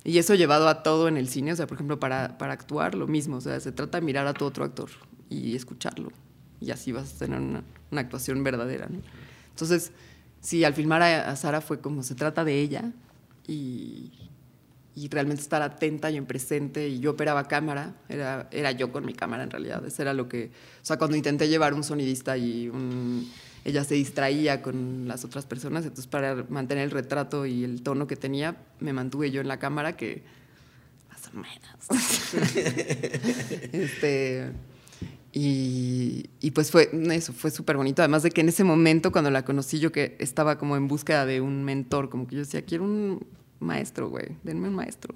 y 0.07 0.19
eso 0.19 0.35
llevado 0.35 0.69
a 0.69 0.83
todo 0.83 1.09
en 1.09 1.17
el 1.17 1.27
cine, 1.27 1.51
o 1.51 1.55
sea, 1.57 1.67
por 1.67 1.75
ejemplo, 1.75 1.99
para, 1.99 2.37
para 2.37 2.53
actuar, 2.53 2.95
lo 2.95 3.07
mismo, 3.07 3.35
o 3.35 3.41
sea, 3.41 3.59
se 3.59 3.73
trata 3.73 3.99
de 3.99 4.05
mirar 4.05 4.25
a 4.25 4.33
tu 4.33 4.45
otro 4.45 4.63
actor 4.63 4.89
y 5.29 5.53
escucharlo. 5.53 6.13
Y 6.61 6.71
así 6.71 6.93
vas 6.93 7.13
a 7.13 7.17
tener 7.19 7.41
una, 7.41 7.61
una 7.91 8.01
actuación 8.01 8.41
verdadera. 8.41 8.87
¿no? 8.89 9.01
Entonces, 9.49 9.91
sí, 10.39 10.63
al 10.63 10.73
filmar 10.73 11.01
a, 11.01 11.35
Sara 11.35 11.59
fue 11.59 11.81
como 11.81 12.03
se 12.03 12.15
trata 12.15 12.45
de 12.45 12.61
ella 12.61 12.93
y, 13.47 14.13
y, 14.95 15.09
realmente 15.09 15.41
estar 15.41 15.61
atenta 15.61 16.09
y 16.09 16.15
en 16.15 16.25
presente. 16.25 16.87
Y 16.87 16.99
yo 16.99 17.11
operaba 17.11 17.49
cámara, 17.49 17.93
era, 18.07 18.47
era 18.51 18.71
yo 18.71 18.93
con 18.93 19.05
mi 19.05 19.13
cámara 19.13 19.43
en 19.43 19.51
realidad. 19.51 19.85
Eso 19.85 20.01
era 20.01 20.13
lo 20.13 20.29
que. 20.29 20.51
O 20.81 20.85
sea, 20.85 20.97
cuando 20.97 21.17
intenté 21.17 21.49
llevar 21.49 21.73
un 21.73 21.83
sonidista 21.83 22.37
y 22.37 22.69
un 22.69 23.29
ella 23.67 23.83
se 23.83 23.95
distraía 23.95 24.61
con 24.61 25.09
las 25.09 25.25
otras 25.25 25.45
personas, 25.45 25.83
entonces 25.83 26.07
para 26.07 26.45
mantener 26.47 26.85
el 26.85 26.91
retrato 26.91 27.45
y 27.45 27.65
el 27.65 27.83
tono 27.83 28.07
que 28.07 28.15
tenía, 28.15 28.55
me 28.79 28.93
mantuve 28.93 29.29
yo 29.29 29.41
en 29.41 29.49
la 29.49 29.59
cámara 29.59 29.97
que 29.97 30.23
más 31.09 31.27
o 31.27 31.31
menos. 31.35 32.07
este, 33.73 34.53
y, 35.33 36.29
y, 36.39 36.51
pues 36.51 36.71
fue 36.71 36.89
eso, 37.11 37.33
fue 37.33 37.51
súper 37.51 37.75
bonito. 37.75 38.01
Además 38.01 38.23
de 38.23 38.31
que 38.31 38.39
en 38.39 38.47
ese 38.47 38.63
momento, 38.63 39.11
cuando 39.11 39.31
la 39.31 39.43
conocí, 39.43 39.79
yo 39.79 39.91
que 39.91 40.15
estaba 40.19 40.57
como 40.57 40.77
en 40.77 40.87
búsqueda 40.87 41.25
de 41.25 41.41
un 41.41 41.65
mentor, 41.65 42.09
como 42.09 42.25
que 42.25 42.35
yo 42.35 42.39
decía, 42.43 42.61
quiero 42.61 42.85
un 42.85 43.27
maestro, 43.59 44.07
güey, 44.07 44.29
denme 44.43 44.69
un 44.69 44.75
maestro. 44.75 45.13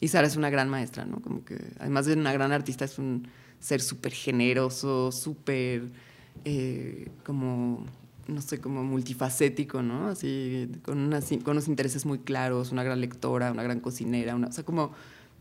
Y 0.00 0.08
Sara 0.08 0.26
es 0.26 0.36
una 0.36 0.50
gran 0.50 0.68
maestra, 0.68 1.06
¿no? 1.06 1.22
Como 1.22 1.46
que, 1.46 1.56
además 1.78 2.04
de 2.04 2.12
una 2.12 2.34
gran 2.34 2.52
artista, 2.52 2.84
es 2.84 2.98
un 2.98 3.26
ser 3.58 3.80
súper 3.80 4.12
generoso, 4.12 5.12
súper 5.12 6.09
eh, 6.44 7.08
como, 7.24 7.84
no 8.26 8.40
sé, 8.40 8.60
como 8.60 8.82
multifacético, 8.84 9.82
¿no? 9.82 10.08
Así, 10.08 10.68
con, 10.82 11.10
con 11.42 11.52
unos 11.52 11.68
intereses 11.68 12.06
muy 12.06 12.18
claros, 12.18 12.72
una 12.72 12.82
gran 12.82 13.00
lectora, 13.00 13.52
una 13.52 13.62
gran 13.62 13.80
cocinera, 13.80 14.34
una, 14.34 14.48
o 14.48 14.52
sea, 14.52 14.64
como 14.64 14.92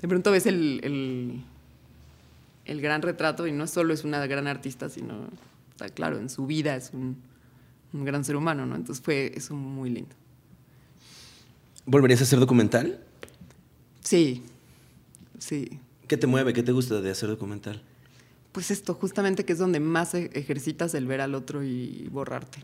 de 0.01 0.07
pronto 0.07 0.31
ves 0.31 0.45
el, 0.45 0.79
el, 0.83 1.41
el, 2.65 2.81
gran 2.81 3.01
retrato 3.01 3.47
y 3.47 3.51
no 3.51 3.67
solo 3.67 3.93
es 3.93 4.03
una 4.03 4.25
gran 4.27 4.47
artista, 4.47 4.89
sino, 4.89 5.27
está 5.71 5.89
claro, 5.89 6.19
en 6.19 6.29
su 6.29 6.45
vida 6.45 6.75
es 6.75 6.91
un, 6.93 7.17
un 7.93 8.05
gran 8.05 8.23
ser 8.23 8.35
humano, 8.35 8.65
¿no? 8.65 8.75
Entonces 8.75 9.03
fue 9.03 9.31
eso 9.35 9.55
muy 9.55 9.89
lindo. 9.89 10.15
¿Volverías 11.85 12.21
a 12.21 12.23
hacer 12.23 12.39
documental? 12.39 12.99
Sí, 14.01 14.43
sí. 15.37 15.79
¿Qué 16.07 16.17
te 16.17 16.27
mueve? 16.27 16.53
¿Qué 16.53 16.63
te 16.63 16.71
gusta 16.71 17.01
de 17.01 17.11
hacer 17.11 17.29
documental? 17.29 17.81
Pues 18.51 18.71
esto, 18.71 18.93
justamente 18.93 19.45
que 19.45 19.53
es 19.53 19.59
donde 19.59 19.79
más 19.79 20.13
e-, 20.13 20.31
ejercitas 20.33 20.93
el 20.93 21.05
ver 21.05 21.21
al 21.21 21.35
otro 21.35 21.63
y 21.63 22.07
borrarte. 22.11 22.59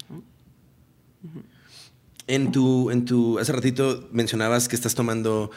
En 2.28 2.52
tu, 2.52 2.90
en 2.90 3.06
tu, 3.06 3.40
hace 3.40 3.52
ratito 3.52 4.08
mencionabas 4.12 4.68
que 4.68 4.76
estás 4.76 4.96
tomando, 4.96 5.52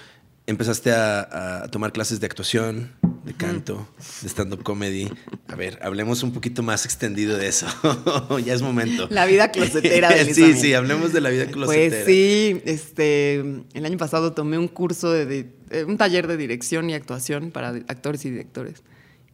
empezaste 0.47 0.93
a, 0.93 1.66
tomar 1.70 1.93
clases 1.93 2.20
de 2.20 2.26
actuación, 2.26 2.93
de 3.24 3.33
canto, 3.33 3.89
de 4.22 4.29
stand-up 4.29 4.62
comedy. 4.62 5.11
A 5.49 5.57
ver, 5.57 5.79
hablemos 5.83 6.22
un 6.22 6.33
poquito 6.33 6.62
más 6.62 6.85
extendido 6.85 7.39
de 7.39 7.49
eso. 7.49 7.66
ya 8.45 8.53
es 8.53 8.62
momento. 8.62 9.09
La 9.11 9.24
vida 9.24 9.51
closetera. 9.51 10.11
De 10.11 10.35
sí, 10.35 10.55
sí, 10.55 10.74
hablemos 10.74 11.12
de 11.12 11.22
la 11.22 11.31
vida 11.31 11.47
closetera. 11.47 12.05
Pues 12.05 12.07
sí, 12.07 12.61
este, 12.66 13.41
el 13.72 13.87
año 13.87 13.97
pasado 13.97 14.33
tomé 14.33 14.59
un 14.59 14.68
curso 14.68 15.11
de, 15.11 15.51
un 15.87 15.97
taller 15.97 16.26
de 16.26 16.37
dirección 16.37 16.91
y 16.91 16.95
actuación 16.95 17.51
para 17.51 17.68
actores 17.68 18.24
y 18.26 18.31
directores. 18.31 18.83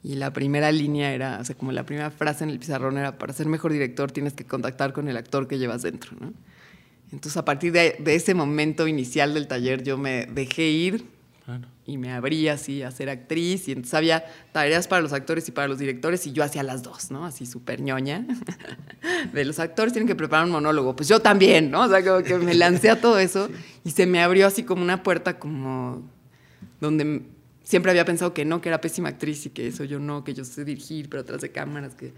Y 0.04 0.16
la 0.16 0.34
primera 0.34 0.70
línea 0.70 1.14
era, 1.14 1.38
o 1.40 1.44
sea, 1.44 1.56
como 1.56 1.72
la 1.72 1.86
primera 1.86 2.10
frase 2.10 2.44
en 2.44 2.50
el 2.50 2.58
pizarrón 2.58 2.98
era, 2.98 3.16
para 3.16 3.32
ser 3.32 3.46
mejor 3.46 3.72
director 3.72 4.12
tienes 4.12 4.34
que 4.34 4.44
contactar 4.44 4.92
con 4.92 5.08
el 5.08 5.16
actor 5.16 5.48
que 5.48 5.58
llevas 5.58 5.80
dentro, 5.80 6.12
¿no? 6.20 6.34
Entonces, 7.10 7.38
a 7.38 7.44
partir 7.44 7.72
de, 7.72 7.96
ese 8.06 8.34
momento 8.34 8.86
inicial 8.86 9.32
del 9.32 9.46
taller, 9.46 9.82
yo 9.82 9.96
me 9.96 10.26
dejé 10.26 10.68
ir 10.68 11.06
y 11.86 11.96
me 11.96 12.12
abrí 12.12 12.48
así 12.48 12.82
a 12.82 12.90
ser 12.90 13.08
actriz. 13.08 13.68
Y 13.68 13.72
entonces 13.72 13.94
había 13.94 14.24
tareas 14.52 14.88
para 14.88 15.00
los 15.00 15.12
actores 15.12 15.48
y 15.48 15.52
para 15.52 15.68
los 15.68 15.78
directores 15.78 16.26
y 16.26 16.32
yo 16.32 16.42
hacía 16.42 16.64
las 16.64 16.82
dos, 16.82 17.10
¿no? 17.10 17.24
Así 17.24 17.46
súper 17.46 17.80
ñoña. 17.80 18.26
De 19.32 19.44
los 19.44 19.58
actores 19.58 19.92
tienen 19.92 20.08
que 20.08 20.16
preparar 20.16 20.44
un 20.46 20.52
monólogo. 20.52 20.96
Pues 20.96 21.08
yo 21.08 21.20
también, 21.20 21.70
¿no? 21.70 21.82
O 21.82 21.88
sea, 21.88 22.04
como 22.04 22.22
que 22.22 22.36
me 22.36 22.54
lancé 22.54 22.90
a 22.90 23.00
todo 23.00 23.18
eso 23.18 23.48
y 23.84 23.90
se 23.90 24.06
me 24.06 24.20
abrió 24.20 24.46
así 24.48 24.64
como 24.64 24.82
una 24.82 25.02
puerta 25.02 25.38
como 25.38 26.02
donde 26.80 27.22
siempre 27.64 27.90
había 27.90 28.04
pensado 28.04 28.32
que 28.34 28.44
no, 28.44 28.60
que 28.60 28.68
era 28.68 28.80
pésima 28.80 29.08
actriz 29.08 29.46
y 29.46 29.50
que 29.50 29.66
eso 29.66 29.84
yo 29.84 29.98
no, 29.98 30.22
que 30.22 30.34
yo 30.34 30.44
sé 30.44 30.64
dirigir, 30.64 31.08
pero 31.08 31.22
atrás 31.22 31.40
de 31.40 31.50
cámaras, 31.50 31.94
que... 31.94 32.12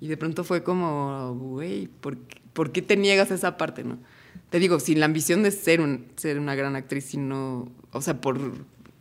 Y 0.00 0.08
de 0.08 0.16
pronto 0.16 0.44
fue 0.44 0.62
como, 0.62 1.34
güey, 1.34 1.86
¿por, 1.86 2.16
¿por, 2.52 2.72
qué 2.72 2.82
te 2.82 2.96
niegas 2.96 3.30
a 3.30 3.34
esa 3.34 3.56
parte, 3.56 3.84
no? 3.84 3.98
Te 4.50 4.58
digo, 4.58 4.80
sin 4.80 5.00
la 5.00 5.06
ambición 5.06 5.42
de 5.42 5.50
ser, 5.50 5.80
un, 5.80 6.06
ser 6.16 6.38
una 6.38 6.54
gran 6.54 6.76
actriz, 6.76 7.04
sino, 7.04 7.70
o 7.90 8.02
sea, 8.02 8.20
por, 8.20 8.38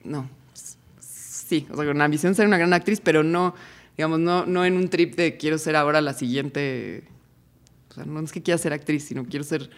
no, 0.03 0.29
sí, 0.99 1.67
o 1.71 1.75
sea, 1.75 1.85
con 1.85 1.97
la 1.97 2.05
ambición 2.05 2.31
de 2.31 2.37
ser 2.37 2.47
una 2.47 2.57
gran 2.57 2.73
actriz, 2.73 3.01
pero 3.01 3.23
no, 3.23 3.53
digamos, 3.97 4.19
no, 4.19 4.45
no 4.45 4.65
en 4.65 4.77
un 4.77 4.89
trip 4.89 5.15
de 5.15 5.35
quiero 5.37 5.57
ser 5.57 5.75
ahora 5.75 5.99
la 5.99 6.13
siguiente, 6.13 7.03
o 7.89 7.93
sea, 7.95 8.05
no 8.05 8.19
es 8.21 8.31
que 8.31 8.41
quiera 8.41 8.57
ser 8.57 8.73
actriz, 8.73 9.03
sino 9.03 9.25
quiero 9.25 9.43
ser 9.43 9.69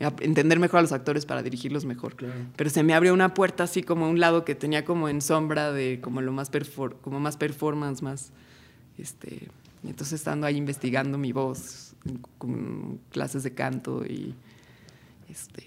entender 0.00 0.58
mejor 0.58 0.78
a 0.78 0.82
los 0.82 0.92
actores 0.92 1.26
para 1.26 1.42
dirigirlos 1.42 1.84
mejor. 1.84 2.16
Pero 2.56 2.70
se 2.70 2.82
me 2.82 2.94
abrió 2.94 3.12
una 3.12 3.34
puerta 3.34 3.64
así 3.64 3.82
como 3.82 4.08
un 4.08 4.18
lado 4.18 4.44
que 4.44 4.54
tenía 4.54 4.84
como 4.84 5.08
en 5.08 5.20
sombra 5.20 5.72
de 5.72 6.00
como 6.00 6.22
lo 6.22 6.32
más 6.32 6.50
como 7.02 7.20
más 7.20 7.36
performance, 7.36 8.02
más 8.02 8.32
este, 8.96 9.48
entonces 9.84 10.14
estando 10.14 10.46
ahí 10.46 10.56
investigando 10.56 11.18
mi 11.18 11.32
voz 11.32 11.94
con 12.38 12.98
clases 13.10 13.42
de 13.42 13.52
canto 13.52 14.04
y 14.06 14.34
este 15.28 15.66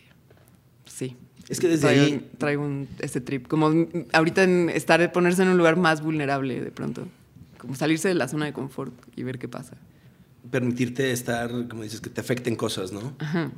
sí. 0.86 1.16
Es 1.48 1.60
que 1.60 1.68
desde 1.68 1.90
ahí 1.90 2.32
traigo 2.38 2.64
un, 2.64 2.88
ese 3.00 3.22
trip, 3.22 3.48
como 3.48 3.72
ahorita 4.14 4.44
en 4.44 4.70
estar 4.70 5.12
ponerse 5.12 5.44
en 5.44 5.50
un 5.50 5.58
lugar 5.58 5.76
más 5.76 6.02
vulnerable 6.02 6.62
de 6.62 6.72
pronto, 6.72 7.06
como 7.60 7.76
salirse 7.76 8.08
de 8.08 8.16
la 8.16 8.28
zona 8.28 8.46
de 8.46 8.54
confort 8.54 8.94
y 9.16 9.24
ver 9.24 9.38
qué 9.38 9.48
pasa. 9.48 9.76
Permitirte 10.50 11.12
estar, 11.12 11.68
como 11.68 11.84
dices, 11.84 12.02
que 12.02 12.10
te 12.10 12.22
afecten 12.22 12.56
cosas, 12.56 12.92
¿no? 12.92 13.14
Ajá 13.20 13.52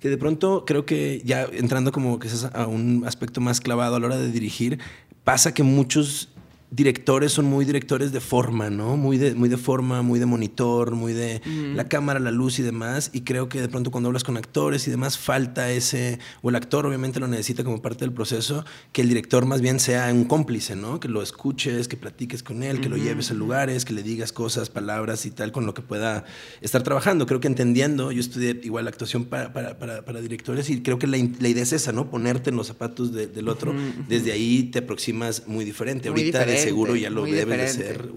que 0.00 0.08
de 0.08 0.18
pronto 0.18 0.64
creo 0.66 0.84
que 0.84 1.22
ya 1.24 1.44
entrando 1.52 1.92
como 1.92 2.18
que 2.18 2.28
es 2.28 2.44
a 2.44 2.66
un 2.66 3.04
aspecto 3.06 3.40
más 3.40 3.60
clavado 3.60 3.96
a 3.96 4.00
la 4.00 4.06
hora 4.06 4.16
de 4.16 4.30
dirigir, 4.30 4.78
pasa 5.24 5.52
que 5.52 5.62
muchos 5.62 6.30
directores 6.70 7.32
son 7.32 7.46
muy 7.46 7.64
directores 7.64 8.12
de 8.12 8.20
forma, 8.20 8.68
¿no? 8.68 8.96
Muy 8.96 9.16
de, 9.16 9.34
muy 9.34 9.48
de 9.48 9.56
forma, 9.56 10.02
muy 10.02 10.18
de 10.18 10.26
monitor, 10.26 10.92
muy 10.92 11.14
de 11.14 11.40
la 11.74 11.88
cámara, 11.88 12.20
la 12.20 12.30
luz 12.30 12.58
y 12.58 12.62
demás. 12.62 13.10
Y 13.12 13.22
creo 13.22 13.48
que 13.48 13.60
de 13.60 13.68
pronto 13.68 13.90
cuando 13.90 14.08
hablas 14.08 14.24
con 14.24 14.36
actores 14.36 14.86
y 14.86 14.90
demás 14.90 15.18
falta 15.18 15.70
ese, 15.70 16.18
o 16.42 16.50
el 16.50 16.56
actor 16.56 16.84
obviamente 16.84 17.20
lo 17.20 17.28
necesita 17.28 17.64
como 17.64 17.80
parte 17.80 18.04
del 18.04 18.12
proceso, 18.12 18.64
que 18.92 19.00
el 19.00 19.08
director 19.08 19.46
más 19.46 19.60
bien 19.62 19.80
sea 19.80 20.12
un 20.12 20.24
cómplice, 20.24 20.76
¿no? 20.76 21.00
Que 21.00 21.08
lo 21.08 21.22
escuches, 21.22 21.88
que 21.88 21.96
platiques 21.96 22.42
con 22.42 22.62
él, 22.62 22.80
que 22.80 22.88
lo 22.88 22.96
lleves 22.96 23.30
a 23.30 23.34
lugares, 23.34 23.84
que 23.84 23.94
le 23.94 24.02
digas 24.02 24.32
cosas, 24.32 24.68
palabras 24.68 25.24
y 25.24 25.30
tal 25.30 25.52
con 25.52 25.64
lo 25.64 25.72
que 25.72 25.82
pueda 25.82 26.24
estar 26.60 26.82
trabajando. 26.82 27.26
Creo 27.26 27.40
que 27.40 27.48
entendiendo, 27.48 28.12
yo 28.12 28.20
estudié 28.20 28.60
igual 28.62 28.88
actuación 28.88 29.24
para, 29.24 29.52
para, 29.52 29.78
para, 29.78 30.20
directores 30.20 30.68
y 30.68 30.82
creo 30.82 30.98
que 30.98 31.06
la, 31.06 31.16
idea 31.16 31.62
es 31.62 31.72
esa, 31.72 31.92
¿no? 31.92 32.10
Ponerte 32.10 32.50
en 32.50 32.56
los 32.56 32.66
zapatos 32.66 33.12
del 33.12 33.48
otro. 33.48 33.74
Desde 34.08 34.32
ahí 34.32 34.64
te 34.64 34.80
aproximas 34.80 35.44
muy 35.46 35.64
diferente. 35.64 36.08
Ahorita 36.08 36.44
seguro 36.58 36.96
ya 36.96 37.10
lo 37.10 37.24
debe 37.24 37.56
de 37.56 37.68
ser. 37.68 38.08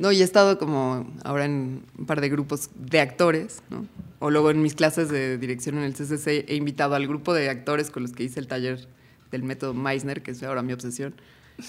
No, 0.00 0.12
y 0.12 0.22
he 0.22 0.24
estado 0.24 0.58
como 0.58 1.12
ahora 1.24 1.44
en 1.44 1.82
un 1.98 2.06
par 2.06 2.22
de 2.22 2.30
grupos 2.30 2.70
de 2.74 3.00
actores, 3.00 3.62
¿no? 3.68 3.86
O 4.18 4.30
luego 4.30 4.50
en 4.50 4.62
mis 4.62 4.74
clases 4.74 5.10
de 5.10 5.36
dirección 5.36 5.76
en 5.76 5.84
el 5.84 5.92
CCC 5.92 6.46
he 6.48 6.54
invitado 6.54 6.94
al 6.94 7.06
grupo 7.06 7.34
de 7.34 7.50
actores 7.50 7.90
con 7.90 8.02
los 8.02 8.12
que 8.12 8.24
hice 8.24 8.40
el 8.40 8.46
taller 8.46 8.88
del 9.30 9.42
método 9.42 9.74
Meissner, 9.74 10.22
que 10.22 10.30
es 10.30 10.42
ahora 10.42 10.62
mi 10.62 10.72
obsesión, 10.72 11.14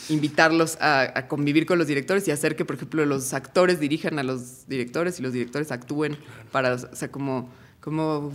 invitarlos 0.09 0.77
a, 0.79 1.27
convivir 1.27 1.65
con 1.65 1.77
los 1.77 1.87
directores 1.87 2.25
y 2.27 2.31
hacer 2.31 2.55
que, 2.55 2.63
por 2.63 2.77
ejemplo, 2.77 3.05
los 3.05 3.33
actores 3.33 3.81
dirijan 3.81 4.17
a 4.17 4.23
los 4.23 4.67
directores 4.67 5.19
y 5.19 5.23
los 5.23 5.33
directores 5.33 5.71
actúen 5.71 6.17
para, 6.51 6.75
o 6.75 6.95
sea, 6.95 7.11
como, 7.11 7.49
como 7.81 8.31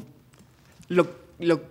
lo, 0.88 1.08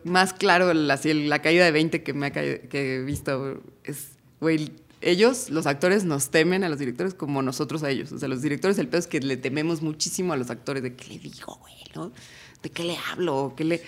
más 0.03 0.33
claro, 0.33 0.73
la, 0.73 0.99
la 1.03 1.41
caída 1.43 1.65
de 1.65 1.71
20 1.71 2.03
que, 2.03 2.13
me 2.13 2.27
ha 2.27 2.31
que 2.31 2.95
he 2.95 3.01
visto 3.03 3.61
es, 3.83 4.09
güey, 4.39 4.71
ellos, 5.05 5.51
los 5.51 5.67
actores, 5.67 6.03
nos 6.03 6.29
temen 6.31 6.63
a 6.63 6.69
los 6.69 6.79
directores 6.79 7.13
como 7.13 7.43
nosotros 7.43 7.83
a 7.83 7.91
ellos. 7.91 8.11
O 8.11 8.17
sea, 8.17 8.27
los 8.27 8.41
directores, 8.41 8.79
el 8.79 8.87
peor 8.87 8.99
es 8.99 9.07
que 9.07 9.19
le 9.19 9.37
tememos 9.37 9.83
muchísimo 9.83 10.33
a 10.33 10.37
los 10.37 10.49
actores 10.49 10.81
de 10.81 10.95
qué 10.95 11.13
le 11.13 11.19
digo, 11.19 11.59
güey, 11.61 11.75
¿no? 11.93 12.11
¿De 12.63 12.71
qué 12.71 12.83
le 12.83 12.97
hablo? 13.11 13.53
¿Qué 13.55 13.63
le...? 13.63 13.81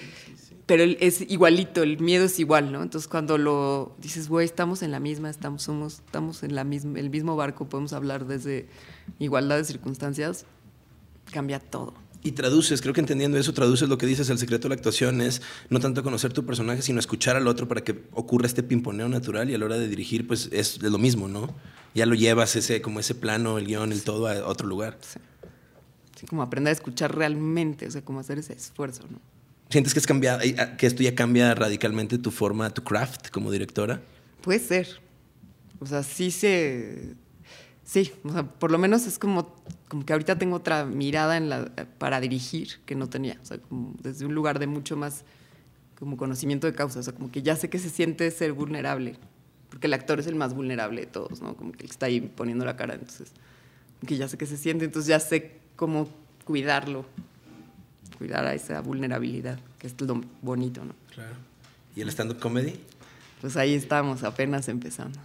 Pero 0.68 0.84
es 0.84 1.22
igualito, 1.22 1.82
el 1.82 2.00
miedo 2.00 2.26
es 2.26 2.40
igual, 2.40 2.72
¿no? 2.72 2.84
Entonces 2.84 3.08
cuando 3.08 3.38
lo 3.38 3.96
dices, 4.00 4.30
güey, 4.30 4.46
estamos 4.46 4.84
en 4.84 4.92
la 4.92 5.00
misma, 5.00 5.30
estamos, 5.30 5.64
somos, 5.64 6.02
estamos 6.06 6.44
en 6.44 6.54
la 6.54 6.64
misma, 6.64 7.00
el 7.00 7.10
mismo 7.10 7.36
barco, 7.36 7.68
podemos 7.68 7.94
hablar 7.94 8.28
desde 8.28 8.68
igualdad 9.18 9.58
de 9.58 9.64
circunstancias, 9.64 10.46
cambia 11.32 11.60
todo. 11.60 11.94
Y 12.24 12.32
traduces, 12.32 12.82
creo 12.82 12.94
que 12.94 13.00
entendiendo 13.00 13.38
eso, 13.38 13.54
traduces 13.54 13.88
lo 13.88 13.98
que 13.98 14.06
dices, 14.06 14.30
el 14.30 14.38
secreto 14.38 14.64
de 14.64 14.70
la 14.70 14.76
actuación 14.76 15.22
es 15.22 15.42
no 15.70 15.80
tanto 15.80 16.04
conocer 16.04 16.34
tu 16.34 16.46
personaje, 16.46 16.82
sino 16.82 17.00
escuchar 17.00 17.36
al 17.36 17.48
otro 17.48 17.68
para 17.68 17.82
que 17.82 18.04
ocurra 18.12 18.48
este 18.48 18.64
pimponeo 18.64 19.08
natural 19.08 19.50
y 19.50 19.54
a 19.54 19.58
la 19.58 19.66
hora 19.66 19.78
de 19.78 19.88
dirigir, 19.88 20.28
pues 20.28 20.50
es 20.52 20.82
lo 20.82 20.98
mismo, 20.98 21.28
¿no? 21.28 21.54
Ya 21.94 22.06
lo 22.06 22.16
llevas 22.16 22.56
ese, 22.56 22.82
como 22.82 23.00
ese 23.00 23.16
plano, 23.16 23.58
el 23.58 23.68
guion, 23.68 23.92
el 23.92 24.04
todo 24.04 24.28
a 24.28 24.46
otro 24.48 24.68
lugar. 24.68 24.98
Sí. 25.02 26.26
como 26.28 26.42
aprender 26.42 26.72
a 26.72 26.74
escuchar 26.74 27.16
realmente, 27.16 27.88
o 27.88 27.92
sea, 27.92 28.02
como 28.02 28.20
hacer 28.20 28.40
ese 28.40 28.54
esfuerzo, 28.54 29.04
¿no? 29.10 29.20
¿Sientes 29.70 29.94
que, 29.94 30.00
es 30.00 30.08
cambiado, 30.08 30.40
ah, 30.58 30.78
que 30.78 30.88
esto 30.88 31.04
ya 31.04 31.14
cambia 31.14 31.54
radicalmente 31.54 32.18
tu 32.18 32.32
forma, 32.32 32.70
tu 32.70 32.84
craft 32.84 33.30
como 33.30 33.52
directora? 33.52 34.02
Puede 34.42 34.60
ser. 34.60 35.02
O 35.80 35.86
sea, 35.86 36.04
sí 36.04 36.32
se 36.32 37.16
Sí, 37.88 38.12
o 38.26 38.34
sea, 38.34 38.44
por 38.44 38.70
lo 38.70 38.78
menos 38.78 39.08
es 39.08 39.18
como, 39.18 39.56
como 39.88 40.06
que 40.06 40.12
ahorita 40.12 40.38
tengo 40.38 40.58
otra 40.58 40.84
mirada 40.84 41.38
en 41.38 41.48
la, 41.48 41.72
para 41.98 42.20
dirigir 42.20 42.82
que 42.86 42.96
no 42.96 43.08
tenía, 43.08 43.40
o 43.42 43.46
sea, 43.46 43.60
como 43.60 43.96
desde 44.04 44.26
un 44.26 44.36
lugar 44.36 44.60
de 44.60 44.68
mucho 44.68 44.98
más 44.98 45.24
como 45.98 46.18
conocimiento 46.18 46.68
de 46.68 46.74
causa, 46.74 47.00
o 47.00 47.04
sea, 47.04 47.14
como 47.14 47.32
que 47.32 47.42
ya 47.42 47.56
sé 47.56 47.70
que 47.70 47.80
se 47.80 47.90
siente 47.90 48.30
ser 48.30 48.52
vulnerable, 48.52 49.16
porque 49.70 49.88
el 49.88 49.94
actor 49.94 50.20
es 50.20 50.28
el 50.28 50.36
más 50.36 50.54
vulnerable 50.54 51.00
de 51.00 51.08
todos, 51.08 51.42
¿no? 51.42 51.56
Como 51.56 51.72
que 51.72 51.86
está 51.86 52.08
ahí 52.08 52.20
poniendo 52.20 52.66
la 52.66 52.76
cara, 52.76 52.96
entonces, 52.96 53.32
que 54.06 54.18
ya 54.18 54.28
sé 54.28 54.38
que 54.38 54.48
se 54.48 54.58
siente, 54.58 54.84
entonces 54.84 55.08
ya 55.08 55.22
sé 55.22 55.62
cómo 55.78 56.10
cuidarlo, 56.44 57.06
cuidar 58.18 58.46
a 58.48 58.54
esa 58.54 58.82
vulnerabilidad, 58.82 59.60
que 59.80 59.88
es 59.88 59.96
lo 60.02 60.22
bonito, 60.42 60.84
¿no? 60.84 60.94
Claro. 61.16 61.36
¿Y 61.96 62.02
el 62.02 62.10
stand-up 62.10 62.40
comedy? 62.40 62.74
Pues 63.42 63.56
ahí 63.56 63.76
estamos, 63.76 64.24
apenas 64.24 64.68
empezando. 64.68 65.20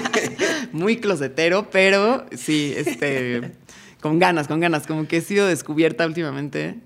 Muy 0.72 0.98
closetero, 0.98 1.70
pero 1.70 2.26
sí, 2.36 2.74
este, 2.76 3.52
con 4.00 4.18
ganas, 4.18 4.48
con 4.48 4.60
ganas, 4.60 4.86
como 4.86 5.08
que 5.08 5.18
he 5.18 5.20
sido 5.22 5.46
descubierta 5.46 6.06
últimamente. 6.06 6.76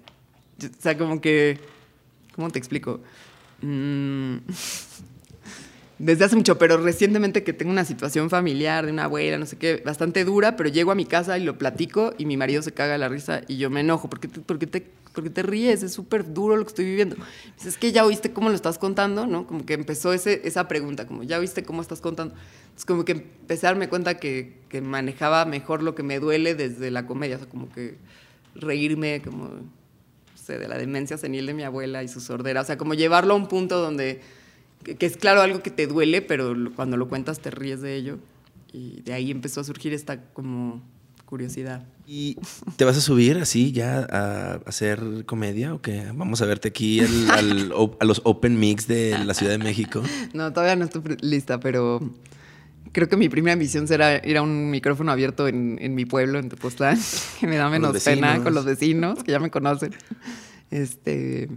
O 0.63 0.81
sea, 0.81 0.97
como 0.97 1.21
que, 1.21 1.59
¿cómo 2.37 2.51
te 2.51 2.61
explico? 2.61 3.01
Mm, 3.61 4.37
desde 5.99 6.25
hace 6.25 6.37
mucho, 6.37 6.59
pero 6.59 6.77
recientemente 6.77 7.43
que 7.43 7.53
tengo 7.53 7.73
una 7.73 7.85
situación 7.85 8.31
familiar 8.31 8.87
de 8.87 8.93
una 8.93 9.05
abuela, 9.05 9.39
no 9.39 9.47
sé 9.47 9.57
qué, 9.57 9.83
bastante 9.85 10.25
dura, 10.25 10.57
pero 10.57 10.69
llego 10.69 10.93
a 10.93 10.95
mi 10.95 11.07
casa 11.07 11.39
y 11.39 11.45
lo 11.45 11.59
platico 11.59 12.15
y 12.19 12.27
mi 12.27 12.37
marido 12.37 12.63
se 12.63 12.73
caga 12.73 12.99
la 12.99 13.09
risa 13.09 13.41
y 13.49 13.57
yo 13.57 13.69
me 13.69 13.81
enojo. 13.81 14.09
¿Por 14.09 14.21
qué 14.21 14.29
porque 14.29 14.69
te 14.69 14.87
porque 15.13 15.31
te 15.31 15.43
ríes, 15.43 15.83
es 15.83 15.93
súper 15.93 16.33
duro 16.33 16.57
lo 16.57 16.65
que 16.65 16.69
estoy 16.69 16.85
viviendo. 16.85 17.17
Es 17.65 17.77
que 17.77 17.93
ya 17.93 18.05
oíste 18.05 18.33
cómo 18.33 18.49
lo 18.49 18.55
estás 18.55 18.79
contando, 18.79 19.27
¿no? 19.27 19.47
Como 19.47 19.67
que 19.67 19.75
empezó 19.75 20.13
ese, 20.13 20.41
esa 20.45 20.69
pregunta, 20.69 21.07
como 21.07 21.23
ya 21.23 21.39
oíste 21.39 21.63
cómo 21.65 21.83
estás 21.83 22.01
contando. 22.01 22.35
Es 22.77 22.85
como 22.85 23.05
que 23.05 23.13
empecé 23.13 23.67
a 23.67 23.71
darme 23.71 23.89
cuenta 23.89 24.19
que, 24.19 24.61
que, 24.69 24.81
manejaba 24.81 25.45
mejor 25.45 25.83
lo 25.83 25.95
que 25.95 26.03
me 26.03 26.19
duele 26.19 26.55
desde 26.55 26.91
la 26.91 27.07
comedia, 27.07 27.37
o 27.37 27.39
sea, 27.41 27.49
como 27.49 27.71
que 27.71 27.97
reírme, 28.55 29.21
como, 29.23 29.49
no 29.49 29.63
sé, 30.35 30.59
de 30.59 30.69
la 30.69 30.79
demencia 30.79 31.19
senil 31.19 31.47
de 31.47 31.55
mi 31.55 31.63
abuela 31.63 32.03
y 32.03 32.09
su 32.09 32.21
sordera, 32.21 32.63
o 32.63 32.65
sea, 32.65 32.79
como 32.79 32.95
llevarlo 32.95 33.35
a 33.35 33.37
un 33.37 33.49
punto 33.49 33.79
donde, 33.79 34.23
que, 34.83 34.97
que 34.97 35.05
es 35.05 35.19
claro 35.19 35.43
algo 35.43 35.63
que 35.63 35.71
te 35.71 35.87
duele, 35.87 36.23
pero 36.23 36.55
cuando 36.75 36.97
lo 36.97 37.09
cuentas 37.09 37.41
te 37.41 37.51
ríes 37.51 37.83
de 37.83 37.95
ello. 37.97 38.19
Y 38.73 39.03
de 39.03 39.13
ahí 39.13 39.31
empezó 39.31 39.61
a 39.61 39.65
surgir 39.65 39.93
esta 39.93 40.25
como 40.33 40.83
curiosidad. 41.33 41.83
¿Y 42.07 42.37
te 42.77 42.85
vas 42.85 42.99
a 42.99 43.01
subir 43.01 43.39
así 43.39 43.73
ya 43.73 44.01
a 44.01 44.61
hacer 44.67 45.25
comedia 45.25 45.73
o 45.73 45.81
qué? 45.81 46.05
Vamos 46.15 46.43
a 46.43 46.45
verte 46.45 46.69
aquí 46.69 47.01
a 47.31 48.05
los 48.05 48.21
Open 48.25 48.61
Mix 48.61 48.87
de 48.87 49.17
la 49.25 49.33
Ciudad 49.33 49.53
de 49.53 49.57
México. 49.57 50.03
No, 50.35 50.53
todavía 50.53 50.77
no 50.77 50.85
estoy 50.85 51.01
lista, 51.23 51.59
pero 51.59 52.03
creo 52.93 53.09
que 53.09 53.17
mi 53.17 53.31
primera 53.31 53.57
misión 53.57 53.89
será 53.89 54.21
ir 54.29 54.37
a 54.37 54.43
un 54.43 54.71
micrófono 54.71 55.11
abierto 55.11 55.49
en, 55.49 55.95
mi 55.95 56.05
pueblo, 56.05 56.39
en 56.39 56.51
Tepoztlán, 56.51 56.99
que 57.41 57.47
me 57.47 57.57
da 57.57 57.71
menos 57.71 58.05
pena 58.05 58.43
con 58.43 58.53
los 58.53 58.67
vecinos, 58.67 59.25
que 59.25 59.33
ya 59.33 59.39
me 59.39 59.51
conocen. 59.51 59.95
Este, 60.71 61.49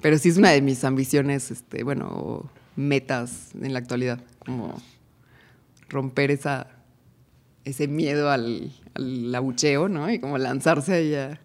pero 0.00 0.16
sí 0.16 0.30
es 0.30 0.38
una 0.38 0.52
de 0.52 0.62
mis 0.62 0.84
ambiciones, 0.84 1.50
este, 1.50 1.84
bueno, 1.84 2.50
metas 2.76 3.50
en 3.60 3.74
la 3.74 3.78
actualidad, 3.80 4.24
como 4.38 4.80
romper 5.90 6.30
esa 6.30 6.66
ese 7.64 7.88
miedo 7.88 8.30
al, 8.30 8.72
al 8.94 9.34
abucheo, 9.34 9.88
¿no? 9.88 10.10
Y 10.10 10.18
como 10.18 10.38
lanzarse 10.38 10.94
ahí 10.94 11.38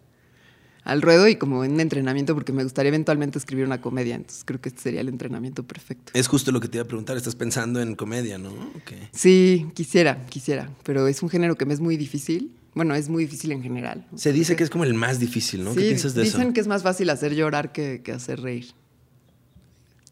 al 0.84 1.02
ruedo 1.02 1.28
y 1.28 1.36
como 1.36 1.60
un 1.60 1.80
entrenamiento, 1.80 2.34
porque 2.34 2.54
me 2.54 2.64
gustaría 2.64 2.90
eventualmente 2.90 3.38
escribir 3.38 3.66
una 3.66 3.82
comedia, 3.82 4.16
entonces 4.16 4.44
creo 4.46 4.62
que 4.62 4.70
este 4.70 4.82
sería 4.82 5.02
el 5.02 5.10
entrenamiento 5.10 5.64
perfecto. 5.64 6.14
Es 6.16 6.28
justo 6.28 6.52
lo 6.52 6.62
que 6.62 6.70
te 6.70 6.78
iba 6.78 6.86
a 6.86 6.88
preguntar, 6.88 7.18
estás 7.18 7.36
pensando 7.36 7.82
en 7.82 7.96
comedia, 7.96 8.38
¿no? 8.38 8.54
Sí, 9.12 9.68
quisiera, 9.74 10.26
quisiera, 10.28 10.70
pero 10.84 11.08
es 11.08 11.22
un 11.22 11.30
género 11.30 11.56
que 11.56 11.66
me 11.66 11.74
es 11.74 11.82
muy 11.82 11.98
difícil. 11.98 12.54
Bueno, 12.74 12.94
es 12.94 13.10
muy 13.10 13.24
difícil 13.24 13.52
en 13.52 13.64
general. 13.64 14.06
Se 14.16 14.32
dice 14.32 14.56
que 14.56 14.64
es 14.64 14.70
como 14.70 14.84
el 14.84 14.94
más 14.94 15.20
difícil, 15.20 15.64
¿no? 15.64 15.74
¿Qué 15.74 15.82
piensas 15.82 16.14
de 16.14 16.22
eso? 16.22 16.38
Dicen 16.38 16.54
que 16.54 16.62
es 16.62 16.68
más 16.68 16.84
fácil 16.84 17.10
hacer 17.10 17.34
llorar 17.34 17.72
que, 17.72 18.02
que 18.04 18.12
hacer 18.12 18.40
reír. 18.40 18.68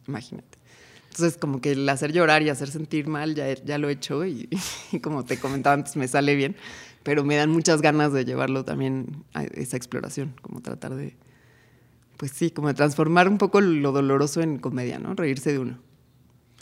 Imagínate. 0.07 0.57
Entonces, 1.15 1.37
como 1.37 1.61
que 1.61 1.71
el 1.71 1.87
hacer 1.87 2.11
llorar 2.11 2.41
y 2.41 2.49
hacer 2.49 2.69
sentir 2.69 3.07
mal 3.07 3.35
ya, 3.35 3.53
ya 3.53 3.77
lo 3.77 3.87
he 3.87 3.93
hecho 3.93 4.25
y, 4.25 4.49
como 5.01 5.23
te 5.23 5.37
comentaba 5.37 5.75
antes, 5.75 5.95
me 5.95 6.09
sale 6.09 6.35
bien, 6.35 6.57
pero 7.05 7.23
me 7.23 7.35
dan 7.35 7.51
muchas 7.51 7.83
ganas 7.83 8.11
de 8.13 8.25
llevarlo 8.25 8.65
también 8.65 9.23
a 9.35 9.43
esa 9.43 9.77
exploración, 9.77 10.33
como 10.41 10.61
tratar 10.61 10.95
de, 10.95 11.15
pues 12.17 12.31
sí, 12.31 12.49
como 12.49 12.67
de 12.67 12.73
transformar 12.73 13.29
un 13.29 13.37
poco 13.37 13.61
lo 13.61 13.91
doloroso 13.91 14.41
en 14.41 14.57
comedia, 14.57 14.97
¿no? 14.97 15.13
Reírse 15.13 15.51
de 15.51 15.59
uno. 15.59 15.77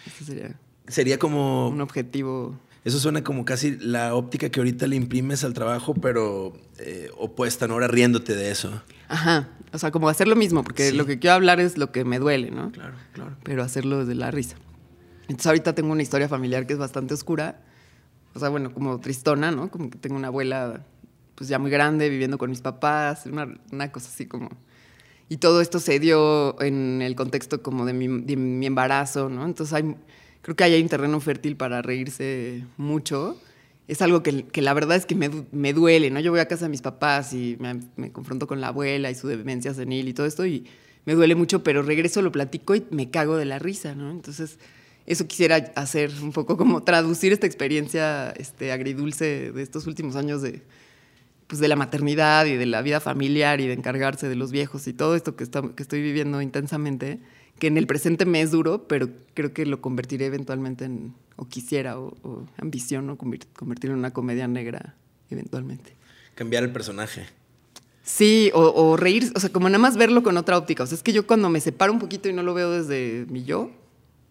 Ese 0.05 0.25
sería. 0.25 0.59
Sería 0.85 1.17
como. 1.17 1.69
Un 1.69 1.79
objetivo. 1.79 2.59
Eso 2.83 2.99
suena 2.99 3.23
como 3.23 3.45
casi 3.45 3.77
la 3.77 4.15
óptica 4.15 4.49
que 4.49 4.59
ahorita 4.59 4.85
le 4.87 4.97
imprimes 4.97 5.45
al 5.45 5.53
trabajo, 5.53 5.93
pero 5.93 6.51
eh, 6.77 7.09
opuesta, 7.17 7.65
¿no? 7.69 7.75
Ahora 7.75 7.87
riéndote 7.87 8.35
de 8.35 8.51
eso. 8.51 8.83
Ajá. 9.07 9.47
O 9.71 9.77
sea, 9.77 9.91
como 9.91 10.09
hacer 10.09 10.27
lo 10.27 10.35
mismo, 10.35 10.65
porque 10.65 10.91
lo 10.91 11.05
que 11.05 11.19
quiero 11.19 11.35
hablar 11.35 11.61
es 11.61 11.77
lo 11.77 11.93
que 11.93 12.03
me 12.03 12.19
duele, 12.19 12.51
¿no? 12.51 12.73
Claro, 12.73 12.95
claro. 13.13 13.37
Pero 13.43 13.63
hacerlo 13.63 13.99
desde 13.99 14.15
la 14.15 14.29
risa. 14.29 14.57
Entonces 15.29 15.47
ahorita 15.47 15.73
tengo 15.73 15.93
una 15.93 16.01
historia 16.01 16.27
familiar 16.27 16.67
que 16.67 16.73
es 16.73 16.79
bastante 16.79 17.13
oscura. 17.13 17.61
O 18.35 18.39
sea, 18.39 18.49
bueno, 18.49 18.73
como 18.73 18.99
tristona, 18.99 19.51
¿no? 19.51 19.69
Como 19.69 19.89
que 19.89 19.97
tengo 19.97 20.15
una 20.15 20.27
abuela 20.27 20.85
pues 21.35 21.49
ya 21.49 21.59
muy 21.59 21.71
grande, 21.71 22.09
viviendo 22.09 22.37
con 22.37 22.49
mis 22.49 22.61
papás, 22.61 23.25
una, 23.25 23.47
una 23.71 23.91
cosa 23.91 24.09
así 24.09 24.25
como... 24.25 24.49
Y 25.29 25.37
todo 25.37 25.61
esto 25.61 25.79
se 25.79 25.99
dio 25.99 26.61
en 26.61 27.01
el 27.01 27.15
contexto 27.15 27.63
como 27.63 27.85
de 27.85 27.93
mi, 27.93 28.07
de 28.07 28.35
mi 28.35 28.65
embarazo, 28.65 29.29
¿no? 29.29 29.45
Entonces 29.45 29.73
hay 29.73 29.95
creo 30.43 30.55
que 30.55 30.63
ahí 30.63 30.73
hay 30.73 30.81
un 30.83 30.89
terreno 30.89 31.19
fértil 31.19 31.55
para 31.55 31.81
reírse 31.81 32.63
mucho. 32.77 33.37
Es 33.87 34.01
algo 34.01 34.21
que, 34.21 34.45
que 34.45 34.61
la 34.61 34.73
verdad 34.73 34.97
es 34.97 35.05
que 35.05 35.15
me, 35.15 35.29
me, 35.51 35.73
duele, 35.73 36.11
¿no? 36.11 36.19
Yo 36.19 36.31
voy 36.31 36.39
a 36.39 36.47
casa 36.47 36.65
de 36.65 36.69
mis 36.69 36.81
papás 36.81 37.33
y 37.33 37.57
me, 37.59 37.79
me, 37.95 38.11
confronto 38.11 38.45
con 38.45 38.61
la 38.61 38.67
abuela 38.67 39.09
y 39.09 39.15
su 39.15 39.27
demencia 39.27 39.73
senil 39.73 40.07
y 40.07 40.13
todo 40.13 40.27
esto 40.27 40.45
y 40.45 40.65
me 41.05 41.15
duele 41.15 41.35
mucho, 41.35 41.63
pero 41.63 41.81
regreso, 41.81 42.21
lo 42.21 42.31
platico 42.31 42.75
y 42.75 42.85
me 42.91 43.09
cago 43.09 43.35
de 43.35 43.45
la 43.45 43.59
risa, 43.59 43.95
¿no? 43.95 44.11
Entonces, 44.11 44.59
eso 45.05 45.27
quisiera 45.27 45.55
hacer 45.75 46.11
un 46.21 46.31
poco 46.31 46.57
como 46.57 46.83
traducir 46.83 47.33
esta 47.33 47.45
experiencia 47.45 48.31
este, 48.31 48.71
agridulce 48.71 49.51
de 49.51 49.61
estos 49.61 49.87
últimos 49.87 50.15
años 50.15 50.41
de, 50.41 50.61
pues 51.47 51.59
de 51.59 51.67
la 51.67 51.75
maternidad 51.75 52.45
y 52.45 52.55
de 52.55 52.65
la 52.65 52.81
vida 52.81 52.99
familiar 52.99 53.59
y 53.59 53.67
de 53.67 53.73
encargarse 53.73 54.29
de 54.29 54.35
los 54.35 54.51
viejos 54.51 54.87
y 54.87 54.93
todo 54.93 55.15
esto 55.15 55.35
que, 55.35 55.43
está, 55.43 55.61
que 55.61 55.83
estoy 55.83 56.01
viviendo 56.01 56.41
intensamente 56.41 57.19
que 57.59 57.67
en 57.67 57.77
el 57.77 57.87
presente 57.87 58.25
me 58.25 58.41
es 58.41 58.51
duro, 58.51 58.87
pero 58.87 59.09
creo 59.33 59.53
que 59.53 59.65
lo 59.65 59.79
convertiré 59.79 60.25
eventualmente 60.25 60.85
en, 60.85 61.13
o 61.35 61.47
quisiera, 61.47 61.99
o, 61.99 62.17
o 62.23 62.47
ambiciono 62.57 63.17
convertirlo 63.17 63.93
en 63.93 63.99
una 63.99 64.11
comedia 64.11 64.47
negra 64.47 64.95
eventualmente. 65.29 65.95
Cambiar 66.35 66.63
el 66.63 66.71
personaje. 66.71 67.25
Sí, 68.03 68.51
o, 68.53 68.61
o, 68.61 68.97
reír, 68.97 69.31
o 69.35 69.39
sea, 69.39 69.49
como 69.51 69.69
nada 69.69 69.79
más 69.79 69.95
verlo 69.95 70.23
con 70.23 70.35
otra 70.35 70.57
óptica. 70.57 70.83
O 70.83 70.87
sea, 70.87 70.97
es 70.97 71.03
que 71.03 71.13
yo 71.13 71.25
cuando 71.25 71.49
me 71.49 71.61
separo 71.61 71.93
un 71.93 71.99
poquito 71.99 72.27
y 72.27 72.33
no 72.33 72.43
lo 72.43 72.53
veo 72.53 72.71
desde 72.71 73.25
mi 73.29 73.43
yo, 73.43 73.71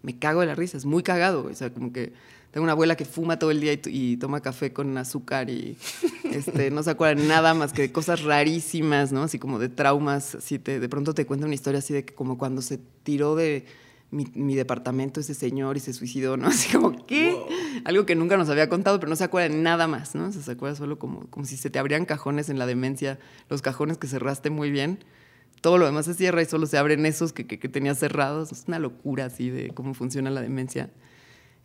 me 0.02 0.18
cago 0.18 0.40
de 0.40 0.46
la 0.46 0.54
risa, 0.54 0.76
es 0.76 0.84
muy 0.84 1.02
cagado. 1.02 1.44
O 1.44 1.54
sea, 1.54 1.72
como 1.72 1.92
que 1.92 2.12
tengo 2.50 2.64
una 2.64 2.72
abuela 2.72 2.96
que 2.96 3.04
fuma 3.04 3.38
todo 3.38 3.50
el 3.50 3.60
día 3.60 3.72
y, 3.86 4.16
toma 4.18 4.40
café 4.40 4.72
con 4.72 4.96
azúcar 4.98 5.48
y 5.48 5.78
este, 6.24 6.70
no 6.70 6.82
se 6.82 6.90
acuerda 6.90 7.22
nada 7.22 7.54
más 7.54 7.72
que 7.72 7.82
de 7.82 7.92
cosas 7.92 8.22
rarísimas, 8.22 9.12
¿no? 9.12 9.22
Así 9.22 9.38
como 9.38 9.58
de 9.58 9.68
traumas. 9.68 10.34
Así 10.34 10.58
te, 10.58 10.78
de 10.78 10.88
pronto 10.88 11.14
te 11.14 11.26
cuenta 11.26 11.46
una 11.46 11.54
historia 11.54 11.78
así 11.78 11.94
de 11.94 12.04
que 12.04 12.14
como 12.14 12.36
cuando 12.38 12.60
se 12.62 12.78
tiró 13.04 13.34
de 13.34 13.64
mi, 14.12 14.54
departamento 14.54 15.20
ese 15.20 15.32
señor 15.32 15.78
y 15.78 15.80
se 15.80 15.94
suicidó, 15.94 16.36
¿no? 16.36 16.48
Así 16.48 16.70
como, 16.72 17.06
¿qué? 17.06 17.34
Algo 17.84 18.04
que 18.04 18.14
nunca 18.14 18.36
nos 18.36 18.50
había 18.50 18.68
contado, 18.68 19.00
pero 19.00 19.08
no 19.08 19.16
se 19.16 19.24
acuerda 19.24 19.48
de 19.48 19.60
nada 19.60 19.88
más, 19.88 20.14
¿no? 20.14 20.30
se 20.30 20.50
acuerda 20.50 20.76
solo 20.76 20.98
como, 20.98 21.26
como 21.30 21.46
si 21.46 21.56
se 21.56 21.70
te 21.70 21.78
abrían 21.78 22.04
cajones 22.04 22.50
en 22.50 22.58
la 22.58 22.66
demencia, 22.66 23.18
los 23.48 23.62
cajones 23.62 23.96
que 23.96 24.06
cerraste 24.06 24.50
muy 24.50 24.70
bien. 24.70 24.98
Todo 25.62 25.78
lo 25.78 25.86
demás 25.86 26.05
se 26.05 26.12
cierra 26.12 26.43
y 26.43 26.44
solo 26.44 26.66
se 26.66 26.76
abren 26.76 27.06
esos 27.06 27.32
que, 27.32 27.47
que, 27.47 27.59
que 27.59 27.68
tenías 27.70 27.98
cerrados. 27.98 28.52
Es 28.52 28.64
una 28.68 28.78
locura 28.78 29.24
así 29.24 29.48
de 29.48 29.70
cómo 29.70 29.94
funciona 29.94 30.28
la 30.28 30.43
demencia. 30.43 30.90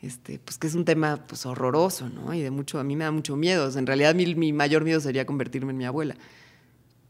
este, 0.02 0.40
pues 0.40 0.58
que 0.58 0.68
es 0.68 0.76
un 0.76 0.86
tema 0.86 1.26
pues 1.28 1.46
horroroso, 1.46 2.08
¿no? 2.08 2.34
Y 2.34 2.42
de 2.42 2.52
mucho, 2.52 2.80
a 2.80 2.86
mí 2.86 2.96
me 2.96 3.04
da 3.04 3.12
mucho 3.12 3.36
miedo. 3.36 3.70
en 3.78 3.86
realidad 3.86 4.16
mi, 4.16 4.36
mi, 4.36 4.54
mayor 4.54 4.86
miedo 4.86 5.02
sería 5.02 5.26
convertirme 5.26 5.72
en 5.72 5.78
mi 5.78 5.86
abuela. 5.86 6.16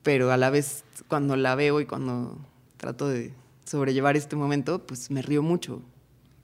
Pero 0.01 0.31
a 0.31 0.38
la 0.38 0.49
vez, 0.49 0.85
cuando 1.07 1.35
la 1.35 1.53
veo 1.55 1.81
y 1.81 1.85
cuando 1.85 2.39
trato 2.77 3.07
de 3.07 3.34
sobrellevar 3.65 4.15
este 4.15 4.35
momento, 4.35 4.85
pues 4.88 5.11
me 5.11 5.22
río 5.22 5.43
mucho 5.43 5.81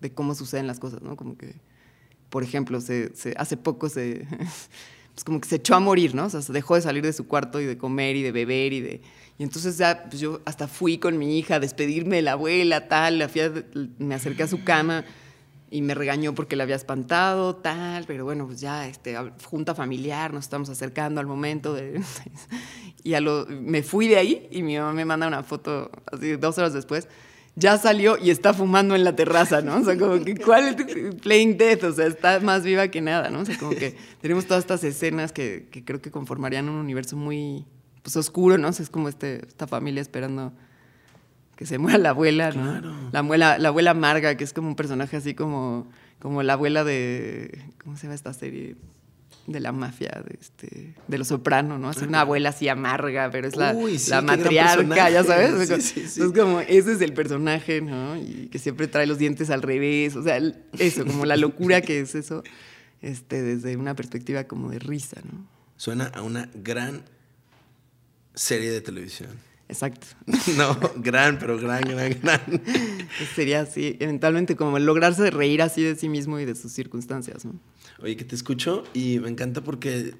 de 0.02 0.14
cómo 0.14 0.36
suceden 0.36 0.68
las 0.68 0.80
cosas, 0.80 1.02
¿no? 1.02 1.16
Como 1.16 1.38
que, 1.38 1.56
por 2.30 2.44
ejemplo, 2.44 2.82
se, 2.82 3.14
hace 3.38 3.56
poco 3.56 3.88
se, 3.88 4.28
pues 5.14 5.24
como 5.24 5.40
que 5.40 5.48
se 5.48 5.58
echó 5.58 5.76
a 5.76 5.80
morir, 5.80 6.16
¿no? 6.16 6.26
O 6.26 6.30
sea, 6.30 6.42
se 6.42 6.52
dejó 6.54 6.76
de 6.76 6.82
salir 6.82 7.04
de 7.04 7.14
su 7.14 7.28
cuarto 7.28 7.62
y 7.62 7.66
de 7.66 7.78
comer 7.78 8.16
y 8.16 8.24
de 8.24 8.32
beber 8.32 8.74
y 8.74 8.82
de... 8.82 9.02
Y 9.38 9.44
entonces 9.44 9.78
ya, 9.78 10.06
pues 10.10 10.20
yo 10.20 10.42
hasta 10.46 10.68
fui 10.68 10.98
con 10.98 11.18
mi 11.18 11.38
hija 11.38 11.56
a 11.56 11.60
despedirme 11.60 12.18
de 12.18 12.22
la 12.22 12.34
abuela, 12.34 12.88
tal, 12.88 13.20
la 13.20 13.30
fui 13.30 13.42
me 13.98 14.16
acerqué 14.16 14.44
a 14.44 14.48
su 14.48 14.64
cama 14.64 15.06
y 15.74 15.82
me 15.82 15.96
regañó 15.96 16.36
porque 16.36 16.56
la 16.56 16.64
había 16.64 16.76
espantado, 16.76 17.56
tal, 17.56 18.06
pero 18.06 18.26
bueno, 18.26 18.46
pues 18.46 18.62
ya, 18.62 18.88
este, 18.88 19.18
junta 19.44 19.74
familiar, 19.74 20.32
nos 20.32 20.46
estamos 20.46 20.70
acercando 20.70 21.20
al 21.20 21.26
momento 21.26 21.74
de... 21.74 22.00
y 23.04 23.16
a 23.16 23.22
lo, 23.22 23.48
me 23.48 23.82
fui 23.82 24.08
de 24.08 24.18
ahí 24.18 24.48
y 24.52 24.62
mi 24.62 24.78
mamá 24.78 24.94
me 24.94 25.04
manda 25.04 25.28
una 25.28 25.42
foto, 25.42 25.90
así 26.12 26.36
dos 26.36 26.60
horas 26.60 26.74
después, 26.74 27.08
ya 27.56 27.78
salió 27.78 28.18
y 28.18 28.32
está 28.32 28.54
fumando 28.54 28.96
en 28.96 29.04
la 29.04 29.16
terraza, 29.16 29.62
¿no? 29.62 29.78
O 29.78 29.84
sea, 29.84 29.98
como 29.98 30.24
que, 30.24 30.36
¿cuál 30.36 30.68
es 30.70 31.16
Playing 31.22 31.58
Death? 31.58 31.84
O 31.84 31.94
sea, 31.94 32.08
está 32.08 32.40
más 32.40 32.64
viva 32.64 32.88
que 32.88 33.02
nada, 33.02 33.30
¿no? 33.30 33.42
O 33.42 33.46
sea, 33.46 33.58
como 33.58 33.72
que 33.72 33.96
tenemos 34.22 34.46
todas 34.46 34.64
estas 34.64 34.84
escenas 34.84 35.32
que, 35.32 35.68
que 35.72 35.84
creo 35.84 36.02
que 36.02 36.10
conformarían 36.10 36.68
un 36.68 36.76
universo 36.76 37.16
muy, 37.16 37.66
pues, 38.02 38.16
oscuro, 38.16 38.58
¿no? 38.58 38.70
O 38.70 38.74
sea, 38.74 38.84
es 38.84 38.90
como 38.90 39.08
este, 39.08 39.46
esta 39.46 39.68
familia 39.68 40.02
esperando 40.02 40.52
que 41.56 41.66
se 41.68 41.78
muera 41.78 42.00
la 42.00 42.10
abuela, 42.10 42.52
¿no? 42.52 43.10
La 43.12 43.20
abuela, 43.20 43.58
la 43.60 43.70
abuela 43.70 43.92
amarga, 43.92 44.36
que 44.36 44.44
es 44.44 44.54
como 44.54 44.68
un 44.70 44.76
personaje 44.76 45.16
así 45.18 45.36
como, 45.36 45.88
como 46.20 46.42
la 46.42 46.54
abuela 46.54 46.84
de, 46.84 47.66
¿cómo 47.84 47.96
se 47.96 48.04
llama 48.04 48.16
esta 48.16 48.34
serie? 48.34 48.76
De 49.46 49.60
la 49.60 49.74
mafia, 49.74 50.24
de, 50.26 50.38
este, 50.40 50.96
de 51.06 51.18
los 51.18 51.28
sopranos, 51.28 51.78
¿no? 51.78 51.92
Es 51.92 51.98
una 51.98 52.22
abuela 52.22 52.50
así 52.50 52.70
amarga, 52.70 53.30
pero 53.30 53.48
es 53.48 53.58
la, 53.58 53.74
la 53.74 54.22
matriarca, 54.22 55.10
ya 55.10 55.24
sabes. 55.26 55.70
es 55.70 56.32
como, 56.34 56.62
ese 56.62 56.94
es 56.94 57.02
el 57.02 57.14
personaje, 57.14 57.82
¿no? 57.82 58.16
Y 58.16 58.48
que 58.50 58.58
siempre 58.58 58.88
trae 58.88 59.06
los 59.06 59.18
dientes 59.18 59.50
al 59.50 59.62
revés, 59.62 60.16
o 60.16 60.24
sea, 60.24 60.40
eso, 60.80 61.06
como 61.06 61.26
la 61.26 61.36
locura 61.36 61.82
que 61.82 62.00
es 62.00 62.16
eso, 62.16 62.42
este, 63.02 63.42
desde 63.42 63.76
una 63.76 63.96
perspectiva 63.96 64.46
como 64.46 64.70
de 64.70 64.80
risa, 64.80 65.20
¿no? 65.30 65.46
Suena 65.76 66.06
a 66.06 66.22
una 66.22 66.50
gran 66.54 67.04
serie 68.34 68.72
de 68.72 68.80
televisión. 68.80 69.32
Exacto. 69.70 70.08
No, 70.58 70.78
gran, 70.98 71.40
pero 71.40 71.58
gran, 71.58 71.82
gran, 71.82 72.18
gran. 72.22 72.62
Sería 73.36 73.62
así, 73.62 73.98
eventualmente 74.00 74.56
como 74.56 74.78
lograrse 74.78 75.32
reír 75.32 75.62
así 75.62 75.82
de 75.84 75.96
sí 75.96 76.10
mismo 76.10 76.40
y 76.40 76.46
de 76.46 76.56
sus 76.56 76.72
circunstancias, 76.72 77.46
¿no? 77.46 77.60
Oye, 78.02 78.18
que 78.18 78.26
te 78.26 78.36
escucho 78.36 78.84
y 78.94 79.20
me 79.20 79.30
encanta 79.30 79.62
porque 79.62 80.14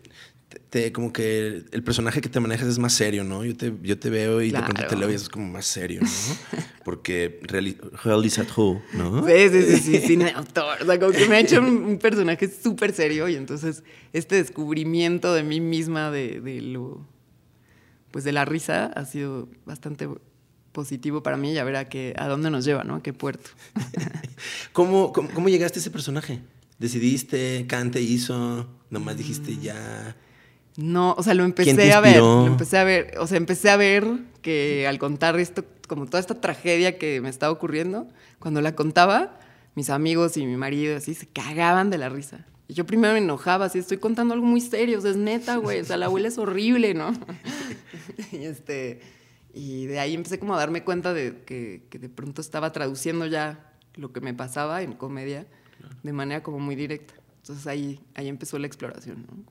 te, 0.70 0.92
como 0.92 1.12
que 1.12 1.64
el 1.72 1.84
personaje 1.84 2.22
que 2.22 2.30
te 2.30 2.40
manejas 2.40 2.68
es 2.68 2.80
más 2.80 2.94
serio, 2.94 3.24
¿no? 3.24 3.44
Yo 3.44 3.56
te, 3.56 3.74
yo 3.82 4.00
te 4.00 4.10
veo 4.10 4.42
y 4.42 4.52
de 4.52 4.60
pronto 4.60 4.88
te 4.88 4.96
lo 4.96 5.08
ves 5.08 5.30
como 5.30 5.48
más 5.48 5.66
serio, 5.66 6.02
¿no? 6.02 6.60
Porque 6.86 7.40
realiza 7.44 8.46
who, 8.56 8.82
¿no? 8.94 9.26
Sí, 9.28 9.50
sí, 9.50 9.64
sí, 9.64 9.78
sí, 9.78 9.98
cine 10.00 10.32
autor. 10.36 10.82
O 10.82 10.86
sea, 10.86 11.00
como 11.00 11.12
que 11.12 11.28
me 11.28 11.36
ha 11.36 11.40
hecho 11.40 11.60
un, 11.60 11.98
personaje 11.98 12.50
súper 12.50 12.94
serio 12.94 13.28
y 13.30 13.36
entonces 13.36 13.84
este 14.14 14.36
descubrimiento 14.36 15.34
de 15.34 15.44
mí 15.44 15.60
misma 15.60 16.12
de, 16.12 16.42
de 16.42 16.62
lo 16.62 17.06
pues 18.14 18.24
de 18.24 18.32
la 18.32 18.46
risa 18.46 18.92
ha 18.96 19.06
sido 19.06 19.50
bastante 19.66 20.08
positivo 20.72 21.24
para 21.24 21.36
mí 21.36 21.54
y 21.54 21.58
a 21.58 21.64
ver 21.64 21.76
a, 21.78 21.90
qué, 21.90 22.14
a 22.16 22.28
dónde 22.28 22.52
nos 22.52 22.64
lleva, 22.64 22.84
¿no? 22.84 22.98
A 22.98 23.02
qué 23.02 23.12
puerto. 23.12 23.50
¿Cómo, 24.72 25.12
cómo, 25.12 25.50
llegaste 25.50 25.80
a 25.80 25.82
ese 25.82 25.90
personaje? 25.90 26.40
¿Decidiste, 26.78 27.66
cante, 27.68 28.02
hizo? 28.02 28.68
¿Nomás 28.92 29.18
dijiste 29.18 29.58
ya? 29.58 30.16
No, 30.78 31.16
o 31.18 31.24
sea, 31.24 31.34
lo 31.34 31.44
empecé 31.44 31.92
a 31.92 32.02
ver. 32.02 32.18
Lo 32.18 32.46
empecé 32.46 32.78
a 32.78 32.84
ver. 32.84 33.18
O 33.18 33.26
sea, 33.26 33.38
empecé 33.38 33.72
a 33.72 33.78
ver 33.78 34.06
que 34.44 34.86
al 34.88 35.00
contar 35.00 35.40
esto, 35.40 35.66
como 35.88 36.06
toda 36.06 36.20
esta 36.20 36.40
tragedia 36.40 37.00
que 37.00 37.20
me 37.20 37.30
estaba 37.30 37.52
ocurriendo, 37.52 38.08
cuando 38.38 38.62
la 38.62 38.76
contaba, 38.76 39.40
mis 39.74 39.90
amigos 39.90 40.38
y 40.38 40.46
mi 40.46 40.56
marido 40.56 40.98
así 40.98 41.16
se 41.16 41.26
cagaban 41.26 41.90
de 41.90 41.98
la 41.98 42.10
risa 42.10 42.46
yo 42.74 42.86
primero 42.86 43.14
me 43.14 43.20
enojaba, 43.20 43.66
así 43.66 43.80
estoy 43.80 43.98
contando 43.98 44.34
algo 44.34 44.46
muy 44.46 44.62
serio, 44.62 45.00
o 45.00 45.02
sea, 45.02 45.12
es 45.12 45.18
neta, 45.18 45.58
güey, 45.58 45.82
o 45.82 45.86
sea, 45.86 45.98
la 45.98 46.08
abuela 46.08 46.28
es 46.28 46.38
horrible, 46.38 46.94
¿no? 46.94 47.14
y, 48.32 48.38
este, 48.38 49.02
y 49.54 49.86
de 49.86 50.00
ahí 50.00 50.14
empecé 50.14 50.40
como 50.40 50.56
a 50.56 50.58
darme 50.58 50.84
cuenta 50.84 51.14
de 51.14 51.44
que, 51.46 51.88
de 51.92 52.10
pronto 52.10 52.42
estaba 52.42 52.72
traduciendo 52.72 53.26
ya 53.26 53.74
lo 53.96 54.12
que 54.12 54.22
me 54.22 54.34
pasaba 54.34 54.82
en 54.82 54.94
comedia 54.94 55.46
de 56.02 56.14
manera 56.14 56.42
como 56.42 56.60
muy 56.60 56.76
directa. 56.76 57.14
Entonces 57.42 57.68
ahí, 57.68 58.00
ahí 58.16 58.28
empezó 58.28 58.58
la 58.58 58.68
exploración, 58.68 59.26
¿no? 59.30 59.44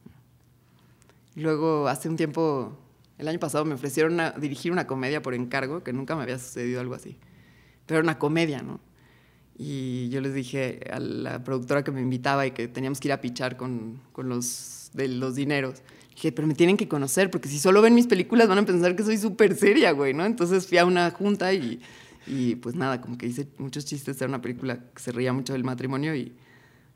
Luego, 1.35 1.89
hace 1.89 2.09
un 2.09 2.17
tiempo, 2.17 2.79
el 3.19 3.29
año 3.29 3.39
pasado 3.39 3.65
me 3.65 3.75
ofrecieron 3.75 4.19
a 4.21 4.33
dirigir 4.33 4.73
una 4.73 4.87
comedia 4.87 5.23
por 5.23 5.35
encargo, 5.35 5.83
que 5.83 5.93
nunca 5.93 6.15
me 6.17 6.23
había 6.23 6.39
sucedido 6.39 6.81
algo 6.81 6.95
así. 6.95 7.17
Pero 7.87 8.01
era 8.01 8.05
una 8.05 8.19
comedia, 8.19 8.63
¿no? 8.63 8.81
Y 9.65 10.09
yo 10.09 10.21
les 10.21 10.35
dije 10.35 10.81
a 10.93 10.99
la 10.99 11.45
productora 11.45 11.85
que 11.85 11.93
me 11.93 12.01
invitaba 12.01 12.45
y 12.45 12.51
que 12.51 12.67
teníamos 12.67 12.99
que 12.99 13.07
ir 13.07 13.13
a 13.13 13.21
pichar 13.21 13.57
con, 13.57 14.01
con 14.11 14.29
los, 14.29 14.91
de 14.93 15.07
los 15.07 15.37
dineros. 15.37 15.83
Dije, 16.17 16.33
pero 16.33 16.49
me 16.49 16.55
tienen 16.55 16.77
que 16.77 16.89
conocer, 16.89 17.31
porque 17.31 17.49
si 17.49 17.61
solo 17.61 17.81
ven 17.81 17.95
mis 17.95 18.09
películas 18.09 18.49
van 18.49 18.59
a 18.59 18.67
pensar 18.67 18.97
que 18.97 19.05
soy 19.05 19.19
súper 19.19 19.55
seria, 19.55 19.93
güey, 19.93 20.15
¿no? 20.15 20.27
Entonces 20.27 20.67
fui 20.67 20.79
a 20.79 20.85
una 20.85 21.13
junta 21.13 21.55
y, 21.55 21.81
y, 22.27 22.57
pues 22.57 22.75
nada, 22.75 23.01
como 23.01 23.17
que 23.17 23.29
hice 23.29 23.47
muchos 23.59 23.85
chistes. 23.85 24.17
Era 24.21 24.29
una 24.29 24.43
película 24.43 24.81
que 24.93 25.01
se 25.01 25.13
reía 25.13 25.33
mucho 25.33 25.53
del 25.53 25.63
matrimonio 25.63 26.17
y, 26.17 26.33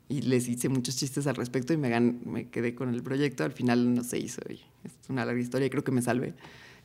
y 0.09 0.23
les 0.23 0.49
hice 0.49 0.67
muchos 0.67 0.97
chistes 0.97 1.25
al 1.25 1.37
respecto 1.37 1.71
y 1.71 1.77
me, 1.77 1.97
me 2.01 2.49
quedé 2.49 2.75
con 2.75 2.93
el 2.93 3.01
proyecto. 3.01 3.45
Al 3.45 3.53
final 3.53 3.95
no 3.95 4.03
se 4.03 4.19
hizo 4.19 4.41
y 4.49 4.55
es 4.83 4.91
una 5.07 5.23
larga 5.23 5.39
historia 5.39 5.67
y 5.67 5.69
creo 5.69 5.85
que 5.85 5.93
me 5.93 6.01
salvé. 6.01 6.33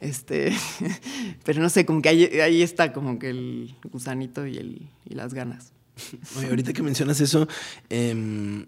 Este, 0.03 0.53
pero 1.45 1.63
no 1.63 1.71
sé, 1.71 1.87
como 1.87 2.03
que 2.03 2.09
ahí, 2.09 2.61
está 2.61 2.93
como 2.93 3.21
que 3.21 3.31
el 3.31 3.77
gusanito 3.85 4.47
y, 4.49 4.57
el, 4.57 4.89
y 5.09 5.15
las 5.15 5.33
ganas. 5.33 5.73
Ahorita 6.49 6.73
que 6.73 6.83
mencionas 6.83 7.21
eso, 7.21 7.47
em, 7.89 8.67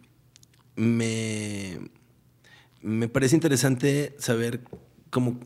me, 0.76 1.90
me 2.82 3.08
parece 3.08 3.34
interesante 3.34 4.14
saber 4.20 4.62
cómo, 5.10 5.40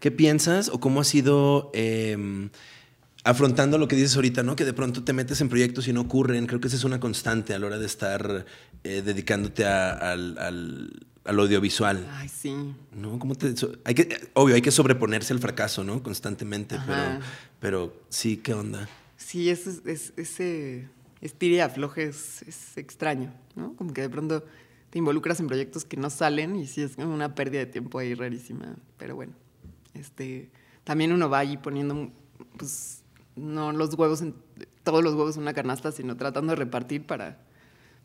qué 0.00 0.10
piensas 0.10 0.68
o 0.68 0.80
cómo 0.80 1.02
has 1.02 1.06
sido 1.06 1.70
em, 1.72 2.50
afrontando 3.22 3.78
lo 3.78 3.86
que 3.86 3.94
dices 3.94 4.16
ahorita, 4.16 4.42
¿no? 4.42 4.56
Que 4.56 4.64
de 4.64 4.72
pronto 4.72 5.04
te 5.04 5.12
metes 5.12 5.40
en 5.40 5.48
proyectos 5.48 5.86
y 5.86 5.92
no 5.92 6.00
ocurren. 6.00 6.48
Creo 6.48 6.58
que 6.60 6.66
esa 6.66 6.76
es 6.76 6.84
una 6.84 6.98
constante 6.98 7.54
a 7.54 7.60
la 7.60 7.66
hora 7.66 7.78
de 7.78 7.86
estar 7.86 8.44
eh, 8.82 9.02
dedicándote 9.04 9.64
al 9.66 10.36
al 10.36 11.06
audiovisual. 11.24 12.08
Ay, 12.12 12.28
sí. 12.28 12.74
¿No? 12.92 13.18
¿Cómo 13.18 13.34
te, 13.34 13.54
hay 13.84 13.94
que, 13.94 14.30
obvio, 14.34 14.54
hay 14.54 14.62
que 14.62 14.70
sobreponerse 14.70 15.32
al 15.32 15.38
fracaso, 15.38 15.84
¿no? 15.84 16.02
Constantemente, 16.02 16.78
pero, 16.86 17.20
pero 17.60 17.96
sí, 18.08 18.38
¿qué 18.38 18.54
onda? 18.54 18.88
Sí, 19.16 19.50
es, 19.50 19.66
es, 19.84 20.12
ese 20.16 20.88
estire 21.20 21.62
afloje 21.62 22.04
es, 22.04 22.42
es, 22.42 22.76
extraño, 22.76 23.32
¿no? 23.54 23.74
Como 23.76 23.92
que 23.92 24.00
de 24.00 24.08
pronto 24.08 24.44
te 24.90 24.98
involucras 24.98 25.38
en 25.40 25.46
proyectos 25.46 25.84
que 25.84 25.96
no 25.96 26.10
salen 26.10 26.56
y 26.56 26.66
sí 26.66 26.82
es 26.82 26.96
una 26.96 27.34
pérdida 27.34 27.60
de 27.60 27.66
tiempo 27.66 27.98
ahí 27.98 28.14
rarísima, 28.14 28.76
pero 28.96 29.14
bueno, 29.14 29.32
este, 29.94 30.50
también 30.84 31.12
uno 31.12 31.28
va 31.28 31.40
ahí 31.40 31.56
poniendo, 31.56 32.10
pues, 32.56 33.02
no 33.36 33.72
los 33.72 33.94
huevos, 33.94 34.22
en, 34.22 34.34
todos 34.82 35.04
los 35.04 35.14
huevos 35.14 35.36
en 35.36 35.42
una 35.42 35.54
canasta, 35.54 35.92
sino 35.92 36.16
tratando 36.16 36.52
de 36.52 36.56
repartir 36.56 37.06
para 37.06 37.38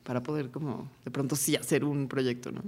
para 0.06 0.22
poder 0.22 0.52
como 0.52 0.90
de 1.04 1.12
pronto 1.12 1.36
sí 1.36 1.56
hacer 1.56 1.84
un 1.84 2.08
proyecto, 2.08 2.52
¿no? 2.52 2.62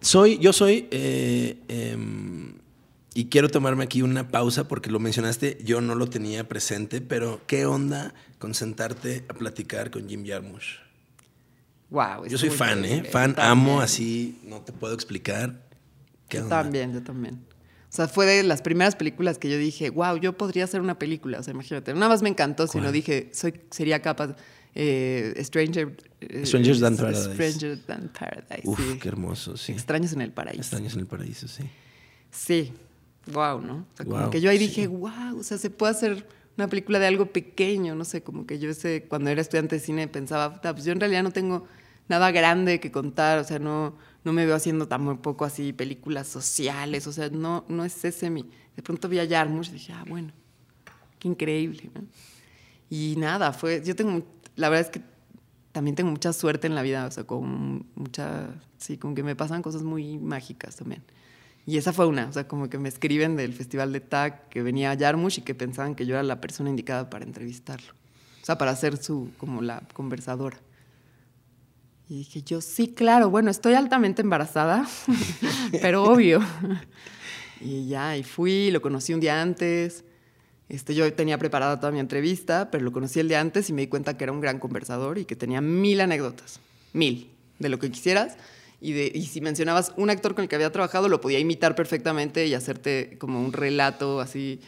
soy, 0.00 0.38
yo 0.38 0.52
soy, 0.52 0.88
eh, 0.90 1.58
em, 1.68 2.54
y 3.14 3.26
quiero 3.26 3.48
tomarme 3.48 3.84
aquí 3.84 4.02
una 4.02 4.28
pausa 4.28 4.66
porque 4.66 4.90
lo 4.90 4.98
mencionaste, 4.98 5.58
yo 5.64 5.80
no 5.80 5.94
lo 5.94 6.08
tenía 6.08 6.48
presente, 6.48 7.00
pero 7.00 7.40
¿qué 7.46 7.66
onda 7.66 8.12
con 8.38 8.52
sentarte 8.52 9.24
a 9.28 9.34
platicar 9.34 9.92
con 9.92 10.08
Jim 10.08 10.26
Jarmusch? 10.26 10.80
Wow, 11.90 12.26
yo 12.26 12.36
soy 12.36 12.50
fan, 12.50 12.84
¿eh? 12.84 13.04
Fan, 13.04 13.36
amo 13.38 13.80
así, 13.80 14.40
no 14.44 14.60
te 14.60 14.72
puedo 14.72 14.92
explicar. 14.92 15.62
¿Qué 16.28 16.38
yo 16.38 16.46
también, 16.46 16.92
yo 16.92 17.02
también. 17.02 17.47
O 17.98 18.00
sea, 18.00 18.06
fue 18.06 18.26
de 18.26 18.44
las 18.44 18.62
primeras 18.62 18.94
películas 18.94 19.38
que 19.38 19.50
yo 19.50 19.58
dije, 19.58 19.90
wow, 19.90 20.16
yo 20.18 20.36
podría 20.36 20.62
hacer 20.62 20.80
una 20.80 21.00
película. 21.00 21.40
O 21.40 21.42
sea, 21.42 21.52
imagínate, 21.52 21.92
nada 21.94 22.08
más 22.08 22.22
me 22.22 22.28
encantó, 22.28 22.68
sino 22.68 22.92
dije, 22.92 23.28
soy, 23.32 23.54
sería 23.70 24.00
capaz. 24.00 24.36
Eh, 24.76 25.34
Stranger, 25.42 25.96
eh, 26.20 26.46
Strangers 26.46 26.78
Than 26.78 26.96
Paradise. 26.96 27.34
Stranger 27.34 27.78
Than 27.84 28.08
Paradise. 28.16 28.62
Uf, 28.68 28.98
qué 29.00 29.08
hermoso, 29.08 29.56
sí. 29.56 29.72
Extraños 29.72 30.12
en 30.12 30.20
el 30.20 30.30
paraíso. 30.30 30.60
Extraños 30.60 30.94
en 30.94 31.00
el 31.00 31.06
paraíso, 31.08 31.48
sí. 31.48 31.64
Sí, 32.30 32.72
wow, 33.32 33.60
¿no? 33.60 33.78
O 33.92 33.96
sea, 33.96 34.06
como 34.06 34.30
que 34.30 34.40
yo 34.40 34.48
ahí 34.48 34.58
dije, 34.58 34.86
wow, 34.86 35.36
o 35.36 35.42
sea, 35.42 35.58
se 35.58 35.68
puede 35.68 35.90
hacer 35.90 36.24
una 36.56 36.68
película 36.68 37.00
de 37.00 37.08
algo 37.08 37.26
pequeño, 37.32 37.96
no 37.96 38.04
sé, 38.04 38.22
como 38.22 38.46
que 38.46 38.60
yo 38.60 38.70
ese, 38.70 39.06
cuando 39.08 39.30
era 39.30 39.40
estudiante 39.40 39.74
de 39.74 39.80
cine 39.80 40.06
pensaba, 40.06 40.60
pues 40.60 40.84
yo 40.84 40.92
en 40.92 41.00
realidad 41.00 41.24
no 41.24 41.32
tengo 41.32 41.66
nada 42.06 42.30
grande 42.30 42.78
que 42.78 42.92
contar, 42.92 43.40
o 43.40 43.44
sea, 43.44 43.58
no 43.58 43.96
no 44.28 44.34
me 44.34 44.44
veo 44.44 44.56
haciendo 44.56 44.86
tampoco 44.86 45.46
así 45.46 45.72
películas 45.72 46.28
sociales, 46.28 47.06
o 47.06 47.12
sea, 47.14 47.30
no, 47.30 47.64
no 47.66 47.82
es 47.82 48.04
ese 48.04 48.28
mi... 48.28 48.44
De 48.76 48.82
pronto 48.82 49.08
vi 49.08 49.18
a 49.20 49.26
Jarmusch 49.26 49.70
y 49.70 49.72
dije, 49.72 49.94
ah, 49.94 50.04
bueno, 50.06 50.34
qué 51.18 51.28
increíble. 51.28 51.90
Y 52.90 53.14
nada, 53.16 53.54
fue, 53.54 53.82
yo 53.82 53.96
tengo, 53.96 54.22
la 54.54 54.68
verdad 54.68 54.84
es 54.84 54.90
que 54.90 55.00
también 55.72 55.96
tengo 55.96 56.10
mucha 56.10 56.34
suerte 56.34 56.66
en 56.66 56.74
la 56.74 56.82
vida, 56.82 57.06
o 57.06 57.10
sea, 57.10 57.24
con 57.24 57.86
mucha, 57.94 58.50
sí, 58.76 58.98
con 58.98 59.14
que 59.14 59.22
me 59.22 59.34
pasan 59.34 59.62
cosas 59.62 59.82
muy 59.82 60.18
mágicas 60.18 60.76
también. 60.76 61.02
Y 61.64 61.78
esa 61.78 61.94
fue 61.94 62.04
una, 62.04 62.26
o 62.26 62.32
sea, 62.34 62.46
como 62.46 62.68
que 62.68 62.76
me 62.76 62.90
escriben 62.90 63.34
del 63.34 63.54
festival 63.54 63.94
de 63.94 64.00
TAC 64.00 64.50
que 64.50 64.62
venía 64.62 64.90
a 64.90 64.94
Yarmush 64.94 65.38
y 65.38 65.40
que 65.40 65.54
pensaban 65.54 65.94
que 65.94 66.04
yo 66.04 66.16
era 66.16 66.22
la 66.22 66.42
persona 66.42 66.68
indicada 66.68 67.08
para 67.08 67.24
entrevistarlo. 67.24 67.94
O 68.42 68.44
sea, 68.44 68.58
para 68.58 68.76
ser 68.76 69.02
su, 69.02 69.30
como 69.38 69.62
la 69.62 69.88
conversadora. 69.94 70.58
Y 72.10 72.18
dije 72.18 72.42
yo, 72.42 72.62
sí, 72.62 72.88
claro, 72.88 73.28
bueno, 73.28 73.50
estoy 73.50 73.74
altamente 73.74 74.22
embarazada, 74.22 74.88
pero 75.82 76.04
obvio. 76.04 76.40
y 77.60 77.86
ya, 77.86 78.16
y 78.16 78.22
fui, 78.22 78.70
lo 78.70 78.80
conocí 78.80 79.12
un 79.12 79.20
día 79.20 79.42
antes. 79.42 80.04
Este, 80.70 80.94
yo 80.94 81.10
tenía 81.12 81.36
preparada 81.36 81.78
toda 81.78 81.92
mi 81.92 81.98
entrevista, 81.98 82.70
pero 82.70 82.82
lo 82.82 82.92
conocí 82.92 83.20
el 83.20 83.28
día 83.28 83.40
antes 83.40 83.68
y 83.68 83.74
me 83.74 83.82
di 83.82 83.88
cuenta 83.88 84.16
que 84.16 84.24
era 84.24 84.32
un 84.32 84.40
gran 84.40 84.58
conversador 84.58 85.18
y 85.18 85.26
que 85.26 85.36
tenía 85.36 85.60
mil 85.60 86.00
anécdotas, 86.00 86.60
mil, 86.94 87.30
de 87.58 87.68
lo 87.68 87.78
que 87.78 87.90
quisieras. 87.90 88.38
Y, 88.80 88.92
de, 88.92 89.12
y 89.14 89.26
si 89.26 89.42
mencionabas 89.42 89.92
un 89.96 90.08
actor 90.08 90.34
con 90.34 90.44
el 90.44 90.48
que 90.48 90.56
había 90.56 90.72
trabajado, 90.72 91.10
lo 91.10 91.20
podía 91.20 91.38
imitar 91.38 91.74
perfectamente 91.74 92.46
y 92.46 92.54
hacerte 92.54 93.18
como 93.18 93.38
un 93.40 93.52
relato 93.52 94.20
así. 94.20 94.60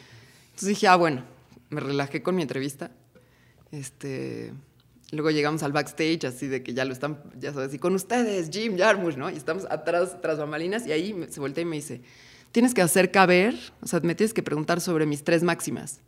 Entonces 0.49 0.69
dije, 0.69 0.87
ah, 0.87 0.95
bueno, 0.95 1.23
me 1.69 1.79
relajé 1.79 2.21
con 2.21 2.35
mi 2.35 2.43
entrevista. 2.43 2.91
Este, 3.71 4.53
Luego 5.11 5.29
llegamos 5.29 5.61
al 5.63 5.73
backstage, 5.73 6.23
así 6.25 6.47
de 6.47 6.63
que 6.63 6.73
ya 6.73 6.85
lo 6.85 6.93
están, 6.93 7.21
ya 7.37 7.53
sabes, 7.53 7.73
y 7.73 7.79
con 7.79 7.93
ustedes, 7.93 8.49
Jim 8.49 8.77
Jarmusch, 8.77 9.17
¿no? 9.17 9.29
Y 9.29 9.35
estamos 9.35 9.65
atrás, 9.69 10.21
tras 10.21 10.39
bambalinas, 10.39 10.87
y 10.87 10.93
ahí 10.93 11.27
se 11.29 11.41
voltea 11.41 11.63
y 11.63 11.65
me 11.65 11.75
dice, 11.75 12.01
tienes 12.53 12.73
que 12.73 12.81
hacer 12.81 13.11
caber, 13.11 13.55
o 13.81 13.87
sea, 13.87 13.99
me 13.99 14.15
tienes 14.15 14.33
que 14.33 14.41
preguntar 14.41 14.79
sobre 14.79 15.05
mis 15.05 15.23
tres 15.23 15.43
máximas. 15.43 15.99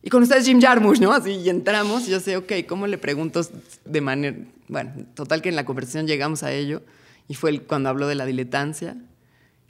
Y 0.00 0.10
con 0.10 0.22
ustedes, 0.22 0.46
Jim 0.46 0.60
Jarmusch, 0.60 1.00
¿no? 1.00 1.12
Así, 1.12 1.32
y 1.32 1.48
entramos, 1.48 2.06
y 2.06 2.12
yo 2.12 2.20
sé, 2.20 2.36
ok, 2.36 2.52
¿cómo 2.68 2.86
le 2.86 2.98
pregunto 2.98 3.40
de 3.84 4.00
manera...? 4.00 4.36
Bueno, 4.68 4.92
total 5.14 5.42
que 5.42 5.48
en 5.48 5.56
la 5.56 5.64
conversación 5.64 6.06
llegamos 6.06 6.44
a 6.44 6.52
ello, 6.52 6.82
y 7.26 7.34
fue 7.34 7.58
cuando 7.60 7.88
habló 7.88 8.06
de 8.06 8.14
la 8.14 8.26
diletancia, 8.26 8.96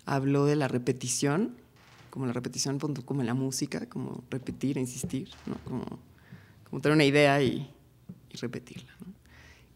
habló 0.04 0.44
de 0.44 0.56
la 0.56 0.68
repetición, 0.68 1.56
como 2.10 2.26
la 2.26 2.32
repetición, 2.32 2.78
como 2.78 3.22
la 3.22 3.34
música, 3.34 3.86
como 3.86 4.22
repetir, 4.30 4.76
insistir, 4.76 5.30
¿no? 5.46 5.56
Como, 5.64 5.98
como 6.68 6.82
tener 6.82 6.94
una 6.94 7.04
idea 7.04 7.42
y 7.42 7.70
y 8.34 8.38
repetirla. 8.38 8.92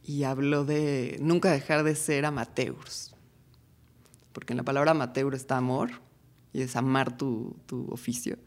Y 0.03 0.25
habló 0.25 0.65
de 0.65 1.19
nunca 1.21 1.51
dejar 1.51 1.85
de 1.85 1.95
ser 1.95 2.25
amateurs, 2.25 3.15
porque 4.33 4.53
en 4.53 4.59
la 4.59 4.63
palabra 4.65 4.91
amateur 4.93 5.35
está 5.35 5.57
amor, 5.57 5.91
y 6.53 6.63
es 6.63 6.77
amar 6.77 7.17
tu, 7.17 7.57
tu 7.67 7.89
oficio. 7.91 8.39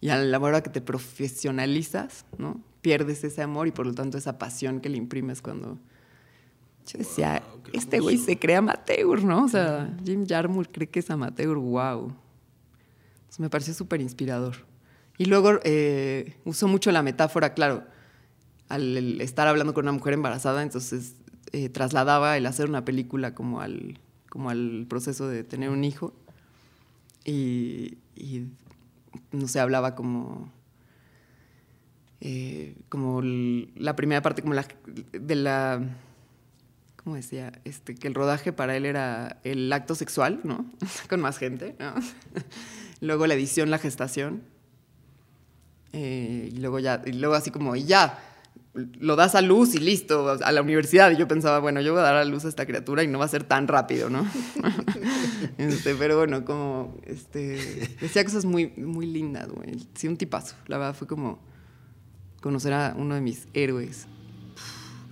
Y 0.00 0.10
a 0.10 0.16
la 0.16 0.38
hora 0.38 0.62
que 0.62 0.70
te 0.70 0.80
profesionalizas, 0.80 2.24
¿no? 2.38 2.62
pierdes 2.80 3.24
ese 3.24 3.42
amor 3.42 3.68
y 3.68 3.72
por 3.72 3.86
lo 3.86 3.94
tanto 3.94 4.18
esa 4.18 4.38
pasión 4.38 4.80
que 4.80 4.88
le 4.88 4.96
imprimes 4.96 5.42
cuando... 5.42 5.78
Yo 6.86 6.98
decía, 6.98 7.42
este 7.72 8.00
güey 8.00 8.16
se 8.16 8.38
cree 8.38 8.56
amateur, 8.56 9.22
¿no? 9.22 9.44
O 9.44 9.48
sea, 9.48 9.94
Jim 10.04 10.26
Jarmusch 10.26 10.70
cree 10.72 10.88
que 10.88 11.00
es 11.00 11.10
amateur, 11.10 11.56
wow. 11.56 12.16
Entonces 13.20 13.40
me 13.40 13.50
pareció 13.50 13.74
súper 13.74 14.00
inspirador. 14.00 14.56
Y 15.18 15.26
luego 15.26 15.60
eh, 15.62 16.36
usó 16.44 16.66
mucho 16.66 16.90
la 16.90 17.02
metáfora, 17.02 17.52
claro, 17.52 17.84
al 18.70 19.20
estar 19.20 19.46
hablando 19.48 19.74
con 19.74 19.84
una 19.84 19.92
mujer 19.92 20.14
embarazada, 20.14 20.62
entonces 20.62 21.16
eh, 21.52 21.68
trasladaba 21.68 22.36
el 22.36 22.46
hacer 22.46 22.68
una 22.68 22.84
película 22.84 23.34
como 23.34 23.60
al, 23.60 23.98
como 24.28 24.48
al 24.48 24.86
proceso 24.88 25.28
de 25.28 25.44
tener 25.44 25.68
un 25.70 25.84
hijo. 25.84 26.14
Y, 27.24 27.98
no 29.32 29.46
sé, 29.48 29.60
hablaba 29.60 29.94
como... 29.94 30.50
Eh, 32.22 32.76
como 32.90 33.22
la 33.22 33.96
primera 33.96 34.20
parte 34.20 34.42
como 34.42 34.52
la, 34.52 34.66
de 35.12 35.34
la 35.36 35.80
¿cómo 37.02 37.16
decía? 37.16 37.52
Este, 37.64 37.94
que 37.94 38.08
el 38.08 38.14
rodaje 38.14 38.52
para 38.52 38.76
él 38.76 38.84
era 38.84 39.40
el 39.42 39.72
acto 39.72 39.94
sexual, 39.94 40.40
¿no? 40.44 40.66
Con 41.08 41.20
más 41.20 41.38
gente, 41.38 41.74
¿no? 41.78 41.94
luego 43.00 43.26
la 43.26 43.34
edición, 43.34 43.70
la 43.70 43.78
gestación. 43.78 44.42
Eh, 45.92 46.50
y 46.52 46.56
luego 46.58 46.78
ya, 46.78 47.02
y 47.04 47.12
luego 47.12 47.34
así 47.34 47.50
como, 47.50 47.74
y 47.74 47.84
ya, 47.84 48.18
lo 48.74 49.16
das 49.16 49.34
a 49.34 49.40
luz 49.40 49.74
y 49.74 49.78
listo, 49.78 50.36
a 50.42 50.52
la 50.52 50.62
universidad. 50.62 51.10
Y 51.10 51.16
yo 51.16 51.26
pensaba, 51.26 51.58
bueno, 51.58 51.80
yo 51.80 51.92
voy 51.92 52.00
a 52.00 52.04
dar 52.04 52.16
a 52.16 52.24
luz 52.24 52.44
a 52.44 52.48
esta 52.48 52.66
criatura 52.66 53.02
y 53.02 53.08
no 53.08 53.18
va 53.18 53.24
a 53.24 53.28
ser 53.28 53.44
tan 53.44 53.68
rápido, 53.68 54.10
¿no? 54.10 54.26
este, 55.58 55.94
pero 55.94 56.16
bueno, 56.16 56.44
como, 56.44 56.96
este, 57.04 57.58
decía 58.00 58.24
cosas 58.24 58.44
muy, 58.44 58.68
muy 58.76 59.06
lindas, 59.06 59.48
güey. 59.48 59.76
Sí, 59.94 60.08
un 60.08 60.16
tipazo. 60.16 60.54
La 60.66 60.78
verdad 60.78 60.94
fue 60.94 61.06
como 61.06 61.40
conocer 62.40 62.72
a 62.72 62.94
uno 62.96 63.14
de 63.14 63.20
mis 63.20 63.48
héroes. 63.54 64.06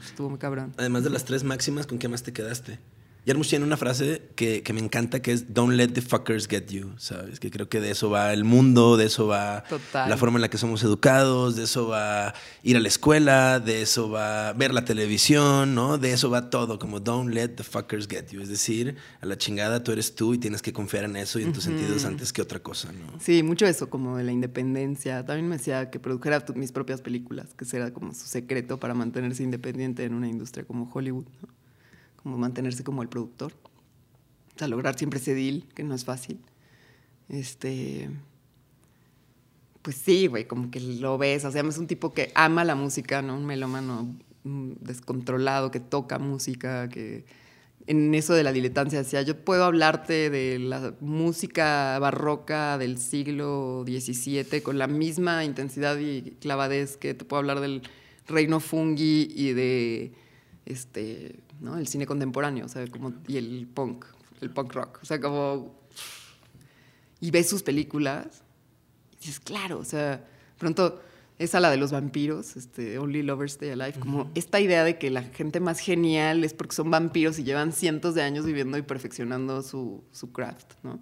Estuvo 0.04 0.30
muy 0.30 0.38
cabrón. 0.38 0.72
Además 0.76 1.04
de 1.04 1.10
las 1.10 1.24
tres 1.24 1.44
máximas, 1.44 1.86
¿con 1.86 1.98
qué 1.98 2.08
más 2.08 2.22
te 2.22 2.32
quedaste? 2.32 2.78
Yarmush 3.26 3.50
tiene 3.50 3.64
una 3.64 3.76
frase 3.76 4.22
que, 4.36 4.62
que, 4.62 4.72
me 4.72 4.80
encanta 4.80 5.20
que 5.20 5.32
es 5.32 5.52
Don't 5.52 5.74
let 5.74 5.88
the 5.88 6.00
fuckers 6.00 6.48
get 6.48 6.68
you, 6.68 6.92
¿sabes? 6.96 7.38
Que 7.38 7.50
creo 7.50 7.68
que 7.68 7.80
de 7.80 7.90
eso 7.90 8.08
va 8.08 8.32
el 8.32 8.44
mundo, 8.44 8.96
de 8.96 9.06
eso 9.06 9.26
va 9.26 9.64
la 9.92 10.16
forma 10.16 10.38
en 10.38 10.42
la 10.42 10.48
que 10.48 10.56
somos 10.56 10.82
educados, 10.82 11.56
de 11.56 11.64
eso 11.64 11.88
va 11.88 12.34
ir 12.62 12.76
a 12.76 12.80
la 12.80 12.88
escuela, 12.88 13.60
de 13.60 13.82
eso 13.82 14.08
va 14.08 14.52
ver 14.54 14.72
la 14.72 14.84
televisión, 14.84 15.74
¿no? 15.74 15.98
De 15.98 16.12
eso 16.12 16.30
va 16.30 16.48
todo, 16.48 16.78
como 16.78 17.00
Don't 17.00 17.34
let 17.34 17.50
the 17.50 17.64
fuckers 17.64 18.08
get 18.08 18.28
you. 18.30 18.40
Es 18.40 18.48
decir, 18.48 18.96
a 19.20 19.26
la 19.26 19.36
chingada 19.36 19.82
tú 19.82 19.92
eres 19.92 20.14
tú 20.14 20.32
y 20.34 20.38
tienes 20.38 20.62
que 20.62 20.72
confiar 20.72 21.04
en 21.04 21.16
eso 21.16 21.38
y 21.38 21.42
en 21.42 21.52
tus 21.52 21.64
sentidos 21.64 22.04
antes 22.04 22.32
que 22.32 22.40
otra 22.40 22.60
cosa, 22.60 22.92
¿no? 22.92 23.20
Sí, 23.20 23.42
mucho 23.42 23.66
eso, 23.66 23.90
como 23.90 24.16
de 24.16 24.24
la 24.24 24.32
independencia. 24.32 25.24
También 25.26 25.48
me 25.48 25.58
decía 25.58 25.90
que 25.90 26.00
produjera 26.00 26.44
mis 26.54 26.72
propias 26.72 27.02
películas, 27.02 27.52
que 27.54 27.64
será 27.64 27.92
como 27.92 28.14
su 28.14 28.26
secreto 28.26 28.80
para 28.80 28.94
mantenerse 28.94 29.42
independiente 29.42 30.04
en 30.04 30.14
una 30.14 30.28
industria 30.28 30.64
como 30.64 30.90
Hollywood, 30.92 31.26
¿no? 31.42 31.57
Como 32.22 32.38
mantenerse 32.38 32.84
como 32.84 33.02
el 33.02 33.08
productor. 33.08 33.52
O 34.54 34.58
sea, 34.58 34.68
lograr 34.68 34.98
siempre 34.98 35.20
ese 35.20 35.34
deal, 35.34 35.64
que 35.74 35.84
no 35.84 35.94
es 35.94 36.04
fácil. 36.04 36.40
Este. 37.28 38.10
Pues 39.82 39.96
sí, 39.96 40.26
güey, 40.26 40.46
como 40.46 40.70
que 40.70 40.80
lo 40.80 41.18
ves. 41.18 41.44
O 41.44 41.50
sea, 41.50 41.62
es 41.62 41.78
un 41.78 41.86
tipo 41.86 42.12
que 42.12 42.32
ama 42.34 42.64
la 42.64 42.74
música, 42.74 43.22
¿no? 43.22 43.36
Un 43.36 43.46
melómano 43.46 44.16
descontrolado, 44.44 45.70
que 45.70 45.80
toca 45.80 46.18
música, 46.18 46.88
que 46.88 47.24
en 47.88 48.14
eso 48.14 48.34
de 48.34 48.42
la 48.42 48.52
diletancia 48.52 48.98
decía, 48.98 49.22
yo 49.22 49.36
puedo 49.44 49.64
hablarte 49.64 50.28
de 50.28 50.58
la 50.58 50.94
música 51.00 51.98
barroca 51.98 52.76
del 52.76 52.98
siglo 52.98 53.82
XVII 53.86 54.60
con 54.62 54.76
la 54.76 54.86
misma 54.86 55.44
intensidad 55.44 55.98
y 55.98 56.36
clavadez 56.40 56.98
que 56.98 57.14
te 57.14 57.24
puedo 57.24 57.38
hablar 57.38 57.60
del 57.60 57.82
reino 58.26 58.60
fungi 58.60 59.28
y 59.34 59.52
de 59.54 60.12
este 60.66 61.36
¿no? 61.60 61.76
El 61.78 61.86
cine 61.86 62.06
contemporáneo, 62.06 62.66
o 62.66 62.68
sea, 62.68 62.86
como, 62.86 63.12
y 63.26 63.36
el 63.36 63.68
punk, 63.72 64.04
el 64.40 64.50
punk 64.50 64.72
rock, 64.72 65.00
o 65.02 65.06
sea, 65.06 65.20
como... 65.20 65.78
Y 67.20 67.30
ves 67.32 67.48
sus 67.48 67.62
películas 67.62 68.44
y 69.14 69.26
dices, 69.26 69.40
claro, 69.40 69.78
o 69.78 69.84
sea, 69.84 70.24
pronto 70.56 71.00
esa 71.38 71.60
la 71.60 71.70
de 71.70 71.76
los 71.76 71.92
vampiros, 71.92 72.56
este, 72.56 72.98
Only 72.98 73.22
Lovers 73.22 73.52
Stay 73.52 73.70
Alive, 73.70 73.94
como 74.00 74.30
esta 74.34 74.60
idea 74.60 74.84
de 74.84 74.98
que 74.98 75.10
la 75.10 75.22
gente 75.22 75.60
más 75.60 75.78
genial 75.78 76.44
es 76.44 76.52
porque 76.52 76.74
son 76.74 76.90
vampiros 76.90 77.38
y 77.38 77.44
llevan 77.44 77.72
cientos 77.72 78.14
de 78.14 78.22
años 78.22 78.44
viviendo 78.44 78.76
y 78.76 78.82
perfeccionando 78.82 79.62
su, 79.62 80.04
su 80.10 80.32
craft, 80.32 80.72
¿no? 80.82 80.98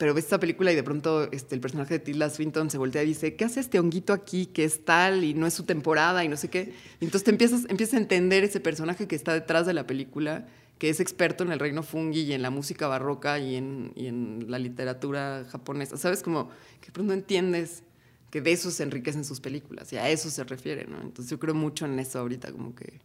Pero 0.00 0.14
ves 0.14 0.24
esta 0.24 0.40
película 0.40 0.72
y 0.72 0.74
de 0.74 0.82
pronto 0.82 1.30
este, 1.30 1.54
el 1.54 1.60
personaje 1.60 1.92
de 1.92 1.98
Tilda 1.98 2.30
Swinton 2.30 2.70
se 2.70 2.78
voltea 2.78 3.02
y 3.02 3.08
dice, 3.08 3.36
¿qué 3.36 3.44
hace 3.44 3.60
este 3.60 3.78
honguito 3.78 4.14
aquí 4.14 4.46
que 4.46 4.64
es 4.64 4.82
tal 4.86 5.24
y 5.24 5.34
no 5.34 5.46
es 5.46 5.52
su 5.52 5.64
temporada 5.64 6.24
y 6.24 6.28
no 6.28 6.38
sé 6.38 6.48
qué? 6.48 6.72
Y 7.00 7.04
entonces 7.04 7.24
te 7.24 7.30
empiezas, 7.32 7.66
empiezas 7.68 7.96
a 7.96 7.98
entender 7.98 8.42
ese 8.42 8.60
personaje 8.60 9.06
que 9.06 9.14
está 9.14 9.34
detrás 9.34 9.66
de 9.66 9.74
la 9.74 9.86
película, 9.86 10.48
que 10.78 10.88
es 10.88 11.00
experto 11.00 11.44
en 11.44 11.52
el 11.52 11.58
reino 11.58 11.82
fungi 11.82 12.22
y 12.22 12.32
en 12.32 12.40
la 12.40 12.48
música 12.48 12.88
barroca 12.88 13.38
y 13.40 13.56
en, 13.56 13.92
y 13.94 14.06
en 14.06 14.46
la 14.48 14.58
literatura 14.58 15.44
japonesa. 15.50 15.98
¿Sabes? 15.98 16.22
Como 16.22 16.48
que 16.80 16.86
de 16.86 16.92
pronto 16.92 17.12
entiendes 17.12 17.82
que 18.30 18.40
de 18.40 18.52
eso 18.52 18.70
se 18.70 18.84
enriquecen 18.84 19.26
sus 19.26 19.40
películas 19.40 19.92
y 19.92 19.98
a 19.98 20.08
eso 20.08 20.30
se 20.30 20.44
refiere, 20.44 20.86
¿no? 20.86 20.98
Entonces 21.02 21.30
yo 21.30 21.38
creo 21.38 21.54
mucho 21.54 21.84
en 21.84 21.98
eso 21.98 22.20
ahorita, 22.20 22.52
como 22.52 22.74
que 22.74 23.02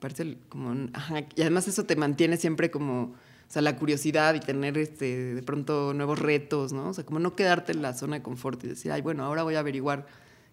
parece 0.00 0.38
como... 0.48 0.72
y 1.36 1.42
además 1.42 1.68
eso 1.68 1.84
te 1.84 1.94
mantiene 1.94 2.38
siempre 2.38 2.70
como 2.70 3.16
o 3.52 3.54
sea, 3.54 3.60
la 3.60 3.76
curiosidad 3.76 4.32
y 4.32 4.40
tener 4.40 4.78
este, 4.78 5.34
de 5.34 5.42
pronto 5.42 5.92
nuevos 5.92 6.18
retos, 6.18 6.72
¿no? 6.72 6.88
O 6.88 6.94
sea, 6.94 7.04
como 7.04 7.18
no 7.18 7.36
quedarte 7.36 7.72
en 7.72 7.82
la 7.82 7.92
zona 7.92 8.16
de 8.16 8.22
confort 8.22 8.64
y 8.64 8.68
decir, 8.68 8.90
ay, 8.90 9.02
bueno, 9.02 9.26
ahora 9.26 9.42
voy 9.42 9.56
a 9.56 9.58
averiguar 9.58 10.06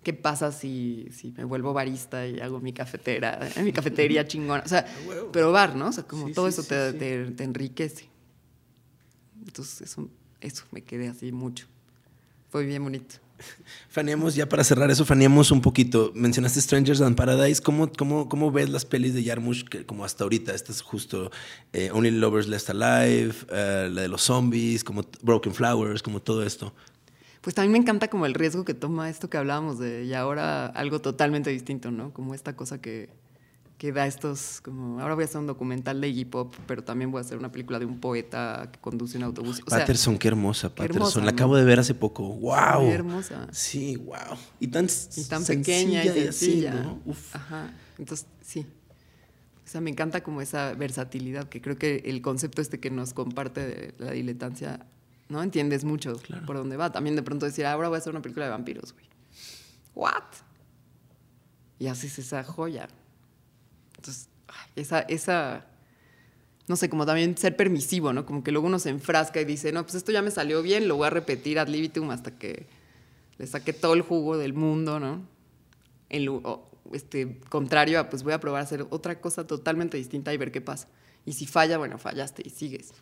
qué 0.03 0.11
pasa 0.11 0.51
si, 0.51 1.07
si 1.09 1.31
me 1.31 1.45
vuelvo 1.45 1.71
barista 1.71 2.27
y 2.27 2.41
hago 2.41 2.59
mi 2.59 2.73
cafetera, 2.73 3.39
mi 3.63 3.71
cafetería 3.71 4.27
chingona. 4.27 4.63
O 4.65 4.67
sea, 4.67 4.85
probar, 5.31 5.77
¿no? 5.77 5.87
O 5.87 5.91
sea, 5.93 6.03
como 6.03 6.29
todo 6.33 6.49
eso 6.49 6.61
te, 6.63 6.91
te, 6.91 7.31
te, 7.31 7.43
enriquece. 7.45 8.09
Entonces, 9.45 9.79
eso, 9.79 10.09
eso 10.41 10.65
me 10.71 10.81
quedé 10.81 11.07
así 11.07 11.31
mucho. 11.31 11.67
Fue 12.49 12.65
bien 12.65 12.83
bonito. 12.83 13.15
Faneamos, 13.89 14.35
ya 14.35 14.47
para 14.47 14.63
cerrar 14.63 14.89
eso, 14.91 15.05
faneamos 15.05 15.51
un 15.51 15.61
poquito. 15.61 16.11
Mencionaste 16.15 16.61
Strangers 16.61 17.01
and 17.01 17.15
Paradise. 17.15 17.61
¿Cómo, 17.61 17.91
cómo, 17.91 18.29
cómo 18.29 18.51
ves 18.51 18.69
las 18.69 18.85
pelis 18.85 19.13
de 19.13 19.23
Yarmush 19.23 19.63
como 19.85 20.05
hasta 20.05 20.23
ahorita? 20.23 20.53
Esta 20.53 20.71
es 20.71 20.81
justo 20.81 21.31
eh, 21.73 21.89
Only 21.91 22.11
Lovers 22.11 22.47
Left 22.47 22.69
Alive, 22.69 23.33
eh, 23.51 23.89
la 23.91 24.01
de 24.01 24.07
los 24.07 24.21
zombies, 24.21 24.83
como 24.83 25.03
Broken 25.21 25.53
Flowers, 25.53 26.03
como 26.03 26.21
todo 26.21 26.43
esto. 26.43 26.73
Pues 27.41 27.55
también 27.55 27.71
me 27.71 27.77
encanta 27.77 28.09
como 28.09 28.25
el 28.25 28.33
riesgo 28.33 28.65
que 28.65 28.73
toma 28.73 29.09
esto 29.09 29.29
que 29.29 29.37
hablábamos 29.37 29.79
de 29.79 30.03
y 30.03 30.13
ahora 30.13 30.67
algo 30.67 30.99
totalmente 30.99 31.49
distinto, 31.49 31.89
¿no? 31.89 32.13
Como 32.13 32.33
esta 32.33 32.55
cosa 32.55 32.81
que, 32.81 33.09
que 33.79 33.93
da 33.93 34.05
estos, 34.05 34.59
como 34.59 34.99
ahora 34.99 35.15
voy 35.15 35.23
a 35.23 35.25
hacer 35.25 35.39
un 35.39 35.47
documental 35.47 36.01
de 36.01 36.09
hip 36.09 36.35
hop, 36.35 36.53
pero 36.67 36.83
también 36.83 37.11
voy 37.11 37.19
a 37.19 37.21
hacer 37.21 37.37
una 37.37 37.49
película 37.49 37.79
de 37.79 37.85
un 37.85 37.99
poeta 38.01 38.67
que 38.73 38.77
conduce 38.79 39.17
un 39.17 39.23
autobús. 39.23 39.61
O 39.65 39.69
sea, 39.69 39.79
Patterson, 39.79 40.17
qué 40.17 40.27
hermosa, 40.27 40.67
Patterson. 40.69 40.97
hermosa, 40.97 41.19
la 41.19 41.25
¿no? 41.27 41.31
acabo 41.31 41.55
de 41.55 41.63
ver 41.63 41.79
hace 41.79 41.93
poco. 41.95 42.23
¡Wow! 42.27 42.81
Muy 42.83 42.91
hermosa. 42.91 43.47
Sí, 43.53 43.95
wow. 43.95 44.17
Y 44.59 44.67
tan, 44.67 44.85
Y 44.85 45.23
tan 45.23 45.45
sencilla 45.45 45.55
pequeña 45.55 46.03
y 46.05 46.07
así, 46.09 46.21
sencilla. 46.23 46.73
¿no? 46.73 47.01
Uf. 47.05 47.33
Ajá. 47.33 47.73
Entonces, 47.97 48.27
sí. 48.41 48.67
O 49.65 49.71
sea, 49.71 49.79
me 49.79 49.89
encanta 49.91 50.23
como 50.23 50.41
esa 50.41 50.73
versatilidad, 50.73 51.47
que 51.47 51.61
creo 51.61 51.77
que 51.77 52.03
el 52.05 52.21
concepto 52.21 52.61
este 52.61 52.81
que 52.81 52.91
nos 52.91 53.13
comparte 53.13 53.65
de 53.65 53.93
la 53.97 54.11
diletancia, 54.11 54.85
¿no? 55.29 55.41
Entiendes 55.41 55.85
mucho 55.85 56.15
Claro. 56.17 56.45
por 56.45 56.57
dónde 56.57 56.75
va. 56.75 56.91
También 56.91 57.15
de 57.15 57.23
pronto 57.23 57.45
decir, 57.45 57.65
ahora 57.65 57.87
voy 57.87 57.95
a 57.95 57.99
hacer 57.99 58.11
una 58.11 58.21
película 58.21 58.43
de 58.43 58.51
vampiros, 58.51 58.91
güey. 58.91 59.05
¿What? 59.95 60.23
Y 61.77 61.87
haces 61.87 62.19
esa 62.19 62.43
joya. 62.43 62.89
Entonces, 63.99 64.29
esa, 64.77 65.01
esa, 65.01 65.65
no 66.69 66.77
sé, 66.77 66.89
como 66.89 67.05
también 67.05 67.35
ser 67.37 67.57
permisivo, 67.57 68.13
¿no? 68.13 68.25
Como 68.25 68.43
que 68.45 68.51
luego 68.53 68.67
uno 68.67 68.79
se 68.79 68.89
enfrasca 68.89 69.41
y 69.41 69.45
dice, 69.45 69.73
no, 69.73 69.83
pues 69.83 69.95
esto 69.95 70.13
ya 70.13 70.21
me 70.21 70.31
salió 70.31 70.61
bien, 70.61 70.87
lo 70.87 70.95
voy 70.95 71.07
a 71.07 71.09
repetir 71.09 71.59
ad 71.59 71.67
libitum 71.67 72.09
hasta 72.11 72.31
que 72.31 72.65
le 73.37 73.45
saque 73.45 73.73
todo 73.73 73.93
el 73.93 74.01
jugo 74.01 74.37
del 74.37 74.53
mundo, 74.53 75.01
¿no? 75.01 75.21
En 76.09 76.23
lu- 76.25 76.41
o, 76.45 76.69
este, 76.93 77.41
contrario 77.49 77.99
a, 77.99 78.09
pues 78.09 78.23
voy 78.23 78.31
a 78.33 78.39
probar 78.39 78.61
a 78.61 78.63
hacer 78.63 78.87
otra 78.89 79.19
cosa 79.19 79.45
totalmente 79.45 79.97
distinta 79.97 80.33
y 80.33 80.37
ver 80.37 80.51
qué 80.53 80.61
pasa. 80.61 80.87
Y 81.25 81.33
si 81.33 81.45
falla, 81.45 81.77
bueno, 81.77 81.97
fallaste 81.97 82.41
y 82.45 82.51
sigues. 82.51 82.93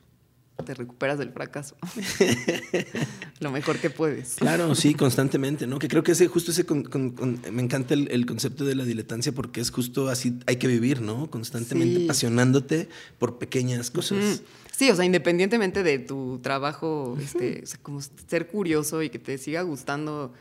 Te 0.65 0.73
recuperas 0.73 1.19
del 1.19 1.31
fracaso. 1.31 1.75
Lo 3.39 3.51
mejor 3.51 3.77
que 3.77 3.89
puedes. 3.89 4.35
Claro, 4.35 4.73
sí, 4.75 4.93
constantemente, 4.95 5.67
¿no? 5.67 5.79
Que 5.79 5.87
creo 5.87 6.03
que 6.03 6.13
ese, 6.13 6.27
justo 6.27 6.51
ese, 6.51 6.65
con- 6.65 6.83
con- 6.83 7.11
con- 7.11 7.39
me 7.51 7.61
encanta 7.61 7.93
el, 7.93 8.09
el 8.11 8.25
concepto 8.25 8.65
de 8.65 8.75
la 8.75 8.83
diletancia 8.83 9.31
porque 9.31 9.61
es 9.61 9.69
justo 9.69 10.09
así, 10.09 10.39
hay 10.47 10.57
que 10.57 10.67
vivir, 10.67 11.01
¿no? 11.01 11.29
Constantemente 11.29 11.99
Sí. 11.99 12.03
apasionándote 12.05 12.89
por 13.19 13.37
pequeñas 13.37 13.91
cosas. 13.91 14.41
Sí, 14.75 14.89
o 14.89 14.95
sea, 14.95 15.05
independientemente 15.05 15.83
de 15.83 15.99
tu 15.99 16.39
trabajo, 16.41 17.17
este, 17.21 17.61
o 17.63 17.67
sea, 17.67 17.79
como 17.81 17.99
ser 18.01 18.47
curioso 18.47 19.01
y 19.03 19.09
que 19.09 19.19
te 19.19 19.37
siga 19.37 19.61
gustando 19.61 20.33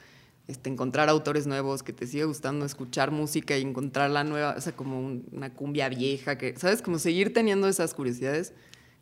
este, 0.48 0.70
encontrar 0.70 1.08
autores 1.08 1.46
nuevos, 1.46 1.82
que 1.82 1.92
te 1.92 2.06
siga 2.06 2.24
gustando 2.24 2.64
escuchar 2.66 3.10
música 3.10 3.56
y 3.58 3.62
encontrar 3.62 4.10
la 4.10 4.24
nueva, 4.24 4.54
o 4.56 4.60
sea, 4.60 4.72
como 4.74 5.00
un- 5.00 5.24
una 5.32 5.52
cumbia 5.52 5.88
vieja, 5.88 6.38
que, 6.38 6.54
¿sabes? 6.56 6.82
Como 6.82 6.98
seguir 6.98 7.32
teniendo 7.32 7.66
esas 7.68 7.94
curiosidades, 7.94 8.52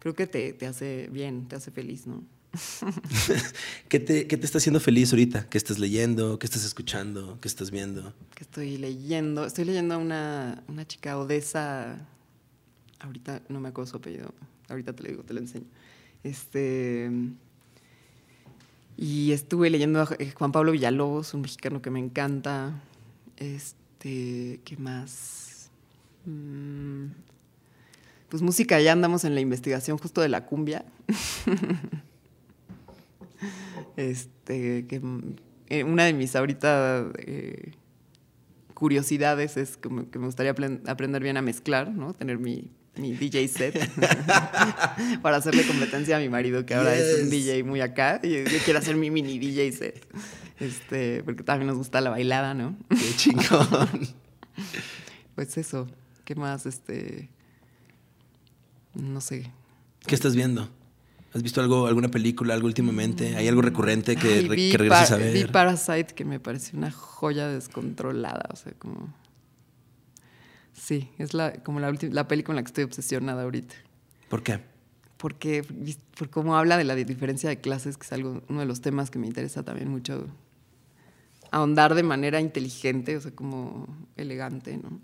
creo 0.05 0.15
que 0.15 0.27
te, 0.27 0.53
te 0.53 0.67
hace 0.67 1.09
bien, 1.11 1.49
te 1.49 1.57
hace 1.57 1.71
feliz, 1.71 2.07
¿no? 2.07 2.23
¿Qué, 3.89 3.99
te, 3.99 4.27
¿Qué 4.27 4.37
te 4.37 4.45
está 4.45 4.59
haciendo 4.59 4.79
feliz 4.79 5.11
ahorita? 5.11 5.49
¿Qué 5.49 5.57
estás 5.57 5.79
leyendo? 5.79 6.39
¿Qué 6.39 6.45
estás 6.45 6.63
escuchando? 6.63 7.39
¿Qué 7.41 7.49
estás 7.49 7.71
viendo? 7.71 8.13
que 8.35 8.43
estoy 8.45 8.77
leyendo. 8.77 9.47
Estoy 9.47 9.65
leyendo 9.65 9.95
a 9.95 9.97
una, 9.97 10.63
una 10.69 10.87
chica 10.87 11.17
Odessa. 11.17 12.07
Ahorita 13.01 13.41
no 13.49 13.61
me 13.61 13.71
acuerdo 13.71 13.93
su 13.93 13.97
apellido. 13.97 14.35
Ahorita 14.69 14.93
te 14.93 15.05
lo 15.05 15.09
digo, 15.09 15.23
te 15.23 15.33
lo 15.33 15.41
enseño. 15.41 15.65
Este. 16.23 17.11
Y 18.99 19.33
estuve 19.33 19.71
leyendo 19.71 20.03
a 20.03 20.09
Juan 20.35 20.53
Pablo 20.53 20.73
Villalobos, 20.73 21.33
un 21.33 21.41
mexicano 21.41 21.81
que 21.81 21.89
me 21.89 22.01
encanta. 22.01 22.79
Este. 23.39 24.61
¿Qué 24.67 24.77
más? 24.77 25.71
Mm, 26.27 27.07
pues 28.29 28.43
música, 28.43 28.81
ya 28.81 28.93
andamos 28.93 29.25
en 29.25 29.35
la 29.35 29.41
investigación 29.41 29.99
justo 29.99 30.21
de 30.21 30.29
la 30.29 30.47
cumbia. 30.47 30.85
este. 33.97 34.87
Que, 34.87 35.01
eh, 35.69 35.85
una 35.85 36.05
de 36.05 36.13
mis 36.13 36.35
ahorita. 36.37 37.07
eh, 37.19 37.73
curiosidades 38.75 39.57
es 39.57 39.77
que 39.77 39.89
me 39.89 40.27
gustaría 40.27 40.53
apren- 40.55 40.81
aprender 40.89 41.23
bien 41.23 41.37
a 41.37 41.43
mezclar, 41.43 41.93
¿no? 41.93 42.13
Tener 42.13 42.39
mi, 42.41 42.73
mi 42.97 43.13
DJ 43.15 43.47
set 43.47 43.79
para 45.23 45.37
hacerle 45.37 45.65
competencia 45.65 46.17
a 46.17 46.21
mi 46.21 46.29
marido, 46.29 46.67
que 46.67 46.75
ahora 46.75 46.95
es 46.97 47.23
un. 47.23 47.31
DJ 47.31 47.63
muy 47.63 47.81
acá. 47.81 48.21
Y 48.23 48.31
yo 48.31 48.45
quiero 48.65 48.81
hacer 48.81 48.97
mi 48.97 49.11
mini 49.11 49.39
DJ 49.39 49.73
set. 49.73 50.05
Este, 50.59 51.23
porque 51.25 51.45
también 51.45 51.69
nos 51.69 51.77
gusta 51.79 52.01
la 52.01 52.11
bailada, 52.11 52.55
¿no? 52.55 52.77
Qué 52.89 53.17
chingón. 53.17 54.15
Pues 55.35 55.59
eso. 55.59 55.89
¿Qué 56.25 56.37
más? 56.37 56.65
Este. 56.65 57.29
No 58.95 59.21
sé. 59.21 59.51
¿Qué 60.07 60.15
estás 60.15 60.35
viendo? 60.37 60.69
¿Has 61.33 61.43
visto 61.43 61.61
algo, 61.61 61.87
alguna 61.87 62.09
película, 62.11 62.55
algo 62.55 62.67
últimamente? 62.67 63.35
¿Hay 63.37 63.49
algo 63.49 63.61
recurrente 63.63 64.15
que, 64.17 64.29
Ay, 64.35 64.49
re- 64.49 64.55
vi 64.57 64.71
que 64.71 64.79
regreses 64.79 65.11
a 65.11 65.17
ver? 65.17 65.33
Vi 65.35 65.45
Parasite, 65.47 66.15
que 66.15 66.25
me 66.25 66.39
pareció 66.39 66.79
una 66.79 66.91
joya 66.93 67.49
descontrolada. 67.49 68.49
O 68.53 68.57
sea, 68.57 68.73
como. 68.79 69.13
Sí, 70.73 71.09
es 71.19 71.35
la, 71.35 71.53
como 71.63 71.81
la, 71.81 71.89
última, 71.89 72.13
la 72.15 72.29
película 72.29 72.53
en 72.53 72.57
la 72.57 72.63
que 72.63 72.69
estoy 72.69 72.85
obsesionada 72.85 73.43
ahorita. 73.43 73.75
¿Por 74.29 74.43
qué? 74.43 74.61
Porque, 75.17 75.65
por 76.19 76.31
cómo 76.31 76.57
habla 76.57 76.77
de 76.77 76.85
la 76.85 76.95
di- 76.95 77.05
diferencia 77.05 77.49
de 77.49 77.61
clases, 77.61 77.97
que 77.97 78.05
es 78.05 78.13
algo, 78.13 78.43
uno 78.49 78.61
de 78.61 78.67
los 78.67 78.81
temas 78.81 79.11
que 79.11 79.19
me 79.19 79.27
interesa 79.27 79.63
también 79.63 79.89
mucho 79.89 80.27
ahondar 81.51 81.95
de 81.95 82.03
manera 82.03 82.41
inteligente, 82.41 83.17
o 83.17 83.21
sea, 83.21 83.31
como 83.31 83.87
elegante, 84.17 84.77
¿no? 84.77 85.01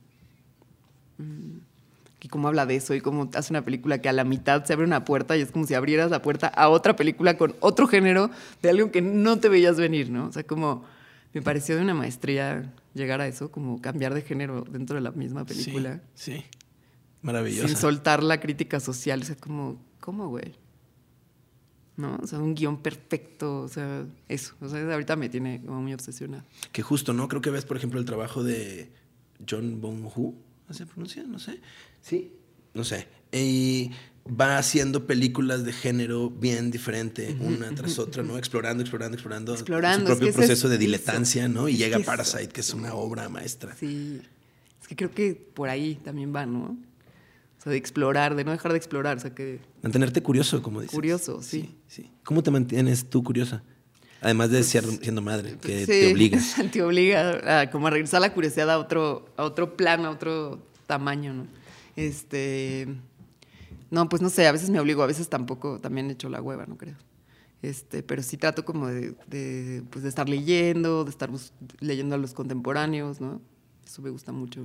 Mm, 1.19 1.59
Y 2.23 2.29
cómo 2.29 2.49
habla 2.49 2.67
de 2.67 2.77
eso 2.77 2.95
y 2.95 3.01
cómo 3.01 3.31
hace 3.35 3.53
una 3.53 3.63
película 3.65 4.01
que 4.01 4.09
a 4.09 4.13
la 4.13 4.25
mitad 4.25 4.65
se 4.65 4.73
abre 4.75 4.85
una 4.85 5.05
puerta 5.05 5.37
y 5.37 5.41
es 5.41 5.51
como 5.53 5.67
si 5.67 5.75
abrieras 5.75 6.11
la 6.11 6.21
puerta 6.21 6.49
a 6.49 6.69
otra 6.69 6.95
película 6.95 7.39
con 7.39 7.55
otro 7.61 7.87
género 7.87 8.31
de 8.63 8.71
algo 8.71 8.91
que 8.91 9.01
no 9.01 9.39
te 9.39 9.49
veías 9.49 9.77
venir, 9.79 10.11
¿no? 10.11 10.27
O 10.27 10.33
sea, 10.33 10.43
como 10.45 10.85
me 11.33 11.43
pareció 11.43 11.77
de 11.77 11.83
una 11.83 11.95
maestría 11.95 12.73
llegar 12.95 13.21
a 13.21 13.27
eso, 13.27 13.51
como 13.51 13.81
cambiar 13.81 14.15
de 14.15 14.23
género 14.23 14.65
dentro 14.71 14.97
de 14.97 15.03
la 15.03 15.13
misma 15.13 15.45
película 15.45 16.03
Sí, 16.15 16.35
sí. 16.35 16.45
Maravillosa. 17.23 17.69
sin 17.69 17.77
soltar 17.77 18.23
la 18.23 18.41
crítica 18.41 18.81
social. 18.81 19.21
O 19.23 19.25
sea, 19.25 19.37
como, 19.37 19.81
¿cómo, 20.01 20.29
güey? 20.29 20.55
¿No? 21.97 22.19
O 22.23 22.27
sea, 22.27 22.39
un 22.39 22.55
guion 22.55 22.83
perfecto. 22.83 23.61
O 23.61 23.69
sea, 23.69 24.07
eso. 24.29 24.55
O 24.61 24.69
sea, 24.69 24.81
ahorita 24.93 25.17
me 25.17 25.29
tiene 25.29 25.61
como 25.65 25.83
muy 25.83 25.93
obsesionada. 25.93 26.45
Que 26.73 26.83
justo, 26.83 27.13
¿no? 27.13 27.29
Creo 27.29 27.43
que 27.43 27.51
ves, 27.51 27.65
por 27.65 27.77
ejemplo, 27.77 28.01
el 28.01 28.07
trabajo 28.07 28.43
de 28.43 28.91
John 29.49 29.81
Bong-Hu, 29.81 30.35
¿así 30.69 30.79
se 30.79 30.87
pronuncia? 30.87 31.23
No 31.25 31.39
sé. 31.39 31.61
Sí. 32.03 32.33
No 32.75 32.85
sé. 32.85 33.07
Y 33.33 33.91
va 34.27 34.59
haciendo 34.59 35.07
películas 35.07 35.65
de 35.65 35.73
género 35.73 36.31
bien 36.31 36.71
diferente, 36.71 37.37
una 37.41 37.71
tras 37.75 37.99
otra, 37.99 38.23
¿no? 38.23 38.39
Explorando, 38.39 38.83
explorando, 38.83 39.15
explorando. 39.17 39.55
Explorando, 39.55 40.07
Su 40.07 40.13
es 40.13 40.19
propio 40.19 40.27
que 40.27 40.31
ese 40.31 40.41
es 40.41 40.47
proceso 40.47 40.69
de 40.69 40.75
eso. 40.77 40.81
diletancia, 40.81 41.49
¿no? 41.49 41.69
Y 41.69 41.73
Es 41.75 41.79
llega. 41.79 41.99
Parasite, 42.01 42.49
que 42.49 42.61
es 42.61 42.73
una 42.75 42.95
obra 42.95 43.29
maestra. 43.29 43.75
Sí. 43.77 44.21
Es 44.81 44.89
que 44.89 44.97
creo 44.97 45.11
que 45.11 45.35
por 45.35 45.69
ahí 45.69 45.97
también 45.97 46.35
va, 46.35 46.47
¿no? 46.47 46.77
O 47.59 47.63
sea, 47.63 47.73
de 47.73 47.79
explorar, 47.79 48.37
de 48.37 48.45
no 48.45 48.53
dejar 48.53 48.73
de 48.73 48.79
explorar. 48.79 49.17
O 49.17 49.21
sea, 49.21 49.35
que 49.35 49.61
Mantenerte 49.83 50.23
curioso, 50.23 50.63
como 50.63 50.81
dices. 50.81 50.95
Curioso, 50.95 51.43
sí. 51.43 51.75
sí. 51.89 52.11
¿Cómo 52.25 52.43
te 52.43 52.51
mantienes 52.51 53.09
tú 53.11 53.23
curiosa? 53.23 53.63
Además 54.23 54.51
de 54.51 54.63
ser, 54.63 54.85
siendo 54.85 55.23
madre, 55.23 55.57
que 55.61 55.81
Sí, 55.81 55.87
te 55.87 56.13
obliga. 56.13 56.39
te 56.73 56.83
obliga 56.83 57.61
a, 57.61 57.71
como 57.71 57.87
a 57.87 57.91
regresar 57.91 58.21
la 58.21 58.33
curiosidad 58.33 58.71
a 58.71 58.79
otro, 58.79 59.33
a 59.37 59.45
otro 59.45 59.77
plano, 59.77 60.09
a 60.09 60.11
otro 60.11 60.63
tamaño, 60.87 61.33
¿no? 61.35 61.47
Este. 62.01 62.87
No, 63.91 64.09
pues 64.09 64.23
no 64.23 64.29
sé, 64.31 64.47
a 64.47 64.53
veces 64.53 64.71
me 64.71 64.79
obligo, 64.81 65.03
a 65.03 65.07
veces 65.07 65.29
tampoco, 65.29 65.81
también 65.81 66.09
he 66.11 66.13
hecho 66.13 66.29
la 66.29 66.41
hueva, 66.41 66.67
no 66.67 66.77
creo. 66.77 66.97
Este, 67.63 68.03
pero 68.03 68.23
sí 68.23 68.37
trato 68.37 68.65
como 68.65 68.87
de, 68.87 69.83
pues 69.91 70.03
de 70.03 70.09
estar 70.09 70.29
leyendo, 70.29 71.05
de 71.05 71.11
estar 71.11 71.29
leyendo 71.81 72.15
a 72.15 72.19
los 72.19 72.33
contemporáneos, 72.33 73.21
¿no? 73.21 73.41
Eso 73.85 74.01
me 74.01 74.11
gusta 74.11 74.33
mucho. 74.33 74.65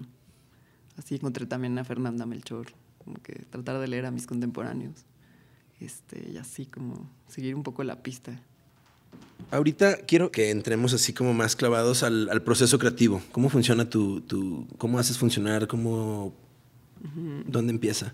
Así 0.98 1.16
encontré 1.16 1.46
también 1.46 1.78
a 1.80 1.84
Fernanda 1.84 2.26
Melchor, 2.26 2.68
como 3.04 3.16
que 3.22 3.34
tratar 3.50 3.80
de 3.80 3.88
leer 3.88 4.06
a 4.06 4.12
mis 4.12 4.28
contemporáneos. 4.28 5.06
Este, 5.82 6.30
y 6.32 6.38
así 6.38 6.68
como 6.68 7.10
seguir 7.28 7.56
un 7.56 7.64
poco 7.64 7.84
la 7.84 8.02
pista. 8.02 8.40
Ahorita 9.52 9.98
quiero 10.06 10.32
que 10.32 10.52
entremos 10.52 10.94
así 10.94 11.12
como 11.14 11.34
más 11.34 11.56
clavados 11.56 12.04
al, 12.04 12.30
al 12.30 12.42
proceso 12.44 12.80
creativo. 12.80 13.22
¿Cómo 13.32 13.50
funciona 13.50 13.90
tu, 13.90 14.22
tu- 14.22 14.68
cómo 14.78 15.00
haces 15.00 15.18
funcionar? 15.18 15.68
¿Cómo, 15.68 16.34
dónde 17.46 17.72
empieza? 17.72 18.14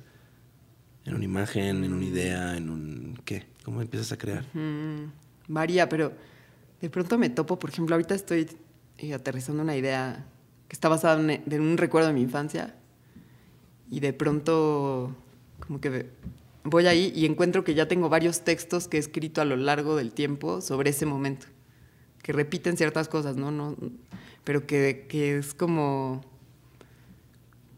¿En 1.06 1.16
una 1.16 1.26
imagen, 1.26 1.84
en 1.84 1.94
una 1.94 2.06
idea, 2.06 2.58
en 2.58 2.70
un 2.70 3.20
qué? 3.26 3.46
¿Cómo 3.64 3.82
empiezas 3.82 4.12
a 4.12 4.18
crear? 4.18 4.46
Varía, 5.48 5.90
pero 5.90 6.14
de 6.82 6.90
pronto 6.90 7.18
me 7.18 7.30
topo, 7.30 7.58
por 7.58 7.70
ejemplo, 7.70 7.96
ahorita 7.96 8.16
estoy 8.16 8.48
eh, 8.98 9.14
aterrizando 9.14 9.64
una 9.64 9.76
idea 9.76 10.26
que 10.68 10.74
está 10.74 10.90
basada 10.90 11.20
en, 11.20 11.44
en 11.52 11.62
un 11.62 11.78
recuerdo 11.78 12.08
de 12.08 12.14
mi 12.14 12.22
infancia 12.22 12.76
y 13.90 14.00
de 14.00 14.14
pronto 14.14 15.16
como 15.60 15.82
que 15.82 16.10
voy 16.64 16.88
ahí 16.88 17.12
y 17.16 17.26
encuentro 17.26 17.64
que 17.64 17.74
ya 17.74 17.88
tengo 17.88 18.10
varios 18.10 18.42
textos 18.42 18.88
que 18.88 18.98
he 18.98 19.00
escrito 19.00 19.42
a 19.42 19.46
lo 19.46 19.58
largo 19.58 19.96
del 19.96 20.12
tiempo 20.12 20.62
sobre 20.62 20.92
ese 20.92 21.06
momento, 21.06 21.48
que 22.22 22.34
repiten 22.34 22.78
ciertas 22.78 23.08
cosas, 23.08 23.36
¿no? 23.36 23.52
no 23.52 23.76
pero 24.44 24.66
que, 24.66 25.06
que 25.08 25.38
es 25.38 25.54
como, 25.54 26.22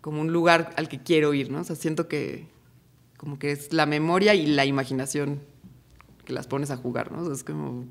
como 0.03 0.19
un 0.19 0.33
lugar 0.33 0.73
al 0.75 0.89
que 0.89 1.01
quiero 1.01 1.33
ir, 1.33 1.49
¿no? 1.49 1.61
O 1.61 1.63
sea, 1.63 1.77
siento 1.77 2.09
que 2.09 2.49
como 3.15 3.39
que 3.39 3.53
es 3.53 3.71
la 3.71 3.85
memoria 3.85 4.35
y 4.35 4.47
la 4.47 4.65
imaginación 4.65 5.39
que 6.25 6.33
las 6.33 6.45
pones 6.45 6.71
a 6.71 6.75
jugar, 6.75 7.13
¿no? 7.13 7.31
Es 7.31 7.45
como, 7.45 7.85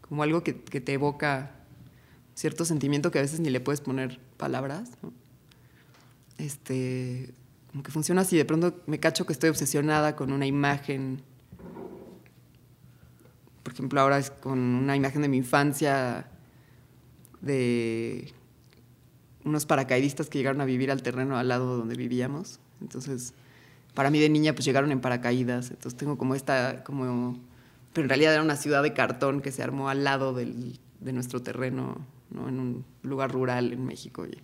como 0.00 0.22
algo 0.22 0.42
que, 0.42 0.62
que 0.62 0.80
te 0.80 0.94
evoca 0.94 1.50
cierto 2.34 2.64
sentimiento 2.64 3.10
que 3.10 3.18
a 3.18 3.22
veces 3.22 3.38
ni 3.38 3.50
le 3.50 3.60
puedes 3.60 3.82
poner 3.82 4.18
palabras. 4.38 4.92
¿no? 5.02 5.12
Este, 6.38 7.34
como 7.70 7.82
que 7.82 7.90
funciona 7.90 8.22
así. 8.22 8.34
De 8.34 8.46
pronto 8.46 8.80
me 8.86 8.98
cacho 8.98 9.26
que 9.26 9.34
estoy 9.34 9.50
obsesionada 9.50 10.16
con 10.16 10.32
una 10.32 10.46
imagen. 10.46 11.20
Por 13.62 13.74
ejemplo, 13.74 14.00
ahora 14.00 14.16
es 14.16 14.30
con 14.30 14.58
una 14.58 14.96
imagen 14.96 15.20
de 15.20 15.28
mi 15.28 15.36
infancia 15.36 16.30
de 17.42 18.32
unos 19.44 19.66
paracaidistas 19.66 20.28
que 20.28 20.38
llegaron 20.38 20.60
a 20.60 20.64
vivir 20.64 20.90
al 20.90 21.02
terreno 21.02 21.36
al 21.36 21.48
lado 21.48 21.76
donde 21.76 21.96
vivíamos. 21.96 22.60
Entonces, 22.80 23.34
para 23.94 24.10
mí 24.10 24.20
de 24.20 24.28
niña, 24.28 24.54
pues 24.54 24.64
llegaron 24.64 24.92
en 24.92 25.00
paracaídas. 25.00 25.70
Entonces 25.70 25.96
tengo 25.96 26.16
como 26.16 26.34
esta, 26.34 26.82
como... 26.84 27.38
Pero 27.92 28.04
en 28.04 28.08
realidad 28.08 28.32
era 28.32 28.42
una 28.42 28.56
ciudad 28.56 28.82
de 28.82 28.92
cartón 28.94 29.42
que 29.42 29.52
se 29.52 29.62
armó 29.62 29.88
al 29.88 30.04
lado 30.04 30.32
del, 30.32 30.78
de 31.00 31.12
nuestro 31.12 31.42
terreno, 31.42 32.06
¿no? 32.30 32.48
En 32.48 32.58
un 32.58 32.84
lugar 33.02 33.30
rural 33.30 33.72
en 33.72 33.84
México. 33.84 34.24
Y, 34.26 34.38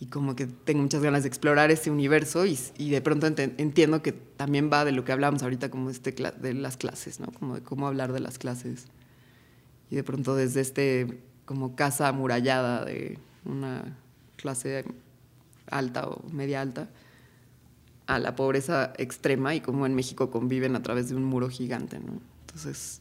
y 0.00 0.06
como 0.06 0.34
que 0.34 0.46
tengo 0.46 0.82
muchas 0.82 1.02
ganas 1.02 1.22
de 1.22 1.28
explorar 1.28 1.70
ese 1.70 1.90
universo 1.90 2.44
y, 2.44 2.58
y 2.76 2.90
de 2.90 3.00
pronto 3.00 3.26
ent 3.26 3.38
entiendo 3.38 4.02
que 4.02 4.12
también 4.12 4.68
va 4.70 4.84
de 4.84 4.92
lo 4.92 5.04
que 5.04 5.12
hablábamos 5.12 5.42
ahorita, 5.42 5.70
como 5.70 5.90
este 5.90 6.12
de 6.12 6.54
las 6.54 6.76
clases, 6.76 7.20
¿no? 7.20 7.28
Como 7.28 7.54
de 7.54 7.62
cómo 7.62 7.86
hablar 7.86 8.12
de 8.12 8.20
las 8.20 8.38
clases. 8.38 8.88
Y 9.90 9.96
de 9.96 10.02
pronto 10.02 10.34
desde 10.34 10.60
este 10.60 11.20
como 11.44 11.76
casa 11.76 12.08
amurallada 12.08 12.84
de 12.84 13.18
una 13.44 13.96
clase 14.36 14.84
alta 15.70 16.08
o 16.08 16.22
media 16.30 16.60
alta 16.60 16.88
a 18.06 18.18
la 18.18 18.36
pobreza 18.36 18.92
extrema 18.98 19.54
y 19.54 19.60
cómo 19.60 19.84
en 19.86 19.94
México 19.94 20.30
conviven 20.30 20.76
a 20.76 20.82
través 20.82 21.08
de 21.08 21.16
un 21.16 21.24
muro 21.24 21.48
gigante, 21.48 21.98
¿no? 21.98 22.20
Entonces, 22.46 23.00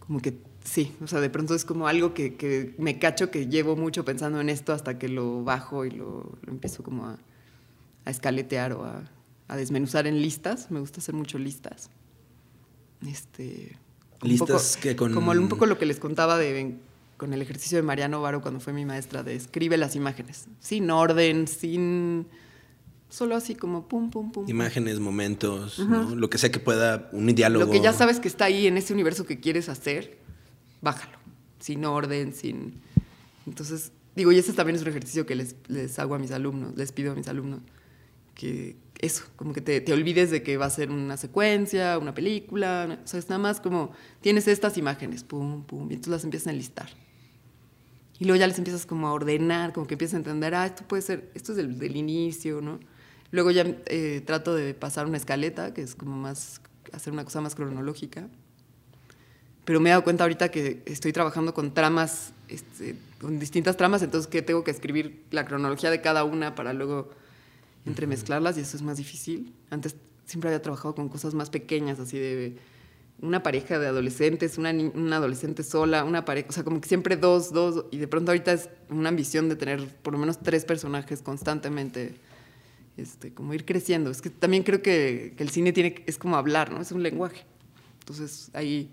como 0.00 0.20
que 0.20 0.38
sí, 0.64 0.94
o 1.02 1.06
sea, 1.06 1.20
de 1.20 1.30
pronto 1.30 1.54
es 1.54 1.64
como 1.64 1.86
algo 1.86 2.14
que, 2.14 2.34
que, 2.34 2.74
me 2.78 2.98
cacho 2.98 3.30
que 3.30 3.46
llevo 3.48 3.76
mucho 3.76 4.04
pensando 4.04 4.40
en 4.40 4.48
esto 4.48 4.72
hasta 4.72 4.98
que 4.98 5.08
lo 5.08 5.44
bajo 5.44 5.84
y 5.84 5.90
lo, 5.90 6.38
lo 6.42 6.52
empiezo 6.52 6.82
como 6.82 7.06
a, 7.06 7.18
a, 8.04 8.10
escaletear 8.10 8.72
o 8.72 8.84
a, 8.84 9.02
a, 9.48 9.56
desmenuzar 9.56 10.06
en 10.06 10.20
listas. 10.20 10.70
Me 10.70 10.80
gusta 10.80 11.00
hacer 11.00 11.14
mucho 11.14 11.38
listas. 11.38 11.90
Este, 13.06 13.76
listas 14.22 14.76
poco, 14.76 14.82
que 14.82 14.96
con... 14.96 15.12
Como 15.12 15.32
un 15.32 15.48
poco 15.48 15.66
lo 15.66 15.78
que 15.78 15.84
les 15.84 16.00
contaba 16.00 16.38
de, 16.38 16.76
con 17.24 17.32
el 17.32 17.40
ejercicio 17.40 17.78
de 17.78 17.82
Mariano 17.82 18.20
Varo 18.20 18.42
cuando 18.42 18.60
fue 18.60 18.74
mi 18.74 18.84
maestra, 18.84 19.22
de 19.22 19.34
escribe 19.34 19.78
las 19.78 19.96
imágenes, 19.96 20.44
sin 20.60 20.90
orden, 20.90 21.48
sin... 21.48 22.26
Solo 23.08 23.34
así 23.34 23.54
como 23.54 23.88
pum, 23.88 24.10
pum, 24.10 24.30
pum. 24.30 24.44
Imágenes, 24.46 25.00
momentos, 25.00 25.78
uh 25.78 25.84
-huh. 25.84 25.88
¿no? 25.88 26.16
lo 26.16 26.28
que 26.28 26.36
sea 26.36 26.50
que 26.50 26.58
pueda, 26.58 27.08
un 27.12 27.34
diálogo. 27.34 27.64
Lo 27.64 27.70
que 27.70 27.80
ya 27.80 27.94
sabes 27.94 28.20
que 28.20 28.28
está 28.28 28.44
ahí 28.44 28.66
en 28.66 28.76
ese 28.76 28.92
universo 28.92 29.24
que 29.24 29.40
quieres 29.40 29.70
hacer, 29.70 30.18
bájalo, 30.82 31.16
sin 31.60 31.86
orden, 31.86 32.34
sin... 32.34 32.82
Entonces, 33.46 33.90
digo, 34.14 34.30
y 34.30 34.36
ese 34.36 34.52
también 34.52 34.76
es 34.76 34.82
un 34.82 34.88
ejercicio 34.88 35.24
que 35.24 35.34
les, 35.34 35.56
les 35.68 35.98
hago 35.98 36.14
a 36.14 36.18
mis 36.18 36.30
alumnos, 36.30 36.76
les 36.76 36.92
pido 36.92 37.12
a 37.12 37.14
mis 37.14 37.28
alumnos, 37.28 37.60
que 38.34 38.76
eso, 38.98 39.24
como 39.36 39.54
que 39.54 39.62
te, 39.62 39.80
te, 39.80 39.94
olvides 39.94 40.30
de 40.30 40.42
que 40.42 40.58
va 40.58 40.66
a 40.66 40.70
ser 40.70 40.90
una 40.90 41.16
secuencia, 41.16 41.96
una 41.96 42.12
película, 42.12 42.98
o 43.02 43.06
sea, 43.06 43.18
es 43.18 43.30
nada 43.30 43.38
más 43.38 43.60
como 43.60 43.92
tienes 44.20 44.46
estas 44.46 44.76
imágenes, 44.76 45.24
pum, 45.24 45.62
pum, 45.64 45.90
y 45.90 45.96
tú 45.96 46.10
las 46.10 46.22
empiezas 46.22 46.48
a 46.48 46.50
enlistar. 46.50 47.03
Y 48.18 48.24
luego 48.26 48.38
ya 48.38 48.46
les 48.46 48.58
empiezas 48.58 48.86
como 48.86 49.08
a 49.08 49.12
ordenar, 49.12 49.72
como 49.72 49.86
que 49.86 49.94
empiezas 49.94 50.14
a 50.14 50.18
entender, 50.18 50.54
ah, 50.54 50.66
esto 50.66 50.84
puede 50.86 51.02
ser, 51.02 51.30
esto 51.34 51.52
es 51.52 51.56
del, 51.56 51.78
del 51.78 51.96
inicio, 51.96 52.60
¿no? 52.60 52.78
Luego 53.30 53.50
ya 53.50 53.64
eh, 53.86 54.22
trato 54.24 54.54
de 54.54 54.74
pasar 54.74 55.06
una 55.06 55.16
escaleta, 55.16 55.74
que 55.74 55.82
es 55.82 55.96
como 55.96 56.16
más, 56.16 56.60
hacer 56.92 57.12
una 57.12 57.24
cosa 57.24 57.40
más 57.40 57.56
cronológica. 57.56 58.28
Pero 59.64 59.80
me 59.80 59.88
he 59.88 59.90
dado 59.90 60.04
cuenta 60.04 60.24
ahorita 60.24 60.50
que 60.50 60.82
estoy 60.86 61.12
trabajando 61.12 61.54
con 61.54 61.74
tramas, 61.74 62.32
este, 62.48 62.96
con 63.20 63.38
distintas 63.40 63.76
tramas, 63.76 64.02
entonces 64.02 64.28
que 64.28 64.42
tengo 64.42 64.62
que 64.62 64.70
escribir 64.70 65.24
la 65.30 65.46
cronología 65.46 65.90
de 65.90 66.00
cada 66.00 66.22
una 66.22 66.54
para 66.54 66.72
luego 66.72 67.10
entremezclarlas 67.86 68.56
y 68.58 68.60
eso 68.60 68.76
es 68.76 68.82
más 68.82 68.98
difícil. 68.98 69.52
Antes 69.70 69.96
siempre 70.26 70.50
había 70.50 70.62
trabajado 70.62 70.94
con 70.94 71.08
cosas 71.08 71.34
más 71.34 71.50
pequeñas, 71.50 71.98
así 71.98 72.18
de 72.18 72.56
una 73.24 73.42
pareja 73.42 73.78
de 73.78 73.86
adolescentes, 73.86 74.58
una, 74.58 74.70
una 74.70 75.16
adolescente 75.16 75.62
sola, 75.62 76.04
una 76.04 76.24
pareja, 76.24 76.48
o 76.50 76.52
sea, 76.52 76.64
como 76.64 76.80
que 76.80 76.88
siempre 76.88 77.16
dos, 77.16 77.52
dos, 77.52 77.86
y 77.90 77.98
de 77.98 78.06
pronto 78.08 78.30
ahorita 78.30 78.52
es 78.52 78.68
una 78.90 79.08
ambición 79.08 79.48
de 79.48 79.56
tener 79.56 79.86
por 80.02 80.12
lo 80.12 80.18
menos 80.18 80.40
tres 80.40 80.64
personajes 80.64 81.22
constantemente 81.22 82.14
este, 82.96 83.32
como 83.32 83.54
ir 83.54 83.64
creciendo. 83.64 84.10
Es 84.10 84.20
que 84.20 84.30
también 84.30 84.62
creo 84.62 84.82
que, 84.82 85.34
que, 85.36 85.42
el 85.42 85.50
cine 85.50 85.72
tiene, 85.72 86.04
es 86.06 86.18
como 86.18 86.36
hablar, 86.36 86.72
¿no? 86.72 86.80
Es 86.80 86.92
un 86.92 87.02
lenguaje. 87.02 87.44
Entonces 88.00 88.50
ahí 88.52 88.90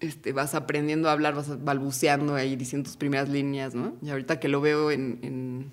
este, 0.00 0.32
vas 0.32 0.54
aprendiendo 0.54 1.08
a 1.08 1.12
hablar, 1.12 1.34
vas 1.34 1.64
balbuceando 1.64 2.34
ahí, 2.34 2.54
diciendo 2.54 2.88
tus 2.88 2.96
primeras 2.96 3.28
líneas, 3.28 3.74
¿no? 3.74 3.96
Y 4.02 4.10
ahorita 4.10 4.38
que 4.38 4.48
lo 4.48 4.60
veo 4.60 4.90
en, 4.90 5.18
en 5.22 5.70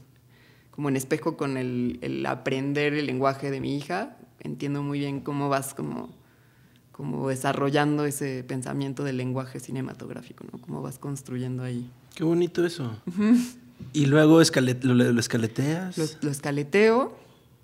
como 0.72 0.90
en 0.90 0.98
espejo 0.98 1.38
con 1.38 1.58
el, 1.58 2.00
el, 2.02 2.26
aprender 2.26 2.94
el 2.94 3.06
lenguaje 3.06 3.52
de 3.52 3.62
mi 3.62 3.78
hija, 3.78 4.18
entiendo 4.42 4.82
muy 4.82 5.00
bien 5.00 5.22
cómo 5.22 5.48
vas 5.48 5.74
como, 5.74 6.10
como 6.96 7.28
desarrollando 7.28 8.06
ese 8.06 8.46
pensamiento 8.46 9.04
del 9.04 9.18
lenguaje 9.18 9.60
cinematográfico, 9.60 10.46
¿no? 10.50 10.60
Cómo 10.60 10.82
vas 10.82 10.98
construyendo 10.98 11.62
ahí. 11.62 11.90
Qué 12.16 12.24
bonito 12.24 12.66
eso. 12.66 12.98
Uh 13.06 13.12
-huh. 13.12 13.56
Y 13.92 14.06
luego 14.06 14.40
escalet 14.40 14.82
lo, 14.86 14.94
lo, 14.94 15.20
escaleteas. 15.20 15.98
Lo, 15.98 16.06
lo, 16.22 16.32
escaleteo, 16.32 17.14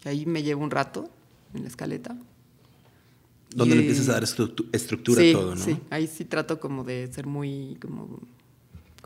y 0.04 0.10
ahí 0.10 0.26
me 0.26 0.44
llevo 0.44 0.62
un 0.62 0.70
rato 0.70 1.10
en 1.54 1.62
la 1.62 1.70
escaleta. 1.70 2.18
Donde 3.56 3.76
y, 3.76 3.78
le 3.78 3.84
empiezas 3.86 4.10
a 4.10 4.14
dar 4.14 4.24
estru 4.26 4.54
estructura 4.74 5.22
sí, 5.22 5.30
a 5.30 5.34
todo, 5.34 5.56
¿no? 5.56 5.64
Sí, 5.64 5.78
ahí 5.92 6.08
sí 6.08 6.26
trato 6.26 6.60
como 6.60 6.84
de 6.84 7.10
ser 7.14 7.26
muy, 7.26 7.78
como, 7.82 8.20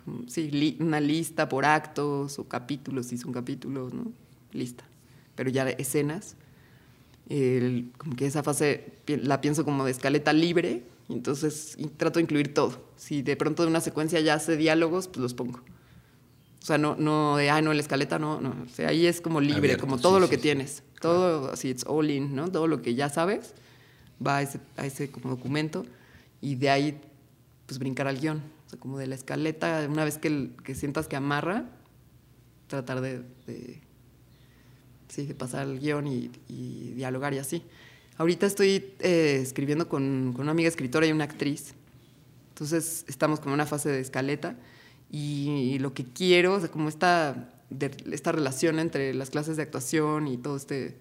como 0.03 0.27
sí, 0.27 0.49
li 0.49 0.75
una 0.79 1.01
lista 1.01 1.47
por 1.47 1.65
actos 1.65 2.39
o 2.39 2.47
capítulos, 2.47 3.05
si 3.05 3.19
son 3.19 3.31
capítulos, 3.31 3.93
¿no? 3.93 4.11
Lista. 4.53 4.85
Pero 5.35 5.51
ya 5.51 5.69
escenas, 5.69 6.35
el, 7.29 7.91
como 7.97 8.15
que 8.15 8.25
esa 8.25 8.43
fase 8.43 8.93
la 9.07 9.41
pienso 9.41 9.65
como 9.65 9.85
de 9.85 9.91
escaleta 9.91 10.33
libre, 10.33 10.83
entonces 11.09 11.77
trato 11.97 12.19
de 12.19 12.23
incluir 12.23 12.53
todo. 12.53 12.89
Si 12.95 13.21
de 13.21 13.35
pronto 13.35 13.63
de 13.63 13.69
una 13.69 13.81
secuencia 13.81 14.19
ya 14.19 14.35
hace 14.35 14.57
diálogos, 14.57 15.07
pues 15.07 15.19
los 15.19 15.33
pongo. 15.33 15.59
O 16.61 16.65
sea, 16.65 16.79
no, 16.79 16.95
no 16.95 17.37
de, 17.37 17.49
ah, 17.51 17.61
no, 17.61 17.73
la 17.73 17.81
escaleta 17.81 18.17
no, 18.17 18.41
no. 18.41 18.55
O 18.65 18.69
sea, 18.69 18.89
ahí 18.89 19.05
es 19.05 19.21
como 19.21 19.39
libre, 19.39 19.57
Abierto, 19.57 19.81
como 19.81 19.99
todo 19.99 20.15
sí, 20.15 20.21
lo 20.21 20.29
que 20.29 20.37
sí, 20.37 20.41
tienes. 20.41 20.81
Todo, 20.99 21.41
claro. 21.41 21.53
así, 21.53 21.69
it's 21.69 21.85
all 21.87 22.09
in, 22.09 22.35
¿no? 22.35 22.49
Todo 22.49 22.65
lo 22.67 22.81
que 22.81 22.95
ya 22.95 23.09
sabes 23.09 23.53
va 24.25 24.37
a 24.37 24.41
ese, 24.41 24.59
a 24.77 24.85
ese 24.85 25.11
como 25.11 25.29
documento 25.29 25.85
y 26.41 26.55
de 26.55 26.69
ahí, 26.69 26.99
pues 27.67 27.77
brincar 27.79 28.07
al 28.07 28.19
guion. 28.19 28.41
O 28.65 28.69
sea, 28.69 28.79
como 28.79 28.97
de 28.97 29.05
la 29.05 29.15
escaleta, 29.15 29.85
una 29.87 30.03
vez 30.03 30.17
que, 30.17 30.51
que 30.63 30.73
sientas 30.73 31.07
que 31.07 31.15
amarra, 31.15 31.65
tratar 32.67 33.01
de, 33.01 33.21
de, 33.45 33.81
sí, 35.15 35.25
de 35.25 35.33
pasar 35.35 35.61
al 35.61 35.79
guion 35.79 36.07
y, 36.07 36.29
y, 36.49 36.93
dialogar 36.95 37.33
y 37.33 37.39
así. 37.39 37.63
Ahorita 38.17 38.45
estoy 38.45 38.93
eh, 38.99 39.39
escribiendo 39.41 39.87
con, 39.87 40.33
con 40.33 40.43
una 40.43 40.51
amiga 40.51 40.69
escritora 40.69 41.05
y 41.05 41.11
una 41.11 41.23
actriz. 41.23 41.73
Entonces, 42.49 43.05
estamos 43.07 43.39
como 43.39 43.51
en 43.51 43.55
una 43.55 43.65
fase 43.65 43.89
de 43.89 43.99
escaleta 43.99 44.57
y 45.09 45.77
lo 45.79 45.93
que 45.93 46.03
quiero, 46.03 46.55
o 46.55 46.59
sea, 46.59 46.69
como 46.69 46.89
esta, 46.89 47.53
de, 47.69 47.91
esta 48.11 48.31
relación 48.31 48.79
entre 48.79 49.13
las 49.13 49.29
clases 49.29 49.57
de 49.57 49.63
actuación 49.63 50.27
y 50.27 50.37
todo 50.37 50.57
este... 50.57 50.97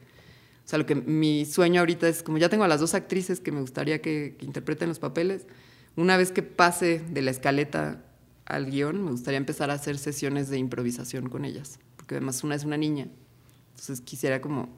O 0.65 0.67
sea, 0.69 0.79
lo 0.79 0.87
que 0.87 0.95
mi 0.95 1.45
sueño 1.45 1.81
ahorita 1.81 2.09
es, 2.09 2.23
como 2.23 2.39
ya 2.39 2.49
tengo 2.49 2.65
a 2.65 2.69
las 2.69 2.81
dos 2.81 2.95
actrices 2.95 3.39
que 3.39 3.53
me 3.53 3.61
gustaría 3.61 4.01
que, 4.01 4.37
que 4.39 4.47
interpreten 4.47 4.89
los 4.89 4.99
papeles, 4.99 5.47
una 5.95 6.17
vez 6.17 6.33
que 6.33 6.43
pase 6.43 7.03
de 7.11 7.21
la 7.21 7.31
escaleta 7.31 8.03
al 8.47 8.71
guion, 8.71 9.05
me 9.05 9.11
gustaría 9.11 9.37
empezar 9.37 9.71
a 9.71 9.75
hacer 9.75 9.99
sesiones 9.99 10.49
de 10.49 10.57
improvisación 10.57 11.29
con 11.29 11.45
ellas, 11.45 11.79
porque 11.97 12.15
además 12.15 12.43
una 12.45 12.55
es 12.55 12.65
una 12.65 12.79
niña, 12.79 13.09
entonces 13.75 14.01
quisiera 14.01 14.41
como 14.41 14.69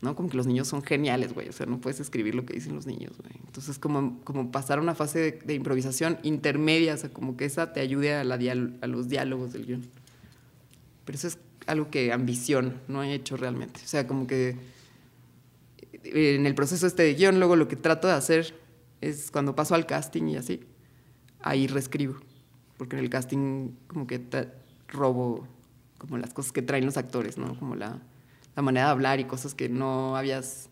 ¿no? 0.00 0.16
Como 0.16 0.30
que 0.30 0.36
los 0.36 0.46
niños 0.46 0.68
son 0.68 0.82
geniales, 0.82 1.34
güey. 1.34 1.48
O 1.48 1.52
sea, 1.52 1.66
no 1.66 1.80
puedes 1.80 2.00
escribir 2.00 2.34
lo 2.34 2.46
que 2.46 2.54
dicen 2.54 2.74
los 2.74 2.86
niños, 2.86 3.12
güey. 3.18 3.34
Entonces, 3.44 3.78
como, 3.78 4.20
como 4.24 4.50
pasar 4.50 4.78
a 4.78 4.82
una 4.82 4.94
fase 4.94 5.40
de, 5.44 5.54
improvisación 5.54 6.18
intermedia, 6.22 6.94
o 6.94 6.96
sea, 6.96 7.10
como 7.10 7.36
que 7.36 7.44
esa 7.44 7.72
te 7.72 7.80
ayude 7.80 8.14
a, 8.14 8.24
la 8.24 8.36
a 8.36 8.86
los 8.86 9.08
diálogos 9.08 9.52
del 9.52 9.66
guion. 9.66 9.82
Pero 11.04 11.16
eso 11.16 11.28
es 11.28 11.38
algo 11.66 11.90
que 11.90 12.12
ambición 12.12 12.80
no 12.88 13.02
he 13.02 13.12
hecho 13.12 13.36
realmente. 13.36 13.80
O 13.84 13.86
sea, 13.86 14.06
como 14.06 14.26
que 14.26 14.56
eh, 15.92 16.34
en 16.34 16.46
el 16.46 16.54
proceso 16.54 16.86
este 16.86 17.02
de 17.02 17.14
guion, 17.14 17.38
luego 17.38 17.56
lo 17.56 17.68
que 17.68 17.76
trato 17.76 18.08
de 18.08 18.14
hacer 18.14 18.54
es 19.02 19.30
cuando 19.30 19.54
paso 19.54 19.74
al 19.74 19.86
casting 19.86 20.28
y 20.28 20.36
así, 20.36 20.60
ahí 21.40 21.66
reescribo. 21.66 22.16
Porque 22.78 22.96
en 22.96 23.04
el 23.04 23.10
casting 23.10 23.72
como 23.86 24.06
que 24.06 24.20
robo 24.88 25.46
como 25.98 26.16
las 26.16 26.32
cosas 26.32 26.52
que 26.52 26.62
traen 26.62 26.86
los 26.86 26.96
actores, 26.96 27.36
¿no? 27.36 27.54
Como 27.58 27.74
la 27.74 28.00
la 28.56 28.62
manera 28.62 28.86
de 28.86 28.92
hablar 28.92 29.20
y 29.20 29.24
cosas 29.24 29.54
que 29.54 29.68
no 29.68 30.16
habías 30.16 30.68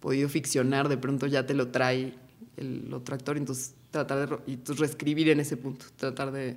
podido 0.00 0.28
ficcionar, 0.28 0.88
de 0.88 0.96
pronto 0.96 1.26
ya 1.26 1.46
te 1.46 1.54
lo 1.54 1.68
trae 1.68 2.14
el 2.56 2.92
otro 2.92 3.14
actor, 3.14 3.36
entonces 3.36 3.74
tratar 3.90 4.28
de 4.28 4.38
y 4.46 4.54
entonces 4.54 4.80
reescribir 4.80 5.28
en 5.30 5.40
ese 5.40 5.56
punto, 5.56 5.86
tratar 5.96 6.32
de... 6.32 6.56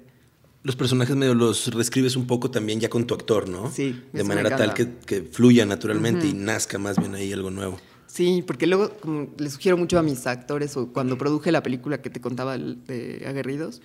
Los 0.61 0.75
personajes 0.75 1.15
medio 1.15 1.33
los 1.33 1.73
reescribes 1.73 2.15
un 2.17 2.27
poco 2.27 2.51
también 2.51 2.79
ya 2.79 2.89
con 2.89 3.07
tu 3.07 3.13
actor, 3.13 3.47
¿no? 3.47 3.71
Sí. 3.71 4.03
De 4.11 4.23
manera 4.25 4.55
tal 4.57 4.73
que, 4.73 4.95
que, 5.05 5.21
fluya 5.21 5.65
naturalmente 5.65 6.27
uh 6.27 6.29
-huh. 6.29 6.35
y 6.35 6.37
nazca 6.37 6.77
más 6.77 6.97
bien 6.97 7.15
ahí 7.15 7.31
algo 7.31 7.49
nuevo. 7.49 7.79
Sí, 8.07 8.43
porque 8.45 8.67
luego 8.67 8.89
como, 8.99 9.29
le 9.37 9.49
sugiero 9.49 9.77
mucho 9.77 9.97
a 9.97 10.03
mis 10.03 10.27
actores, 10.27 10.75
o 10.75 10.91
cuando 10.91 11.17
produje 11.17 11.51
la 11.51 11.63
película 11.63 12.01
que 12.01 12.09
te 12.09 12.19
contaba 12.19 12.57
de 12.57 13.23
Aguerridos, 13.25 13.81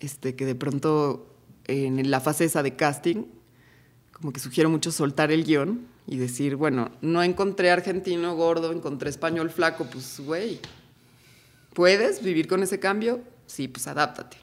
este, 0.00 0.36
que 0.36 0.46
de 0.46 0.54
pronto 0.54 1.26
en 1.66 2.10
la 2.10 2.20
fase 2.20 2.44
esa 2.44 2.62
de 2.62 2.76
casting, 2.76 3.24
como 4.24 4.32
que 4.32 4.40
sugiero 4.40 4.70
mucho 4.70 4.90
soltar 4.90 5.30
el 5.30 5.44
guion 5.44 5.86
y 6.06 6.16
decir, 6.16 6.56
bueno, 6.56 6.90
no 7.02 7.22
encontré 7.22 7.70
argentino 7.70 8.34
gordo, 8.34 8.72
encontré 8.72 9.10
español 9.10 9.50
flaco, 9.50 9.86
pues 9.92 10.18
güey, 10.18 10.60
¿puedes 11.74 12.22
vivir 12.22 12.48
con 12.48 12.62
ese 12.62 12.80
cambio? 12.80 13.20
Sí, 13.44 13.68
pues 13.68 13.86
adáptate. 13.86 14.38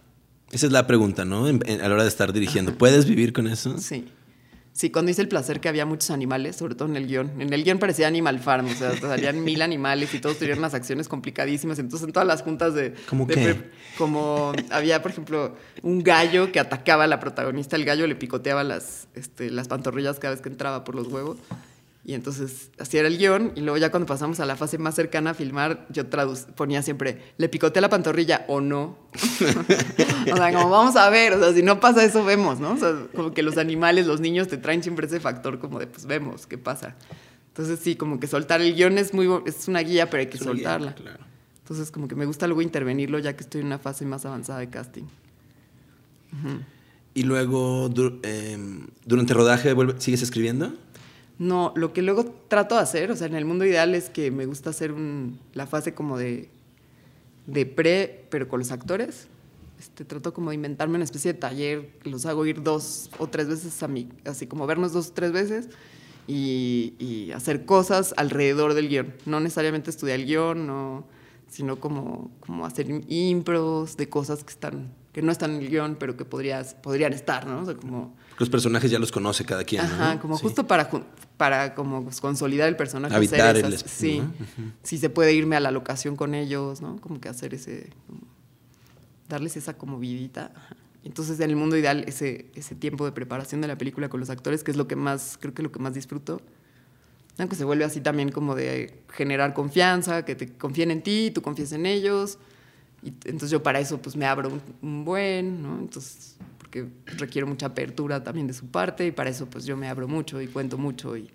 Esa 0.52 0.68
es 0.68 0.72
la 0.72 0.86
pregunta, 0.86 1.26
¿no? 1.26 1.48
a 1.48 1.52
la 1.52 1.94
hora 1.96 2.04
de 2.04 2.10
estar 2.10 2.32
dirigiendo. 2.32 2.78
¿Puedes 2.78 3.08
vivir 3.08 3.34
con 3.34 3.48
eso? 3.48 3.76
Sí. 3.80 4.08
Sí, 4.74 4.90
cuando 4.90 5.12
hice 5.12 5.22
el 5.22 5.28
placer 5.28 5.60
que 5.60 5.68
había 5.68 5.86
muchos 5.86 6.12
animales, 6.12 6.56
sobre 6.56 6.76
todo 6.76 6.88
en 6.88 6.96
el 6.96 7.06
guion. 7.06 7.42
En 7.42 7.52
el 7.52 7.64
guion 7.64 7.78
parecía 7.78 8.08
Animal 8.08 8.40
Farm, 8.40 8.68
o 8.68 8.74
sea, 8.74 8.98
salían 9.02 9.44
mil 9.44 9.62
animales 9.62 10.14
y 10.14 10.20
todos 10.20 10.38
tenían 10.38 10.60
unas 10.60 10.74
acciones 10.74 11.10
complicadísimas. 11.10 11.78
Entonces, 11.80 12.08
en 12.08 12.14
todas 12.14 12.28
las 12.28 12.42
juntas 12.42 12.74
de. 12.74 12.94
¿Cómo 13.10 13.28
qué? 13.28 13.58
Como 13.98 14.54
había, 14.70 15.02
por 15.02 15.12
ejemplo, 15.12 15.56
un 15.82 16.04
gallo 16.04 16.52
que 16.52 16.60
atacaba 16.60 17.04
a 17.04 17.08
la 17.08 17.20
protagonista, 17.20 17.76
el 17.76 17.84
gallo 17.84 18.08
le 18.08 18.16
picoteaba 18.16 18.64
las, 18.64 19.08
este, 19.14 19.50
las 19.50 19.68
pantorrillas 19.68 20.20
cada 20.20 20.34
vez 20.34 20.42
que 20.42 20.50
entraba 20.50 20.84
por 20.86 20.96
los 20.96 21.08
huevos. 21.08 21.38
Y 22.04 22.16
entonces 22.16 22.72
así 22.80 22.98
era 22.98 23.08
el 23.08 23.18
guion. 23.18 23.54
Y 23.56 23.62
luego 23.62 23.78
ya 23.78 23.92
cuando 23.92 24.08
pasamos 24.08 24.40
a 24.40 24.46
la 24.46 24.56
fase 24.56 24.78
más 24.78 24.96
cercana 24.96 25.32
a 25.32 25.34
filmar, 25.34 25.86
yo 25.90 26.04
ponía 26.56 26.82
siempre, 26.82 27.34
¿le 27.38 27.48
picoteé 27.48 27.82
la 27.82 27.90
pantorrilla 27.90 28.46
o 28.48 28.60
no? 28.60 28.98
o 30.32 30.36
sea, 30.36 30.54
como 30.54 30.70
vamos 30.70 30.96
a 30.96 31.10
ver, 31.10 31.34
o 31.34 31.40
sea, 31.40 31.54
si 31.54 31.62
no 31.62 31.80
pasa 31.80 32.04
eso, 32.04 32.24
vemos, 32.26 32.60
¿no? 32.60 32.72
O 32.74 32.78
sea, 32.78 33.08
como 33.16 33.34
que 33.34 33.44
los 33.44 33.58
animales, 33.58 34.08
los 34.08 34.20
niños 34.20 34.48
te 34.48 34.58
traen 34.58 34.82
siempre 34.82 35.06
ese 35.06 35.20
factor 35.20 35.60
como 35.60 35.80
de, 35.80 35.88
pues 35.88 36.06
vemos, 36.06 36.48
¿qué 36.48 36.58
pasa? 36.58 36.96
Entonces 37.50 37.80
sí, 37.80 37.96
como 37.96 38.20
que 38.20 38.28
soltar 38.28 38.62
el 38.62 38.74
guion 38.74 38.98
es 38.98 39.14
muy, 39.14 39.30
es 39.46 39.68
una 39.68 39.82
guía, 39.82 40.10
pero 40.10 40.22
hay 40.22 40.28
que 40.28 40.38
soltarla. 40.38 40.96
claro. 40.96 41.32
Entonces 41.60 41.92
como 41.92 42.08
que 42.08 42.16
me 42.16 42.26
gusta 42.26 42.48
luego 42.48 42.62
intervenirlo 42.62 43.20
ya 43.20 43.36
que 43.36 43.44
estoy 43.44 43.62
en 43.62 43.68
una 43.68 43.80
fase 43.80 44.06
más 44.06 44.26
avanzada 44.26 44.60
de 44.60 44.70
casting. 44.70 45.04
Y 47.14 47.24
luego, 47.24 47.90
em, 48.24 48.88
durante 49.06 49.34
el 49.34 49.40
rodaje, 49.40 49.76
¿sigues 50.00 50.22
escribiendo? 50.22 50.74
No, 51.42 51.74
lo 51.76 51.92
que 51.92 52.04
luego 52.04 52.24
trato 52.48 52.76
de 52.76 52.82
hacer, 52.82 53.10
o 53.10 53.16
sea, 53.16 53.26
en 53.26 53.34
el 53.34 53.46
mundo 53.46 53.66
ideal 53.66 53.96
es 53.96 54.12
que 54.12 54.30
me 54.30 54.46
gusta 54.46 54.70
hacer 54.70 54.94
la 55.56 55.66
fase 55.66 55.96
como 55.96 56.20
de, 56.20 56.50
de 57.48 57.66
pre, 57.66 58.26
pero 58.30 58.48
con 58.48 58.60
los 58.60 58.72
actores. 58.72 59.28
Este, 59.80 60.06
trato 60.06 60.36
como 60.36 60.52
de 60.52 60.58
inventarme 60.58 60.98
una 60.98 61.04
especie 61.04 61.34
de 61.34 61.40
taller, 61.40 61.90
los 62.04 62.28
hago 62.28 62.46
ir 62.46 62.62
dos 62.62 63.10
o 63.18 63.26
tres 63.26 63.48
veces 63.48 63.82
a 63.82 63.88
mí, 63.88 64.08
así 64.24 64.46
como 64.46 64.68
vernos 64.68 64.94
dos 64.94 65.08
o 65.08 65.14
tres 65.14 65.32
veces 65.32 65.70
y, 66.28 67.32
hacer 67.34 67.66
cosas 67.66 68.14
alrededor 68.18 68.76
del 68.76 68.88
guion. 68.88 69.12
No 69.26 69.40
necesariamente 69.40 69.90
estudiar 69.90 70.20
el 70.20 70.28
guion, 70.28 70.68
no, 70.68 71.06
sino 71.50 71.80
como, 71.80 72.30
como 72.42 72.68
hacer 72.68 72.86
impros 73.08 73.98
de 73.98 74.08
cosas 74.10 74.44
que 74.44 74.52
están 74.52 74.94
que 75.12 75.24
no 75.24 75.32
están 75.32 75.56
en 75.56 75.62
el 75.62 75.70
guion, 75.70 75.96
pero 76.00 76.16
que 76.16 76.24
podrías, 76.24 76.76
podrían 76.76 77.14
estar, 77.14 77.48
¿no? 77.48 77.62
O 77.62 77.66
sea, 77.66 77.74
como... 77.76 78.14
Los 78.42 78.50
personajes 78.50 78.90
ya 78.90 78.98
los 78.98 79.12
conoce 79.12 79.46
cada 79.46 79.64
quien, 79.64 79.84
Ajá, 79.84 80.20
como 80.20 80.36
justo 80.36 80.66
para, 80.66 80.90
para 81.38 81.76
como 81.76 82.10
consolidar 82.20 82.68
el 82.68 82.76
personaje. 82.76 83.14
Habitar 83.14 83.56
el 83.56 83.78
Sí, 83.78 84.24
sí 84.82 84.98
se 84.98 85.12
puede 85.12 85.32
irme 85.36 85.56
a 85.56 85.60
la 85.60 85.70
locación 85.70 86.16
con 86.16 86.34
ellos, 86.34 86.82
¿no? 86.82 87.00
Como 87.02 87.22
que 87.22 87.30
hacer 87.30 87.54
ese... 87.54 87.92
darles 89.30 89.58
esa 89.58 89.78
como 89.78 90.00
vidita. 90.00 90.52
Entonces, 91.04 91.40
en 91.40 91.52
el 91.52 91.56
mundo 91.56 91.78
ideal, 91.78 92.04
ese, 92.08 92.48
ese 92.56 92.74
tiempo 92.74 93.06
de 93.06 93.12
preparación 93.12 93.62
de 93.62 93.68
la 93.68 93.78
película 93.78 94.10
con 94.10 94.20
los 94.20 94.32
actores, 94.32 94.64
que 94.64 94.72
es 94.72 94.78
lo 94.78 94.88
que 94.88 94.96
más, 94.96 95.38
creo 95.40 95.54
que 95.54 95.62
lo 95.62 95.72
que 95.72 95.78
más 95.78 95.94
disfruto, 95.94 96.42
aunque 97.38 97.56
se 97.56 97.64
vuelve 97.64 97.84
así 97.84 98.02
también 98.02 98.32
como 98.32 98.56
de 98.56 99.04
generar 99.14 99.54
confianza, 99.54 100.26
que 100.26 100.34
te 100.34 100.52
confíen 100.54 100.90
en 100.90 101.04
ti, 101.04 101.30
tú 101.32 101.44
confíes 101.44 101.74
en 101.74 101.86
ellos, 101.86 102.40
y 103.04 103.10
entonces 103.26 103.52
yo 103.52 103.62
para 103.62 103.80
eso 103.80 104.02
pues 104.02 104.16
me 104.16 104.26
abro 104.26 104.60
un, 104.82 105.06
buen, 105.06 105.62
¿no? 105.62 105.78
Entonces, 105.78 106.38
porque 106.72 106.90
requiero 107.18 107.48
mucha 107.48 107.66
apertura 107.68 108.24
también 108.24 108.48
de 108.48 108.54
su 108.54 108.68
parte 108.68 109.06
y 109.06 109.12
para 109.12 109.30
eso 109.30 109.46
pues 109.48 109.66
yo 109.66 109.76
me 109.76 109.90
abro 109.90 110.08
mucho 110.08 110.42
y 110.42 110.48
cuento 110.48 110.78
mucho 110.78 111.18
y... 111.18 111.30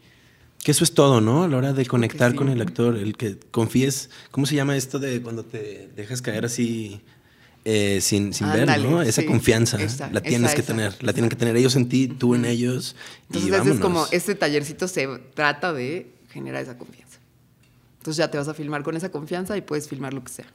Que 0.64 0.70
eso 0.70 0.82
es 0.82 0.94
todo, 0.94 1.20
¿no? 1.20 1.44
A 1.44 1.48
la 1.48 1.58
hora 1.58 1.72
de 1.74 1.84
conectar 1.84 2.34
con 2.34 2.48
el 2.48 2.60
actor, 2.60 2.96
el 2.96 3.16
que 3.16 3.38
confíes, 3.50 4.10
¿cómo 4.30 4.46
se 4.46 4.56
llama 4.56 4.76
esto 4.76 4.98
de 4.98 5.20
cuando 5.20 5.44
te 5.44 5.90
dejas 5.94 6.22
caer 6.22 6.46
así 6.46 7.02
eh, 7.64 8.00
sin, 8.00 8.32
sin 8.32 8.50
ver, 8.50 8.80
¿no? 8.80 9.02
Esa 9.02 9.24
confianza 9.26 9.78
la 10.10 10.22
tienes 10.22 10.54
que 10.54 10.62
tener, 10.62 11.00
la 11.04 11.12
tienen 11.12 11.28
que 11.28 11.36
tener 11.36 11.54
ellos 11.54 11.76
en 11.76 11.88
ti, 11.88 12.08
tú 12.08 12.34
en 12.34 12.46
ellos. 12.46 12.96
Entonces 13.30 13.74
es 13.74 13.80
como, 13.80 14.06
este 14.10 14.34
tallercito 14.34 14.88
se 14.88 15.06
trata 15.34 15.72
de 15.74 16.10
generar 16.30 16.62
esa 16.62 16.78
confianza. 16.78 17.18
Entonces 17.98 18.16
ya 18.16 18.30
te 18.30 18.38
vas 18.38 18.48
a 18.48 18.54
filmar 18.54 18.82
con 18.82 18.96
esa 18.96 19.10
confianza 19.10 19.56
y 19.56 19.60
puedes 19.60 19.86
filmar 19.86 20.14
lo 20.14 20.24
que 20.24 20.32
sea. 20.32 20.46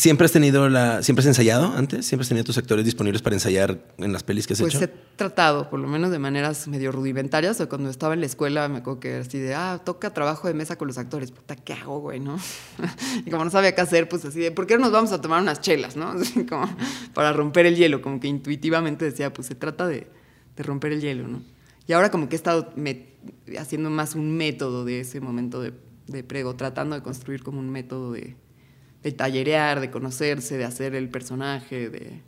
¿Siempre 0.00 0.24
has 0.24 0.32
tenido 0.32 0.70
la. 0.70 1.02
¿Siempre 1.02 1.20
has 1.20 1.26
ensayado 1.26 1.74
antes? 1.76 2.06
¿Siempre 2.06 2.22
has 2.22 2.28
tenido 2.30 2.42
tus 2.42 2.56
actores 2.56 2.86
disponibles 2.86 3.20
para 3.20 3.36
ensayar 3.36 3.84
en 3.98 4.14
las 4.14 4.22
pelis 4.22 4.46
que 4.46 4.54
has 4.54 4.60
pues 4.60 4.74
hecho? 4.74 4.86
Pues 4.86 4.90
he 4.90 5.16
tratado, 5.16 5.68
por 5.68 5.78
lo 5.78 5.88
menos 5.88 6.10
de 6.10 6.18
maneras 6.18 6.66
medio 6.68 6.90
rudimentarias. 6.90 7.60
O 7.60 7.68
cuando 7.68 7.90
estaba 7.90 8.14
en 8.14 8.20
la 8.20 8.26
escuela 8.26 8.66
me 8.70 8.78
acuerdo 8.78 8.98
que 8.98 9.16
así 9.16 9.38
de, 9.38 9.54
ah, 9.54 9.78
toca 9.84 10.14
trabajo 10.14 10.48
de 10.48 10.54
mesa 10.54 10.76
con 10.76 10.88
los 10.88 10.96
actores. 10.96 11.32
Puta, 11.32 11.54
¿qué 11.54 11.74
hago, 11.74 12.00
güey, 12.00 12.18
no? 12.18 12.38
y 13.26 13.30
como 13.30 13.44
no 13.44 13.50
sabía 13.50 13.74
qué 13.74 13.82
hacer, 13.82 14.08
pues 14.08 14.24
así 14.24 14.40
de, 14.40 14.50
¿por 14.52 14.66
qué 14.66 14.76
no 14.76 14.84
nos 14.84 14.92
vamos 14.92 15.12
a 15.12 15.20
tomar 15.20 15.42
unas 15.42 15.60
chelas, 15.60 15.96
no? 15.96 16.08
Así 16.18 16.46
como 16.46 16.66
para 17.12 17.34
romper 17.34 17.66
el 17.66 17.76
hielo. 17.76 18.00
Como 18.00 18.20
que 18.20 18.28
intuitivamente 18.28 19.04
decía, 19.04 19.34
pues 19.34 19.48
se 19.48 19.54
trata 19.54 19.86
de, 19.86 20.06
de 20.56 20.62
romper 20.62 20.92
el 20.92 21.02
hielo, 21.02 21.28
¿no? 21.28 21.42
Y 21.86 21.92
ahora 21.92 22.10
como 22.10 22.30
que 22.30 22.36
he 22.36 22.38
estado 22.38 22.72
haciendo 23.58 23.90
más 23.90 24.14
un 24.14 24.34
método 24.34 24.86
de 24.86 25.00
ese 25.00 25.20
momento 25.20 25.60
de, 25.60 25.74
de 26.06 26.24
prego, 26.24 26.56
tratando 26.56 26.96
de 26.96 27.02
construir 27.02 27.42
como 27.42 27.60
un 27.60 27.68
método 27.68 28.12
de 28.12 28.34
de 29.02 29.12
tallerear, 29.12 29.80
de 29.80 29.90
conocerse, 29.90 30.58
de 30.58 30.64
hacer 30.64 30.94
el 30.94 31.08
personaje, 31.08 31.88
de, 31.88 32.20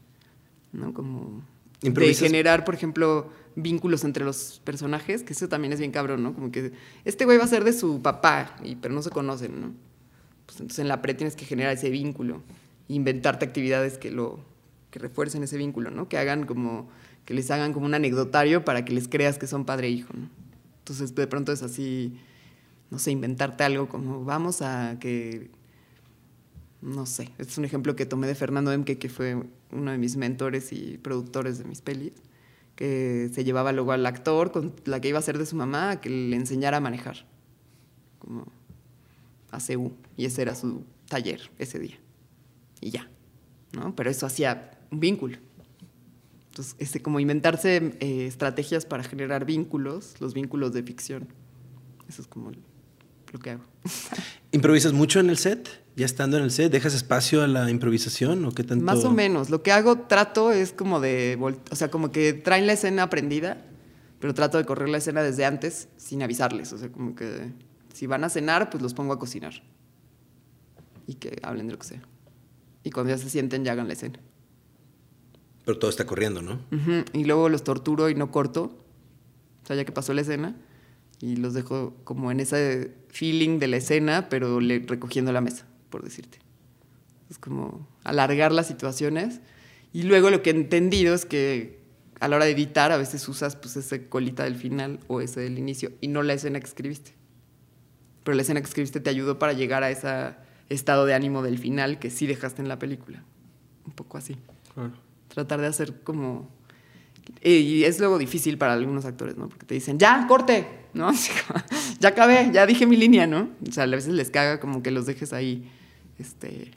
¿no? 0.73 0.95
Como 0.95 1.43
de 1.81 2.15
generar, 2.15 2.65
por 2.65 2.75
ejemplo, 2.75 3.31
vínculos 3.57 4.05
entre 4.05 4.25
los 4.25 4.61
personajes, 4.65 5.23
que 5.23 5.33
eso 5.33 5.49
también 5.49 5.73
es 5.73 5.79
bien 5.79 5.91
cabrón, 5.91 6.23
¿no? 6.23 6.35
Como 6.35 6.51
que 6.51 6.73
este 7.05 7.25
güey 7.25 7.39
va 7.39 7.45
a 7.45 7.49
ser 7.49 7.65
de 7.65 7.73
su 7.73 8.01
papá, 8.01 8.57
y, 8.63 8.77
pero 8.77 8.95
no 8.95 9.03
se 9.03 9.11
conocen, 9.11 9.61
¿no? 9.61 9.73
Pues 10.47 10.61
entonces 10.61 10.79
en 10.79 10.89
la 10.89 11.03
pre 11.03 11.15
tienes 11.15 11.37
que 11.37 11.45
generar 11.45 11.73
ese 11.73 11.91
vínculo, 11.91 12.43
inventarte 12.89 13.45
actividades 13.45 13.99
que 13.99 14.11
lo 14.11 14.41
que 14.91 14.99
refuercen 14.99 15.43
ese 15.43 15.57
vínculo, 15.57 15.91
¿no? 15.91 16.09
Que 16.09 16.19
hagan 16.19 16.47
como 16.47 16.89
que 17.25 17.35
les 17.35 17.51
hagan 17.51 17.73
como 17.73 17.87
un 17.87 17.95
anecdotario 17.95 18.65
para 18.65 18.85
que 18.85 18.93
les 18.93 19.09
creas 19.09 19.39
que 19.39 19.47
son 19.47 19.65
padre 19.65 19.89
e 19.89 19.91
hijo, 19.91 20.13
¿no? 20.15 20.29
Entonces 20.79 21.15
de 21.15 21.27
pronto 21.27 21.53
es 21.53 21.63
así, 21.63 22.19
no 22.91 22.99
sé, 22.99 23.11
inventarte 23.11 23.65
algo 23.65 23.89
como 23.89 24.25
vamos 24.25 24.63
a 24.63 24.97
que 25.01 25.51
no 26.83 27.07
sé, 27.07 27.31
es 27.39 27.57
un 27.57 27.65
ejemplo 27.65 27.95
que 27.95 28.07
tomé 28.07 28.27
de 28.27 28.35
Fernando 28.35 28.73
Emke, 28.73 28.99
que 28.99 29.09
fue 29.09 29.41
uno 29.71 29.91
de 29.93 29.99
mis 29.99 30.17
mentores 30.17 30.73
y 30.73 30.99
productores 30.99 31.59
de 31.59 31.65
mis 31.65 31.81
pelis, 31.81 32.13
que 32.75 33.31
se 33.33 33.45
llevaba 33.45 33.73
luego 33.73 33.93
al 33.93 34.05
actor 34.05 34.51
con 34.51 34.75
la 34.85 35.01
que 35.01 35.09
iba 35.09 35.19
a 35.19 35.23
ser 35.23 35.39
de 35.39 35.47
su 35.47 35.55
mamá 35.55 35.93
a 35.93 36.01
que 36.01 36.11
le 36.11 36.35
enseñara 36.35 36.79
a 36.79 36.81
manejar, 36.81 37.25
como 38.19 38.47
a 39.53 39.59
CU, 39.61 39.93
y 40.17 40.25
ese 40.25 40.43
era 40.43 40.57
su 40.57 40.83
taller 41.09 41.51
ese 41.59 41.79
día. 41.79 41.99
Y 42.81 42.91
ya, 42.91 43.09
¿no? 43.73 43.95
Pero 43.95 44.11
eso 44.11 44.27
hacía 44.27 44.73
un 44.91 44.99
vínculo. 44.99 45.39
Entonces, 46.49 46.75
este, 46.79 47.01
como 47.01 47.21
inventarse 47.21 47.97
eh, 48.01 48.27
estrategias 48.27 48.87
para 48.87 49.05
generar 49.05 49.45
vínculos, 49.45 50.21
los 50.21 50.35
vínculos 50.35 50.73
de 50.73 50.83
ficción. 50.83 51.29
Eso 52.09 52.23
es 52.23 52.29
como 52.29 52.51
lo 53.33 53.39
que 53.39 53.51
hago. 53.51 53.65
¿Improvisas 54.53 54.93
mucho 54.93 55.21
en 55.21 55.31
el 55.31 55.39
set? 55.39 55.83
ya 55.95 56.07
estando 56.07 56.39
en 56.39 56.45
el 56.45 56.51
set, 56.51 56.73
¿dejas 56.73 56.95
espacio 56.95 57.43
a 57.43 57.47
la 57.47 57.71
improvisación 57.71 58.45
o 58.45 58.53
qué 58.53 58.65
tanto? 58.65 58.85
Más 58.85 59.05
o 59.05 59.13
menos. 59.13 59.51
Lo 59.51 59.63
que 59.63 59.73
hago, 59.73 59.99
trato 59.99 60.53
es 60.53 60.73
como 60.73 61.01
de, 61.01 61.39
o 61.71 61.77
sea, 61.77 61.91
como 61.91 62.11
que 62.11 62.33
traen 62.33 62.67
la 62.67 62.73
escena 62.73 63.05
aprendida, 63.05 63.63
pero 64.19 64.33
trato 64.33 64.57
de 64.57 64.65
correr 64.65 64.89
la 64.89 64.99
escena 64.99 65.23
desde 65.23 65.45
antes 65.45 65.89
sin 65.99 66.23
avisarles. 66.23 66.73
O 66.73 66.79
sea, 66.79 66.91
como 66.91 67.15
que 67.15 67.53
si 67.93 68.07
van 68.07 68.25
a 68.25 68.31
cenar, 68.31 68.71
pues 68.71 68.83
los 68.83 68.95
pongo 68.95 69.13
a 69.13 69.19
cocinar. 69.19 69.63
Y 71.07 71.15
que 71.15 71.39
hablen 71.43 71.67
de 71.67 71.73
lo 71.73 71.79
que 71.79 71.87
sea. 71.87 72.03
Y 72.85 72.91
cuando 72.91 73.11
ya 73.11 73.19
se 73.19 73.29
sienten, 73.29 73.65
ya 73.65 73.73
hagan 73.73 73.87
la 73.87 73.93
escena. 73.93 74.19
Pero 75.65 75.79
todo 75.79 75.91
está 75.91 76.07
corriendo, 76.07 76.43
¿no? 76.43 76.61
Y 77.13 77.25
luego 77.25 77.49
los 77.49 77.65
torturo 77.65 78.09
y 78.09 78.15
no 78.15 78.31
corto. 78.31 78.79
O 79.63 79.67
sea, 79.67 79.77
ya 79.77 79.85
que 79.85 79.93
pasó 79.93 80.15
la 80.15 80.23
escena. 80.23 80.57
Y 81.21 81.37
los 81.37 81.55
dejo 81.55 81.95
como 82.05 82.33
en 82.33 82.41
ese 82.41 82.95
feeling 83.13 83.61
de 83.61 83.69
la 83.69 83.77
escena, 83.77 84.29
pero 84.29 84.61
le, 84.61 84.81
recogiendo 84.81 85.31
la 85.33 85.41
mesa 85.41 85.67
por 85.93 86.03
decirte. 86.03 86.39
Es 87.31 87.39
como 87.39 87.87
alargar 88.03 88.51
las 88.51 88.67
situaciones. 88.67 89.41
Y 89.93 90.03
luego 90.03 90.31
lo 90.31 90.43
que 90.43 90.51
he 90.51 90.55
entendido 90.55 91.15
es 91.15 91.25
que 91.25 91.81
a 92.19 92.27
la 92.27 92.37
hora 92.37 92.47
de 92.47 92.53
editar 92.53 92.91
a 92.91 92.97
veces 92.97 93.29
usas 93.29 93.55
pues 93.55 93.77
ese 93.77 94.09
colita 94.09 94.45
del 94.45 94.57
final 94.57 94.99
o 95.07 95.21
ese 95.21 95.41
del 95.41 95.59
inicio 95.59 95.93
y 96.01 96.09
no 96.09 96.23
la 96.23 96.33
escena 96.33 96.59
que 96.59 96.67
escribiste. 96.67 97.13
Pero 98.25 98.35
la 98.35 98.43
escena 98.43 98.61
que 98.61 98.67
escribiste 98.67 99.01
te 99.01 99.11
ayudó 99.11 99.39
para 99.39 99.53
llegar 99.53 99.83
a 99.83 99.91
ese 99.91 100.35
estado 100.69 101.05
de 101.05 101.15
ánimo 101.15 101.43
del 101.43 101.59
final 101.59 101.99
que 101.99 102.11
sí 102.11 102.27
dejaste 102.27 102.63
en 102.63 102.69
la 102.69 102.79
película. 102.79 103.25
Un 103.85 103.93
poco 103.93 104.19
así. 104.19 104.37
Tratar 105.29 105.61
de 105.61 105.67
hacer 105.67 106.03
como... 106.03 106.51
Y 107.43 107.85
es 107.85 107.99
luego 107.99 108.19
difícil 108.19 108.59
para 108.59 108.75
algunos 108.75 109.05
actores, 109.05 109.37
¿no? 109.37 109.49
Porque 109.49 109.67
te 109.67 109.75
dicen, 109.75 109.99
ya, 109.99 110.27
corte, 110.29 110.67
¿no? 110.95 111.11
ya 112.01 112.09
acabé, 112.09 112.51
ya 112.53 112.67
dije 112.67 112.87
mi 112.87 112.97
línea, 112.97 113.27
¿no? 113.27 113.51
O 113.69 113.73
sea, 113.73 113.85
a 113.85 113.87
veces 113.87 114.13
les 114.13 114.31
caga 114.31 114.61
como 114.61 114.83
que 114.83 114.91
los 114.91 115.07
dejes 115.07 115.33
ahí 115.33 115.69
este, 116.19 116.73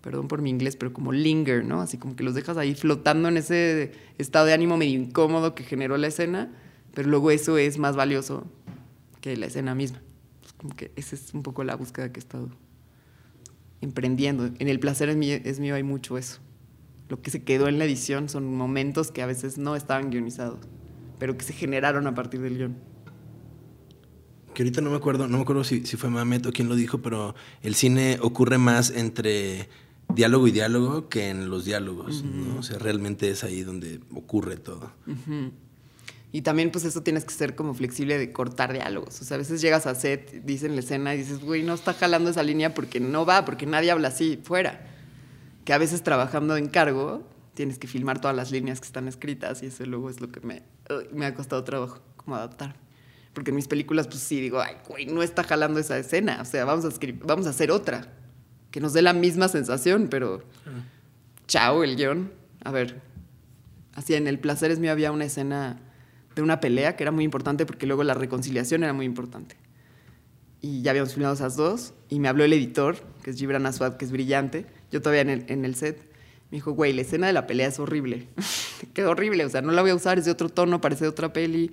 perdón 0.00 0.28
por 0.28 0.42
mi 0.42 0.50
inglés, 0.50 0.76
pero 0.76 0.92
como 0.92 1.12
linger, 1.12 1.64
¿no? 1.64 1.80
Así 1.80 1.98
como 1.98 2.16
que 2.16 2.24
los 2.24 2.34
dejas 2.34 2.56
ahí 2.56 2.74
flotando 2.74 3.28
en 3.28 3.36
ese 3.36 3.92
estado 4.18 4.46
de 4.46 4.52
ánimo 4.52 4.76
medio 4.76 4.98
incómodo 4.98 5.54
que 5.54 5.64
generó 5.64 5.96
la 5.96 6.08
escena, 6.08 6.50
pero 6.94 7.08
luego 7.08 7.30
eso 7.30 7.58
es 7.58 7.78
más 7.78 7.96
valioso 7.96 8.44
que 9.20 9.36
la 9.36 9.46
escena 9.46 9.74
misma. 9.74 10.00
Como 10.58 10.74
que 10.74 10.92
esa 10.96 11.14
es 11.14 11.32
un 11.34 11.42
poco 11.42 11.64
la 11.64 11.74
búsqueda 11.76 12.12
que 12.12 12.20
he 12.20 12.22
estado 12.22 12.50
emprendiendo. 13.80 14.50
En 14.58 14.68
el 14.68 14.78
placer 14.78 15.08
es 15.08 15.16
mío, 15.16 15.38
es 15.42 15.60
mío 15.60 15.74
hay 15.74 15.82
mucho 15.82 16.18
eso. 16.18 16.40
Lo 17.10 17.20
que 17.20 17.32
se 17.32 17.42
quedó 17.42 17.66
en 17.66 17.78
la 17.78 17.84
edición 17.84 18.28
son 18.28 18.54
momentos 18.54 19.10
que 19.10 19.20
a 19.20 19.26
veces 19.26 19.58
no 19.58 19.74
estaban 19.74 20.10
guionizados, 20.10 20.60
pero 21.18 21.36
que 21.36 21.44
se 21.44 21.52
generaron 21.52 22.06
a 22.06 22.14
partir 22.14 22.40
del 22.40 22.56
guion. 22.56 22.76
Que 24.54 24.62
ahorita 24.62 24.80
no 24.80 24.90
me 24.90 24.96
acuerdo, 24.96 25.26
no 25.26 25.36
me 25.36 25.42
acuerdo 25.42 25.64
si, 25.64 25.84
si 25.84 25.96
fue 25.96 26.08
Mamet 26.08 26.46
o 26.46 26.52
quién 26.52 26.68
lo 26.68 26.76
dijo, 26.76 26.98
pero 27.02 27.34
el 27.62 27.74
cine 27.74 28.18
ocurre 28.22 28.58
más 28.58 28.90
entre 28.90 29.68
diálogo 30.14 30.46
y 30.46 30.52
diálogo 30.52 31.08
que 31.08 31.30
en 31.30 31.50
los 31.50 31.64
diálogos, 31.64 32.22
¿no? 32.22 32.60
O 32.60 32.62
sea, 32.62 32.78
realmente 32.78 33.28
es 33.28 33.42
ahí 33.42 33.62
donde 33.62 33.98
ocurre 34.14 34.56
todo. 34.56 34.92
Y 36.30 36.42
también, 36.42 36.70
pues 36.70 36.84
eso 36.84 37.02
tienes 37.02 37.24
que 37.24 37.34
ser 37.34 37.56
como 37.56 37.74
flexible 37.74 38.18
de 38.18 38.30
cortar 38.30 38.72
diálogos. 38.72 39.20
O 39.20 39.24
sea, 39.24 39.34
a 39.34 39.38
veces 39.38 39.60
llegas 39.60 39.86
a 39.88 39.96
set, 39.96 40.44
dicen 40.44 40.76
la 40.76 40.80
escena 40.80 41.12
y 41.16 41.18
dices, 41.18 41.40
güey, 41.40 41.64
no 41.64 41.74
está 41.74 41.92
jalando 41.92 42.30
esa 42.30 42.44
línea 42.44 42.72
porque 42.72 43.00
no 43.00 43.26
va, 43.26 43.44
porque 43.44 43.66
nadie 43.66 43.90
habla 43.90 44.08
así, 44.08 44.38
fuera. 44.40 44.86
Que 45.64 45.72
a 45.72 45.78
veces 45.78 46.02
trabajando 46.02 46.56
en 46.56 46.68
cargo 46.68 47.26
tienes 47.54 47.78
que 47.78 47.86
filmar 47.86 48.20
todas 48.20 48.36
las 48.36 48.50
líneas 48.50 48.80
que 48.80 48.86
están 48.86 49.08
escritas 49.08 49.62
y 49.62 49.66
eso 49.66 49.84
luego 49.84 50.08
es 50.10 50.20
lo 50.20 50.30
que 50.30 50.40
me, 50.40 50.62
me 51.12 51.26
ha 51.26 51.34
costado 51.34 51.62
trabajo, 51.64 52.00
como 52.16 52.36
adaptar. 52.36 52.76
Porque 53.32 53.50
en 53.50 53.56
mis 53.56 53.68
películas, 53.68 54.08
pues 54.08 54.20
sí, 54.20 54.40
digo, 54.40 54.60
ay, 54.60 54.76
güey, 54.88 55.06
no 55.06 55.22
está 55.22 55.44
jalando 55.44 55.78
esa 55.78 55.98
escena. 55.98 56.38
O 56.40 56.44
sea, 56.44 56.64
vamos 56.64 56.84
a, 56.84 56.88
vamos 57.24 57.46
a 57.46 57.50
hacer 57.50 57.70
otra. 57.70 58.12
Que 58.70 58.80
nos 58.80 58.92
dé 58.92 59.02
la 59.02 59.12
misma 59.12 59.48
sensación, 59.48 60.08
pero... 60.08 60.42
Chao, 61.46 61.82
el 61.84 61.96
guion. 61.96 62.32
A 62.64 62.70
ver. 62.70 63.00
Así, 63.94 64.14
en 64.14 64.26
El 64.26 64.38
placer 64.38 64.70
es 64.70 64.78
mío 64.78 64.92
había 64.92 65.12
una 65.12 65.24
escena 65.24 65.80
de 66.34 66.42
una 66.42 66.60
pelea 66.60 66.96
que 66.96 67.04
era 67.04 67.10
muy 67.10 67.24
importante 67.24 67.66
porque 67.66 67.86
luego 67.86 68.04
la 68.04 68.14
reconciliación 68.14 68.84
era 68.84 68.92
muy 68.92 69.06
importante. 69.06 69.56
Y 70.60 70.82
ya 70.82 70.90
habíamos 70.90 71.14
filmado 71.14 71.34
esas 71.34 71.56
dos 71.56 71.94
y 72.08 72.20
me 72.20 72.28
habló 72.28 72.44
el 72.44 72.52
editor, 72.52 72.96
que 73.22 73.30
es 73.30 73.38
Gibran 73.38 73.66
Aswad, 73.66 73.96
que 73.96 74.04
es 74.04 74.12
brillante. 74.12 74.66
Yo 74.90 75.00
todavía 75.00 75.22
en 75.22 75.30
el, 75.30 75.44
en 75.48 75.64
el 75.64 75.74
set. 75.74 75.98
Me 76.50 76.56
dijo, 76.56 76.72
güey, 76.72 76.92
la 76.92 77.02
escena 77.02 77.28
de 77.28 77.32
la 77.32 77.46
pelea 77.46 77.68
es 77.68 77.78
horrible. 77.78 78.26
Quedó 78.94 79.10
horrible, 79.10 79.44
o 79.44 79.48
sea, 79.48 79.62
no 79.62 79.72
la 79.72 79.82
voy 79.82 79.92
a 79.92 79.94
usar, 79.94 80.18
es 80.18 80.24
de 80.24 80.32
otro 80.32 80.48
tono, 80.48 80.80
parece 80.80 81.04
de 81.04 81.08
otra 81.08 81.32
peli. 81.32 81.70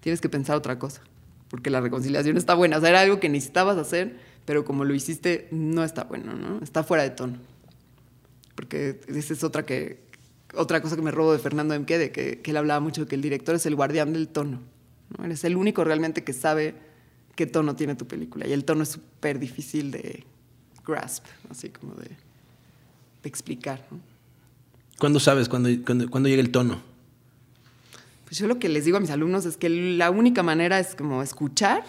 Tienes 0.00 0.20
que 0.20 0.28
pensar 0.28 0.56
otra 0.56 0.78
cosa, 0.78 1.02
porque 1.48 1.70
la 1.70 1.80
reconciliación 1.80 2.36
está 2.36 2.54
buena. 2.54 2.76
O 2.76 2.80
sea, 2.80 2.90
era 2.90 3.00
algo 3.00 3.18
que 3.18 3.28
necesitabas 3.28 3.76
hacer, 3.76 4.16
pero 4.44 4.64
como 4.64 4.84
lo 4.84 4.94
hiciste, 4.94 5.48
no 5.50 5.82
está 5.82 6.04
bueno, 6.04 6.34
¿no? 6.34 6.62
Está 6.62 6.84
fuera 6.84 7.02
de 7.02 7.10
tono. 7.10 7.38
Porque 8.54 9.00
esa 9.08 9.32
es 9.32 9.42
otra 9.42 9.66
que, 9.66 10.04
otra 10.54 10.80
cosa 10.80 10.94
que 10.94 11.02
me 11.02 11.10
robo 11.10 11.32
de 11.32 11.40
Fernando 11.40 11.74
M. 11.74 11.84
de 11.84 12.12
que, 12.12 12.40
que, 12.40 12.50
él 12.50 12.56
hablaba 12.56 12.78
mucho 12.78 13.02
de 13.02 13.08
que 13.08 13.16
el 13.16 13.22
director 13.22 13.56
es 13.56 13.66
el 13.66 13.74
guardián 13.74 14.12
del 14.12 14.28
tono. 14.28 14.60
¿no? 15.18 15.24
Eres 15.24 15.42
el 15.42 15.56
único 15.56 15.82
realmente 15.82 16.22
que 16.22 16.32
sabe 16.32 16.74
qué 17.34 17.46
tono 17.46 17.74
tiene 17.74 17.96
tu 17.96 18.06
película. 18.06 18.46
Y 18.46 18.52
el 18.52 18.64
tono 18.64 18.84
es 18.84 18.90
súper 18.90 19.40
difícil 19.40 19.90
de 19.90 20.24
grasp, 20.86 21.24
así 21.50 21.70
como 21.70 21.94
de, 21.94 22.10
de 23.24 23.28
explicar. 23.28 23.84
¿no? 23.90 23.98
¿Cuándo 25.00 25.18
sabes? 25.18 25.48
¿Cuándo, 25.48 25.68
cuándo, 25.84 26.08
cuándo 26.08 26.28
llega 26.28 26.40
el 26.40 26.52
tono? 26.52 26.80
Pues 28.26 28.38
yo 28.38 28.46
lo 28.46 28.60
que 28.60 28.68
les 28.68 28.84
digo 28.84 28.96
a 28.96 29.00
mis 29.00 29.10
alumnos 29.10 29.44
es 29.46 29.56
que 29.56 29.68
la 29.68 30.10
única 30.12 30.44
manera 30.44 30.78
es 30.78 30.94
como 30.94 31.22
escuchar 31.22 31.82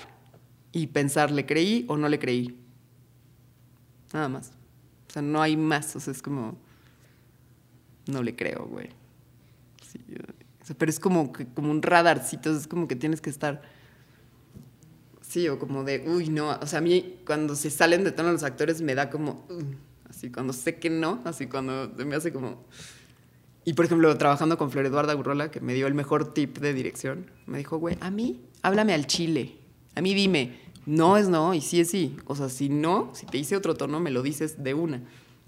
y 0.72 0.88
pensar, 0.88 1.30
¿le 1.30 1.45
creí 1.45 1.86
o 1.88 1.98
no 1.98 2.10
le 2.10 2.18
creí? 2.18 2.57
Nada 4.12 4.30
más. 4.30 4.52
O 5.10 5.14
sea, 5.14 5.22
no 5.22 5.41
hay 5.41 5.56
más. 5.56 5.95
O 5.95 5.99
sea, 5.99 6.12
es 6.12 6.22
como 6.22 6.57
no 8.07 8.24
le 8.24 8.36
creo, 8.36 8.66
güey. 8.66 8.90
Sí, 9.91 9.99
pero 10.78 10.90
es 10.90 10.99
como, 10.99 11.32
como 11.53 11.72
un 11.72 11.82
radarcito, 11.82 12.56
es 12.56 12.68
como 12.68 12.88
que 12.88 12.95
tienes 12.95 13.22
que 13.22 13.30
estar... 13.30 13.62
Sí, 15.22 15.48
o 15.49 15.60
como 15.60 15.84
de, 15.84 16.03
uy, 16.07 16.30
no. 16.30 16.52
O 16.52 16.68
sea, 16.68 16.80
a 16.80 16.82
mí 16.82 17.20
cuando 17.26 17.56
se 17.56 17.70
salen 17.70 18.03
de 18.03 18.12
tono 18.12 18.32
los 18.32 18.44
actores 18.44 18.82
me 18.82 18.95
da 18.95 19.10
como, 19.10 19.45
uh, 19.49 19.64
así 20.15 20.31
cuando 20.31 20.53
sé 20.53 20.77
que 20.77 20.89
no, 20.89 21.21
así 21.25 21.47
cuando 21.47 21.91
me 22.05 22.15
hace 22.15 22.31
como... 22.31 22.63
Y 23.63 23.73
por 23.73 23.85
ejemplo, 23.85 24.15
trabajando 24.17 24.57
con 24.57 24.69
Flor 24.69 24.85
Eduarda 24.85 25.13
Gurrola, 25.13 25.49
que 25.49 25.59
me 25.59 25.73
dio 25.73 25.87
el 25.87 25.95
mejor 25.95 26.33
tip 26.33 26.59
de 26.59 26.73
dirección, 26.73 27.31
me 27.47 27.57
dijo, 27.57 27.77
güey, 27.77 27.97
a 27.99 28.11
mí, 28.11 28.41
háblame 28.61 28.93
al 28.93 29.07
chile. 29.07 29.55
A 29.95 30.01
mí 30.01 30.13
dime, 30.13 30.59
no 30.85 31.17
es 31.17 31.29
no 31.29 31.53
y 31.53 31.61
sí 31.61 31.79
es 31.79 31.89
sí. 31.89 32.15
O 32.25 32.35
sea, 32.35 32.49
si 32.49 32.69
no, 32.69 33.09
si 33.13 33.25
te 33.25 33.39
hice 33.39 33.55
otro 33.55 33.73
tono, 33.73 33.99
me 33.99 34.11
lo 34.11 34.21
dices 34.21 34.63
de 34.63 34.73
una 34.73 35.01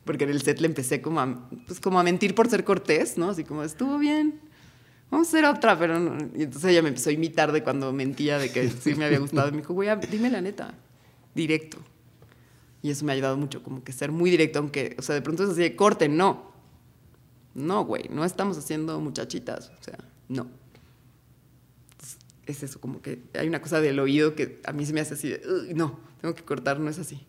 porque 0.08 0.24
en 0.24 0.32
el 0.32 0.42
set 0.42 0.60
le 0.60 0.66
empecé 0.66 1.02
como 1.02 1.20
a, 1.20 1.50
pues 1.68 1.80
como 1.80 2.00
a 2.00 2.04
mentir 2.04 2.34
por 2.34 2.50
ser 2.50 2.64
cortés, 2.64 3.20
¿no? 3.20 3.30
Así 3.30 3.44
como, 3.44 3.62
estuvo 3.62 4.00
bien, 4.00 4.40
vamos 5.12 5.28
a 5.28 5.30
hacer 5.30 5.46
otra, 5.46 5.78
pero 5.78 6.00
no. 6.00 6.18
Y 6.36 6.44
entonces 6.44 6.72
ella 6.72 6.82
me 6.82 6.90
empezó 6.90 7.12
a 7.12 7.14
imitar 7.14 7.52
de 7.52 7.62
cuando 7.62 7.94
mentía 7.94 8.40
de 8.40 8.52
que 8.52 8.70
sí 8.70 8.96
me 8.96 9.06
había 9.06 9.20
gustado. 9.20 9.50
Y 9.50 9.52
me 9.52 9.58
dijo, 9.58 9.74
güey, 9.76 9.90
dime 10.10 10.32
la 10.32 10.42
neta, 10.42 10.74
directo. 11.36 11.78
Y 12.82 12.92
eso 12.92 13.06
me 13.06 13.12
ha 13.12 13.16
ayudado 13.16 13.38
mucho, 13.38 13.64
como 13.64 13.84
que 13.84 13.92
ser 13.92 14.12
muy 14.12 14.30
directo, 14.30 14.60
aunque, 14.60 14.96
o 15.00 15.02
sea, 15.02 15.16
de 15.16 15.22
pronto 15.22 15.44
es 15.44 15.50
así 15.50 15.62
de 15.62 15.76
corte, 15.76 16.08
no. 16.10 16.52
No, 17.56 17.86
güey, 17.86 18.06
no 18.10 18.24
estamos 18.24 18.58
haciendo 18.58 19.00
muchachitas, 19.00 19.72
o 19.80 19.84
sea, 19.84 19.98
no. 20.30 20.48
Es 22.46 22.64
eso, 22.64 22.80
como 22.80 23.02
que 23.02 23.24
hay 23.34 23.48
una 23.48 23.62
cosa 23.62 23.82
del 23.82 24.00
oído 24.00 24.36
que 24.36 24.62
a 24.64 24.72
mí 24.72 24.86
se 24.86 24.94
me 24.94 25.02
hace 25.02 25.16
así 25.16 25.30
de, 25.30 25.42
no, 25.76 26.00
tengo 26.22 26.36
que 26.36 26.44
cortar, 26.44 26.80
no 26.80 26.90
es 26.90 27.00
así. 27.00 27.26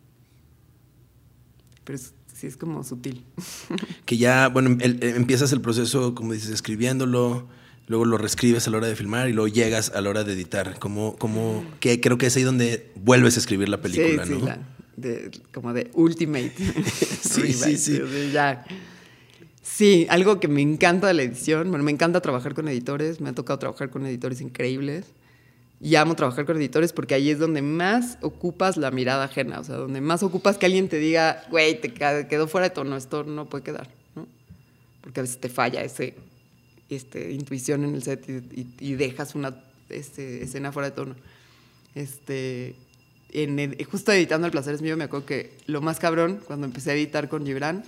Pero 1.85 1.97
es, 1.97 2.13
sí 2.33 2.47
es 2.47 2.57
como 2.57 2.85
sutil. 2.85 3.25
Que 4.05 4.17
ya, 4.17 4.49
bueno, 4.49 4.77
el, 4.81 5.03
eh, 5.03 5.15
empiezas 5.17 5.53
el 5.53 5.61
proceso, 5.61 6.15
como 6.15 6.35
dices, 6.35 6.51
escribiéndolo, 6.51 7.49
luego 7.89 8.05
lo 8.05 8.17
reescribes 8.17 8.67
a 8.69 8.71
la 8.71 8.79
hora 8.79 8.87
de 8.87 8.97
filmar 8.97 9.29
y 9.29 9.33
luego 9.33 9.49
llegas 9.49 9.91
a 9.91 10.01
la 10.01 10.11
hora 10.11 10.25
de 10.25 10.35
editar. 10.35 10.79
Como, 10.79 11.17
como 11.17 11.65
que 11.81 12.01
creo 12.01 12.17
que 12.17 12.27
es 12.27 12.37
ahí 12.37 12.43
donde 12.43 12.93
vuelves 12.97 13.37
a 13.37 13.41
escribir 13.41 13.69
la 13.69 13.81
película, 13.81 14.25
sí, 14.25 14.33
¿no? 14.33 14.47
La, 14.47 14.59
de, 15.01 15.31
como 15.53 15.73
de 15.73 15.91
ultimate. 15.95 16.53
sí, 17.23 17.53
sí, 17.53 17.77
sí. 17.77 18.01
ya. 18.33 18.65
Sí, 19.63 20.07
algo 20.11 20.41
que 20.41 20.49
me 20.49 20.63
encanta 20.63 21.07
de 21.07 21.15
la 21.15 21.23
edición. 21.23 21.71
Bueno, 21.71 21.85
me 21.85 21.93
encanta 21.93 22.21
trabajar 22.21 22.55
con 22.55 22.69
editores. 22.69 23.21
Me 23.21 23.31
ha 23.31 23.33
tocado 23.33 23.59
trabajar 23.59 23.91
con 23.91 24.07
editores 24.07 24.41
increíbles 24.41 25.07
y 25.81 25.95
amo 25.95 26.17
trabajar 26.17 26.45
con 26.45 26.57
editores 26.57 26.93
porque 26.93 27.15
ahí 27.15 27.31
es 27.31 27.39
donde 27.39 27.63
más 27.63 28.19
ocupas 28.21 28.77
la 28.77 28.91
mirada 28.91 29.25
ajena, 29.25 29.61
o 29.61 29.65
sea, 29.65 29.77
donde 29.77 30.01
más 30.01 30.23
ocupas 30.23 30.59
que 30.59 30.67
alguien 30.67 30.89
te 30.89 30.99
diga, 30.99 31.45
güey, 31.51 31.81
te 31.81 31.93
quedó 31.93 32.49
fuera 32.49 32.69
de 32.69 32.75
tono, 32.75 32.97
esto 32.97 33.25
no 33.25 33.49
puede 33.49 33.65
quedar, 33.65 33.89
¿no? 34.17 34.27
Porque 35.01 35.21
a 35.21 35.23
veces 35.23 35.39
te 35.39 35.49
falla 35.49 35.83
ese 35.83 36.15
este, 36.89 37.33
intuición 37.33 37.85
en 37.85 37.95
el 37.95 38.03
set 38.03 38.29
y, 38.29 38.67
y, 38.81 38.95
dejas 38.95 39.35
una 39.35 39.55
este, 39.89 40.43
escena 40.43 40.73
fuera 40.73 40.91
de 40.91 40.97
tono. 40.97 41.15
Este, 41.95 42.75
en 43.33 43.77
justo 43.85 44.13
editando 44.13 44.47
El 44.47 44.53
placer 44.53 44.75
es 44.75 44.83
mío, 44.83 44.97
me 44.97 45.05
acuerdo 45.05 45.27
que 45.27 45.53
lo 45.67 45.81
más 45.81 45.99
cabrón, 45.99 46.41
cuando 46.47 46.67
empecé 46.67 46.91
a 46.91 46.95
editar 46.95 47.29
con 47.29 47.45
Gibran, 47.45 47.85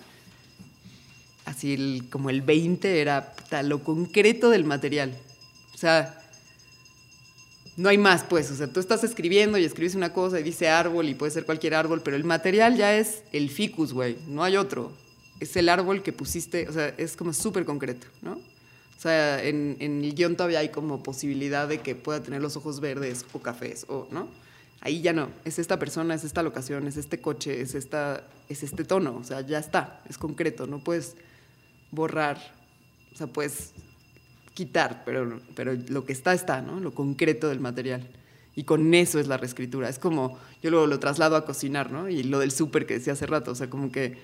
así 1.44 1.74
el, 1.74 2.04
como 2.10 2.30
el 2.30 2.42
20 2.42 3.00
era 3.00 3.34
puta, 3.34 3.62
lo 3.62 3.82
concreto 3.82 4.50
del 4.50 4.64
material. 4.64 5.16
O 5.74 5.78
sea, 5.78 6.20
no 7.76 7.88
hay 7.88 7.98
más, 7.98 8.24
pues. 8.24 8.50
O 8.50 8.56
sea, 8.56 8.66
tú 8.66 8.80
estás 8.80 9.04
escribiendo 9.04 9.58
y 9.58 9.64
escribes 9.64 9.94
una 9.94 10.12
cosa 10.12 10.38
y 10.38 10.42
dice 10.42 10.68
árbol 10.68 11.08
y 11.08 11.14
puede 11.14 11.32
ser 11.32 11.44
cualquier 11.44 11.74
árbol, 11.74 12.02
pero 12.02 12.16
el 12.16 12.24
material 12.24 12.76
ya 12.76 12.94
es 12.96 13.22
el 13.32 13.50
ficus, 13.50 13.92
güey. 13.92 14.16
No 14.28 14.44
hay 14.44 14.56
otro. 14.56 14.92
Es 15.40 15.56
el 15.56 15.68
árbol 15.68 16.02
que 16.02 16.12
pusiste, 16.12 16.68
o 16.68 16.72
sea, 16.72 16.88
es 16.98 17.16
como 17.16 17.32
súper 17.32 17.64
concreto, 17.64 18.06
¿no? 18.20 18.32
O 18.32 19.02
sea, 19.02 19.42
en, 19.42 19.78
en, 19.80 20.04
el 20.04 20.14
guion 20.14 20.36
todavía 20.36 20.58
hay 20.58 20.68
como 20.68 21.02
posibilidad 21.02 21.66
de 21.66 21.78
que 21.78 21.94
pueda 21.94 22.22
tener 22.22 22.42
los 22.42 22.56
ojos 22.56 22.80
verdes 22.80 23.24
o 23.32 23.40
cafés, 23.40 23.86
o, 23.88 24.06
¿no? 24.10 24.28
Ahí 24.80 25.02
ya 25.02 25.12
no. 25.12 25.30
Es 25.44 25.58
esta 25.58 25.78
persona, 25.78 26.14
es 26.14 26.24
esta 26.24 26.42
locación, 26.42 26.86
es 26.86 26.96
este 26.96 27.20
coche, 27.20 27.60
es, 27.60 27.74
esta, 27.74 28.24
es 28.48 28.62
este 28.62 28.84
tono. 28.84 29.16
O 29.16 29.24
sea, 29.24 29.42
ya 29.42 29.58
está. 29.58 30.02
Es 30.08 30.16
concreto. 30.16 30.66
No 30.66 30.82
puedes 30.82 31.16
borrar. 31.90 32.38
O 33.12 33.16
sea, 33.16 33.26
puedes 33.26 33.72
quitar, 34.54 35.02
pero, 35.04 35.40
pero 35.54 35.74
lo 35.88 36.04
que 36.04 36.12
está, 36.12 36.32
está, 36.32 36.62
¿no? 36.62 36.80
Lo 36.80 36.94
concreto 36.94 37.48
del 37.48 37.60
material. 37.60 38.08
Y 38.56 38.64
con 38.64 38.92
eso 38.94 39.18
es 39.18 39.26
la 39.26 39.36
reescritura. 39.36 39.88
Es 39.88 39.98
como, 39.98 40.38
yo 40.62 40.70
lo, 40.70 40.86
lo 40.86 40.98
traslado 40.98 41.36
a 41.36 41.44
cocinar, 41.44 41.90
¿no? 41.90 42.08
Y 42.08 42.22
lo 42.24 42.38
del 42.40 42.50
súper 42.50 42.86
que 42.86 42.94
decía 42.94 43.12
hace 43.12 43.26
rato, 43.26 43.52
o 43.52 43.54
sea, 43.54 43.70
como 43.70 43.92
que 43.92 44.18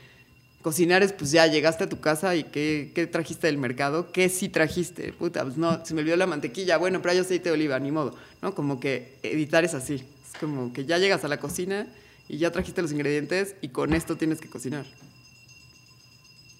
cocinar 0.62 1.02
es, 1.02 1.12
pues 1.12 1.30
ya 1.30 1.46
llegaste 1.46 1.84
a 1.84 1.88
tu 1.88 2.00
casa 2.00 2.34
y 2.34 2.42
¿qué, 2.42 2.90
qué 2.92 3.06
trajiste 3.06 3.46
del 3.46 3.56
mercado? 3.56 4.10
¿Qué 4.10 4.28
sí 4.28 4.48
trajiste? 4.48 5.12
Puta, 5.12 5.44
pues 5.44 5.56
no, 5.56 5.84
se 5.84 5.94
me 5.94 6.00
olvidó 6.00 6.16
la 6.16 6.26
mantequilla, 6.26 6.76
bueno, 6.76 7.00
pero 7.00 7.12
hay 7.12 7.18
aceite 7.18 7.50
de 7.50 7.54
oliva, 7.54 7.78
ni 7.78 7.92
modo, 7.92 8.16
¿no? 8.42 8.52
Como 8.54 8.80
que 8.80 9.16
editar 9.22 9.64
es 9.64 9.74
así. 9.74 10.02
Como 10.40 10.72
que 10.72 10.84
ya 10.84 10.98
llegas 10.98 11.24
a 11.24 11.28
la 11.28 11.38
cocina 11.38 11.86
y 12.28 12.38
ya 12.38 12.50
trajiste 12.50 12.82
los 12.82 12.92
ingredientes 12.92 13.54
y 13.60 13.68
con 13.68 13.94
esto 13.94 14.16
tienes 14.16 14.40
que 14.40 14.48
cocinar. 14.48 14.84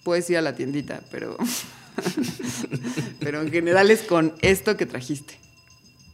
Puedes 0.03 0.29
ir 0.29 0.37
a 0.37 0.41
la 0.41 0.55
tiendita, 0.55 1.01
pero 1.11 1.37
Pero 3.19 3.41
en 3.41 3.51
general 3.51 3.91
es 3.91 4.03
con 4.03 4.33
esto 4.41 4.77
que 4.77 4.85
trajiste. 4.85 5.35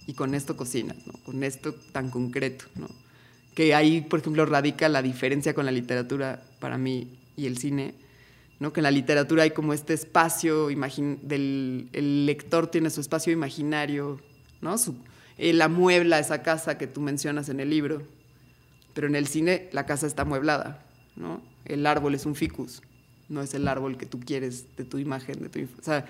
Y 0.06 0.14
con 0.14 0.36
esto 0.36 0.58
cocinas, 0.58 0.98
¿no? 1.06 1.14
Con 1.24 1.44
esto 1.44 1.74
tan 1.74 2.10
concreto, 2.10 2.66
¿no? 2.76 2.90
Que 3.56 3.74
ahí, 3.74 4.02
por 4.02 4.20
ejemplo, 4.20 4.46
radica 4.46 4.90
la 4.90 5.02
diferencia 5.02 5.54
con 5.54 5.66
la 5.66 5.72
literatura 5.72 6.44
para 6.60 6.78
mí 6.78 7.08
y 7.38 7.46
el 7.46 7.58
cine. 7.58 7.94
¿no? 8.60 8.74
Que 8.74 8.80
en 8.80 8.84
la 8.84 8.92
literatura 8.92 9.44
hay 9.44 9.52
como 9.52 9.74
este 9.74 9.94
espacio 9.94 10.68
del 10.68 11.90
el 11.94 12.26
lector 12.26 12.68
tiene 12.68 12.90
su 12.90 13.02
espacio 13.02 13.32
imaginario, 13.34 14.20
¿no? 14.62 14.78
Su, 14.78 14.96
él 15.38 15.62
amuebla 15.62 16.20
esa 16.20 16.44
casa 16.44 16.78
que 16.78 16.88
tú 16.88 17.02
mencionas 17.02 17.50
en 17.50 17.60
el 17.60 17.70
libro. 17.70 18.04
Pero 18.94 19.08
en 19.08 19.16
el 19.16 19.28
cine 19.28 19.70
la 19.72 19.86
casa 19.86 20.06
está 20.06 20.22
amueblada, 20.22 20.86
¿no? 21.16 21.42
El 21.66 21.86
árbol 21.86 22.14
es 22.14 22.26
un 22.26 22.36
ficus, 22.36 22.82
no 23.30 23.42
es 23.42 23.54
el 23.54 23.68
árbol 23.68 23.98
que 23.98 24.06
tú 24.06 24.20
quieres 24.20 24.76
de 24.76 24.84
tu 24.84 24.98
imagen, 25.00 25.42
de 25.42 25.50
tu, 25.50 25.60
o 25.62 25.84
sea, 25.84 26.06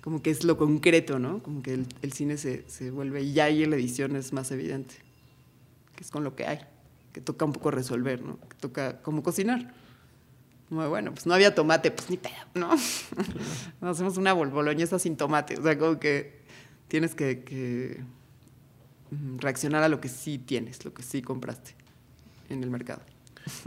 como 0.00 0.22
que 0.22 0.30
es 0.30 0.44
lo 0.44 0.56
concreto, 0.56 1.18
¿no? 1.18 1.42
Como 1.42 1.62
que 1.62 1.72
el, 2.02 2.12
cine 2.12 2.36
se, 2.36 2.68
se, 2.68 2.90
vuelve, 2.90 3.22
y 3.22 3.40
ahí 3.40 3.64
en 3.64 3.70
la 3.70 3.76
edición 3.76 4.14
es 4.16 4.32
más 4.32 4.52
evidente, 4.52 4.94
que 5.96 6.04
es 6.04 6.10
con 6.10 6.22
lo 6.22 6.36
que 6.36 6.46
hay, 6.46 6.60
que 7.12 7.20
toca 7.20 7.44
un 7.46 7.52
poco 7.52 7.70
resolver, 7.70 8.22
¿no? 8.22 8.38
Que 8.48 8.56
toca 8.60 9.00
como 9.02 9.22
cocinar. 9.22 9.72
Bueno, 10.70 11.12
pues 11.12 11.26
no 11.26 11.34
había 11.34 11.54
tomate, 11.54 11.90
pues 11.90 12.10
ni 12.10 12.16
pedo, 12.16 12.34
¿no? 12.54 12.70
hacemos 13.88 14.16
una 14.16 14.32
boloñesa 14.32 14.98
sin 14.98 15.16
tomate, 15.16 15.58
o 15.58 15.62
sea, 15.62 15.78
como 15.78 15.98
que 15.98 16.40
tienes 16.88 17.14
que, 17.14 17.42
que 17.42 18.02
reaccionar 19.38 19.82
a 19.82 19.88
lo 19.88 20.00
que 20.00 20.08
sí 20.08 20.38
tienes, 20.38 20.84
lo 20.84 20.92
que 20.92 21.02
sí 21.02 21.22
compraste 21.22 21.74
en 22.48 22.62
el 22.62 22.70
mercado. 22.70 23.02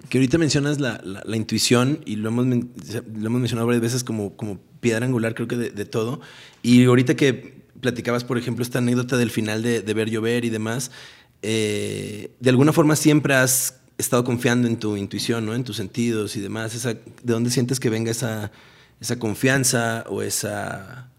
Que 0.09 0.17
ahorita 0.17 0.37
mencionas 0.37 0.79
la, 0.79 0.99
la, 1.03 1.37
intuición 1.37 2.01
y 2.05 2.15
lo 2.15 2.29
hemos, 2.29 2.45
lo 2.47 3.27
hemos 3.27 3.41
mencionado 3.41 3.67
varias 3.67 3.81
veces 3.81 4.03
como, 4.03 4.35
como 4.35 4.59
piedra 4.79 5.05
angular, 5.05 5.35
creo 5.35 5.47
que 5.47 5.55
de, 5.55 5.85
todo. 5.85 6.19
Y 6.63 6.85
ahorita 6.85 7.15
que 7.15 7.63
platicabas, 7.79 8.23
por 8.23 8.39
ejemplo, 8.39 8.63
esta 8.63 8.79
anécdota 8.79 9.17
del 9.17 9.29
final 9.29 9.61
de, 9.61 9.81
de 9.81 9.93
ver 9.93 10.09
llover 10.09 10.45
y 10.45 10.49
demás, 10.49 10.89
eh, 11.43 12.31
de 12.39 12.49
alguna 12.49 12.73
forma 12.73 12.95
siempre 12.95 13.35
has 13.35 13.79
estado 13.97 14.23
confiando 14.23 14.67
en 14.67 14.77
tu 14.77 14.97
intuición, 14.97 15.45
¿no? 15.45 15.53
En 15.53 15.63
tus 15.63 15.77
sentidos 15.77 16.35
y 16.35 16.41
demás. 16.41 16.73
Esa, 16.73 16.93
¿De 16.93 17.01
dónde 17.21 17.51
sientes 17.51 17.79
que 17.79 17.89
venga 17.89 18.09
esa, 18.09 18.51
esa 18.99 19.19
confianza 19.19 20.05
o 20.09 20.21
esa, 20.21 21.09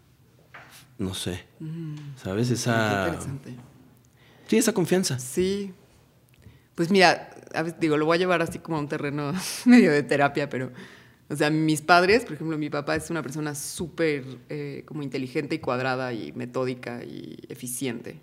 no 0.99 1.15
sé, 1.15 1.45
mm. 1.61 1.95
¿sabes? 2.23 2.51
Esa... 2.51 3.07
Interesante. 3.07 3.68
Sí, 4.49 4.57
esa 4.57 4.73
confianza. 4.73 5.19
Sí. 5.19 5.75
Pues 6.75 6.91
mira, 6.91 7.31
digo, 7.81 7.97
lo 7.97 8.07
voy 8.07 8.17
a 8.17 8.19
llevar 8.19 8.41
así 8.41 8.59
como 8.59 8.79
a 8.79 8.81
un 8.81 8.89
terreno 8.89 9.33
medio 9.67 9.93
de 9.93 10.03
terapia, 10.03 10.49
pero, 10.49 10.73
o 11.29 11.37
sea, 11.37 11.51
mis 11.51 11.83
padres, 11.83 12.25
por 12.25 12.35
ejemplo, 12.35 12.57
mi 12.57 12.71
papá 12.71 12.97
es 12.97 13.11
una 13.11 13.23
persona 13.23 13.55
súper 13.55 14.25
eh, 14.49 14.85
como 14.87 15.03
inteligente 15.03 15.57
y 15.57 15.59
cuadrada 15.59 16.15
y 16.15 16.33
metódica 16.33 17.05
y 17.05 17.37
eficiente. 17.49 18.21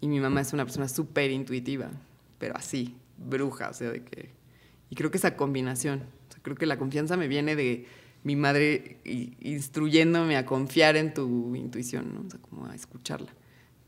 Y 0.00 0.08
mi 0.08 0.20
mamá 0.20 0.40
es 0.40 0.52
una 0.52 0.64
persona 0.64 0.88
súper 0.88 1.30
intuitiva, 1.32 1.90
pero 2.38 2.56
así, 2.56 2.96
bruja, 3.16 3.70
o 3.70 3.74
sea, 3.74 3.90
de 3.90 4.04
que... 4.04 4.30
Y 4.90 4.94
creo 4.94 5.10
que 5.10 5.16
esa 5.16 5.34
combinación, 5.34 6.04
creo 6.42 6.56
que 6.56 6.66
la 6.66 6.78
confianza 6.78 7.16
me 7.16 7.26
viene 7.26 7.56
de 7.56 7.86
mi 8.22 8.36
madre 8.36 8.98
instruyéndome 9.40 10.36
a 10.36 10.46
confiar 10.46 10.96
en 10.96 11.12
tu 11.12 11.56
intuición, 11.56 12.14
¿no? 12.14 12.20
O 12.26 12.30
sea, 12.30 12.40
como 12.40 12.66
a 12.66 12.74
escucharla. 12.74 13.32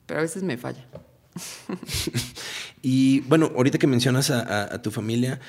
Pero 0.06 0.20
a 0.20 0.22
veces 0.22 0.42
me 0.42 0.56
falla. 0.56 0.88
y 2.82 3.20
bueno, 3.20 3.52
ahorita 3.54 3.78
que 3.78 3.86
mencionas 3.86 4.30
a, 4.30 4.80
tu 4.82 4.90
familia, 4.90 5.40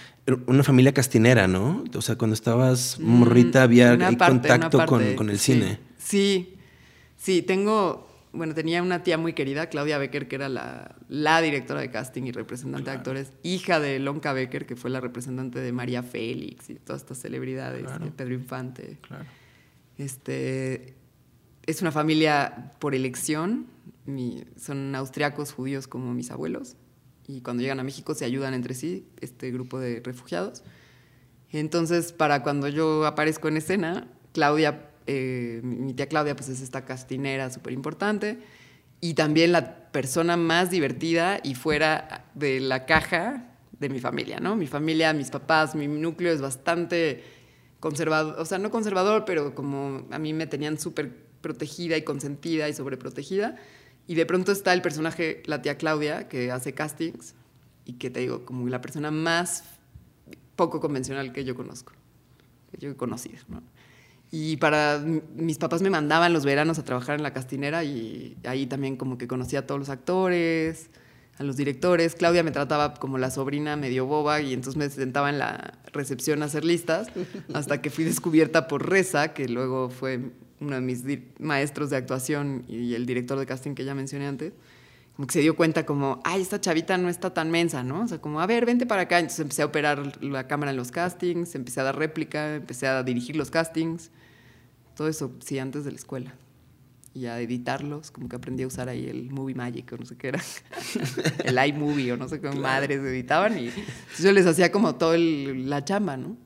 una 0.46 0.64
familia 0.64 0.94
castinera, 0.94 1.48
¿no? 1.48 1.84
O 1.94 2.02
sea, 2.02 2.18
cuando 2.18 2.34
estabas 2.34 3.00
mm, 3.00 3.04
morrita 3.04 3.64
había 3.64 3.98
contacto 4.18 4.86
con, 4.86 5.30
el 5.30 5.40
cine. 5.40 5.80
Sí, 5.98 6.56
sí, 7.18 7.42
tengo, 7.42 8.08
bueno, 8.34 8.54
tenía 8.54 8.82
una 8.82 9.04
tía 9.04 9.18
muy 9.18 9.34
querida, 9.34 9.68
Claudia 9.68 9.98
Becker, 9.98 10.28
que 10.28 10.36
era 10.36 10.50
la, 10.50 10.96
la 11.10 11.42
directora 11.42 11.82
de 11.82 11.92
casting 11.92 12.24
y 12.24 12.32
representante 12.32 12.90
de 12.90 12.96
actores, 12.96 13.32
hija 13.44 13.80
de 13.80 14.00
Lonca 14.00 14.34
Becker, 14.34 14.66
que 14.66 14.76
fue 14.76 14.90
la 14.90 15.00
representante 15.00 15.60
de 15.60 15.72
María 15.72 16.04
Félix 16.04 16.70
y 16.70 16.76
todas 16.76 17.02
estas 17.02 17.20
celebridades, 17.20 17.86
de 18.00 18.12
Pedro 18.12 18.34
Infante. 18.34 18.98
Claro. 19.02 19.26
Este, 19.98 20.94
es 21.66 21.82
una 21.82 21.92
familia 21.92 22.74
por 22.80 22.96
elección, 22.96 23.68
son 24.56 24.96
austriacos 24.96 25.52
judíos 25.52 25.88
como 25.88 26.14
mis 26.14 26.32
abuelos, 26.32 26.76
y 27.28 27.42
cuando 27.42 27.62
llegan 27.62 27.80
a 27.80 27.84
México 27.84 28.16
se 28.16 28.26
ayudan 28.26 28.54
entre 28.54 28.74
sí, 28.74 29.08
este 29.20 29.52
grupo 29.52 29.80
de 29.80 30.02
refugiados. 30.04 30.64
Entonces, 31.52 32.14
para 32.14 32.42
cuando 32.44 32.68
yo 32.68 33.06
aparezco 33.06 33.48
en 33.48 33.58
escena, 33.58 34.08
Claudia, 34.34 34.90
eh, 35.08 35.62
mi 35.64 35.94
tía 35.94 36.08
Claudia, 36.08 36.36
pues 36.36 36.50
es 36.50 36.62
esta 36.62 36.86
castinera 36.86 37.50
súper 37.50 37.74
importante, 37.74 38.40
y 39.00 39.14
también 39.14 39.52
la 39.52 39.92
persona 39.92 40.38
más 40.38 40.72
divertida 40.72 41.40
y 41.44 41.56
fuera 41.56 42.26
de 42.34 42.60
la 42.60 42.86
caja 42.86 43.54
de 43.80 43.90
mi 43.90 44.00
familia, 44.00 44.40
¿no? 44.40 44.56
Mi 44.56 44.68
familia, 44.68 45.14
mis 45.14 45.30
papás, 45.30 45.76
mi 45.76 45.88
núcleo 45.88 46.34
es 46.34 46.42
bastante 46.42 47.24
conservador, 47.80 48.36
o 48.40 48.46
sea, 48.46 48.58
no 48.58 48.72
conservador, 48.72 49.24
pero 49.26 49.54
como 49.54 50.08
a 50.10 50.18
mí 50.18 50.34
me 50.34 50.48
tenían 50.48 50.80
súper 50.80 51.16
protegida 51.42 51.96
y 51.96 52.02
consentida 52.02 52.68
y 52.70 52.74
sobreprotegida. 52.74 53.56
Y 54.08 54.16
de 54.16 54.26
pronto 54.26 54.52
está 54.52 54.74
el 54.74 54.82
personaje, 54.82 55.44
la 55.46 55.62
tía 55.62 55.78
Claudia, 55.78 56.30
que 56.30 56.52
hace 56.52 56.74
castings 56.74 57.36
y 57.86 57.94
que 57.94 58.10
te 58.10 58.22
digo, 58.22 58.46
como 58.46 58.68
la 58.68 58.82
persona 58.82 59.12
más 59.12 59.64
poco 60.56 60.80
convencional 60.80 61.32
que 61.34 61.44
yo 61.44 61.56
conozco, 61.56 61.94
que 62.72 62.78
yo 62.78 62.90
he. 62.90 62.96
Y 64.30 64.58
para 64.58 65.00
mis 65.00 65.58
papás 65.58 65.82
me 65.82 65.90
mandaban 65.90 66.34
los 66.34 66.44
veranos 66.44 66.80
a 66.80 66.84
trabajar 66.84 67.16
en 67.16 67.24
la 67.24 67.32
castinera 67.32 67.84
y 67.84 68.38
ahí 68.44 68.66
también 68.66 68.98
como 68.98 69.18
que 69.18 69.28
conocía 69.28 69.60
a 69.60 69.62
todos 69.68 69.80
los 69.80 69.90
actores, 69.90 70.90
a 71.38 71.44
los 71.44 71.56
directores. 71.56 72.16
Claudia 72.16 72.44
me 72.44 72.52
trataba 72.52 72.94
como 72.96 73.18
la 73.18 73.32
sobrina 73.32 73.78
medio 73.78 74.06
boba 74.06 74.42
y 74.42 74.54
entonces 74.54 74.78
me 74.78 74.90
sentaba 74.90 75.30
en 75.30 75.40
la 75.40 75.78
recepción 75.94 76.42
a 76.44 76.46
hacer 76.46 76.66
listas 76.66 77.08
hasta 77.54 77.82
que 77.82 77.90
fui 77.90 78.04
descubierta 78.04 78.68
por 78.68 78.90
Reza, 78.90 79.34
que 79.34 79.48
luego 79.48 79.90
fue 79.90 80.32
uno 80.60 80.76
de 80.76 80.82
mis 80.82 81.04
maestros 81.40 81.90
de 81.90 81.98
actuación 81.98 82.66
y 82.68 82.94
el 82.94 83.06
director 83.06 83.38
de 83.38 83.46
casting 83.46 83.76
que 83.76 83.86
ya 83.86 83.94
mencioné 83.94 84.28
antes, 84.28 84.54
como 85.18 85.26
que 85.26 85.34
se 85.34 85.42
dio 85.42 85.56
cuenta 85.56 85.84
como, 85.84 86.22
ay, 86.24 86.44
esta 86.44 86.62
chavita 86.62 86.96
no 87.00 87.10
está 87.10 87.34
tan 87.34 87.50
mensa, 87.50 87.84
¿no? 87.84 88.04
O 88.04 88.08
sea, 88.08 88.22
como, 88.22 88.40
a 88.40 88.46
ver, 88.46 88.68
vente 88.68 88.86
para 88.86 89.02
acá. 89.02 89.18
Entonces 89.18 89.40
empecé 89.40 89.64
a 89.64 89.66
operar 89.66 90.24
la 90.24 90.48
cámara 90.48 90.70
en 90.70 90.78
los 90.78 90.92
castings, 90.92 91.56
empecé 91.56 91.80
a 91.80 91.84
dar 91.86 91.98
réplica, 91.98 92.56
empecé 92.56 92.86
a 92.86 93.02
dirigir 93.02 93.36
los 93.36 93.50
castings. 93.50 94.12
Todo 94.96 95.08
eso, 95.08 95.32
sí, 95.44 95.58
antes 95.58 95.86
de 95.86 95.92
la 95.92 95.98
escuela. 95.98 96.36
Y 97.16 97.26
a 97.26 97.42
editarlos, 97.42 98.12
como 98.12 98.30
que 98.30 98.36
aprendí 98.36 98.62
a 98.62 98.68
usar 98.68 98.90
ahí 98.90 99.08
el 99.08 99.32
Movie 99.32 99.56
Magic 99.56 99.92
o 99.92 99.98
no 99.98 100.06
sé 100.06 100.16
qué 100.18 100.28
era. 100.28 100.44
el 101.46 101.68
iMovie 101.68 102.12
o 102.12 102.18
no 102.18 102.30
sé 102.30 102.40
qué 102.40 102.52
madres 102.52 103.00
editaban. 103.00 103.58
Y 103.58 103.72
yo 104.20 104.32
les 104.32 104.46
hacía 104.46 104.72
como 104.72 104.98
todo 104.98 105.18
la 105.18 105.84
chamba, 105.84 106.16
¿no? 106.16 106.38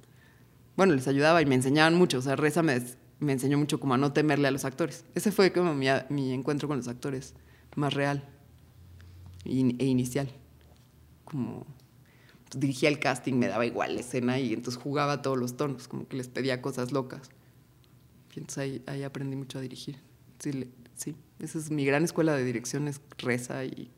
Bueno, 0.78 0.96
les 0.96 1.10
ayudaba 1.10 1.42
y 1.42 1.46
me 1.46 1.56
enseñaban 1.56 1.96
mucho. 1.96 2.20
O 2.20 2.22
sea, 2.22 2.38
Reza 2.38 2.64
me 2.64 2.82
me 3.22 3.34
enseñó 3.34 3.58
mucho 3.58 3.80
como 3.80 3.94
a 3.94 3.98
no 3.98 4.12
temerle 4.14 4.48
a 4.48 4.52
los 4.52 4.66
actores. 4.66 5.06
Ese 5.14 5.32
fue 5.32 5.54
como 5.54 5.76
mi, 5.76 5.88
mi 6.10 6.34
encuentro 6.34 6.68
con 6.68 6.78
los 6.78 6.88
actores 6.88 7.36
más 7.76 7.94
real 7.94 8.28
e 9.46 9.86
inicial. 9.86 10.28
Como 11.24 11.66
pues, 12.50 12.60
dirigía 12.60 12.90
el 12.90 13.00
casting, 13.00 13.34
me 13.34 13.48
daba 13.48 13.66
igual 13.66 13.94
la 13.94 14.02
escena 14.02 14.40
y 14.40 14.54
entonces 14.54 14.82
jugaba 14.82 15.22
todos 15.22 15.38
los 15.38 15.56
tonos, 15.56 15.88
como 15.88 16.08
que 16.08 16.18
les 16.18 16.28
pedía 16.28 16.64
cosas 16.64 16.92
locas. 16.92 17.30
Y 18.36 18.40
entonces 18.40 18.82
ahí, 18.88 19.04
aprendí 19.04 19.36
mucho 19.36 19.60
a 19.60 19.62
dirigir. 19.62 20.00
Sí, 20.40 20.72
sí, 20.96 21.16
esa 21.40 21.60
es 21.60 21.70
mi 21.70 21.86
gran 21.86 22.04
escuela 22.04 22.36
de 22.36 22.44
dirección, 22.44 22.88
es 22.88 23.02
Reza 23.20 23.66
y 23.66 23.92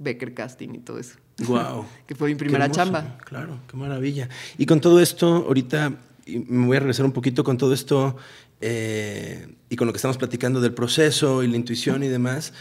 Becker 0.00 0.34
Casting 0.34 0.70
y 0.74 0.78
todo 0.78 0.98
eso. 0.98 1.18
Wow. 1.46 1.86
que 2.08 2.16
fue 2.16 2.28
mi 2.30 2.34
primera 2.34 2.68
chamba. 2.68 3.16
Claro, 3.18 3.60
qué 3.68 3.76
maravilla. 3.76 4.28
Y 4.58 4.66
con 4.66 4.80
todo 4.80 4.98
esto, 4.98 5.28
ahorita 5.46 6.00
y 6.26 6.38
me 6.38 6.66
voy 6.66 6.76
a 6.76 6.80
regresar 6.80 7.04
un 7.04 7.12
poquito 7.12 7.44
con 7.44 7.58
todo 7.58 7.72
esto 7.72 8.16
eh, 8.60 9.56
y 9.68 9.76
con 9.76 9.86
lo 9.86 9.92
que 9.92 9.98
estamos 9.98 10.16
platicando 10.16 10.60
del 10.60 10.74
proceso 10.74 11.42
y 11.42 11.48
la 11.48 11.56
intuición 11.56 12.02
y 12.02 12.08
demás. 12.08 12.52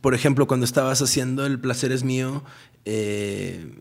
Por 0.00 0.14
ejemplo, 0.14 0.46
cuando 0.46 0.64
estabas 0.64 1.00
haciendo 1.02 1.46
El 1.46 1.60
placer 1.60 1.92
es 1.92 2.04
mío, 2.04 2.44
eh, 2.84 3.80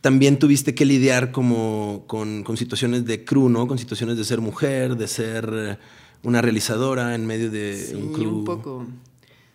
también 0.00 0.38
tuviste 0.38 0.74
que 0.74 0.84
lidiar 0.84 1.30
como 1.30 2.04
con, 2.06 2.42
con, 2.42 2.56
situaciones 2.56 3.04
de 3.04 3.24
crew, 3.24 3.48
¿no? 3.48 3.66
Con 3.66 3.78
situaciones 3.78 4.16
de 4.16 4.24
ser 4.24 4.40
mujer, 4.40 4.96
de 4.96 5.08
ser 5.08 5.78
una 6.22 6.42
realizadora 6.42 7.14
en 7.14 7.26
medio 7.26 7.50
de 7.50 7.92
un 7.94 8.12
crew. 8.12 8.38
un 8.38 8.44
poco. 8.44 8.86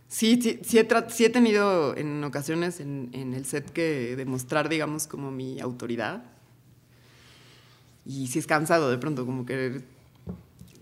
Sí, 0.07 0.39
sí, 0.41 0.59
sí, 0.63 0.77
he, 0.77 0.87
sí 1.09 1.25
he, 1.25 1.29
tenido 1.29 1.97
en 1.97 2.23
ocasiones 2.23 2.79
en, 2.79 3.09
en 3.13 3.33
el 3.33 3.45
set 3.45 3.71
que 3.71 4.15
demostrar, 4.15 4.69
digamos, 4.69 5.07
como 5.07 5.31
mi 5.31 5.59
autoridad 5.59 6.34
y 8.05 8.27
si 8.27 8.39
es 8.39 8.47
cansado 8.47 8.89
de 8.89 8.97
pronto, 8.97 9.25
como 9.25 9.45
que... 9.45 9.81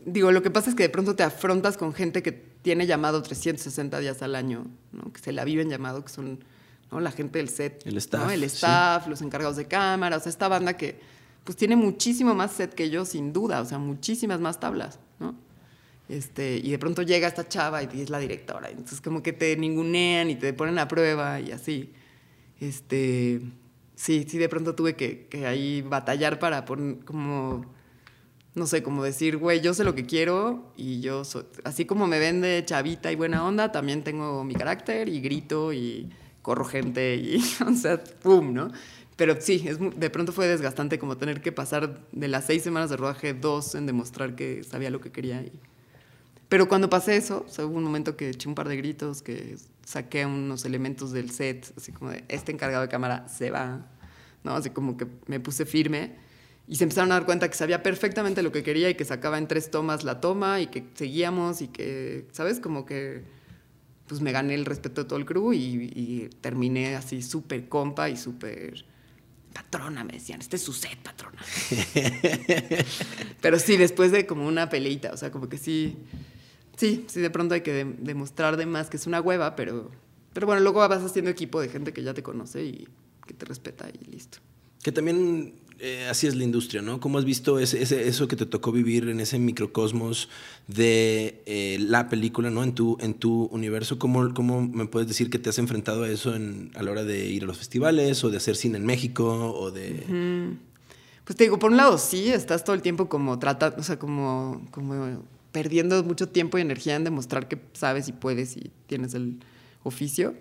Digo, 0.06 0.32
lo 0.34 0.44
que 0.44 0.52
pasa 0.52 0.70
es 0.70 0.76
que 0.76 0.84
de 0.84 0.90
pronto 0.90 1.16
te 1.16 1.24
afrontas 1.24 1.78
con 1.78 1.94
gente 1.94 2.22
que 2.22 2.34
tiene 2.34 2.86
llamado 2.86 3.22
360 3.22 4.00
días 4.00 4.22
al 4.22 4.36
año, 4.36 4.66
¿no? 4.91 5.14
que 5.14 5.22
se 5.22 5.32
la 5.32 5.45
viven 5.45 5.70
llamado, 5.70 6.04
que 6.04 6.12
son 6.12 6.44
¿no? 6.91 7.00
la 7.00 7.12
gente 7.12 7.40
del 7.40 7.48
set, 7.48 7.86
el 7.86 7.98
staff, 7.98 8.32
el 8.32 8.44
staff 8.44 9.08
los 9.08 9.22
encargados 9.22 9.56
de 9.56 9.66
cámara, 9.66 10.18
o 10.18 10.20
sea, 10.20 10.30
esta 10.30 10.50
banda 10.50 10.76
que 10.76 11.00
pues 11.45 11.58
tiene 11.58 11.76
muchísimo 11.76 12.34
más 12.36 12.52
set 12.52 12.74
que 12.74 12.90
yo, 12.90 13.06
sin 13.06 13.32
duda, 13.32 13.62
o 13.62 13.66
sea, 13.66 13.78
muchísimas 13.78 14.40
más 14.40 14.60
tablas, 14.60 15.00
¿no? 15.20 15.36
Este, 16.10 16.58
y 16.58 16.72
de 16.72 16.80
pronto 16.80 17.02
llega 17.02 17.28
esta 17.28 17.48
chava 17.48 17.84
y 17.84 18.02
es 18.02 18.10
la 18.10 18.20
directora, 18.20 18.70
entonces 18.70 19.00
como 19.00 19.24
que 19.24 19.32
te 19.32 19.56
ningunean 19.56 20.30
y 20.30 20.36
te 20.36 20.54
ponen 20.54 20.80
a 20.80 20.88
prueba 20.88 21.40
y 21.40 21.52
así. 21.52 21.94
Este, 22.60 23.41
sí, 23.95 24.26
sí, 24.28 24.38
de 24.38 24.49
pronto 24.49 24.76
tuve 24.76 24.95
que, 24.95 25.28
ahí 25.45 25.82
batallar 25.82 26.40
para 26.40 26.65
como 26.65 27.65
no 28.56 28.68
sé, 28.68 28.84
como 28.84 29.03
decir, 29.03 29.38
güey, 29.38 29.61
yo 29.61 29.74
sé 29.74 29.84
lo 29.84 29.95
que 29.95 30.06
quiero 30.06 30.72
y 30.78 31.02
yo 31.02 31.24
soy, 31.26 31.45
así 31.64 31.86
como 31.86 32.06
me 32.07 32.20
vende 32.20 32.64
chavita 32.65 33.11
y 33.11 33.15
buena 33.15 33.45
onda, 33.45 33.72
también 33.72 34.03
tengo 34.03 34.44
mi 34.44 34.53
carácter 34.53 35.10
y 35.10 35.22
grito 35.22 35.74
y 35.74 36.10
corro 36.41 36.65
gente 36.65 37.15
y, 37.15 37.44
o 37.68 37.74
sea, 37.74 38.03
pum, 38.22 38.53
¿no? 38.53 38.72
Pero 39.15 39.40
sí, 39.40 39.64
es, 39.68 39.78
de 39.80 40.10
pronto 40.10 40.32
fue 40.32 40.48
desgastante 40.48 40.99
como 40.99 41.18
tener 41.18 41.41
que 41.41 41.52
pasar 41.52 42.07
de 42.11 42.28
las 42.28 42.45
seis 42.45 42.64
semanas 42.64 42.90
de 42.90 42.98
rodaje 42.98 43.34
dos 43.34 43.76
en 43.76 43.86
demostrar 43.86 44.36
que 44.36 44.64
sabía 44.64 44.90
lo 44.90 45.02
que 45.02 45.11
quería. 45.11 45.41
Y... 45.41 45.52
Pero 46.49 46.68
cuando 46.68 46.90
pasé 46.90 47.15
eso, 47.18 47.45
o 47.45 47.64
hubo 47.64 47.78
un 47.78 47.84
momento 47.84 48.18
que 48.18 48.30
eché 48.30 48.49
un 48.49 48.56
par 48.56 48.68
de 48.70 48.78
gritos, 48.78 49.22
que 49.22 49.56
saqué 49.85 50.26
unos 50.26 50.65
elementos 50.65 51.11
del 51.11 51.31
set, 51.31 51.73
así 51.77 51.91
como 51.91 52.11
de, 52.11 52.23
este 52.30 52.51
encargado 52.51 52.84
de 52.84 52.89
cámara 52.89 53.27
se 53.27 53.51
va, 53.51 53.88
¿no? 54.43 54.55
Así 54.55 54.69
como 54.69 54.97
que 54.97 55.07
me 55.27 55.39
puse 55.39 55.65
firme 55.65 56.15
y 56.68 56.77
se 56.77 56.84
empezaron 56.84 57.11
a 57.11 57.15
dar 57.15 57.26
cuenta 57.26 57.49
que 57.49 57.55
sabía 57.55 57.84
perfectamente 57.84 58.41
lo 58.41 58.51
que 58.51 58.64
quería 58.64 58.89
y 58.89 58.95
que 58.95 59.05
sacaba 59.05 59.38
en 59.38 59.47
tres 59.47 59.69
tomas 59.69 60.03
la 60.03 60.22
toma 60.22 60.61
y 60.61 60.68
que 60.68 60.85
seguíamos 60.93 61.61
y 61.61 61.68
que, 61.68 62.27
¿sabes? 62.31 62.60
Como 62.60 62.85
que 62.85 63.23
pues 64.07 64.22
me 64.22 64.31
gané 64.31 64.53
el 64.53 64.65
respeto 64.65 65.03
de 65.03 65.07
todo 65.07 65.19
el 65.19 65.26
crew 65.26 65.53
y, 65.53 65.91
y 65.95 66.30
terminé 66.41 66.95
así 66.95 67.22
súper 67.22 67.68
compa 67.68 68.10
y 68.10 68.18
súper 68.18 68.85
patrona, 69.53 70.03
me 70.03 70.14
decían, 70.14 70.41
este 70.41 70.55
es 70.55 70.64
su 70.64 70.73
set, 70.73 70.97
patrona. 70.97 71.41
Pero 73.41 73.60
sí, 73.60 73.77
después 73.77 74.11
de 74.11 74.26
como 74.26 74.47
una 74.47 74.69
peleita, 74.69 75.11
o 75.14 75.18
sea, 75.18 75.31
como 75.31 75.47
que 75.47 75.57
sí, 75.57 75.97
sí, 76.78 77.06
sí, 77.08 77.22
de 77.22 77.30
pronto 77.30 77.56
hay 77.56 77.62
que 77.62 77.86
demostrar 78.00 78.58
de 78.58 78.66
más 78.66 78.90
que 78.90 78.98
es 78.98 79.08
una 79.08 79.22
hueva, 79.22 79.56
pero, 79.56 79.91
pero 80.34 80.48
bueno, 80.48 80.62
luego 80.62 80.88
vas 80.88 81.04
haciendo 81.04 81.32
equipo 81.32 81.62
de 81.62 81.70
gente 81.70 81.94
que 81.94 82.04
ya 82.04 82.14
te 82.14 82.24
conoce 82.24 82.64
y 82.66 82.88
que 83.26 83.34
te 83.34 83.45
respeta 83.45 83.88
y 83.90 84.12
listo. 84.12 84.40
Que 84.82 84.91
también 84.91 85.54
eh, 85.80 86.08
así 86.10 86.28
es 86.28 86.36
la 86.36 86.45
industria, 86.45 86.82
¿no? 86.82 87.02
¿Cómo 87.02 87.18
has 87.18 87.26
visto 87.26 87.60
ese, 87.60 87.82
eso 88.08 88.28
que 88.30 88.36
te 88.36 88.45
tocó 88.45 88.72
vivir 88.72 89.10
en 89.10 89.20
ese 89.20 89.38
microcosmos 89.38 90.30
de 90.68 91.41
eh, 91.45 91.78
la 91.80 92.08
película, 92.08 92.50
¿no? 92.50 92.64
En 92.64 92.74
tu, 92.74 92.98
en 93.02 93.16
tu 93.16 93.45
universo, 93.45 94.00
¿Cómo, 94.00 94.34
¿cómo 94.34 94.62
me 94.62 94.86
puedes 94.86 95.10
decir 95.10 95.30
que 95.30 95.40
te 95.40 95.50
has 95.50 95.58
enfrentado 95.58 96.04
a 96.04 96.10
eso 96.10 96.36
en, 96.36 96.72
a 96.76 96.84
la 96.84 96.91
hora 96.91 97.04
de 97.04 97.26
ir 97.26 97.44
a 97.44 97.48
los 97.48 97.58
festivales 97.58 98.24
o 98.24 98.30
de 98.30 98.38
hacer 98.38 98.56
cine 98.56 98.78
en 98.78 98.86
México 98.86 99.54
o 99.54 99.72
de... 99.72 100.56
Pues 101.26 101.36
te 101.38 101.45
digo, 101.45 101.60
por 101.60 101.72
un 101.72 101.78
lado 101.78 101.98
sí, 101.98 102.30
estás 102.30 102.64
todo 102.64 102.76
el 102.76 102.82
tiempo 102.82 103.10
como 103.10 103.40
tratando, 103.40 103.78
o 103.80 103.84
sea, 103.84 104.00
como, 104.00 104.66
como 104.72 105.24
perdiendo 105.53 106.03
mucho 106.03 106.27
tiempo 106.27 106.57
y 106.57 106.61
energía 106.61 106.97
en 106.97 107.05
demostrar 107.05 107.47
que 107.47 107.57
sabes 107.71 108.09
y 108.09 108.11
puedes 108.11 108.57
y 108.57 108.71
tienes 108.88 109.13
el 109.13 109.39
oficio. 109.84 110.35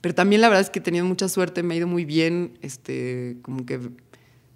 Pero 0.00 0.14
también 0.14 0.40
la 0.40 0.48
verdad 0.48 0.62
es 0.62 0.70
que 0.70 0.78
he 0.78 0.82
tenido 0.82 1.04
mucha 1.04 1.28
suerte, 1.28 1.64
me 1.64 1.74
ha 1.74 1.78
ido 1.78 1.88
muy 1.88 2.04
bien, 2.04 2.56
este, 2.62 3.38
como 3.42 3.66
que 3.66 3.80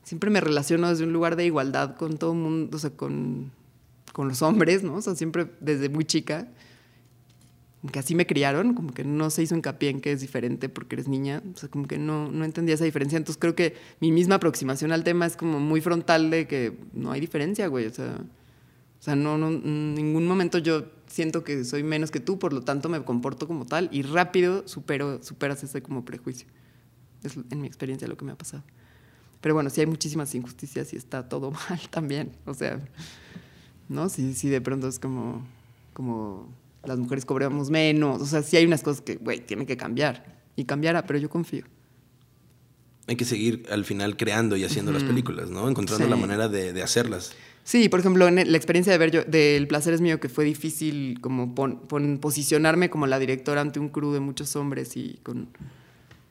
siempre 0.04 0.30
me 0.30 0.40
relaciono 0.40 0.88
desde 0.88 1.04
un 1.04 1.12
lugar 1.12 1.36
de 1.36 1.46
igualdad 1.46 1.96
con 1.96 2.18
todo 2.18 2.32
el 2.32 2.38
mundo, 2.38 2.76
o 2.76 2.80
sea, 2.80 2.90
con, 2.90 3.50
con 4.12 4.28
los 4.28 4.42
hombres, 4.42 4.82
¿no? 4.82 4.94
O 4.96 5.02
sea, 5.02 5.14
siempre 5.14 5.46
desde 5.60 5.88
muy 5.88 6.04
chica, 6.04 6.48
que 7.92 7.98
así 7.98 8.14
me 8.14 8.26
criaron, 8.26 8.74
como 8.74 8.92
que 8.92 9.04
no 9.04 9.28
se 9.30 9.42
hizo 9.42 9.54
hincapié 9.54 9.90
en 9.90 10.00
que 10.00 10.12
es 10.12 10.20
diferente 10.20 10.68
porque 10.68 10.96
eres 10.96 11.08
niña, 11.08 11.42
o 11.54 11.56
sea, 11.56 11.68
como 11.68 11.86
que 11.86 11.98
no, 11.98 12.30
no 12.30 12.44
entendía 12.44 12.74
esa 12.74 12.84
diferencia. 12.84 13.16
Entonces 13.16 13.38
creo 13.38 13.54
que 13.54 13.74
mi 14.00 14.12
misma 14.12 14.36
aproximación 14.36 14.92
al 14.92 15.04
tema 15.04 15.26
es 15.26 15.36
como 15.36 15.60
muy 15.60 15.80
frontal 15.80 16.30
de 16.30 16.46
que 16.46 16.78
no 16.92 17.10
hay 17.12 17.20
diferencia, 17.20 17.66
güey, 17.68 17.86
o 17.86 17.90
sea, 17.90 18.18
sea 19.04 19.16
no, 19.16 19.36
no, 19.36 19.48
en 19.48 19.94
ningún 19.94 20.26
momento 20.26 20.58
yo 20.58 20.86
siento 21.06 21.44
que 21.44 21.64
soy 21.64 21.82
menos 21.82 22.10
que 22.10 22.20
tú, 22.20 22.38
por 22.38 22.52
lo 22.52 22.62
tanto 22.62 22.88
me 22.88 23.02
comporto 23.04 23.46
como 23.46 23.66
tal 23.66 23.88
y 23.92 24.02
rápido 24.02 24.66
supero, 24.66 25.22
superas 25.22 25.62
ese 25.62 25.82
como 25.82 26.04
prejuicio. 26.04 26.48
Es 27.22 27.36
en 27.36 27.60
mi 27.60 27.66
experiencia 27.66 28.08
lo 28.08 28.16
que 28.16 28.24
me 28.24 28.32
ha 28.32 28.38
pasado. 28.38 28.64
Pero 29.40 29.54
bueno, 29.54 29.68
sí 29.68 29.82
hay 29.82 29.86
muchísimas 29.86 30.34
injusticias 30.34 30.94
y 30.94 30.96
está 30.96 31.28
todo 31.28 31.50
mal 31.68 31.80
también. 31.90 32.32
O 32.46 32.54
sea, 32.54 32.80
¿no? 33.90 34.08
Sí, 34.08 34.32
sí, 34.32 34.48
de 34.48 34.62
pronto 34.62 34.88
es 34.88 34.98
como, 34.98 35.46
como 35.92 36.48
las 36.82 36.98
mujeres 36.98 37.26
cobramos 37.26 37.68
menos. 37.68 38.22
O 38.22 38.26
sea, 38.26 38.42
sí 38.42 38.56
hay 38.56 38.64
unas 38.64 38.82
cosas 38.82 39.02
que, 39.02 39.16
güey, 39.16 39.40
tienen 39.40 39.66
que 39.66 39.76
cambiar. 39.76 40.40
Y 40.56 40.64
cambiará, 40.64 41.04
pero 41.04 41.18
yo 41.18 41.28
confío. 41.28 41.64
Hay 43.06 43.16
que 43.16 43.26
seguir 43.26 43.66
al 43.70 43.84
final 43.84 44.16
creando 44.16 44.56
y 44.56 44.64
haciendo 44.64 44.92
las 44.92 45.02
películas, 45.02 45.50
¿no? 45.50 45.68
Encontrando 45.68 46.08
la 46.08 46.16
manera 46.16 46.48
de, 46.48 46.82
hacerlas. 46.82 47.34
Sí, 47.64 47.88
por 47.88 48.00
ejemplo, 48.00 48.28
en 48.28 48.36
la 48.36 48.56
experiencia 48.56 48.92
de 48.92 48.98
ver 48.98 49.10
yo, 49.10 49.24
del 49.24 49.66
placer 49.66 49.94
es 49.94 50.02
mío, 50.02 50.20
que 50.20 50.28
fue 50.28 50.44
difícil 50.44 51.18
como 51.22 51.54
posicionarme 52.20 52.90
como 52.90 53.06
la 53.06 53.18
directora 53.18 53.62
ante 53.62 53.80
un 53.80 53.88
crew 53.88 54.12
de 54.12 54.20
muchos 54.20 54.54
hombres 54.54 54.96
y 54.96 55.18
con 55.22 55.48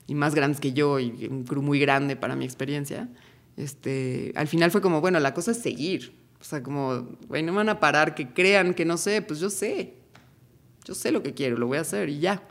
y 0.05 0.15
más 0.15 0.35
grandes 0.35 0.59
que 0.59 0.73
yo 0.73 0.99
y 0.99 1.27
un 1.29 1.43
crew 1.43 1.61
muy 1.61 1.79
grande 1.79 2.15
para 2.15 2.35
mi 2.35 2.45
experiencia, 2.45 3.09
este, 3.57 4.31
al 4.35 4.47
final 4.47 4.69
fue 4.69 4.81
como, 4.81 5.01
bueno, 5.01 5.19
la 5.19 5.33
cosa 5.33 5.51
es 5.51 5.57
seguir. 5.57 6.13
O 6.39 6.43
sea, 6.43 6.61
como, 6.61 7.17
güey, 7.27 7.41
no 7.41 7.51
me 7.51 7.57
van 7.57 7.69
a 7.69 7.79
parar, 7.79 8.15
que 8.15 8.33
crean 8.33 8.73
que 8.73 8.85
no 8.85 8.97
sé, 8.97 9.21
pues 9.21 9.39
yo 9.39 9.49
sé. 9.49 9.93
Yo 10.85 10.93
sé 10.93 11.11
lo 11.11 11.23
que 11.23 11.33
quiero, 11.33 11.57
lo 11.57 11.67
voy 11.67 11.77
a 11.77 11.81
hacer 11.81 12.09
y 12.09 12.19
ya. 12.19 12.43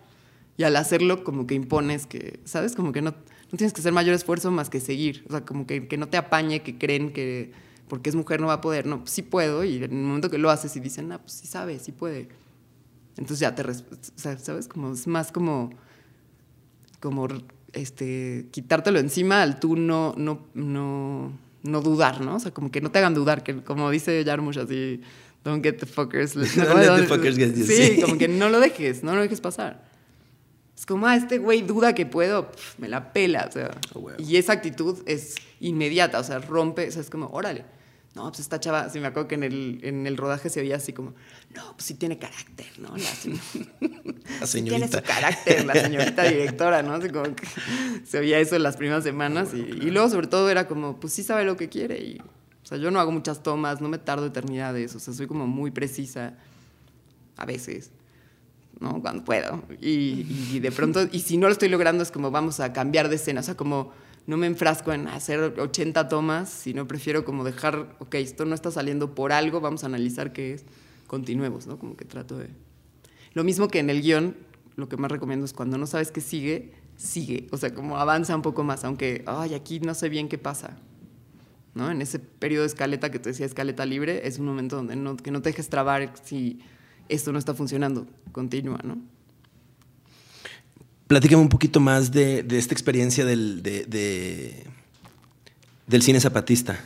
Y 0.56 0.64
al 0.64 0.76
hacerlo, 0.76 1.24
como 1.24 1.46
que 1.46 1.54
impones 1.54 2.06
que, 2.06 2.40
¿sabes? 2.44 2.74
Como 2.74 2.92
que 2.92 3.02
no, 3.02 3.10
no 3.10 3.59
tienes 3.59 3.72
que 3.72 3.80
hacer 3.80 3.92
mayor 3.92 4.14
esfuerzo 4.14 4.50
más 4.50 4.70
que 4.70 4.80
seguir. 4.80 5.24
O 5.28 5.32
sea, 5.32 5.44
como 5.44 5.66
que, 5.66 5.88
que 5.88 5.98
no 5.98 6.09
te 6.09 6.16
apañe, 6.16 6.62
que 6.62 6.78
creen 6.78 7.12
que 7.12 7.52
porque 7.93 8.09
es 8.09 8.16
mujer 8.16 8.40
no 8.40 8.47
va 8.47 8.55
a 8.55 8.60
poder. 8.62 8.86
No, 8.86 9.02
sí 9.05 9.20
puedo. 9.20 9.64
Y 9.64 9.77
en 9.77 9.82
el 9.82 9.90
momento 9.90 10.31
que 10.31 10.39
lo 10.39 10.48
haces 10.48 10.74
y 10.77 10.81
dicen, 10.81 11.12
ah, 11.12 11.19
pues 11.19 11.35
sí 11.35 11.47
sabe, 11.47 11.78
sí 11.78 11.93
puede. 11.93 12.31
Entonces 13.19 13.40
ya 13.40 13.55
te, 13.55 13.62
¿sabes? 14.16 14.66
Como 14.66 14.94
es 14.94 15.06
más 15.06 15.31
como 15.31 15.69
como 17.01 17.28
este, 17.74 18.47
quitártelo 18.51 18.98
encima 18.98 19.43
al 19.43 19.60
tú 19.60 19.77
no, 19.77 20.14
no, 20.16 20.47
no, 20.55 21.39
no 21.64 21.81
dudar, 21.82 22.23
¿no? 22.23 22.36
O 22.36 22.40
sea, 22.40 22.51
como 22.55 22.70
que 22.70 22.81
no 22.81 22.90
te 22.90 22.98
hagan 22.98 23.12
dudar, 23.12 23.43
que 23.43 23.62
como 23.62 23.90
dice 23.90 24.24
Jarmusch 24.24 24.56
así, 24.56 25.02
don't 25.44 25.62
get 25.62 25.77
the 25.77 25.85
fuckers. 25.85 26.32
Don't 26.35 26.74
let 26.74 26.97
the 26.97 27.06
fuckers 27.06 27.36
get 27.36 27.55
you. 27.55 27.66
Sí, 27.66 28.01
como 28.01 28.16
que 28.16 28.27
no 28.27 28.48
lo 28.48 28.59
dejes, 28.59 29.05
no 29.05 29.14
lo 29.14 29.20
dejes 29.20 29.43
pasar. 29.43 29.85
Es 30.74 30.86
como, 30.86 31.06
ah, 31.06 31.16
este 31.16 31.36
güey 31.36 31.60
duda 31.60 31.94
que 31.94 32.06
puedo, 32.06 32.51
me 32.78 32.89
la 32.89 33.12
pela, 33.12 33.48
o 33.51 33.52
sea. 33.52 33.70
Oh, 33.93 34.12
y 34.16 34.36
esa 34.36 34.55
actitud 34.55 35.01
es 35.05 35.35
inmediata, 35.60 36.19
o 36.20 36.24
sea, 36.24 36.39
rompe, 36.39 36.89
o 36.89 36.90
sea, 36.90 37.02
es 37.02 37.10
como, 37.10 37.27
órale 37.27 37.66
no, 38.14 38.28
pues 38.28 38.40
esta 38.40 38.60
chava, 38.60 38.90
sí 38.90 39.01
me 39.01 39.06
acuerdo 39.06 39.28
que 39.28 39.36
en 39.36 39.43
el, 39.43 39.80
en 39.82 40.06
el 40.06 40.18
rodaje 40.18 40.51
se 40.51 40.60
oía 40.60 40.76
así 40.76 40.93
como, 40.93 41.14
no, 41.55 41.72
pues 41.72 41.84
sí 41.84 41.94
tiene 41.94 42.18
carácter, 42.18 42.66
¿no? 42.78 42.94
La, 42.94 43.05
señorita. 43.05 44.47
Sí 44.47 44.62
tiene 44.62 44.89
su 44.89 45.02
carácter, 45.02 45.64
la 45.64 45.72
señorita 45.74 46.22
directora, 46.28 46.82
¿no? 46.82 46.93
Así 46.93 47.09
como 47.09 47.34
que 47.34 47.47
se 48.05 48.18
oía 48.18 48.39
eso 48.39 48.56
en 48.56 48.64
las 48.64 48.76
primeras 48.76 49.02
semanas 49.02 49.55
y, 49.55 49.60
y, 49.60 49.90
luego 49.90 50.10
sobre 50.10 50.26
todo 50.26 50.51
era 50.51 50.68
como, 50.68 51.01
pues 51.01 51.14
sí 51.14 51.22
sabe 51.22 51.44
lo 51.44 51.56
que 51.56 51.70
quiere 51.70 52.01
y, 52.01 52.20
o 52.62 52.66
sea, 52.66 52.76
yo 52.76 52.90
no 52.90 53.01
hago 53.01 53.12
muchas 53.12 53.43
tomas, 53.43 53.80
no 53.80 53.89
me 53.89 53.98
tardo 53.98 54.26
eternidades, 54.26 54.94
o 54.94 55.01
sea, 55.01 55.14
soy 55.14 55.26
como 55.26 55.47
muy 55.47 55.70
precisa 55.70 56.34
a 57.39 57.47
veces. 57.47 57.93
¿no? 58.78 59.01
Cuando 59.01 59.24
puedo. 59.24 59.62
Y, 59.80 60.26
y 60.52 60.59
de 60.59 60.72
pronto, 60.72 61.06
y 61.10 61.20
si 61.20 61.39
no 61.39 61.47
lo 61.47 61.52
estoy 61.52 61.68
logrando, 61.68 62.02
es 62.02 62.10
como 62.10 62.30
vamos 62.30 62.60
a 62.60 62.72
cambiar 62.72 63.09
de 63.09 63.16
escena. 63.16 63.40
O 63.40 63.43
sea, 63.44 63.55
como 63.55 63.93
no 64.26 64.36
me 64.36 64.46
enfrasco 64.46 64.92
en 64.92 65.08
hacer 65.08 65.40
80 65.58 66.08
tomas, 66.08 66.48
sino 66.48 66.86
prefiero 66.86 67.24
como 67.24 67.44
dejar, 67.44 67.96
ok, 67.98 68.14
esto 68.16 68.44
no 68.44 68.54
está 68.54 68.70
saliendo 68.70 69.14
por 69.14 69.32
algo, 69.32 69.60
vamos 69.60 69.82
a 69.82 69.86
analizar 69.86 70.32
qué 70.32 70.54
es, 70.54 70.64
continuemos, 71.06 71.66
¿no? 71.66 71.78
Como 71.78 71.96
que 71.96 72.04
trato 72.04 72.38
de... 72.38 72.48
Lo 73.34 73.44
mismo 73.44 73.68
que 73.68 73.80
en 73.80 73.90
el 73.90 74.02
guion, 74.02 74.36
lo 74.76 74.88
que 74.88 74.96
más 74.96 75.10
recomiendo 75.10 75.44
es 75.44 75.52
cuando 75.52 75.78
no 75.78 75.86
sabes 75.86 76.12
qué 76.12 76.20
sigue, 76.20 76.72
sigue, 76.96 77.48
o 77.50 77.56
sea, 77.56 77.74
como 77.74 77.98
avanza 77.98 78.36
un 78.36 78.42
poco 78.42 78.62
más, 78.62 78.84
aunque, 78.84 79.24
ay, 79.26 79.54
aquí 79.54 79.80
no 79.80 79.94
sé 79.94 80.08
bien 80.08 80.28
qué 80.28 80.38
pasa, 80.38 80.76
¿no? 81.74 81.90
En 81.90 82.00
ese 82.00 82.18
periodo 82.18 82.62
de 82.62 82.68
escaleta 82.68 83.10
que 83.10 83.18
te 83.18 83.30
decía, 83.30 83.46
escaleta 83.46 83.86
libre, 83.86 84.26
es 84.26 84.38
un 84.38 84.46
momento 84.46 84.76
donde 84.76 84.94
no, 84.94 85.16
que 85.16 85.30
no 85.30 85.42
te 85.42 85.50
dejes 85.50 85.68
trabar 85.68 86.12
si 86.22 86.60
esto 87.08 87.32
no 87.32 87.38
está 87.38 87.54
funcionando, 87.54 88.06
continúa, 88.30 88.78
¿no? 88.84 88.98
Platícame 91.12 91.43
un 91.43 91.51
poquito 91.51 91.78
más 91.78 92.10
de, 92.10 92.43
esta 92.52 92.72
experiencia 92.72 93.26
del, 93.26 93.62
del 93.62 96.02
cine 96.02 96.20
zapatista. 96.20 96.80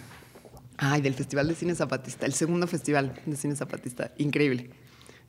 Ay, 0.76 1.00
del 1.00 1.14
Festival 1.14 1.46
de 1.46 1.54
Cine 1.54 1.76
Zapatista, 1.76 2.26
el 2.26 2.32
segundo 2.32 2.66
festival 2.66 3.14
de 3.24 3.36
cine 3.36 3.54
zapatista, 3.54 4.10
increíble. 4.18 4.70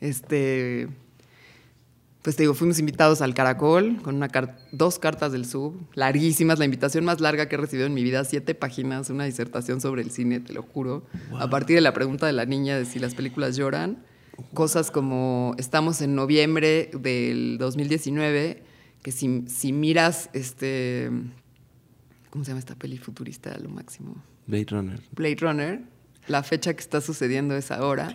Este, 0.02 0.88
pues 2.24 2.38
te 2.38 2.42
digo, 2.42 2.56
fuimos 2.56 2.80
invitados 2.80 3.22
al 3.22 3.36
Caracol 3.36 4.02
con 4.02 4.16
una 4.16 4.32
dos 4.72 4.98
cartas 4.98 5.32
del 5.32 5.46
sub, 5.46 5.80
larguísimas, 5.94 6.58
la 6.58 6.66
invitación 6.66 7.06
más 7.06 7.22
larga 7.22 7.48
que 7.48 7.54
he 7.54 7.60
recibido 7.60 7.86
en 7.86 7.94
mi 7.94 8.02
vida, 8.02 8.24
siete 8.24 8.56
páginas, 8.56 9.12
una 9.12 9.26
disertación 9.26 9.80
sobre 9.80 10.02
el 10.02 10.10
cine, 10.10 10.40
te 10.40 10.54
lo 10.54 10.64
juro, 10.64 11.06
a 11.38 11.48
partir 11.52 11.76
de 11.76 11.82
la 11.82 11.94
pregunta 11.94 12.26
de 12.26 12.34
la 12.34 12.48
niña 12.48 12.80
de 12.80 12.86
si 12.86 12.98
las 12.98 13.14
películas 13.14 13.58
lloran, 13.58 14.04
cosas 14.56 14.90
como 14.90 15.54
estamos 15.60 16.02
en 16.02 16.16
noviembre 16.16 16.90
del 17.00 17.60
2019 17.60 18.66
que 19.08 19.14
si, 19.14 19.72
miras 19.72 20.30
este. 20.34 21.10
¿Cómo 22.30 22.44
se 22.44 22.52
llama 22.52 22.60
esta 22.60 22.76
peli 22.76 22.98
futurista 22.98 23.58
lo 23.58 23.70
máximo? 23.70 24.22
Blade 24.48 24.66
Runner. 24.70 25.00
Blade 25.16 25.38
Runner, 25.40 25.82
la 26.28 26.44
fecha 26.44 26.74
que 26.74 26.82
está 26.82 27.00
sucediendo 27.00 27.56
es 27.56 27.72
ahora. 27.72 28.12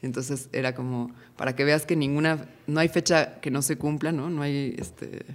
Entonces 0.00 0.48
era 0.50 0.74
como, 0.74 1.14
para 1.36 1.54
que 1.54 1.62
veas 1.62 1.86
que 1.86 1.94
ninguna, 1.94 2.48
no 2.66 2.80
hay 2.80 2.88
fecha 2.88 3.38
que 3.40 3.52
no 3.52 3.62
se 3.62 3.78
cumpla, 3.78 4.10
¿no? 4.10 4.30
No 4.30 4.42
hay 4.42 4.74
este, 4.78 5.26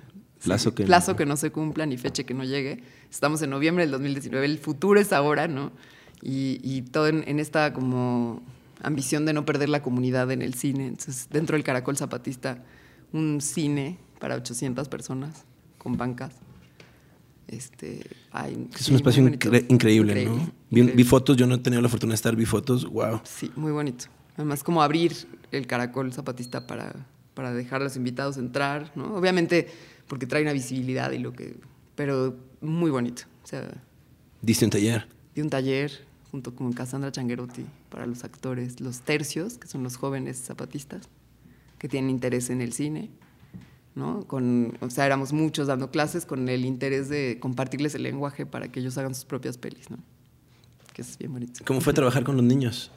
plazo, 0.44 0.76
que, 0.76 0.84
plazo 0.84 1.12
no. 1.12 1.18
que 1.18 1.26
no 1.26 1.38
se 1.38 1.52
cumpla 1.52 1.86
ni 1.86 1.96
fecha 1.96 2.26
que 2.26 2.34
no 2.34 2.44
llegue. 2.44 2.84
Estamos 3.10 3.42
en 3.42 3.52
noviembre 3.52 3.86
del 3.86 3.92
2019, 3.92 4.46
el 4.46 4.58
futuro 4.58 5.00
es 5.00 5.14
ahora, 5.14 5.48
¿no? 5.48 5.72
Y, 6.22 6.60
y 6.64 6.82
todo 6.82 7.08
en, 7.08 7.24
en 7.26 7.40
esta 7.40 7.72
como 7.72 8.44
ambición 8.84 9.26
de 9.26 9.32
no 9.32 9.46
perder 9.46 9.70
la 9.70 9.82
comunidad 9.82 10.30
en 10.32 10.42
el 10.42 10.54
cine. 10.54 10.88
Entonces, 10.88 11.30
dentro 11.32 11.56
del 11.56 11.64
Caracol 11.64 11.96
Zapatista, 11.96 12.62
un 13.14 13.40
cine 13.40 14.00
para 14.20 14.36
800 14.36 14.88
personas 14.90 15.44
con 15.78 15.98
bancas. 15.98 16.34
Este, 17.48 18.06
hay, 18.32 18.68
Es 18.76 18.82
sí, 18.86 18.92
un 18.92 18.98
espacio 18.98 19.24
incre- 19.24 19.66
increíble, 19.70 20.26
¿no? 20.26 20.32
Increíble, 20.34 20.54
Vi, 20.70 20.80
increíble. 20.82 20.94
vi 20.96 21.04
fotos, 21.06 21.38
yo 21.38 21.48
no 21.48 21.56
he 21.56 21.58
tenido 21.60 21.82
la 21.82 21.88
fortuna 21.88 22.12
de 22.12 22.16
estar, 22.16 22.36
vi 22.36 22.46
fotos, 22.46 22.86
wow. 22.90 23.22
Sí, 23.24 23.52
muy 23.56 23.72
bonito. 23.72 24.06
Además, 24.36 24.64
como 24.64 24.84
abrir 24.84 25.14
el 25.52 25.66
caracol 25.66 26.12
zapatista 26.12 26.68
para, 26.68 26.94
para 27.34 27.54
dejar 27.54 27.82
a 27.82 27.86
los 27.86 27.96
invitados 27.96 28.36
entrar, 28.38 28.92
¿no? 28.96 29.16
Obviamente, 29.16 29.70
porque 30.08 30.28
trae 30.28 30.42
una 30.42 30.52
visibilidad 30.54 31.12
y 31.12 31.20
lo 31.20 31.32
que. 31.34 31.58
Pero 31.96 32.36
muy 32.62 32.92
bonito. 32.92 33.24
O 33.44 33.48
sea, 33.48 33.66
Diste 34.42 34.66
un 34.66 34.72
taller. 34.72 35.08
di 35.34 35.42
un 35.42 35.50
taller 35.50 36.06
junto 36.32 36.54
con 36.54 36.74
Cassandra 36.74 37.12
Changuerotti 37.12 37.66
para 37.90 38.06
los 38.06 38.24
actores, 38.26 38.82
los 38.82 39.00
tercios, 39.02 39.58
que 39.58 39.68
son 39.68 39.84
los 39.84 39.96
jóvenes 39.96 40.38
zapatistas 40.38 41.08
que 41.80 41.88
tienen 41.88 42.10
interés 42.10 42.50
en 42.50 42.60
el 42.62 42.74
cine. 42.74 43.10
¿No? 43.98 44.26
Con, 44.28 44.78
o 44.80 44.90
sea, 44.90 45.06
éramos 45.06 45.34
muchos 45.34 45.68
dando 45.68 45.92
clases 45.92 46.26
con 46.26 46.48
el 46.48 46.64
interés 46.64 47.10
de 47.10 47.40
compartirles 47.40 47.96
el 47.96 48.04
lenguaje 48.04 48.46
para 48.46 48.72
que 48.72 48.80
ellos 48.80 48.98
hagan 48.98 49.16
sus 49.16 49.26
propias 49.26 49.58
pelis, 49.58 49.90
¿no? 49.90 49.98
Que 50.94 51.02
es 51.02 51.18
bien 51.18 51.34
bonito. 51.34 51.66
¿Cómo 51.66 51.82
fue 51.82 51.94
trabajar 51.94 52.24
con 52.24 52.38
los 52.38 52.46
niños? 52.46 52.92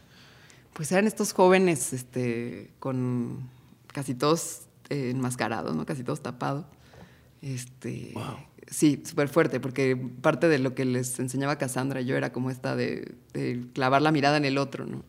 Pues 0.74 0.93
eran 0.93 1.06
estos 1.06 1.32
jóvenes 1.32 1.93
este, 1.93 2.70
con 2.78 3.48
casi 3.89 4.14
todos 4.14 4.62
eh, 4.90 5.10
enmascarados, 5.10 5.74
¿no? 5.74 5.86
casi 5.86 6.05
todos 6.05 6.22
tapados. 6.22 6.66
Este, 7.43 8.12
Wow. 8.14 8.51
Sí, 8.70 9.02
súper 9.05 9.28
fuerte, 9.28 9.59
porque 9.59 9.97
parte 9.97 10.48
de 10.48 10.60
lo 10.60 10.77
que 10.77 10.85
les 10.85 11.18
enseñaba 11.18 11.56
Cassandra 11.56 12.02
yo 12.02 12.16
era 12.16 12.31
como 12.32 12.51
esta 12.51 12.77
de, 12.77 13.16
de 13.32 13.66
clavar 13.72 14.01
la 14.01 14.12
mirada 14.12 14.36
en 14.36 14.44
el 14.44 14.59
otro, 14.59 14.86
¿no? 14.86 15.02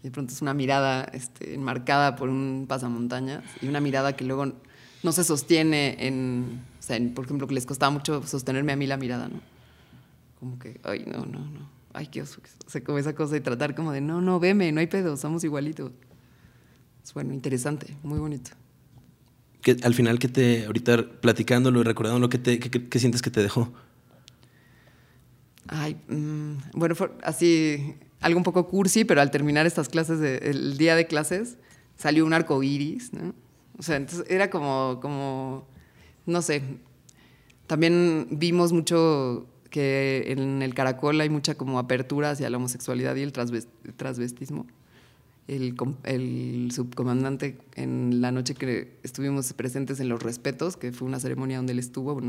Y 0.00 0.04
de 0.04 0.10
pronto 0.10 0.32
es 0.32 0.40
una 0.40 0.54
mirada 0.54 1.04
este, 1.12 1.52
enmarcada 1.54 2.16
por 2.16 2.30
un 2.30 2.64
pasamontañas 2.66 3.44
y 3.60 3.68
una 3.68 3.80
mirada 3.80 4.16
que 4.16 4.24
luego 4.24 4.54
no 5.02 5.12
se 5.12 5.24
sostiene 5.24 5.96
en, 6.06 6.62
o 6.78 6.82
sea, 6.82 6.96
en, 6.96 7.14
por 7.14 7.24
ejemplo, 7.24 7.46
que 7.46 7.54
les 7.54 7.66
costaba 7.66 7.90
mucho 7.90 8.22
sostenerme 8.26 8.72
a 8.72 8.76
mí 8.76 8.86
la 8.86 8.96
mirada, 8.96 9.28
¿no? 9.28 9.40
Como 10.38 10.58
que, 10.58 10.80
ay, 10.84 11.04
no, 11.06 11.24
no, 11.26 11.40
no, 11.40 11.68
ay, 11.92 12.06
qué 12.08 12.22
oso. 12.22 12.40
O 12.66 12.70
sea, 12.70 12.82
como 12.82 12.98
esa 12.98 13.14
cosa 13.14 13.34
de 13.34 13.40
tratar 13.40 13.74
como 13.74 13.92
de, 13.92 14.00
no, 14.00 14.20
no, 14.20 14.38
veme, 14.40 14.70
no 14.72 14.80
hay 14.80 14.86
pedo, 14.86 15.16
somos 15.16 15.44
igualitos. 15.44 15.92
Es 17.04 17.14
bueno, 17.14 17.32
interesante, 17.32 17.96
muy 18.02 18.18
bonito. 18.18 18.50
Que 19.60 19.76
al 19.84 19.94
final 19.94 20.18
que 20.18 20.28
te, 20.28 20.66
ahorita 20.66 21.20
platicándolo 21.20 21.80
y 21.80 21.84
recordándolo, 21.84 22.28
¿qué, 22.28 22.38
te, 22.38 22.58
qué, 22.58 22.88
qué- 22.88 22.98
sientes 22.98 23.22
que 23.22 23.30
te 23.30 23.42
dejó? 23.42 23.72
Ay, 25.68 25.96
mm, 26.08 26.54
bueno, 26.74 26.94
fue 26.94 27.12
así, 27.22 27.94
algo 28.20 28.38
un 28.38 28.44
poco 28.44 28.66
cursi, 28.68 29.04
pero 29.04 29.20
al 29.20 29.30
terminar 29.30 29.66
estas 29.66 29.88
clases, 29.88 30.18
de- 30.18 30.38
el 30.38 30.76
día 30.76 30.96
de 30.96 31.06
clases, 31.06 31.56
salió 31.96 32.26
un 32.26 32.32
arco 32.32 32.60
iris, 32.62 33.12
¿no? 33.12 33.34
O 33.78 33.82
sea, 33.82 33.96
entonces 33.96 34.26
era 34.30 34.50
como, 34.50 34.98
como, 35.00 35.66
no 36.26 36.42
sé, 36.42 36.62
también 37.66 38.28
vimos 38.30 38.72
mucho 38.72 39.46
que 39.70 40.24
en 40.28 40.60
el 40.62 40.74
caracol 40.74 41.20
hay 41.20 41.30
mucha 41.30 41.54
como 41.54 41.78
apertura 41.78 42.30
hacia 42.30 42.50
la 42.50 42.58
homosexualidad 42.58 43.16
y 43.16 43.22
el 43.22 43.32
transves- 43.32 43.68
transvestismo. 43.96 44.66
El, 45.48 45.74
com- 45.74 45.96
el 46.04 46.70
subcomandante 46.72 47.58
en 47.74 48.20
la 48.20 48.30
noche 48.30 48.54
que 48.54 48.98
estuvimos 49.02 49.52
presentes 49.54 49.98
en 49.98 50.08
los 50.08 50.22
respetos, 50.22 50.76
que 50.76 50.92
fue 50.92 51.08
una 51.08 51.18
ceremonia 51.18 51.56
donde 51.56 51.72
él 51.72 51.78
estuvo, 51.78 52.20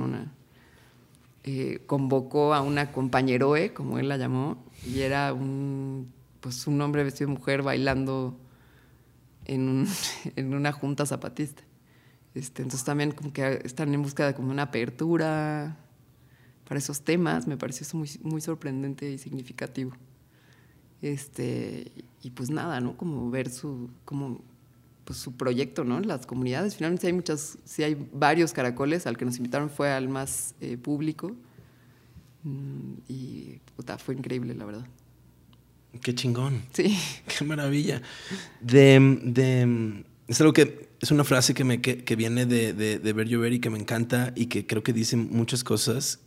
eh, 1.44 1.82
convocó 1.86 2.54
a 2.54 2.62
una 2.62 2.92
compañeroe, 2.92 3.74
como 3.74 4.00
él 4.00 4.08
la 4.08 4.18
llamó, 4.18 4.64
y 4.88 5.02
era 5.02 5.34
un, 5.34 6.12
pues, 6.40 6.66
un 6.66 6.82
hombre 6.82 7.04
vestido 7.04 7.30
de 7.30 7.38
mujer 7.38 7.62
bailando 7.62 8.38
en, 9.46 9.68
un- 9.70 9.88
en 10.36 10.54
una 10.54 10.72
junta 10.72 11.06
zapatista. 11.06 11.64
Este, 12.36 12.64
entonces 12.64 12.86
también 12.86 13.12
como 13.12 13.32
que 13.34 13.62
están 13.64 13.94
en 13.94 14.02
busca 14.02 14.28
de 14.28 14.34
como 14.34 14.52
una 14.52 14.64
apertura 14.64 15.78
para 16.68 16.80
esos 16.80 17.02
temas, 17.04 17.48
me 17.48 17.58
pareció 17.58 17.84
eso 17.86 17.98
muy, 17.98 18.10
muy 18.24 18.42
sorprendente 18.42 19.12
y 19.12 19.18
significativo. 19.18 19.94
Este, 21.02 21.92
y 22.22 22.32
pues 22.32 22.50
nada, 22.50 22.80
¿no? 22.80 22.96
Como 22.98 23.30
ver 23.30 23.50
su, 23.50 23.90
como, 24.06 24.42
pues 25.04 25.20
su 25.20 25.34
proyecto, 25.36 25.84
¿no? 25.84 26.00
Las 26.00 26.26
comunidades. 26.26 26.76
Finalmente 26.76 27.08
hay 27.08 27.14
muchas, 27.14 27.58
sí 27.66 27.84
hay 27.84 28.10
varios 28.14 28.54
caracoles. 28.54 29.06
Al 29.06 29.18
que 29.18 29.26
nos 29.26 29.38
invitaron 29.38 29.70
fue 29.70 29.92
al 29.92 30.08
más 30.08 30.56
eh, 30.62 30.78
público. 30.78 31.36
Mm, 32.44 32.94
Y 33.08 33.60
puta, 33.76 33.98
fue 33.98 34.16
increíble, 34.16 34.54
la 34.56 34.66
verdad. 34.66 34.86
Qué 36.02 36.14
chingón. 36.16 36.64
Sí. 36.74 36.98
Qué 37.38 37.46
maravilla. 37.46 38.02
De, 38.62 39.00
de- 39.24 40.04
es 40.28 40.40
algo 40.42 40.54
que 40.54 40.90
es 41.02 41.12
una 41.12 41.24
frase 41.24 41.54
que, 41.54 41.64
me, 41.64 41.82
que, 41.82 42.04
que 42.04 42.16
viene 42.16 42.46
de, 42.46 42.74
de, 42.74 42.98
de 43.00 43.14
ver 43.14 43.28
llover 43.28 43.54
y 43.54 43.60
que 43.60 43.70
me 43.70 43.78
encanta 43.78 44.32
y 44.36 44.46
que 44.48 44.66
creo 44.66 44.84
que 44.84 44.94
dice 44.94 45.16
muchas 45.18 45.64
cosas. 45.64 46.20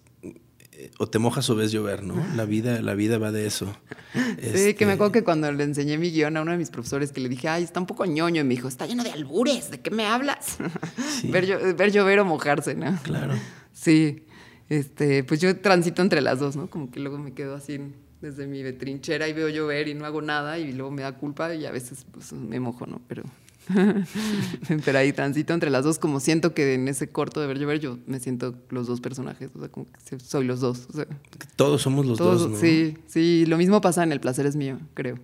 Eh, 0.72 0.90
O 0.98 1.06
te 1.08 1.18
mojas 1.18 1.48
o 1.48 1.56
ves 1.56 1.72
llover, 1.72 2.02
¿no? 2.02 2.14
La 2.36 2.44
vida, 2.44 2.82
la 2.82 2.94
vida 2.94 3.16
va 3.18 3.32
de 3.32 3.46
eso. 3.46 3.74
Sí, 4.54 4.74
que 4.74 4.86
me 4.86 4.92
acuerdo 4.92 5.06
Este, 5.08 5.18
que 5.20 5.24
cuando 5.24 5.50
le 5.52 5.64
enseñé 5.64 5.98
mi 5.98 6.10
guion 6.10 6.36
a 6.36 6.42
uno 6.42 6.52
de 6.52 6.58
mis 6.58 6.70
profesores, 6.70 7.10
que 7.12 7.20
le 7.20 7.28
dije, 7.28 7.48
ay, 7.48 7.64
está 7.64 7.80
un 7.80 7.86
poco 7.86 8.04
ñoño, 8.06 8.40
y 8.40 8.44
me 8.44 8.54
dijo, 8.54 8.68
está 8.68 8.86
lleno 8.86 9.02
de 9.04 9.10
albures, 9.12 9.70
¿de 9.70 9.80
qué 9.80 9.90
me 9.90 10.04
hablas? 10.06 10.56
Sí. 11.20 11.28
ver, 11.30 11.46
llo- 11.46 11.76
ver 11.76 11.90
llover 11.92 12.20
o 12.20 12.24
mojarse, 12.24 12.74
¿no? 12.74 12.98
Claro. 13.02 13.34
Sí, 13.72 14.24
este, 14.68 15.24
pues 15.24 15.40
yo 15.40 15.56
transito 15.58 16.02
entre 16.02 16.20
las 16.20 16.38
dos, 16.40 16.56
¿no? 16.56 16.68
Como 16.68 16.90
que 16.90 17.00
luego 17.00 17.18
me 17.18 17.32
quedo 17.32 17.54
así 17.56 17.78
desde 18.26 18.46
mi 18.46 18.62
trinchera 18.72 19.28
y 19.28 19.32
veo 19.32 19.48
llover 19.48 19.88
y 19.88 19.94
no 19.94 20.04
hago 20.04 20.20
nada 20.20 20.58
y 20.58 20.72
luego 20.72 20.90
me 20.90 21.02
da 21.02 21.16
culpa 21.16 21.54
y 21.54 21.64
a 21.64 21.70
veces 21.70 22.04
pues, 22.10 22.32
me 22.32 22.58
mojo, 22.58 22.86
¿no? 22.86 23.00
Pero, 23.06 23.22
pero 24.84 24.98
ahí 24.98 25.12
transito 25.12 25.54
entre 25.54 25.70
las 25.70 25.84
dos, 25.84 25.98
como 25.98 26.18
siento 26.18 26.52
que 26.52 26.74
en 26.74 26.88
ese 26.88 27.08
corto 27.08 27.40
de 27.40 27.46
ver 27.46 27.58
llover 27.58 27.78
yo 27.78 27.98
me 28.06 28.18
siento 28.18 28.54
los 28.70 28.86
dos 28.88 29.00
personajes, 29.00 29.50
o 29.54 29.60
sea, 29.60 29.68
como 29.68 29.86
que 29.86 30.18
soy 30.18 30.44
los 30.44 30.60
dos. 30.60 30.88
O 30.90 30.92
sea, 30.92 31.06
Todos 31.54 31.82
somos 31.82 32.04
los 32.04 32.18
todos, 32.18 32.42
dos, 32.42 32.50
¿no? 32.52 32.58
Sí, 32.58 32.96
sí, 33.06 33.46
lo 33.46 33.56
mismo 33.56 33.80
pasa 33.80 34.02
en 34.02 34.12
El 34.12 34.20
placer 34.20 34.46
es 34.46 34.56
mío, 34.56 34.78
creo. 34.94 35.18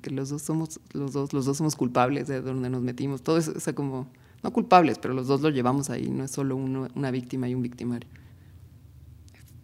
Que 0.00 0.10
los 0.10 0.30
dos 0.30 0.40
somos, 0.40 0.80
los 0.94 1.12
dos, 1.12 1.34
los 1.34 1.44
dos 1.44 1.58
somos 1.58 1.76
culpables 1.76 2.26
de 2.28 2.40
donde 2.40 2.70
nos 2.70 2.80
metimos. 2.80 3.22
Todo 3.22 3.36
eso, 3.36 3.52
o 3.54 3.60
sea, 3.60 3.74
como, 3.74 4.10
no 4.42 4.50
culpables, 4.52 4.98
pero 4.98 5.12
los 5.12 5.26
dos 5.26 5.42
lo 5.42 5.50
llevamos 5.50 5.90
ahí, 5.90 6.08
no 6.08 6.24
es 6.24 6.30
solo 6.30 6.56
uno, 6.56 6.88
una 6.94 7.10
víctima 7.10 7.48
y 7.48 7.54
un 7.54 7.60
victimario. 7.60 8.08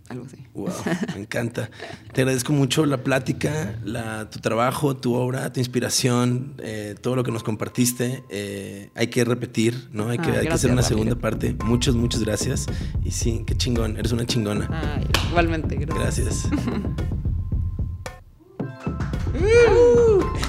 Algo 0.09 0.27
así. 0.27 0.37
Wow, 0.55 0.69
me 1.15 1.21
encanta. 1.23 1.71
Te 2.13 2.23
agradezco 2.23 2.53
mucho 2.53 2.87
la 2.87 2.99
plática, 3.03 3.75
la, 3.85 4.31
tu 4.31 4.39
trabajo, 4.39 4.97
tu 4.97 5.15
obra, 5.15 5.53
tu 5.53 5.61
inspiración, 5.61 6.55
eh, 6.59 6.95
todo 7.01 7.17
lo 7.17 7.25
que 7.25 7.33
nos 7.33 7.43
compartiste. 7.43 8.23
Eh, 8.31 8.91
hay 8.95 9.09
que 9.09 9.25
repetir, 9.25 9.89
¿no? 9.93 10.09
Hay 10.09 10.19
que, 10.19 10.31
Ah, 10.31 10.35
hay 10.35 10.39
que 10.41 10.45
gracias, 10.45 10.55
hacer 10.55 10.71
una 10.73 10.83
Ramiro. 10.83 10.97
segunda 10.99 11.21
parte. 11.21 11.57
Muchas, 11.65 11.95
muchas 11.97 12.23
gracias. 12.23 12.67
Y 13.05 13.11
sí, 13.11 13.43
qué 13.47 13.57
chingón. 13.57 13.97
Eres 13.97 14.13
una 14.13 14.27
chingona. 14.27 14.69
Ay, 14.71 15.07
igualmente, 15.31 15.77
gracias. 15.77 16.49
Gracias. 16.49 16.49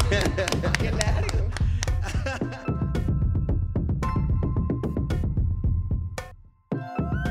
Qué 0.10 0.16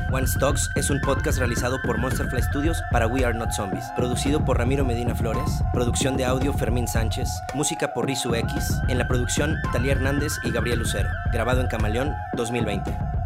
One 0.09 0.25
Stocks 0.25 0.69
es 0.75 0.89
un 0.89 1.01
podcast 1.01 1.37
realizado 1.37 1.81
por 1.81 1.97
Monsterfly 1.97 2.41
Studios 2.41 2.81
para 2.91 3.07
We 3.07 3.25
Are 3.25 3.37
Not 3.37 3.51
Zombies, 3.51 3.83
producido 3.95 4.43
por 4.43 4.57
Ramiro 4.57 4.85
Medina 4.85 5.13
Flores, 5.13 5.61
producción 5.73 6.15
de 6.15 6.23
audio 6.23 6.53
Fermín 6.53 6.87
Sánchez, 6.87 7.29
música 7.53 7.93
por 7.93 8.05
Rizu 8.05 8.33
X, 8.33 8.81
en 8.87 8.97
la 8.97 9.07
producción 9.07 9.57
Talía 9.73 9.93
Hernández 9.93 10.33
y 10.43 10.51
Gabriel 10.51 10.79
Lucero, 10.79 11.09
grabado 11.31 11.59
en 11.59 11.67
Camaleón 11.67 12.13
2020. 12.35 13.16